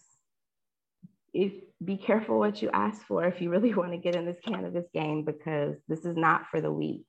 if 1.33 1.53
be 1.83 1.97
careful 1.97 2.39
what 2.39 2.61
you 2.61 2.71
ask 2.73 3.07
for 3.07 3.25
if 3.25 3.41
you 3.41 3.51
really 3.51 3.75
want 3.75 3.93
to 3.93 3.99
get 3.99 4.15
in 4.15 4.27
this 4.27 4.41
cannabis 4.47 4.87
game 4.93 5.25
because 5.25 5.77
this 5.89 6.05
is 6.05 6.17
not 6.17 6.47
for 6.51 6.61
the 6.61 6.73
weak. 6.73 7.07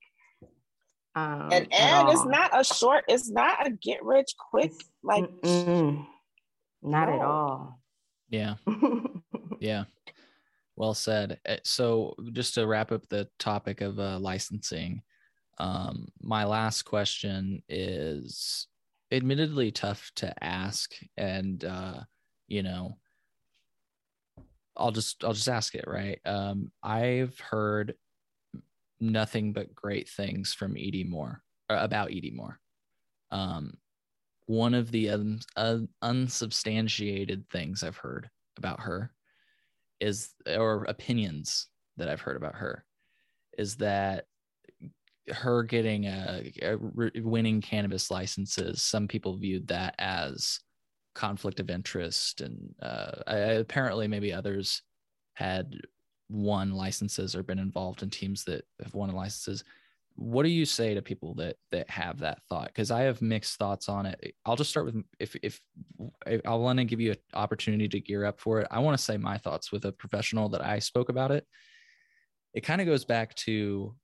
Um, 1.15 1.49
and 1.51 1.71
and 1.71 2.09
it's 2.09 2.25
not 2.25 2.59
a 2.59 2.63
short, 2.63 3.05
it's 3.07 3.29
not 3.29 3.67
a 3.67 3.71
get 3.71 4.03
rich 4.03 4.33
quick 4.49 4.73
like 5.03 5.25
Mm-mm. 5.43 6.05
not 6.81 7.09
no. 7.09 7.13
at 7.13 7.21
all. 7.21 7.79
Yeah. 8.29 8.55
yeah. 9.59 9.83
Well 10.75 10.95
said. 10.95 11.39
Eh, 11.45 11.59
so 11.63 12.15
just 12.31 12.55
to 12.55 12.65
wrap 12.65 12.91
up 12.91 13.07
the 13.09 13.29
topic 13.37 13.81
of 13.81 13.99
uh, 13.99 14.17
licensing, 14.19 15.03
um, 15.59 16.07
my 16.19 16.45
last 16.45 16.81
question 16.83 17.61
is 17.69 18.67
admittedly 19.11 19.71
tough 19.71 20.11
to 20.15 20.43
ask 20.43 20.91
and 21.15 21.63
uh, 21.63 21.99
you 22.47 22.63
know 22.63 22.97
I'll 24.75 24.91
just 24.91 25.23
I'll 25.23 25.33
just 25.33 25.49
ask 25.49 25.75
it 25.75 25.85
right. 25.87 26.19
Um, 26.25 26.71
I've 26.81 27.39
heard 27.39 27.93
nothing 29.03 29.53
but 29.53 29.75
great 29.75 30.09
things 30.09 30.53
from 30.53 30.77
Edie 30.77 31.03
Moore 31.03 31.41
uh, 31.69 31.77
about 31.79 32.11
Edie 32.11 32.33
Moore. 32.35 32.59
Um, 33.31 33.77
one 34.45 34.73
of 34.73 34.91
the 34.91 35.09
un, 35.09 35.39
un, 35.55 35.87
unsubstantiated 36.01 37.49
things 37.49 37.83
I've 37.83 37.97
heard 37.97 38.29
about 38.57 38.81
her 38.81 39.11
is, 39.99 40.31
or 40.47 40.83
opinions 40.85 41.67
that 41.97 42.09
I've 42.09 42.21
heard 42.21 42.37
about 42.37 42.55
her, 42.55 42.85
is 43.57 43.75
that 43.77 44.25
her 45.31 45.63
getting 45.63 46.05
a, 46.05 46.51
a 46.61 46.77
winning 47.21 47.61
cannabis 47.61 48.11
licenses, 48.11 48.81
some 48.81 49.07
people 49.07 49.37
viewed 49.37 49.67
that 49.67 49.95
as 49.97 50.59
conflict 51.15 51.59
of 51.59 51.69
interest, 51.69 52.41
and 52.41 52.75
uh, 52.81 53.11
I, 53.25 53.35
apparently 53.35 54.07
maybe 54.07 54.33
others 54.33 54.81
had 55.35 55.79
won 56.33 56.71
licenses 56.71 57.35
or 57.35 57.43
been 57.43 57.59
involved 57.59 58.03
in 58.03 58.09
teams 58.09 58.43
that 58.45 58.65
have 58.81 58.93
won 58.93 59.11
licenses. 59.11 59.63
What 60.15 60.43
do 60.43 60.49
you 60.49 60.65
say 60.65 60.93
to 60.93 61.01
people 61.01 61.33
that 61.35 61.55
that 61.71 61.89
have 61.89 62.19
that 62.19 62.43
thought? 62.43 62.67
Because 62.67 62.91
I 62.91 63.01
have 63.01 63.21
mixed 63.21 63.57
thoughts 63.57 63.89
on 63.89 64.05
it. 64.05 64.35
I'll 64.45 64.55
just 64.55 64.69
start 64.69 64.85
with 64.85 65.03
if 65.19 65.35
if, 65.41 65.61
if 66.25 66.41
I 66.45 66.55
want 66.55 66.79
to 66.79 66.85
give 66.85 67.01
you 67.01 67.11
an 67.11 67.17
opportunity 67.33 67.87
to 67.87 67.99
gear 67.99 68.25
up 68.25 68.39
for 68.39 68.59
it. 68.59 68.67
I 68.69 68.79
want 68.79 68.97
to 68.97 69.03
say 69.03 69.17
my 69.17 69.37
thoughts 69.37 69.71
with 69.71 69.85
a 69.85 69.91
professional 69.91 70.49
that 70.49 70.63
I 70.63 70.79
spoke 70.79 71.09
about 71.09 71.31
it. 71.31 71.47
It 72.53 72.61
kind 72.61 72.81
of 72.81 72.87
goes 72.87 73.05
back 73.05 73.33
to 73.35 73.95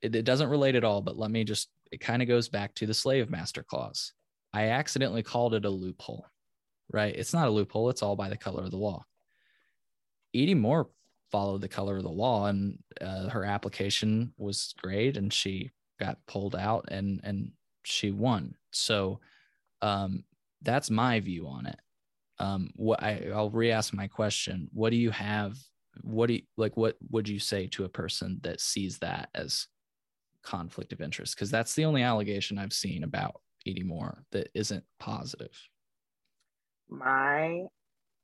it, 0.00 0.14
it 0.14 0.24
doesn't 0.24 0.48
relate 0.48 0.74
at 0.76 0.84
all, 0.84 1.02
but 1.02 1.18
let 1.18 1.30
me 1.30 1.44
just, 1.44 1.68
it 1.92 2.00
kind 2.00 2.22
of 2.22 2.28
goes 2.28 2.48
back 2.48 2.74
to 2.76 2.86
the 2.86 2.94
slave 2.94 3.30
master 3.30 3.62
clause. 3.62 4.12
I 4.52 4.68
accidentally 4.68 5.22
called 5.22 5.54
it 5.54 5.64
a 5.64 5.70
loophole, 5.70 6.26
right? 6.90 7.14
It's 7.14 7.34
not 7.34 7.48
a 7.48 7.50
loophole, 7.50 7.90
it's 7.90 8.02
all 8.02 8.16
by 8.16 8.28
the 8.28 8.36
color 8.36 8.64
of 8.64 8.70
the 8.70 8.76
law. 8.78 9.04
Edie 10.34 10.54
Moore 10.54 10.88
followed 11.30 11.60
the 11.60 11.68
color 11.68 11.96
of 11.96 12.02
the 12.02 12.08
law, 12.08 12.46
and 12.46 12.78
uh, 13.00 13.28
her 13.28 13.44
application 13.44 14.32
was 14.36 14.74
great, 14.80 15.16
and 15.16 15.32
she 15.32 15.70
got 15.98 16.18
pulled 16.26 16.56
out 16.56 16.86
and 16.90 17.20
and 17.24 17.52
she 17.84 18.10
won. 18.10 18.54
So 18.70 19.20
um, 19.82 20.24
that's 20.62 20.90
my 20.90 21.20
view 21.20 21.46
on 21.46 21.66
it. 21.66 21.78
Um, 22.38 22.70
what 22.74 23.02
I, 23.02 23.28
I'll 23.34 23.50
re-ask 23.50 23.92
my 23.92 24.06
question. 24.06 24.68
What 24.72 24.90
do 24.90 24.96
you 24.96 25.10
have? 25.10 25.56
What 26.02 26.28
do 26.28 26.34
you 26.34 26.42
like? 26.56 26.76
What 26.76 26.96
would 27.10 27.28
you 27.28 27.38
say 27.38 27.66
to 27.68 27.84
a 27.84 27.88
person 27.88 28.40
that 28.42 28.60
sees 28.60 28.98
that 28.98 29.28
as 29.34 29.66
conflict 30.42 30.92
of 30.92 31.00
interest 31.00 31.34
because 31.34 31.50
that's 31.50 31.74
the 31.74 31.84
only 31.84 32.02
allegation 32.02 32.58
I've 32.58 32.72
seen 32.72 33.04
about 33.04 33.40
Edie 33.66 33.82
Moore 33.82 34.24
that 34.32 34.48
isn't 34.54 34.84
positive. 34.98 35.52
My 36.88 37.64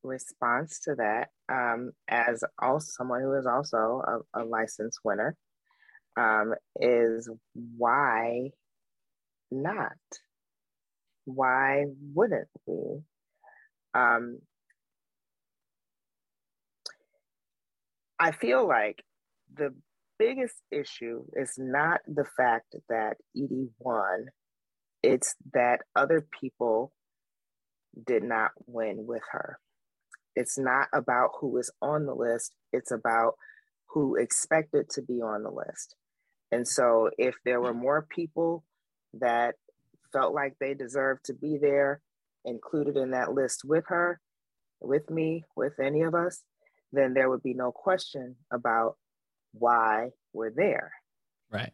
response 0.06 0.80
to 0.80 0.94
that, 0.96 1.28
um, 1.48 1.90
as 2.08 2.42
also 2.60 2.86
someone 2.88 3.22
who 3.22 3.34
is 3.34 3.46
also 3.46 4.02
a, 4.34 4.42
a 4.42 4.44
license 4.44 4.98
winner, 5.04 5.36
um, 6.16 6.54
is 6.80 7.28
why 7.54 8.50
not? 9.50 9.92
Why 11.24 11.86
wouldn't 12.14 12.48
we? 12.66 13.02
Um, 13.94 14.38
I 18.18 18.32
feel 18.32 18.66
like 18.66 19.02
the 19.54 19.74
biggest 20.18 20.56
issue 20.70 21.24
is 21.34 21.54
not 21.58 22.00
the 22.06 22.24
fact 22.36 22.74
that 22.88 23.16
Edie 23.36 23.68
won, 23.78 24.26
it's 25.02 25.34
that 25.52 25.80
other 25.94 26.26
people 26.40 26.92
did 28.06 28.22
not 28.22 28.52
win 28.66 29.06
with 29.06 29.22
her. 29.32 29.58
It's 30.36 30.58
not 30.58 30.88
about 30.92 31.30
who 31.40 31.56
is 31.58 31.70
on 31.82 32.06
the 32.06 32.14
list, 32.14 32.54
it's 32.72 32.92
about 32.92 33.34
who 33.86 34.16
expected 34.16 34.90
to 34.90 35.02
be 35.02 35.14
on 35.14 35.42
the 35.42 35.50
list. 35.50 35.96
And 36.52 36.68
so, 36.68 37.10
if 37.18 37.34
there 37.44 37.60
were 37.60 37.74
more 37.74 38.06
people 38.08 38.62
that 39.14 39.54
felt 40.12 40.34
like 40.34 40.54
they 40.60 40.74
deserved 40.74 41.24
to 41.24 41.34
be 41.34 41.58
there, 41.60 42.00
included 42.44 42.96
in 42.96 43.10
that 43.10 43.32
list 43.32 43.62
with 43.64 43.84
her, 43.88 44.20
with 44.80 45.10
me, 45.10 45.44
with 45.56 45.80
any 45.80 46.02
of 46.02 46.14
us, 46.14 46.42
then 46.92 47.14
there 47.14 47.28
would 47.28 47.42
be 47.42 47.54
no 47.54 47.72
question 47.72 48.36
about 48.52 48.96
why 49.52 50.10
we're 50.32 50.52
there. 50.54 50.92
Right. 51.50 51.72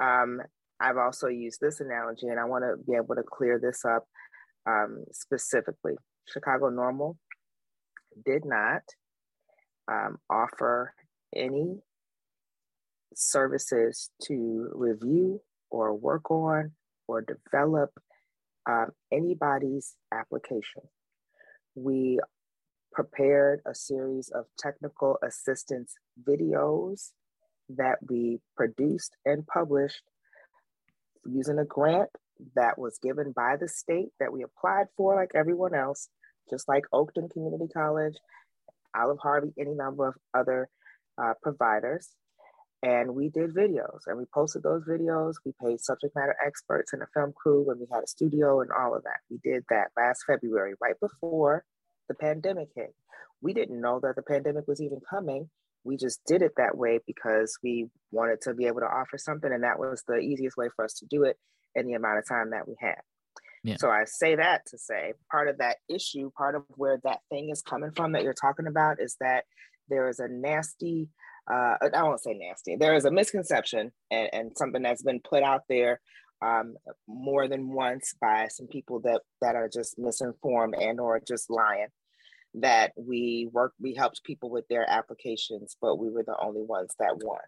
Um, 0.00 0.40
I've 0.80 0.96
also 0.96 1.28
used 1.28 1.60
this 1.60 1.80
analogy, 1.80 2.26
and 2.26 2.40
I 2.40 2.44
want 2.44 2.64
to 2.64 2.82
be 2.84 2.96
able 2.96 3.14
to 3.14 3.22
clear 3.22 3.58
this 3.58 3.84
up 3.84 4.06
um, 4.66 5.04
specifically. 5.12 5.94
Chicago 6.26 6.70
NORML 6.70 7.16
did 8.24 8.44
not 8.44 8.82
um, 9.90 10.18
offer 10.30 10.94
any 11.34 11.80
services 13.14 14.10
to 14.22 14.70
review 14.74 15.40
or 15.70 15.94
work 15.94 16.30
on 16.30 16.72
or 17.06 17.22
develop 17.22 17.90
um, 18.68 18.90
anybody's 19.12 19.94
application. 20.12 20.82
We 21.74 22.18
prepared 22.92 23.60
a 23.66 23.74
series 23.74 24.30
of 24.30 24.46
technical 24.58 25.18
assistance 25.22 25.94
videos 26.22 27.10
that 27.68 27.96
we 28.08 28.38
produced 28.56 29.16
and 29.24 29.46
published 29.46 30.02
using 31.26 31.58
a 31.58 31.64
grant 31.64 32.10
that 32.54 32.78
was 32.78 32.98
given 33.02 33.32
by 33.34 33.56
the 33.58 33.68
state 33.68 34.10
that 34.20 34.32
we 34.32 34.42
applied 34.42 34.86
for, 34.96 35.16
like 35.16 35.30
everyone 35.34 35.74
else, 35.74 36.08
just 36.50 36.68
like 36.68 36.84
Oakton 36.92 37.30
Community 37.30 37.66
College, 37.72 38.14
Olive 38.96 39.18
Harvey, 39.22 39.52
any 39.58 39.74
number 39.74 40.08
of 40.08 40.14
other 40.32 40.68
uh, 41.20 41.34
providers. 41.42 42.10
And 42.82 43.14
we 43.14 43.30
did 43.30 43.54
videos 43.54 44.00
and 44.06 44.18
we 44.18 44.24
posted 44.32 44.62
those 44.62 44.82
videos. 44.84 45.34
We 45.44 45.52
paid 45.62 45.80
subject 45.80 46.14
matter 46.14 46.36
experts 46.46 46.92
and 46.92 47.02
a 47.02 47.06
film 47.14 47.32
crew 47.34 47.70
and 47.70 47.80
we 47.80 47.86
had 47.90 48.04
a 48.04 48.06
studio 48.06 48.60
and 48.60 48.70
all 48.70 48.94
of 48.94 49.04
that. 49.04 49.20
We 49.30 49.38
did 49.42 49.64
that 49.70 49.88
last 49.96 50.24
February, 50.26 50.74
right 50.82 50.98
before 51.00 51.64
the 52.08 52.14
pandemic 52.14 52.68
hit. 52.76 52.94
We 53.40 53.54
didn't 53.54 53.80
know 53.80 54.00
that 54.02 54.16
the 54.16 54.22
pandemic 54.22 54.68
was 54.68 54.82
even 54.82 55.00
coming. 55.08 55.48
We 55.82 55.96
just 55.96 56.20
did 56.26 56.42
it 56.42 56.52
that 56.56 56.76
way 56.76 57.00
because 57.06 57.58
we 57.62 57.88
wanted 58.10 58.40
to 58.42 58.54
be 58.54 58.66
able 58.66 58.80
to 58.80 58.86
offer 58.86 59.18
something, 59.18 59.52
and 59.52 59.64
that 59.64 59.78
was 59.78 60.02
the 60.06 60.16
easiest 60.16 60.56
way 60.56 60.68
for 60.74 60.84
us 60.84 60.94
to 60.94 61.06
do 61.06 61.24
it 61.24 61.36
in 61.74 61.86
the 61.86 61.92
amount 61.92 62.18
of 62.18 62.28
time 62.28 62.50
that 62.50 62.66
we 62.66 62.74
had. 62.80 63.00
Yeah. 63.64 63.76
So 63.78 63.88
I 63.90 64.04
say 64.04 64.36
that 64.36 64.66
to 64.66 64.78
say 64.78 65.14
part 65.30 65.48
of 65.48 65.58
that 65.58 65.78
issue, 65.88 66.30
part 66.36 66.54
of 66.54 66.64
where 66.68 67.00
that 67.04 67.20
thing 67.30 67.48
is 67.50 67.62
coming 67.62 67.90
from 67.92 68.12
that 68.12 68.22
you're 68.22 68.34
talking 68.34 68.66
about 68.66 69.00
is 69.00 69.16
that 69.20 69.44
there 69.88 70.08
is 70.08 70.18
a 70.18 70.28
nasty, 70.28 71.08
uh, 71.50 71.76
I 71.94 72.02
won't 72.02 72.22
say 72.22 72.34
nasty, 72.34 72.76
there 72.76 72.94
is 72.94 73.06
a 73.06 73.10
misconception 73.10 73.90
and, 74.10 74.28
and 74.32 74.52
something 74.56 74.82
that's 74.82 75.02
been 75.02 75.20
put 75.20 75.42
out 75.42 75.62
there 75.68 76.00
um, 76.42 76.74
more 77.08 77.48
than 77.48 77.72
once 77.72 78.14
by 78.20 78.48
some 78.48 78.66
people 78.66 79.00
that 79.00 79.22
that 79.40 79.56
are 79.56 79.68
just 79.68 79.98
misinformed 79.98 80.74
and 80.74 81.00
or 81.00 81.20
just 81.26 81.48
lying 81.48 81.88
that 82.54 82.92
we 82.96 83.48
worked 83.52 83.76
we 83.80 83.94
helped 83.94 84.22
people 84.24 84.50
with 84.50 84.66
their 84.68 84.88
applications 84.88 85.76
but 85.80 85.96
we 85.96 86.10
were 86.10 86.22
the 86.22 86.36
only 86.40 86.62
ones 86.62 86.94
that 86.98 87.16
won 87.22 87.40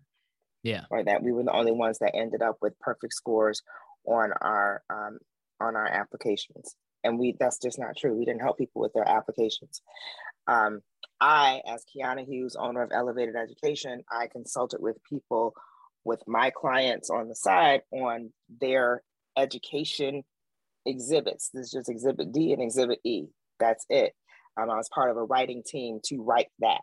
yeah 0.62 0.84
or 0.90 1.04
that 1.04 1.22
we 1.22 1.32
were 1.32 1.44
the 1.44 1.52
only 1.52 1.72
ones 1.72 1.98
that 1.98 2.14
ended 2.14 2.42
up 2.42 2.56
with 2.60 2.78
perfect 2.80 3.12
scores 3.12 3.62
on 4.06 4.32
our 4.40 4.82
um, 4.90 5.18
on 5.60 5.76
our 5.76 5.86
applications 5.86 6.76
and 7.04 7.18
we 7.18 7.34
that's 7.38 7.58
just 7.58 7.78
not 7.78 7.96
true 7.96 8.14
we 8.14 8.24
didn't 8.24 8.42
help 8.42 8.58
people 8.58 8.82
with 8.82 8.92
their 8.92 9.08
applications 9.08 9.82
um, 10.46 10.80
i 11.20 11.60
as 11.66 11.84
kiana 11.84 12.24
hughes 12.24 12.56
owner 12.56 12.82
of 12.82 12.90
elevated 12.92 13.36
education 13.36 14.02
i 14.10 14.26
consulted 14.26 14.80
with 14.80 14.96
people 15.08 15.54
with 16.04 16.22
my 16.26 16.50
clients 16.50 17.10
on 17.10 17.28
the 17.28 17.34
side 17.34 17.82
on 17.90 18.30
their 18.60 19.02
education 19.36 20.22
exhibits. 20.86 21.50
This 21.52 21.66
is 21.66 21.72
just 21.72 21.88
exhibit 21.88 22.32
D 22.32 22.52
and 22.52 22.62
exhibit 22.62 23.00
E. 23.04 23.26
That's 23.58 23.84
it. 23.90 24.14
Um, 24.56 24.70
I 24.70 24.76
was 24.76 24.88
part 24.88 25.10
of 25.10 25.16
a 25.16 25.24
writing 25.24 25.62
team 25.66 26.00
to 26.06 26.22
write 26.22 26.48
that. 26.60 26.82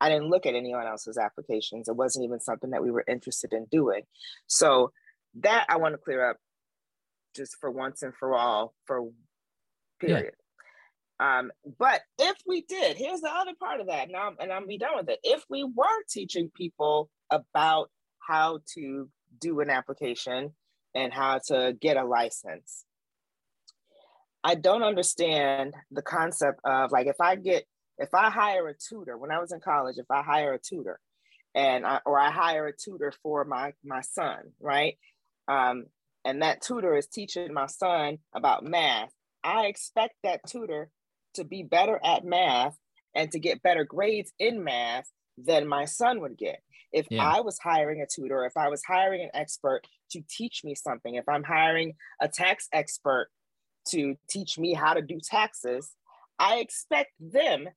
I 0.00 0.08
didn't 0.08 0.30
look 0.30 0.46
at 0.46 0.54
anyone 0.54 0.86
else's 0.86 1.18
applications. 1.18 1.88
It 1.88 1.96
wasn't 1.96 2.24
even 2.24 2.40
something 2.40 2.70
that 2.70 2.82
we 2.82 2.90
were 2.90 3.04
interested 3.06 3.52
in 3.52 3.66
doing. 3.70 4.02
So 4.46 4.92
that 5.40 5.66
I 5.68 5.76
want 5.76 5.94
to 5.94 5.98
clear 5.98 6.28
up 6.28 6.36
just 7.34 7.56
for 7.60 7.70
once 7.70 8.02
and 8.02 8.14
for 8.14 8.34
all 8.34 8.74
for 8.86 9.08
period. 10.00 10.32
Yeah. 11.20 11.38
Um, 11.38 11.52
but 11.78 12.00
if 12.18 12.36
we 12.46 12.62
did, 12.62 12.96
here's 12.96 13.20
the 13.20 13.30
other 13.30 13.52
part 13.60 13.80
of 13.80 13.88
that. 13.88 14.08
Now, 14.10 14.32
and 14.40 14.50
I'm 14.50 14.66
be 14.66 14.78
done 14.78 14.96
with 14.96 15.10
it. 15.10 15.18
If 15.22 15.44
we 15.50 15.64
were 15.64 15.84
teaching 16.08 16.50
people 16.56 17.10
about 17.30 17.90
how 18.20 18.60
to 18.74 19.08
do 19.38 19.60
an 19.60 19.70
application 19.70 20.54
and 20.94 21.12
how 21.12 21.40
to 21.48 21.76
get 21.80 21.96
a 21.96 22.04
license. 22.04 22.84
I 24.42 24.54
don't 24.54 24.82
understand 24.82 25.74
the 25.90 26.02
concept 26.02 26.60
of 26.64 26.92
like 26.92 27.06
if 27.06 27.20
I 27.20 27.36
get 27.36 27.64
if 27.98 28.14
I 28.14 28.30
hire 28.30 28.68
a 28.68 28.74
tutor 28.74 29.18
when 29.18 29.30
I 29.30 29.38
was 29.38 29.52
in 29.52 29.60
college, 29.60 29.96
if 29.98 30.10
I 30.10 30.22
hire 30.22 30.54
a 30.54 30.58
tutor 30.58 30.98
and 31.54 31.86
I, 31.86 32.00
or 32.06 32.18
I 32.18 32.30
hire 32.30 32.66
a 32.66 32.72
tutor 32.72 33.12
for 33.22 33.44
my 33.44 33.72
my 33.84 34.00
son, 34.00 34.52
right? 34.58 34.96
Um, 35.48 35.86
and 36.24 36.42
that 36.42 36.62
tutor 36.62 36.96
is 36.96 37.06
teaching 37.06 37.52
my 37.52 37.66
son 37.66 38.18
about 38.34 38.64
math. 38.64 39.10
I 39.42 39.66
expect 39.66 40.14
that 40.22 40.40
tutor 40.46 40.90
to 41.34 41.44
be 41.44 41.62
better 41.62 41.98
at 42.04 42.24
math 42.24 42.76
and 43.14 43.30
to 43.32 43.38
get 43.38 43.62
better 43.62 43.84
grades 43.84 44.32
in 44.38 44.62
math 44.62 45.08
than 45.38 45.66
my 45.66 45.84
son 45.84 46.20
would 46.20 46.36
get. 46.36 46.60
If 46.92 47.06
yeah. 47.10 47.24
I 47.24 47.40
was 47.40 47.58
hiring 47.58 48.02
a 48.02 48.06
tutor, 48.06 48.44
if 48.44 48.56
I 48.56 48.68
was 48.68 48.82
hiring 48.84 49.22
an 49.22 49.30
expert 49.32 49.82
to 50.10 50.22
teach 50.28 50.64
me 50.64 50.74
something, 50.74 51.14
if 51.14 51.28
I'm 51.28 51.44
hiring 51.44 51.94
a 52.20 52.28
tax 52.28 52.68
expert 52.72 53.28
to 53.88 54.16
teach 54.28 54.58
me 54.58 54.74
how 54.74 54.94
to 54.94 55.02
do 55.02 55.18
taxes, 55.22 55.92
I 56.38 56.56
expect 56.56 57.12
them 57.20 57.68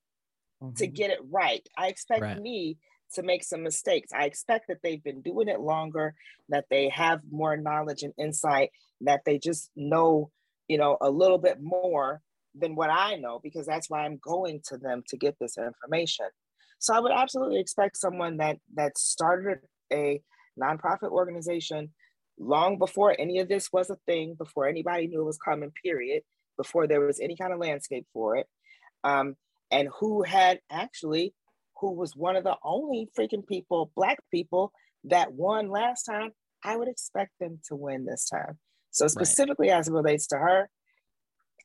mm-hmm. 0.62 0.74
to 0.74 0.88
get 0.88 1.12
it 1.12 1.20
right. 1.30 1.66
I 1.78 1.88
expect 1.88 2.22
right. 2.22 2.40
me 2.40 2.78
to 3.14 3.24
make 3.24 3.44
some 3.44 3.64
mistakes. 3.64 4.12
I 4.14 4.26
expect 4.26 4.68
that 4.68 4.78
they've 4.84 5.04
been 5.04 5.22
doing 5.22 5.48
it 5.48 5.60
longer, 5.60 6.16
that 6.50 6.66
they 6.70 6.90
have 6.90 7.22
more 7.32 7.56
knowledge 7.58 8.04
and 8.04 8.14
insight, 8.18 8.70
that 9.02 9.22
they 9.26 9.40
just 9.40 9.70
know, 9.76 10.32
you 10.68 10.78
know, 10.78 10.98
a 11.02 11.10
little 11.10 11.38
bit 11.38 11.58
more 11.62 12.22
than 12.56 12.76
what 12.76 12.90
I 12.90 13.16
know, 13.16 13.40
because 13.42 13.66
that's 13.66 13.90
why 13.90 14.06
I'm 14.06 14.20
going 14.22 14.62
to 14.68 14.78
them 14.78 15.04
to 15.08 15.18
get 15.18 15.36
this 15.40 15.58
information. 15.58 16.28
So 16.80 16.94
I 16.94 17.00
would 17.00 17.12
absolutely 17.12 17.60
expect 17.60 17.98
someone 17.98 18.38
that 18.38 18.58
that 18.76 18.98
started 18.98 19.60
a 19.92 20.22
nonprofit 20.62 21.10
organization 21.10 21.94
long 22.40 22.78
before 22.78 23.16
any 23.18 23.40
of 23.40 23.48
this 23.48 23.72
was 23.72 23.90
a 23.90 23.98
thing, 24.06 24.36
before 24.38 24.68
anybody 24.68 25.08
knew 25.08 25.22
it 25.22 25.26
was 25.26 25.38
coming, 25.38 25.72
period, 25.84 26.24
before 26.58 26.88
there 26.88 27.02
was 27.02 27.20
any 27.20 27.36
kind 27.36 27.54
of 27.54 27.60
landscape 27.60 28.06
for 28.14 28.36
it, 28.38 28.48
um, 29.04 29.36
and 29.72 29.90
who 30.00 30.24
had 30.24 30.60
actually 30.72 31.34
who 31.80 31.92
was 31.92 32.16
one 32.16 32.36
of 32.36 32.44
the 32.44 32.56
only 32.64 33.10
freaking 33.18 33.46
people, 33.46 33.92
Black 33.96 34.20
people, 34.32 34.72
that 35.06 35.34
won 35.34 35.70
last 35.70 36.04
time, 36.04 36.32
I 36.64 36.78
would 36.78 36.88
expect 36.88 37.32
them 37.40 37.60
to 37.68 37.76
win 37.76 38.06
this 38.06 38.30
time. 38.30 38.58
So, 38.92 39.08
specifically 39.08 39.70
right. 39.70 39.80
as 39.80 39.88
it 39.88 39.94
relates 39.94 40.28
to 40.28 40.38
her, 40.38 40.70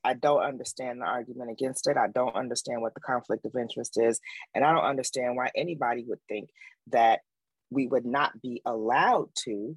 I 0.05 0.15
don't 0.15 0.43
understand 0.43 1.01
the 1.01 1.07
argument 1.07 1.51
against 1.51 1.89
it. 1.89 1.97
I 1.97 2.09
don't 2.09 2.35
understand 2.35 2.81
what 2.81 2.95
the 2.95 3.01
conflict 3.01 3.45
of 3.45 3.55
interest 3.57 4.01
is. 4.01 4.21
And 4.55 4.65
I 4.65 4.73
don't 4.73 4.85
understand 4.85 5.37
why 5.37 5.51
anybody 5.55 6.05
would 6.07 6.21
think 6.29 6.51
that 6.89 7.21
we 7.71 7.87
would 7.87 8.07
not 8.07 8.41
be 8.41 8.63
allowed 8.65 9.29
to, 9.45 9.77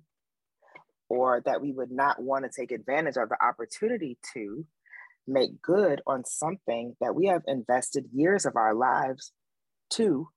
or 1.10 1.42
that 1.46 1.62
we 1.62 1.74
would 1.74 1.92
not 1.92 2.22
want 2.22 2.46
to 2.46 2.52
take 2.52 2.72
advantage 2.72 3.18
of 3.18 3.30
the 3.30 3.44
opportunity 3.44 4.18
to 4.34 4.66
make 5.28 5.62
good 5.62 6.02
on 6.08 6.24
something 6.26 6.96
that 7.02 7.16
we 7.16 7.28
have 7.28 7.44
invested 7.48 8.06
years 8.14 8.46
of 8.46 8.56
our 8.56 8.74
lives 8.74 9.34
to 9.92 10.28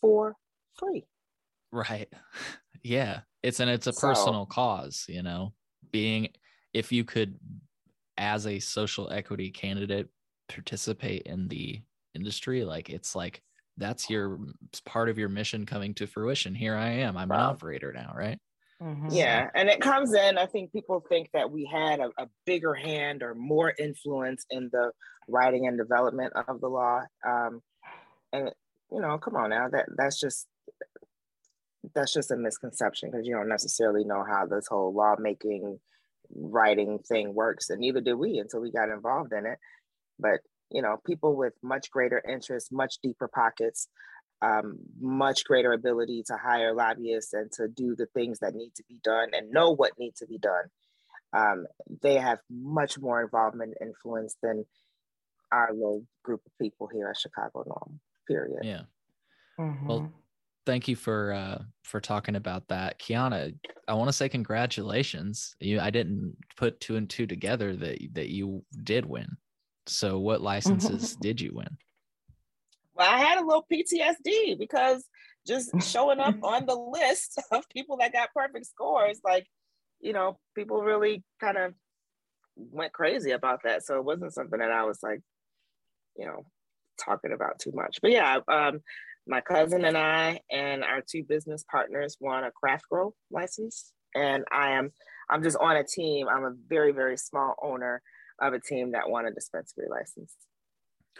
for 0.00 0.34
free. 0.78 1.06
Right. 1.72 2.08
Yeah. 2.82 3.22
It's 3.42 3.58
and 3.58 3.68
it's 3.68 3.88
a 3.88 3.92
so, 3.92 4.06
personal 4.06 4.46
cause, 4.46 5.06
you 5.08 5.24
know. 5.24 5.54
Being 5.90 6.28
if 6.72 6.92
you 6.92 7.02
could 7.02 7.36
as 8.16 8.46
a 8.46 8.60
social 8.60 9.10
equity 9.10 9.50
candidate 9.50 10.08
participate 10.48 11.22
in 11.22 11.48
the 11.48 11.82
industry, 12.14 12.62
like 12.62 12.88
it's 12.88 13.16
like 13.16 13.42
that's 13.76 14.08
your 14.08 14.38
part 14.84 15.08
of 15.08 15.18
your 15.18 15.28
mission 15.28 15.66
coming 15.66 15.94
to 15.94 16.06
fruition. 16.06 16.54
Here 16.54 16.76
I 16.76 16.90
am. 16.90 17.16
I'm 17.16 17.28
wow. 17.28 17.36
an 17.36 17.42
operator 17.42 17.92
now, 17.92 18.12
right? 18.16 18.38
Mm-hmm. 18.82 19.08
Yeah, 19.10 19.48
and 19.54 19.68
it 19.68 19.80
comes 19.80 20.12
in. 20.14 20.38
I 20.38 20.46
think 20.46 20.70
people 20.70 21.02
think 21.08 21.30
that 21.32 21.50
we 21.50 21.64
had 21.64 21.98
a, 22.00 22.10
a, 22.18 22.28
bigger 22.44 22.74
hand 22.74 23.22
or 23.22 23.34
more 23.34 23.72
influence 23.78 24.44
in 24.50 24.68
the 24.70 24.92
writing 25.28 25.66
and 25.66 25.78
development 25.78 26.34
of 26.46 26.60
the 26.60 26.68
law. 26.68 27.00
Um, 27.26 27.62
and 28.32 28.50
you 28.90 29.00
know, 29.00 29.18
come 29.18 29.36
on 29.36 29.50
now, 29.50 29.68
that 29.68 29.86
that's 29.96 30.20
just 30.20 30.46
that's 31.94 32.12
just 32.12 32.30
a 32.30 32.36
misconception 32.36 33.10
because 33.10 33.26
you 33.26 33.34
don't 33.34 33.48
necessarily 33.48 34.04
know 34.04 34.24
how 34.28 34.46
this 34.46 34.66
whole 34.68 34.92
lawmaking 34.92 35.78
writing 36.34 36.98
thing 36.98 37.34
works, 37.34 37.70
and 37.70 37.80
neither 37.80 38.00
did 38.00 38.14
we 38.14 38.38
until 38.38 38.60
we 38.60 38.70
got 38.70 38.88
involved 38.88 39.32
in 39.32 39.46
it. 39.46 39.58
But 40.18 40.40
you 40.70 40.82
know, 40.82 40.96
people 41.06 41.36
with 41.36 41.54
much 41.62 41.90
greater 41.90 42.22
interest, 42.28 42.72
much 42.72 42.96
deeper 43.02 43.28
pockets, 43.28 43.88
um, 44.42 44.78
much 45.00 45.44
greater 45.44 45.72
ability 45.72 46.24
to 46.26 46.36
hire 46.36 46.74
lobbyists 46.74 47.32
and 47.32 47.50
to 47.52 47.68
do 47.68 47.94
the 47.96 48.06
things 48.06 48.40
that 48.40 48.54
need 48.54 48.72
to 48.76 48.84
be 48.88 48.98
done 49.02 49.30
and 49.32 49.50
know 49.50 49.70
what 49.70 49.98
needs 49.98 50.20
to 50.20 50.26
be 50.26 50.38
done. 50.38 50.64
Um, 51.32 51.66
they 52.02 52.14
have 52.14 52.38
much 52.50 52.98
more 52.98 53.22
involvement 53.22 53.74
and 53.78 53.90
influence 53.90 54.36
than 54.42 54.64
our 55.52 55.72
little 55.72 56.04
group 56.24 56.40
of 56.44 56.52
people 56.60 56.88
here 56.92 57.08
at 57.08 57.16
Chicago 57.16 57.64
NORML 57.64 57.98
period. 58.26 58.60
Yeah. 58.62 58.82
Mm-hmm. 59.58 59.86
Well, 59.86 60.12
thank 60.66 60.88
you 60.88 60.96
for 60.96 61.32
uh 61.32 61.62
for 61.84 62.00
talking 62.00 62.36
about 62.36 62.68
that. 62.68 62.98
Kiana, 62.98 63.54
I 63.88 63.94
want 63.94 64.08
to 64.08 64.12
say 64.12 64.28
congratulations. 64.28 65.54
You 65.60 65.80
I 65.80 65.90
didn't 65.90 66.36
put 66.56 66.80
two 66.80 66.96
and 66.96 67.08
two 67.08 67.26
together 67.26 67.74
that 67.76 67.98
that 68.12 68.28
you 68.28 68.64
did 68.82 69.06
win. 69.06 69.36
So 69.86 70.18
what 70.18 70.40
licenses 70.40 71.16
did 71.20 71.40
you 71.40 71.52
win? 71.54 71.78
Well, 72.94 73.10
I 73.10 73.18
had 73.18 73.38
a 73.38 73.46
little 73.46 73.66
PTSD 73.70 74.58
because 74.58 75.04
just 75.46 75.70
showing 75.82 76.18
up 76.18 76.36
on 76.42 76.66
the 76.66 76.74
list 76.92 77.40
of 77.50 77.68
people 77.68 77.98
that 77.98 78.12
got 78.12 78.34
perfect 78.34 78.66
scores, 78.66 79.20
like, 79.24 79.46
you 80.00 80.12
know, 80.12 80.38
people 80.54 80.82
really 80.82 81.22
kind 81.40 81.56
of 81.56 81.74
went 82.56 82.92
crazy 82.92 83.30
about 83.30 83.62
that. 83.64 83.84
So 83.84 83.96
it 83.96 84.04
wasn't 84.04 84.34
something 84.34 84.58
that 84.58 84.72
I 84.72 84.84
was 84.84 84.98
like, 85.02 85.20
you 86.16 86.26
know, 86.26 86.46
talking 86.96 87.32
about 87.32 87.58
too 87.58 87.72
much. 87.74 87.98
But 88.02 88.12
yeah, 88.12 88.38
um, 88.48 88.80
my 89.26 89.40
cousin 89.40 89.84
and 89.84 89.96
I 89.96 90.40
and 90.50 90.84
our 90.84 91.02
two 91.06 91.24
business 91.24 91.64
partners 91.70 92.16
won 92.20 92.44
a 92.44 92.50
craft 92.50 92.88
grow 92.90 93.14
license, 93.30 93.92
and 94.14 94.44
I 94.52 94.72
am 94.72 94.92
I'm 95.28 95.42
just 95.42 95.56
on 95.56 95.76
a 95.76 95.84
team. 95.84 96.28
I'm 96.28 96.44
a 96.44 96.54
very 96.68 96.92
very 96.92 97.16
small 97.16 97.54
owner 97.62 98.02
of 98.40 98.52
a 98.52 98.60
team 98.60 98.92
that 98.92 99.08
won 99.08 99.26
a 99.26 99.32
dispensary 99.32 99.86
license. 99.90 100.32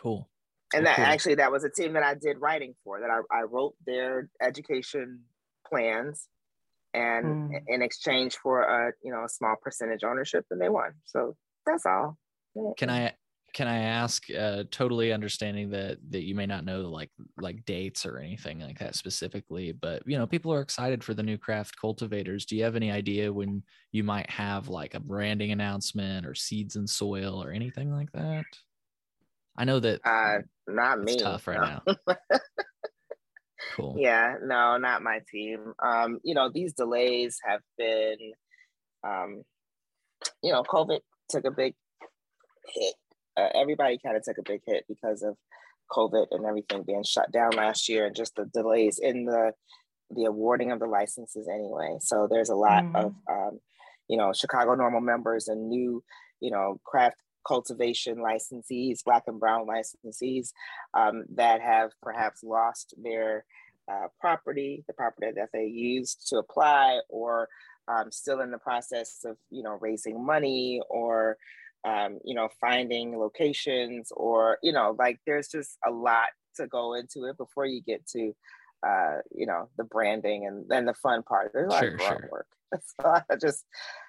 Cool. 0.00 0.28
And 0.74 0.86
that 0.86 0.96
cool. 0.96 1.04
actually 1.04 1.34
that 1.36 1.52
was 1.52 1.64
a 1.64 1.70
team 1.70 1.94
that 1.94 2.02
I 2.02 2.14
did 2.14 2.38
writing 2.38 2.74
for. 2.84 3.00
That 3.00 3.10
I, 3.10 3.20
I 3.34 3.42
wrote 3.42 3.74
their 3.86 4.28
education 4.40 5.20
plans, 5.68 6.28
and 6.94 7.50
mm. 7.50 7.62
in 7.66 7.82
exchange 7.82 8.36
for 8.36 8.62
a 8.62 8.92
you 9.02 9.10
know 9.10 9.24
a 9.24 9.28
small 9.28 9.56
percentage 9.60 10.04
ownership, 10.04 10.44
and 10.50 10.60
they 10.60 10.68
won. 10.68 10.92
So 11.04 11.36
that's 11.64 11.86
all. 11.86 12.18
Can 12.78 12.90
I 12.90 13.14
can 13.56 13.68
I 13.68 13.78
ask, 13.78 14.24
uh, 14.38 14.64
totally 14.70 15.14
understanding 15.14 15.70
that 15.70 15.96
that 16.10 16.24
you 16.24 16.34
may 16.34 16.44
not 16.44 16.66
know 16.66 16.82
like 16.82 17.08
like 17.38 17.64
dates 17.64 18.04
or 18.04 18.18
anything 18.18 18.60
like 18.60 18.78
that 18.80 18.96
specifically, 18.96 19.72
but 19.72 20.02
you 20.04 20.18
know, 20.18 20.26
people 20.26 20.52
are 20.52 20.60
excited 20.60 21.02
for 21.02 21.14
the 21.14 21.22
new 21.22 21.38
craft 21.38 21.74
cultivators. 21.80 22.44
Do 22.44 22.54
you 22.54 22.64
have 22.64 22.76
any 22.76 22.90
idea 22.90 23.32
when 23.32 23.62
you 23.92 24.04
might 24.04 24.28
have 24.28 24.68
like 24.68 24.92
a 24.92 25.00
branding 25.00 25.52
announcement 25.52 26.26
or 26.26 26.34
seeds 26.34 26.76
and 26.76 26.88
soil 26.88 27.42
or 27.42 27.50
anything 27.50 27.90
like 27.90 28.12
that? 28.12 28.44
I 29.56 29.64
know 29.64 29.80
that 29.80 30.02
uh 30.04 30.40
not 30.68 31.00
me. 31.00 31.16
tough 31.16 31.46
right 31.46 31.80
no. 31.86 31.94
now. 32.06 32.16
cool. 33.74 33.96
Yeah, 33.98 34.34
no, 34.44 34.76
not 34.76 35.02
my 35.02 35.20
team. 35.30 35.72
Um, 35.82 36.18
you 36.22 36.34
know, 36.34 36.50
these 36.52 36.74
delays 36.74 37.38
have 37.42 37.62
been 37.78 38.18
um, 39.02 39.44
you 40.42 40.52
know, 40.52 40.62
COVID 40.62 41.00
took 41.30 41.46
a 41.46 41.50
big 41.50 41.74
hit 42.74 42.94
uh, 43.36 43.48
everybody 43.54 43.98
kind 44.02 44.16
of 44.16 44.22
took 44.22 44.38
a 44.38 44.42
big 44.42 44.62
hit 44.66 44.84
because 44.88 45.22
of 45.22 45.36
COVID 45.90 46.26
and 46.30 46.44
everything 46.44 46.82
being 46.82 47.04
shut 47.04 47.30
down 47.32 47.52
last 47.52 47.88
year, 47.88 48.06
and 48.06 48.16
just 48.16 48.34
the 48.36 48.46
delays 48.52 48.98
in 49.02 49.24
the 49.24 49.52
the 50.10 50.24
awarding 50.24 50.70
of 50.70 50.78
the 50.78 50.86
licenses 50.86 51.48
anyway. 51.52 51.96
So 52.00 52.28
there's 52.30 52.50
a 52.50 52.54
lot 52.54 52.84
mm-hmm. 52.84 52.96
of 52.96 53.14
um, 53.30 53.60
you 54.08 54.16
know 54.16 54.32
Chicago 54.32 54.74
NORML 54.74 55.02
members 55.02 55.48
and 55.48 55.68
new 55.68 56.02
you 56.40 56.50
know 56.50 56.80
craft 56.84 57.16
cultivation 57.46 58.16
licensees, 58.16 59.04
black 59.04 59.22
and 59.26 59.38
brown 59.38 59.66
licensees 59.66 60.50
um, 60.94 61.24
that 61.34 61.60
have 61.60 61.90
perhaps 62.02 62.42
lost 62.42 62.94
their 63.02 63.44
uh, 63.90 64.08
property, 64.20 64.84
the 64.88 64.92
property 64.92 65.28
that 65.36 65.50
they 65.52 65.66
used 65.66 66.26
to 66.28 66.38
apply, 66.38 66.98
or 67.08 67.48
um, 67.88 68.10
still 68.10 68.40
in 68.40 68.50
the 68.50 68.58
process 68.58 69.20
of 69.24 69.36
you 69.50 69.62
know 69.62 69.78
raising 69.80 70.24
money 70.24 70.80
or 70.90 71.36
um, 71.86 72.18
you 72.24 72.34
know, 72.34 72.48
finding 72.60 73.16
locations 73.16 74.10
or, 74.14 74.58
you 74.62 74.72
know, 74.72 74.96
like 74.98 75.20
there's 75.24 75.48
just 75.48 75.78
a 75.86 75.90
lot 75.90 76.28
to 76.56 76.66
go 76.66 76.94
into 76.94 77.24
it 77.24 77.36
before 77.36 77.64
you 77.64 77.80
get 77.80 78.06
to, 78.08 78.34
uh, 78.86 79.18
you 79.32 79.46
know, 79.46 79.68
the 79.78 79.84
branding 79.84 80.46
and 80.46 80.68
then 80.68 80.84
the 80.84 80.94
fun 80.94 81.22
part. 81.22 81.52
There's 81.54 81.68
a 81.68 81.70
lot 81.70 81.80
sure, 81.80 81.92
of 81.92 81.98
grunt 81.98 82.20
sure. 82.20 82.28
work. 82.30 82.46
It's 82.72 82.94
a 82.98 83.06
lot 83.06 83.24
of 83.30 83.40
just 83.40 83.64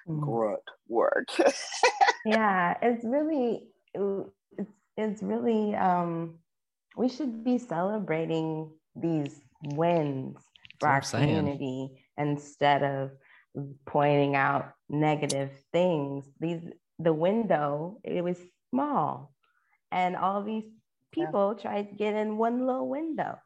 mm. 0.09 0.19
grunt 0.19 0.59
work. 0.87 1.27
yeah, 2.25 2.75
it's 2.81 3.05
really, 3.05 3.67
it's, 3.93 4.71
it's 4.97 5.21
really, 5.21 5.75
um, 5.75 6.39
we 6.97 7.07
should 7.07 7.43
be 7.43 7.59
celebrating 7.59 8.71
these 8.95 9.39
wins 9.61 10.37
for 10.79 10.89
our 10.89 11.01
community 11.01 12.03
instead 12.17 12.81
of 12.81 13.11
pointing 13.85 14.35
out 14.35 14.71
negative 14.89 15.51
things. 15.71 16.25
These 16.39 16.61
the 16.99 17.13
window 17.13 17.99
it 18.03 18.23
was 18.23 18.37
small. 18.71 19.33
And 19.91 20.15
all 20.15 20.43
these 20.43 20.65
people 21.13 21.55
yeah. 21.55 21.61
tried 21.61 21.89
to 21.89 21.95
get 21.95 22.13
in 22.13 22.37
one 22.37 22.65
little 22.65 22.89
window. 22.89 23.37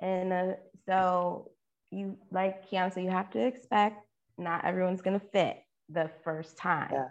And 0.00 0.32
uh, 0.32 0.52
so 0.86 1.50
you 1.90 2.16
like 2.30 2.68
Kiana, 2.68 2.92
so 2.92 3.00
you 3.00 3.10
have 3.10 3.30
to 3.30 3.46
expect 3.46 4.00
not 4.36 4.64
everyone's 4.64 5.02
gonna 5.02 5.22
fit 5.32 5.58
the 5.88 6.10
first 6.24 6.56
time. 6.56 6.92
Yeah. 6.92 7.08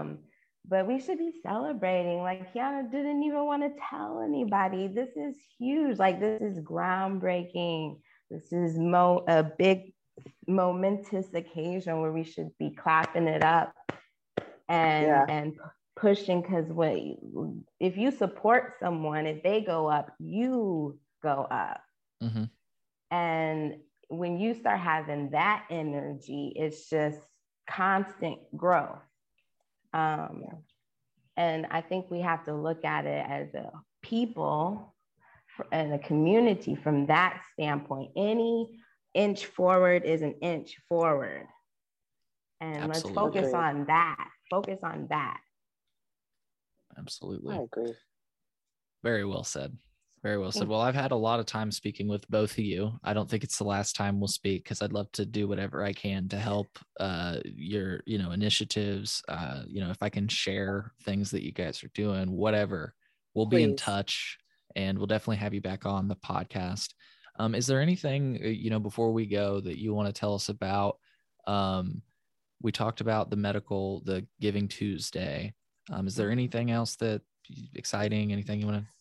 um, 0.00 0.18
but 0.66 0.86
we 0.86 0.98
should 0.98 1.18
be 1.18 1.32
celebrating. 1.42 2.22
Like 2.22 2.52
Kiana 2.54 2.90
didn't 2.90 3.22
even 3.22 3.44
want 3.44 3.62
to 3.62 3.80
tell 3.90 4.20
anybody. 4.20 4.88
This 4.88 5.10
is 5.16 5.36
huge. 5.58 5.98
Like 5.98 6.20
this 6.20 6.40
is 6.40 6.60
groundbreaking. 6.60 7.98
This 8.30 8.52
is 8.52 8.78
mo- 8.78 9.24
a 9.28 9.44
big 9.44 9.92
momentous 10.46 11.32
occasion 11.34 12.00
where 12.00 12.12
we 12.12 12.24
should 12.24 12.50
be 12.58 12.70
clapping 12.70 13.26
it 13.26 13.42
up 13.42 13.74
and 14.68 15.06
yeah. 15.06 15.26
and 15.28 15.54
pushing 15.96 16.42
because 16.42 16.66
when 16.68 17.64
if 17.78 17.96
you 17.96 18.10
support 18.10 18.74
someone 18.80 19.26
if 19.26 19.42
they 19.42 19.60
go 19.60 19.88
up 19.88 20.10
you 20.18 20.98
go 21.22 21.46
up 21.50 21.80
mm-hmm. 22.22 22.44
And 23.14 23.76
when 24.08 24.40
you 24.40 24.54
start 24.54 24.80
having 24.80 25.30
that 25.30 25.66
energy, 25.70 26.52
it's 26.56 26.90
just 26.90 27.18
constant 27.70 28.38
growth. 28.56 28.98
Um, 29.92 30.42
and 31.36 31.66
I 31.70 31.80
think 31.80 32.10
we 32.10 32.20
have 32.22 32.44
to 32.46 32.54
look 32.54 32.84
at 32.84 33.06
it 33.06 33.24
as 33.28 33.54
a 33.54 33.70
people 34.02 34.96
and 35.70 35.92
a 35.92 35.98
community 36.00 36.74
from 36.74 37.06
that 37.06 37.40
standpoint. 37.52 38.10
Any 38.16 38.80
inch 39.14 39.46
forward 39.46 40.04
is 40.04 40.22
an 40.22 40.34
inch 40.42 40.76
forward. 40.88 41.46
And 42.60 42.90
Absolutely. 42.90 43.10
let's 43.10 43.14
focus 43.14 43.54
on 43.54 43.86
that. 43.86 44.28
Focus 44.50 44.80
on 44.82 45.06
that. 45.10 45.40
Absolutely. 46.98 47.56
I 47.56 47.62
agree. 47.62 47.92
Very 49.02 49.24
well 49.24 49.44
said. 49.44 49.76
Very 50.22 50.38
well 50.38 50.50
said. 50.50 50.68
Well, 50.68 50.80
I've 50.80 50.94
had 50.94 51.12
a 51.12 51.16
lot 51.16 51.38
of 51.38 51.44
time 51.44 51.70
speaking 51.70 52.08
with 52.08 52.26
both 52.30 52.52
of 52.52 52.64
you. 52.64 52.98
I 53.04 53.12
don't 53.12 53.28
think 53.28 53.44
it's 53.44 53.58
the 53.58 53.64
last 53.64 53.94
time 53.94 54.18
we'll 54.18 54.28
speak 54.28 54.64
because 54.64 54.80
I'd 54.80 54.94
love 54.94 55.12
to 55.12 55.26
do 55.26 55.46
whatever 55.46 55.84
I 55.84 55.92
can 55.92 56.28
to 56.28 56.38
help 56.38 56.78
uh, 56.98 57.40
your, 57.44 58.00
you 58.06 58.16
know, 58.16 58.30
initiatives. 58.30 59.22
Uh, 59.28 59.64
you 59.66 59.82
know, 59.82 59.90
if 59.90 60.02
I 60.02 60.08
can 60.08 60.26
share 60.26 60.92
things 61.02 61.30
that 61.32 61.44
you 61.44 61.52
guys 61.52 61.84
are 61.84 61.90
doing, 61.94 62.30
whatever, 62.30 62.94
we'll 63.34 63.46
Please. 63.46 63.56
be 63.56 63.62
in 63.64 63.76
touch, 63.76 64.38
and 64.74 64.96
we'll 64.96 65.06
definitely 65.06 65.36
have 65.36 65.52
you 65.52 65.60
back 65.60 65.84
on 65.84 66.08
the 66.08 66.16
podcast. 66.16 66.94
Um, 67.38 67.54
is 67.54 67.66
there 67.66 67.82
anything 67.82 68.40
uh, 68.42 68.48
you 68.48 68.70
know 68.70 68.80
before 68.80 69.12
we 69.12 69.26
go 69.26 69.60
that 69.60 69.78
you 69.78 69.92
want 69.92 70.06
to 70.06 70.18
tell 70.18 70.34
us 70.34 70.48
about? 70.48 70.96
Um, 71.46 72.00
we 72.64 72.72
talked 72.72 73.02
about 73.02 73.28
the 73.28 73.36
medical, 73.36 74.00
the 74.00 74.26
Giving 74.40 74.66
Tuesday. 74.66 75.52
Um, 75.92 76.06
is 76.06 76.16
there 76.16 76.30
anything 76.30 76.70
else 76.70 76.96
that 76.96 77.20
exciting? 77.74 78.32
Anything 78.32 78.60
you 78.60 78.66
want 78.66 78.84
to 78.84 78.94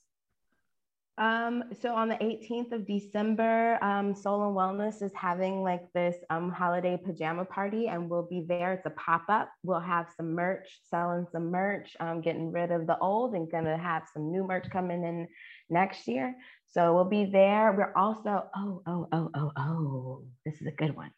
um, 1.19 1.65
so 1.79 1.93
on 1.93 2.09
the 2.09 2.15
18th 2.15 2.71
of 2.71 2.87
December, 2.87 3.77
um, 3.83 4.15
Soul 4.15 4.47
and 4.47 4.57
Wellness 4.57 5.03
is 5.03 5.11
having 5.13 5.61
like 5.61 5.83
this 5.93 6.15
um, 6.31 6.51
holiday 6.51 6.97
pajama 6.97 7.45
party, 7.45 7.87
and 7.87 8.09
we'll 8.09 8.27
be 8.27 8.43
there. 8.47 8.73
It's 8.73 8.87
a 8.87 8.91
pop 8.91 9.25
up. 9.29 9.51
We'll 9.61 9.79
have 9.79 10.07
some 10.17 10.33
merch, 10.33 10.79
selling 10.89 11.27
some 11.31 11.51
merch, 11.51 11.95
um, 11.99 12.21
getting 12.21 12.51
rid 12.51 12.71
of 12.71 12.87
the 12.87 12.97
old, 12.97 13.35
and 13.35 13.49
gonna 13.51 13.77
have 13.77 14.03
some 14.11 14.31
new 14.31 14.43
merch 14.43 14.67
coming 14.71 15.03
in 15.03 15.27
next 15.69 16.07
year. 16.07 16.35
So 16.65 16.95
we'll 16.95 17.05
be 17.05 17.25
there. 17.25 17.71
We're 17.77 17.93
also 17.95 18.45
oh 18.55 18.81
oh 18.87 19.07
oh 19.11 19.29
oh 19.35 19.51
oh. 19.55 20.23
This 20.47 20.59
is 20.61 20.65
a 20.65 20.71
good 20.71 20.95
one. 20.95 21.11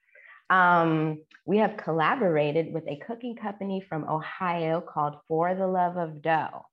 Um, 0.49 1.19
we 1.45 1.57
have 1.57 1.77
collaborated 1.77 2.73
with 2.73 2.87
a 2.87 2.97
cooking 2.97 3.35
company 3.35 3.81
from 3.87 4.07
Ohio 4.07 4.81
called 4.81 5.17
For 5.27 5.55
the 5.55 5.67
Love 5.67 5.97
of 5.97 6.21
Dough. 6.21 6.65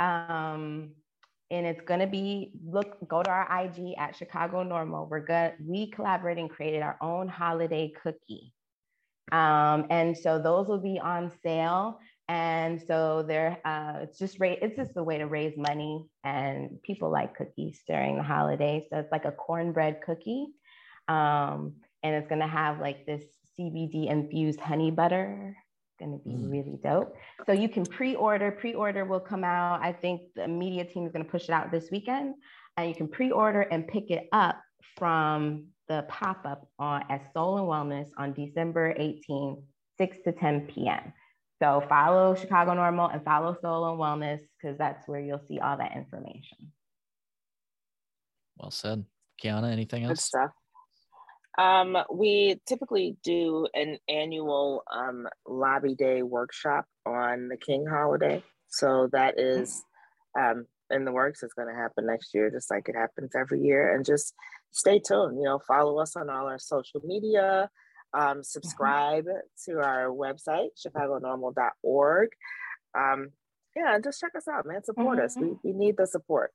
Um, 0.00 0.90
and 1.50 1.66
it's 1.66 1.80
going 1.80 2.00
to 2.00 2.06
be 2.06 2.52
look 2.64 2.96
go 3.08 3.22
to 3.22 3.30
our 3.30 3.64
ig 3.64 3.94
at 3.98 4.16
chicago 4.16 4.62
NORML. 4.62 5.08
We're 5.08 5.20
good 5.20 5.54
we 5.64 5.90
collaborated 5.90 6.42
and 6.42 6.50
created 6.50 6.82
our 6.82 6.98
own 7.00 7.28
holiday 7.28 7.92
cookie. 8.02 8.52
Um, 9.32 9.86
and 9.90 10.16
so 10.16 10.40
those 10.40 10.68
will 10.68 10.80
be 10.80 10.98
on 10.98 11.32
sale. 11.42 12.00
And 12.28 12.80
so 12.86 13.22
they're 13.26 13.58
uh, 13.64 14.00
it's 14.02 14.18
just 14.18 14.38
ra- 14.38 14.56
it's 14.60 14.76
just 14.76 14.96
a 14.96 15.02
way 15.02 15.18
to 15.18 15.26
raise 15.26 15.56
money. 15.56 16.04
And 16.24 16.82
people 16.82 17.10
like 17.10 17.36
cookies 17.36 17.80
during 17.86 18.16
the 18.16 18.22
holidays. 18.22 18.84
So 18.90 18.98
it's 18.98 19.12
like 19.12 19.24
a 19.24 19.32
cornbread 19.32 20.02
cookie. 20.02 20.48
Um, 21.08 21.76
and 22.02 22.14
it's 22.14 22.28
going 22.28 22.40
to 22.40 22.46
have 22.46 22.80
like 22.80 23.06
this 23.06 23.24
cbd 23.58 24.10
infused 24.10 24.60
honey 24.60 24.90
butter 24.90 25.56
It's 25.88 25.96
going 25.98 26.18
to 26.18 26.24
be 26.24 26.34
mm. 26.34 26.50
really 26.50 26.78
dope. 26.82 27.16
So 27.46 27.52
you 27.52 27.68
can 27.68 27.84
pre-order. 27.84 28.50
Pre-order 28.52 29.04
will 29.04 29.20
come 29.20 29.44
out. 29.44 29.80
I 29.82 29.92
think 29.92 30.22
the 30.36 30.46
media 30.46 30.84
team 30.84 31.06
is 31.06 31.12
going 31.12 31.24
to 31.24 31.30
push 31.30 31.44
it 31.44 31.50
out 31.50 31.70
this 31.70 31.90
weekend, 31.90 32.34
and 32.76 32.88
you 32.88 32.94
can 32.94 33.08
pre-order 33.08 33.62
and 33.62 33.86
pick 33.86 34.10
it 34.10 34.28
up 34.32 34.60
from 34.96 35.66
the 35.88 36.04
pop-up 36.08 36.68
on 36.78 37.02
at 37.08 37.32
Soul 37.32 37.58
and 37.58 37.66
Wellness 37.66 38.08
on 38.16 38.32
December 38.32 38.94
18th, 38.94 39.62
6 39.96 40.16
to 40.24 40.32
10 40.32 40.68
p.m. 40.72 41.12
So 41.60 41.82
follow 41.88 42.34
Chicago 42.36 42.72
NORML 42.72 43.12
and 43.12 43.24
follow 43.24 43.56
Soul 43.60 43.90
and 43.90 43.98
Wellness 43.98 44.40
because 44.60 44.78
that's 44.78 45.08
where 45.08 45.20
you'll 45.20 45.42
see 45.48 45.58
all 45.58 45.76
that 45.78 45.96
information. 45.96 46.72
Well 48.56 48.70
said. 48.70 49.04
Kiana, 49.42 49.70
anything 49.72 50.04
else? 50.04 50.10
Good 50.10 50.20
stuff. 50.20 50.50
Um, 51.58 51.96
we 52.12 52.60
typically 52.66 53.16
do 53.24 53.66
an 53.74 53.98
annual 54.08 54.84
um, 54.90 55.26
lobby 55.46 55.96
day 55.96 56.22
workshop 56.22 56.86
on 57.04 57.48
the 57.48 57.56
King 57.56 57.84
holiday. 57.84 58.44
So 58.68 59.08
that 59.12 59.40
is 59.40 59.82
um, 60.38 60.66
in 60.90 61.04
the 61.04 61.12
works. 61.12 61.42
It's 61.42 61.54
going 61.54 61.68
to 61.68 61.74
happen 61.74 62.06
next 62.06 62.32
year, 62.32 62.48
just 62.50 62.70
like 62.70 62.88
it 62.88 62.94
happens 62.94 63.32
every 63.34 63.60
year. 63.60 63.92
And 63.94 64.04
just 64.04 64.34
stay 64.70 65.00
tuned. 65.00 65.36
You 65.38 65.44
know, 65.44 65.58
follow 65.58 65.98
us 65.98 66.14
on 66.14 66.30
all 66.30 66.46
our 66.46 66.60
social 66.60 67.00
media. 67.04 67.68
Um, 68.14 68.44
subscribe 68.44 69.24
mm-hmm. 69.24 69.72
to 69.72 69.78
our 69.80 70.08
website, 70.08 70.68
chicagonorml.org. 70.78 72.28
Um, 72.96 73.30
yeah, 73.76 73.98
just 74.02 74.20
check 74.20 74.32
us 74.36 74.48
out, 74.48 74.64
man. 74.64 74.84
Support 74.84 75.18
mm-hmm. 75.18 75.24
us. 75.24 75.36
We, 75.36 75.56
we 75.64 75.72
need 75.72 75.96
the 75.96 76.06
support. 76.06 76.52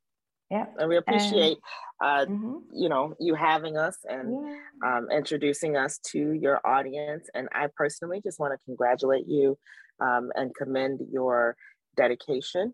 Yeah. 0.51 0.65
And 0.77 0.89
we 0.89 0.97
appreciate, 0.97 1.57
uh, 2.03 2.25
mm-hmm. 2.25 2.57
you 2.73 2.89
know, 2.89 3.15
you 3.19 3.33
having 3.33 3.77
us 3.77 3.97
and 4.03 4.45
yeah. 4.45 4.97
um, 4.97 5.07
introducing 5.11 5.77
us 5.77 5.99
to 6.11 6.33
your 6.33 6.61
audience. 6.65 7.27
And 7.33 7.47
I 7.53 7.67
personally 7.75 8.21
just 8.23 8.39
want 8.39 8.53
to 8.53 8.63
congratulate 8.65 9.25
you 9.27 9.57
um, 9.99 10.31
and 10.35 10.53
commend 10.55 11.01
your 11.11 11.55
dedication 11.95 12.73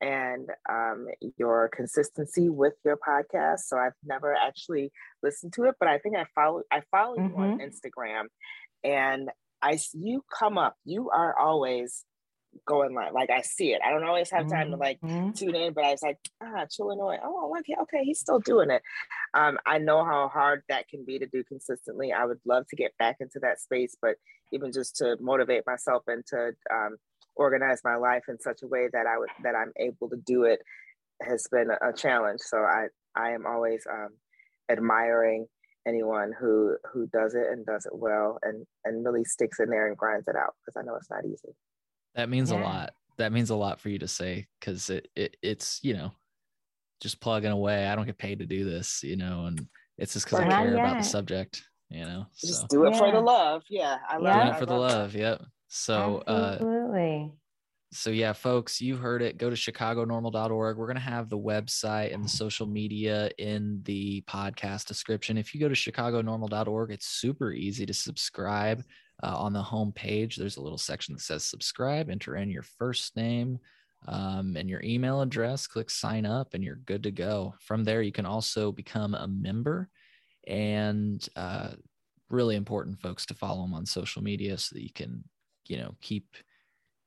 and 0.00 0.48
um, 0.70 1.06
your 1.38 1.70
consistency 1.74 2.48
with 2.48 2.74
your 2.84 2.96
podcast. 2.96 3.60
So 3.66 3.78
I've 3.78 3.92
never 4.04 4.34
actually 4.34 4.92
listened 5.22 5.52
to 5.54 5.64
it, 5.64 5.74
but 5.78 5.88
I 5.88 5.98
think 5.98 6.16
I 6.16 6.26
follow 6.34 6.62
I 6.70 6.82
follow 6.90 7.16
mm-hmm. 7.16 7.34
you 7.34 7.44
on 7.44 7.58
mm-hmm. 7.58 7.66
Instagram, 7.66 8.24
and 8.84 9.30
I 9.62 9.78
you 9.94 10.22
come 10.38 10.58
up. 10.58 10.76
You 10.84 11.10
are 11.10 11.38
always 11.38 12.04
going 12.66 12.94
live. 12.94 13.12
Like 13.12 13.30
I 13.30 13.42
see 13.42 13.72
it. 13.72 13.80
I 13.84 13.90
don't 13.90 14.04
always 14.04 14.30
have 14.30 14.48
time 14.48 14.70
to 14.70 14.76
like 14.76 15.00
mm-hmm. 15.00 15.32
tune 15.32 15.54
in, 15.54 15.72
but 15.72 15.84
I 15.84 15.90
was 15.90 16.02
like, 16.02 16.18
ah, 16.42 16.64
Chillinois. 16.70 17.18
Oh, 17.22 17.54
okay, 17.58 17.76
okay, 17.82 18.04
he's 18.04 18.20
still 18.20 18.38
doing 18.38 18.70
it. 18.70 18.82
Um, 19.34 19.58
I 19.66 19.78
know 19.78 20.04
how 20.04 20.28
hard 20.28 20.62
that 20.68 20.88
can 20.88 21.04
be 21.04 21.18
to 21.18 21.26
do 21.26 21.44
consistently. 21.44 22.12
I 22.12 22.24
would 22.24 22.40
love 22.44 22.66
to 22.68 22.76
get 22.76 22.96
back 22.98 23.16
into 23.20 23.38
that 23.40 23.60
space, 23.60 23.96
but 24.00 24.16
even 24.52 24.72
just 24.72 24.96
to 24.96 25.16
motivate 25.20 25.64
myself 25.66 26.04
and 26.06 26.24
to 26.26 26.52
um, 26.72 26.96
organize 27.36 27.80
my 27.84 27.96
life 27.96 28.24
in 28.28 28.40
such 28.40 28.62
a 28.62 28.66
way 28.66 28.88
that 28.92 29.06
I 29.06 29.18
would 29.18 29.30
that 29.42 29.54
I'm 29.54 29.72
able 29.78 30.08
to 30.10 30.16
do 30.16 30.44
it 30.44 30.60
has 31.22 31.46
been 31.50 31.70
a, 31.70 31.92
challenge. 31.92 32.40
So 32.40 32.58
I 32.58 32.86
I 33.14 33.30
am 33.30 33.46
always 33.46 33.86
um, 33.90 34.10
admiring 34.70 35.46
anyone 35.86 36.32
who 36.38 36.76
who 36.92 37.06
does 37.06 37.34
it 37.34 37.46
and 37.50 37.64
does 37.64 37.86
it 37.86 37.96
well 37.96 38.38
and 38.42 38.66
and 38.84 39.04
really 39.04 39.24
sticks 39.24 39.60
in 39.60 39.70
there 39.70 39.86
and 39.86 39.96
grinds 39.96 40.26
it 40.28 40.36
out 40.36 40.54
because 40.64 40.78
I 40.78 40.84
know 40.84 40.96
it's 40.96 41.10
not 41.10 41.24
easy. 41.24 41.54
That 42.16 42.28
means 42.28 42.50
yeah. 42.50 42.60
a 42.60 42.62
lot. 42.62 42.90
That 43.18 43.32
means 43.32 43.50
a 43.50 43.56
lot 43.56 43.80
for 43.80 43.88
you 43.88 43.98
to 44.00 44.08
say 44.08 44.46
because 44.58 44.90
it, 44.90 45.08
it 45.14 45.36
it's 45.42 45.80
you 45.82 45.94
know 45.94 46.12
just 47.00 47.20
plugging 47.20 47.52
away. 47.52 47.86
I 47.86 47.94
don't 47.94 48.06
get 48.06 48.18
paid 48.18 48.40
to 48.40 48.46
do 48.46 48.64
this, 48.64 49.02
you 49.02 49.16
know, 49.16 49.46
and 49.46 49.66
it's 49.98 50.14
just 50.14 50.26
because 50.26 50.40
I 50.40 50.48
care 50.48 50.74
yet. 50.74 50.80
about 50.80 50.98
the 50.98 51.04
subject, 51.04 51.62
you 51.90 52.04
know. 52.04 52.26
Just 52.38 52.68
do 52.68 52.84
it 52.86 52.92
yeah. 52.92 52.98
for 52.98 53.12
the 53.12 53.20
love. 53.20 53.62
Yeah, 53.68 53.98
I 54.08 54.16
love 54.16 54.36
yeah. 54.36 54.54
it 54.54 54.58
for 54.58 54.66
the 54.66 54.74
love. 54.74 55.12
That. 55.12 55.18
Yep. 55.18 55.42
So 55.68 56.22
Absolutely. 56.26 57.30
uh 57.32 57.36
so 57.92 58.10
yeah 58.10 58.32
folks 58.32 58.80
you 58.80 58.96
heard 58.96 59.22
it 59.22 59.38
go 59.38 59.48
to 59.48 59.56
chicagonorml.org 59.56 60.76
we're 60.76 60.86
going 60.86 60.96
to 60.96 61.00
have 61.00 61.28
the 61.28 61.38
website 61.38 62.12
and 62.12 62.24
the 62.24 62.28
social 62.28 62.66
media 62.66 63.30
in 63.38 63.80
the 63.84 64.20
podcast 64.22 64.86
description 64.86 65.38
if 65.38 65.54
you 65.54 65.60
go 65.60 65.68
to 65.68 65.74
chicagonorml.org 65.74 66.90
it's 66.90 67.06
super 67.06 67.52
easy 67.52 67.86
to 67.86 67.94
subscribe 67.94 68.82
uh, 69.22 69.36
on 69.36 69.52
the 69.52 69.62
home 69.62 69.92
page, 69.92 70.36
there's 70.36 70.56
a 70.56 70.62
little 70.62 70.78
section 70.78 71.14
that 71.14 71.20
says 71.20 71.44
subscribe, 71.44 72.10
enter 72.10 72.36
in 72.36 72.50
your 72.50 72.62
first 72.62 73.16
name 73.16 73.58
um, 74.08 74.56
and 74.56 74.68
your 74.68 74.82
email 74.82 75.20
address, 75.20 75.66
click 75.66 75.90
sign 75.90 76.26
up, 76.26 76.54
and 76.54 76.62
you're 76.62 76.80
good 76.86 77.02
to 77.04 77.10
go. 77.10 77.54
From 77.60 77.84
there, 77.84 78.02
you 78.02 78.12
can 78.12 78.26
also 78.26 78.70
become 78.70 79.14
a 79.14 79.26
member. 79.26 79.88
And 80.46 81.26
uh, 81.34 81.70
really 82.30 82.56
important, 82.56 83.00
folks, 83.00 83.26
to 83.26 83.34
follow 83.34 83.62
them 83.62 83.74
on 83.74 83.86
social 83.86 84.22
media 84.22 84.58
so 84.58 84.74
that 84.74 84.82
you 84.82 84.92
can, 84.92 85.24
you 85.66 85.78
know, 85.78 85.94
keep 86.00 86.36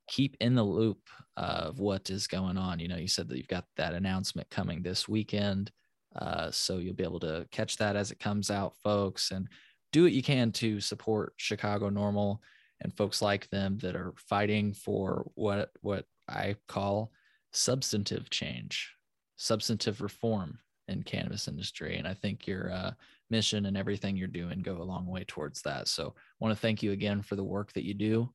keep 0.08 0.36
in 0.40 0.56
the 0.56 0.64
loop 0.64 0.98
of 1.38 1.80
what 1.80 2.10
is 2.10 2.26
going 2.26 2.58
on. 2.58 2.80
You 2.80 2.88
know, 2.88 2.98
you 2.98 3.08
said 3.08 3.30
that 3.30 3.38
you've 3.38 3.48
got 3.48 3.66
that 3.78 3.94
announcement 3.94 4.50
coming 4.50 4.82
this 4.82 5.08
weekend. 5.08 5.72
Uh, 6.16 6.50
so 6.50 6.80
you'll 6.80 6.96
be 6.96 7.04
able 7.04 7.20
to 7.20 7.46
catch 7.52 7.78
that 7.78 7.96
as 7.96 8.10
it 8.10 8.20
comes 8.20 8.50
out, 8.50 8.74
folks. 8.84 9.30
And 9.30 9.48
do 9.92 10.04
what 10.04 10.12
you 10.12 10.24
can 10.24 10.52
to 10.54 10.80
support 10.80 11.34
Chicago 11.38 11.90
NORML 11.90 12.40
and 12.82 12.96
folks 12.96 13.22
like 13.22 13.50
them 13.50 13.78
that 13.80 13.96
are 13.96 14.14
fighting 14.18 14.74
for 14.74 15.30
what 15.36 15.72
what 15.82 16.06
I 16.28 16.56
call 16.68 17.12
substantive 17.52 18.30
change, 18.30 18.94
substantive 19.36 20.02
reform 20.02 20.60
in 20.88 21.04
cannabis 21.04 21.48
industry. 21.48 21.98
And 21.98 22.08
I 22.08 22.14
think 22.14 22.48
your 22.48 22.72
uh, 22.72 22.92
mission 23.30 23.66
and 23.66 23.78
everything 23.78 24.16
you're 24.16 24.28
doing 24.28 24.62
go 24.62 24.82
a 24.82 24.84
long 24.84 25.06
way 25.06 25.24
towards 25.28 25.62
that. 25.64 25.88
So 25.88 26.14
I 26.16 26.22
want 26.40 26.56
to 26.56 26.60
thank 26.60 26.82
you 26.84 26.92
again 26.92 27.22
for 27.22 27.36
the 27.36 27.44
work 27.44 27.74
that 27.74 27.86
you 27.86 27.94
do, 27.94 28.32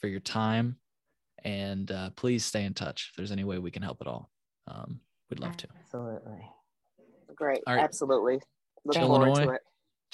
for 0.00 0.08
your 0.08 0.20
time, 0.20 0.76
and 1.44 1.90
uh, 1.90 2.10
please 2.16 2.44
stay 2.44 2.64
in 2.64 2.74
touch 2.74 3.10
if 3.10 3.16
there's 3.16 3.32
any 3.32 3.44
way 3.44 3.58
we 3.58 3.70
can 3.70 3.82
help 3.82 3.98
at 4.00 4.06
all. 4.06 4.30
Um, 4.66 5.00
we'd 5.30 5.40
love 5.40 5.56
to. 5.58 5.68
Absolutely. 5.78 6.50
Great. 7.34 7.60
Absolutely. 7.66 8.40
Look 8.84 8.96
forward 8.96 9.34
to 9.36 9.50
it. 9.50 9.60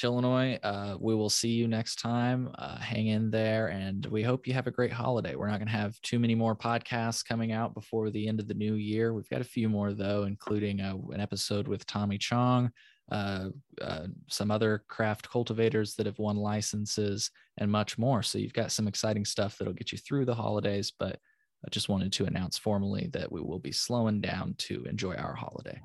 Illinois. 0.02 0.58
Uh, 0.62 0.96
we 0.98 1.14
will 1.14 1.30
see 1.30 1.50
you 1.50 1.68
next 1.68 1.96
time. 1.96 2.50
Uh, 2.56 2.78
hang 2.78 3.08
in 3.08 3.30
there, 3.30 3.68
and 3.68 4.04
we 4.06 4.22
hope 4.22 4.46
you 4.46 4.52
have 4.54 4.66
a 4.66 4.72
great 4.72 4.92
holiday. 4.92 5.34
We're 5.34 5.48
not 5.48 5.58
going 5.58 5.68
to 5.68 5.72
have 5.72 6.00
too 6.02 6.18
many 6.18 6.34
more 6.34 6.56
podcasts 6.56 7.24
coming 7.24 7.52
out 7.52 7.74
before 7.74 8.10
the 8.10 8.26
end 8.26 8.40
of 8.40 8.48
the 8.48 8.54
new 8.54 8.74
year. 8.74 9.14
We've 9.14 9.28
got 9.28 9.40
a 9.40 9.44
few 9.44 9.68
more 9.68 9.92
though, 9.92 10.24
including 10.24 10.80
uh, 10.80 10.96
an 11.10 11.20
episode 11.20 11.68
with 11.68 11.86
Tommy 11.86 12.18
Chong, 12.18 12.70
uh, 13.10 13.48
uh, 13.80 14.06
some 14.28 14.50
other 14.50 14.84
craft 14.88 15.30
cultivators 15.30 15.94
that 15.94 16.06
have 16.06 16.18
won 16.18 16.36
licenses, 16.36 17.30
and 17.58 17.70
much 17.70 17.98
more. 17.98 18.22
So 18.22 18.38
you've 18.38 18.52
got 18.52 18.72
some 18.72 18.88
exciting 18.88 19.24
stuff 19.24 19.56
that'll 19.58 19.74
get 19.74 19.92
you 19.92 19.98
through 19.98 20.24
the 20.24 20.34
holidays. 20.34 20.92
But 20.98 21.18
I 21.64 21.70
just 21.70 21.88
wanted 21.88 22.12
to 22.14 22.24
announce 22.24 22.58
formally 22.58 23.08
that 23.12 23.30
we 23.30 23.40
will 23.40 23.60
be 23.60 23.72
slowing 23.72 24.20
down 24.20 24.54
to 24.58 24.84
enjoy 24.84 25.14
our 25.14 25.34
holiday. 25.34 25.80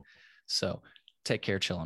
So 0.48 0.82
take 1.24 1.44
care, 1.44 1.60
chillin'. 1.60 1.86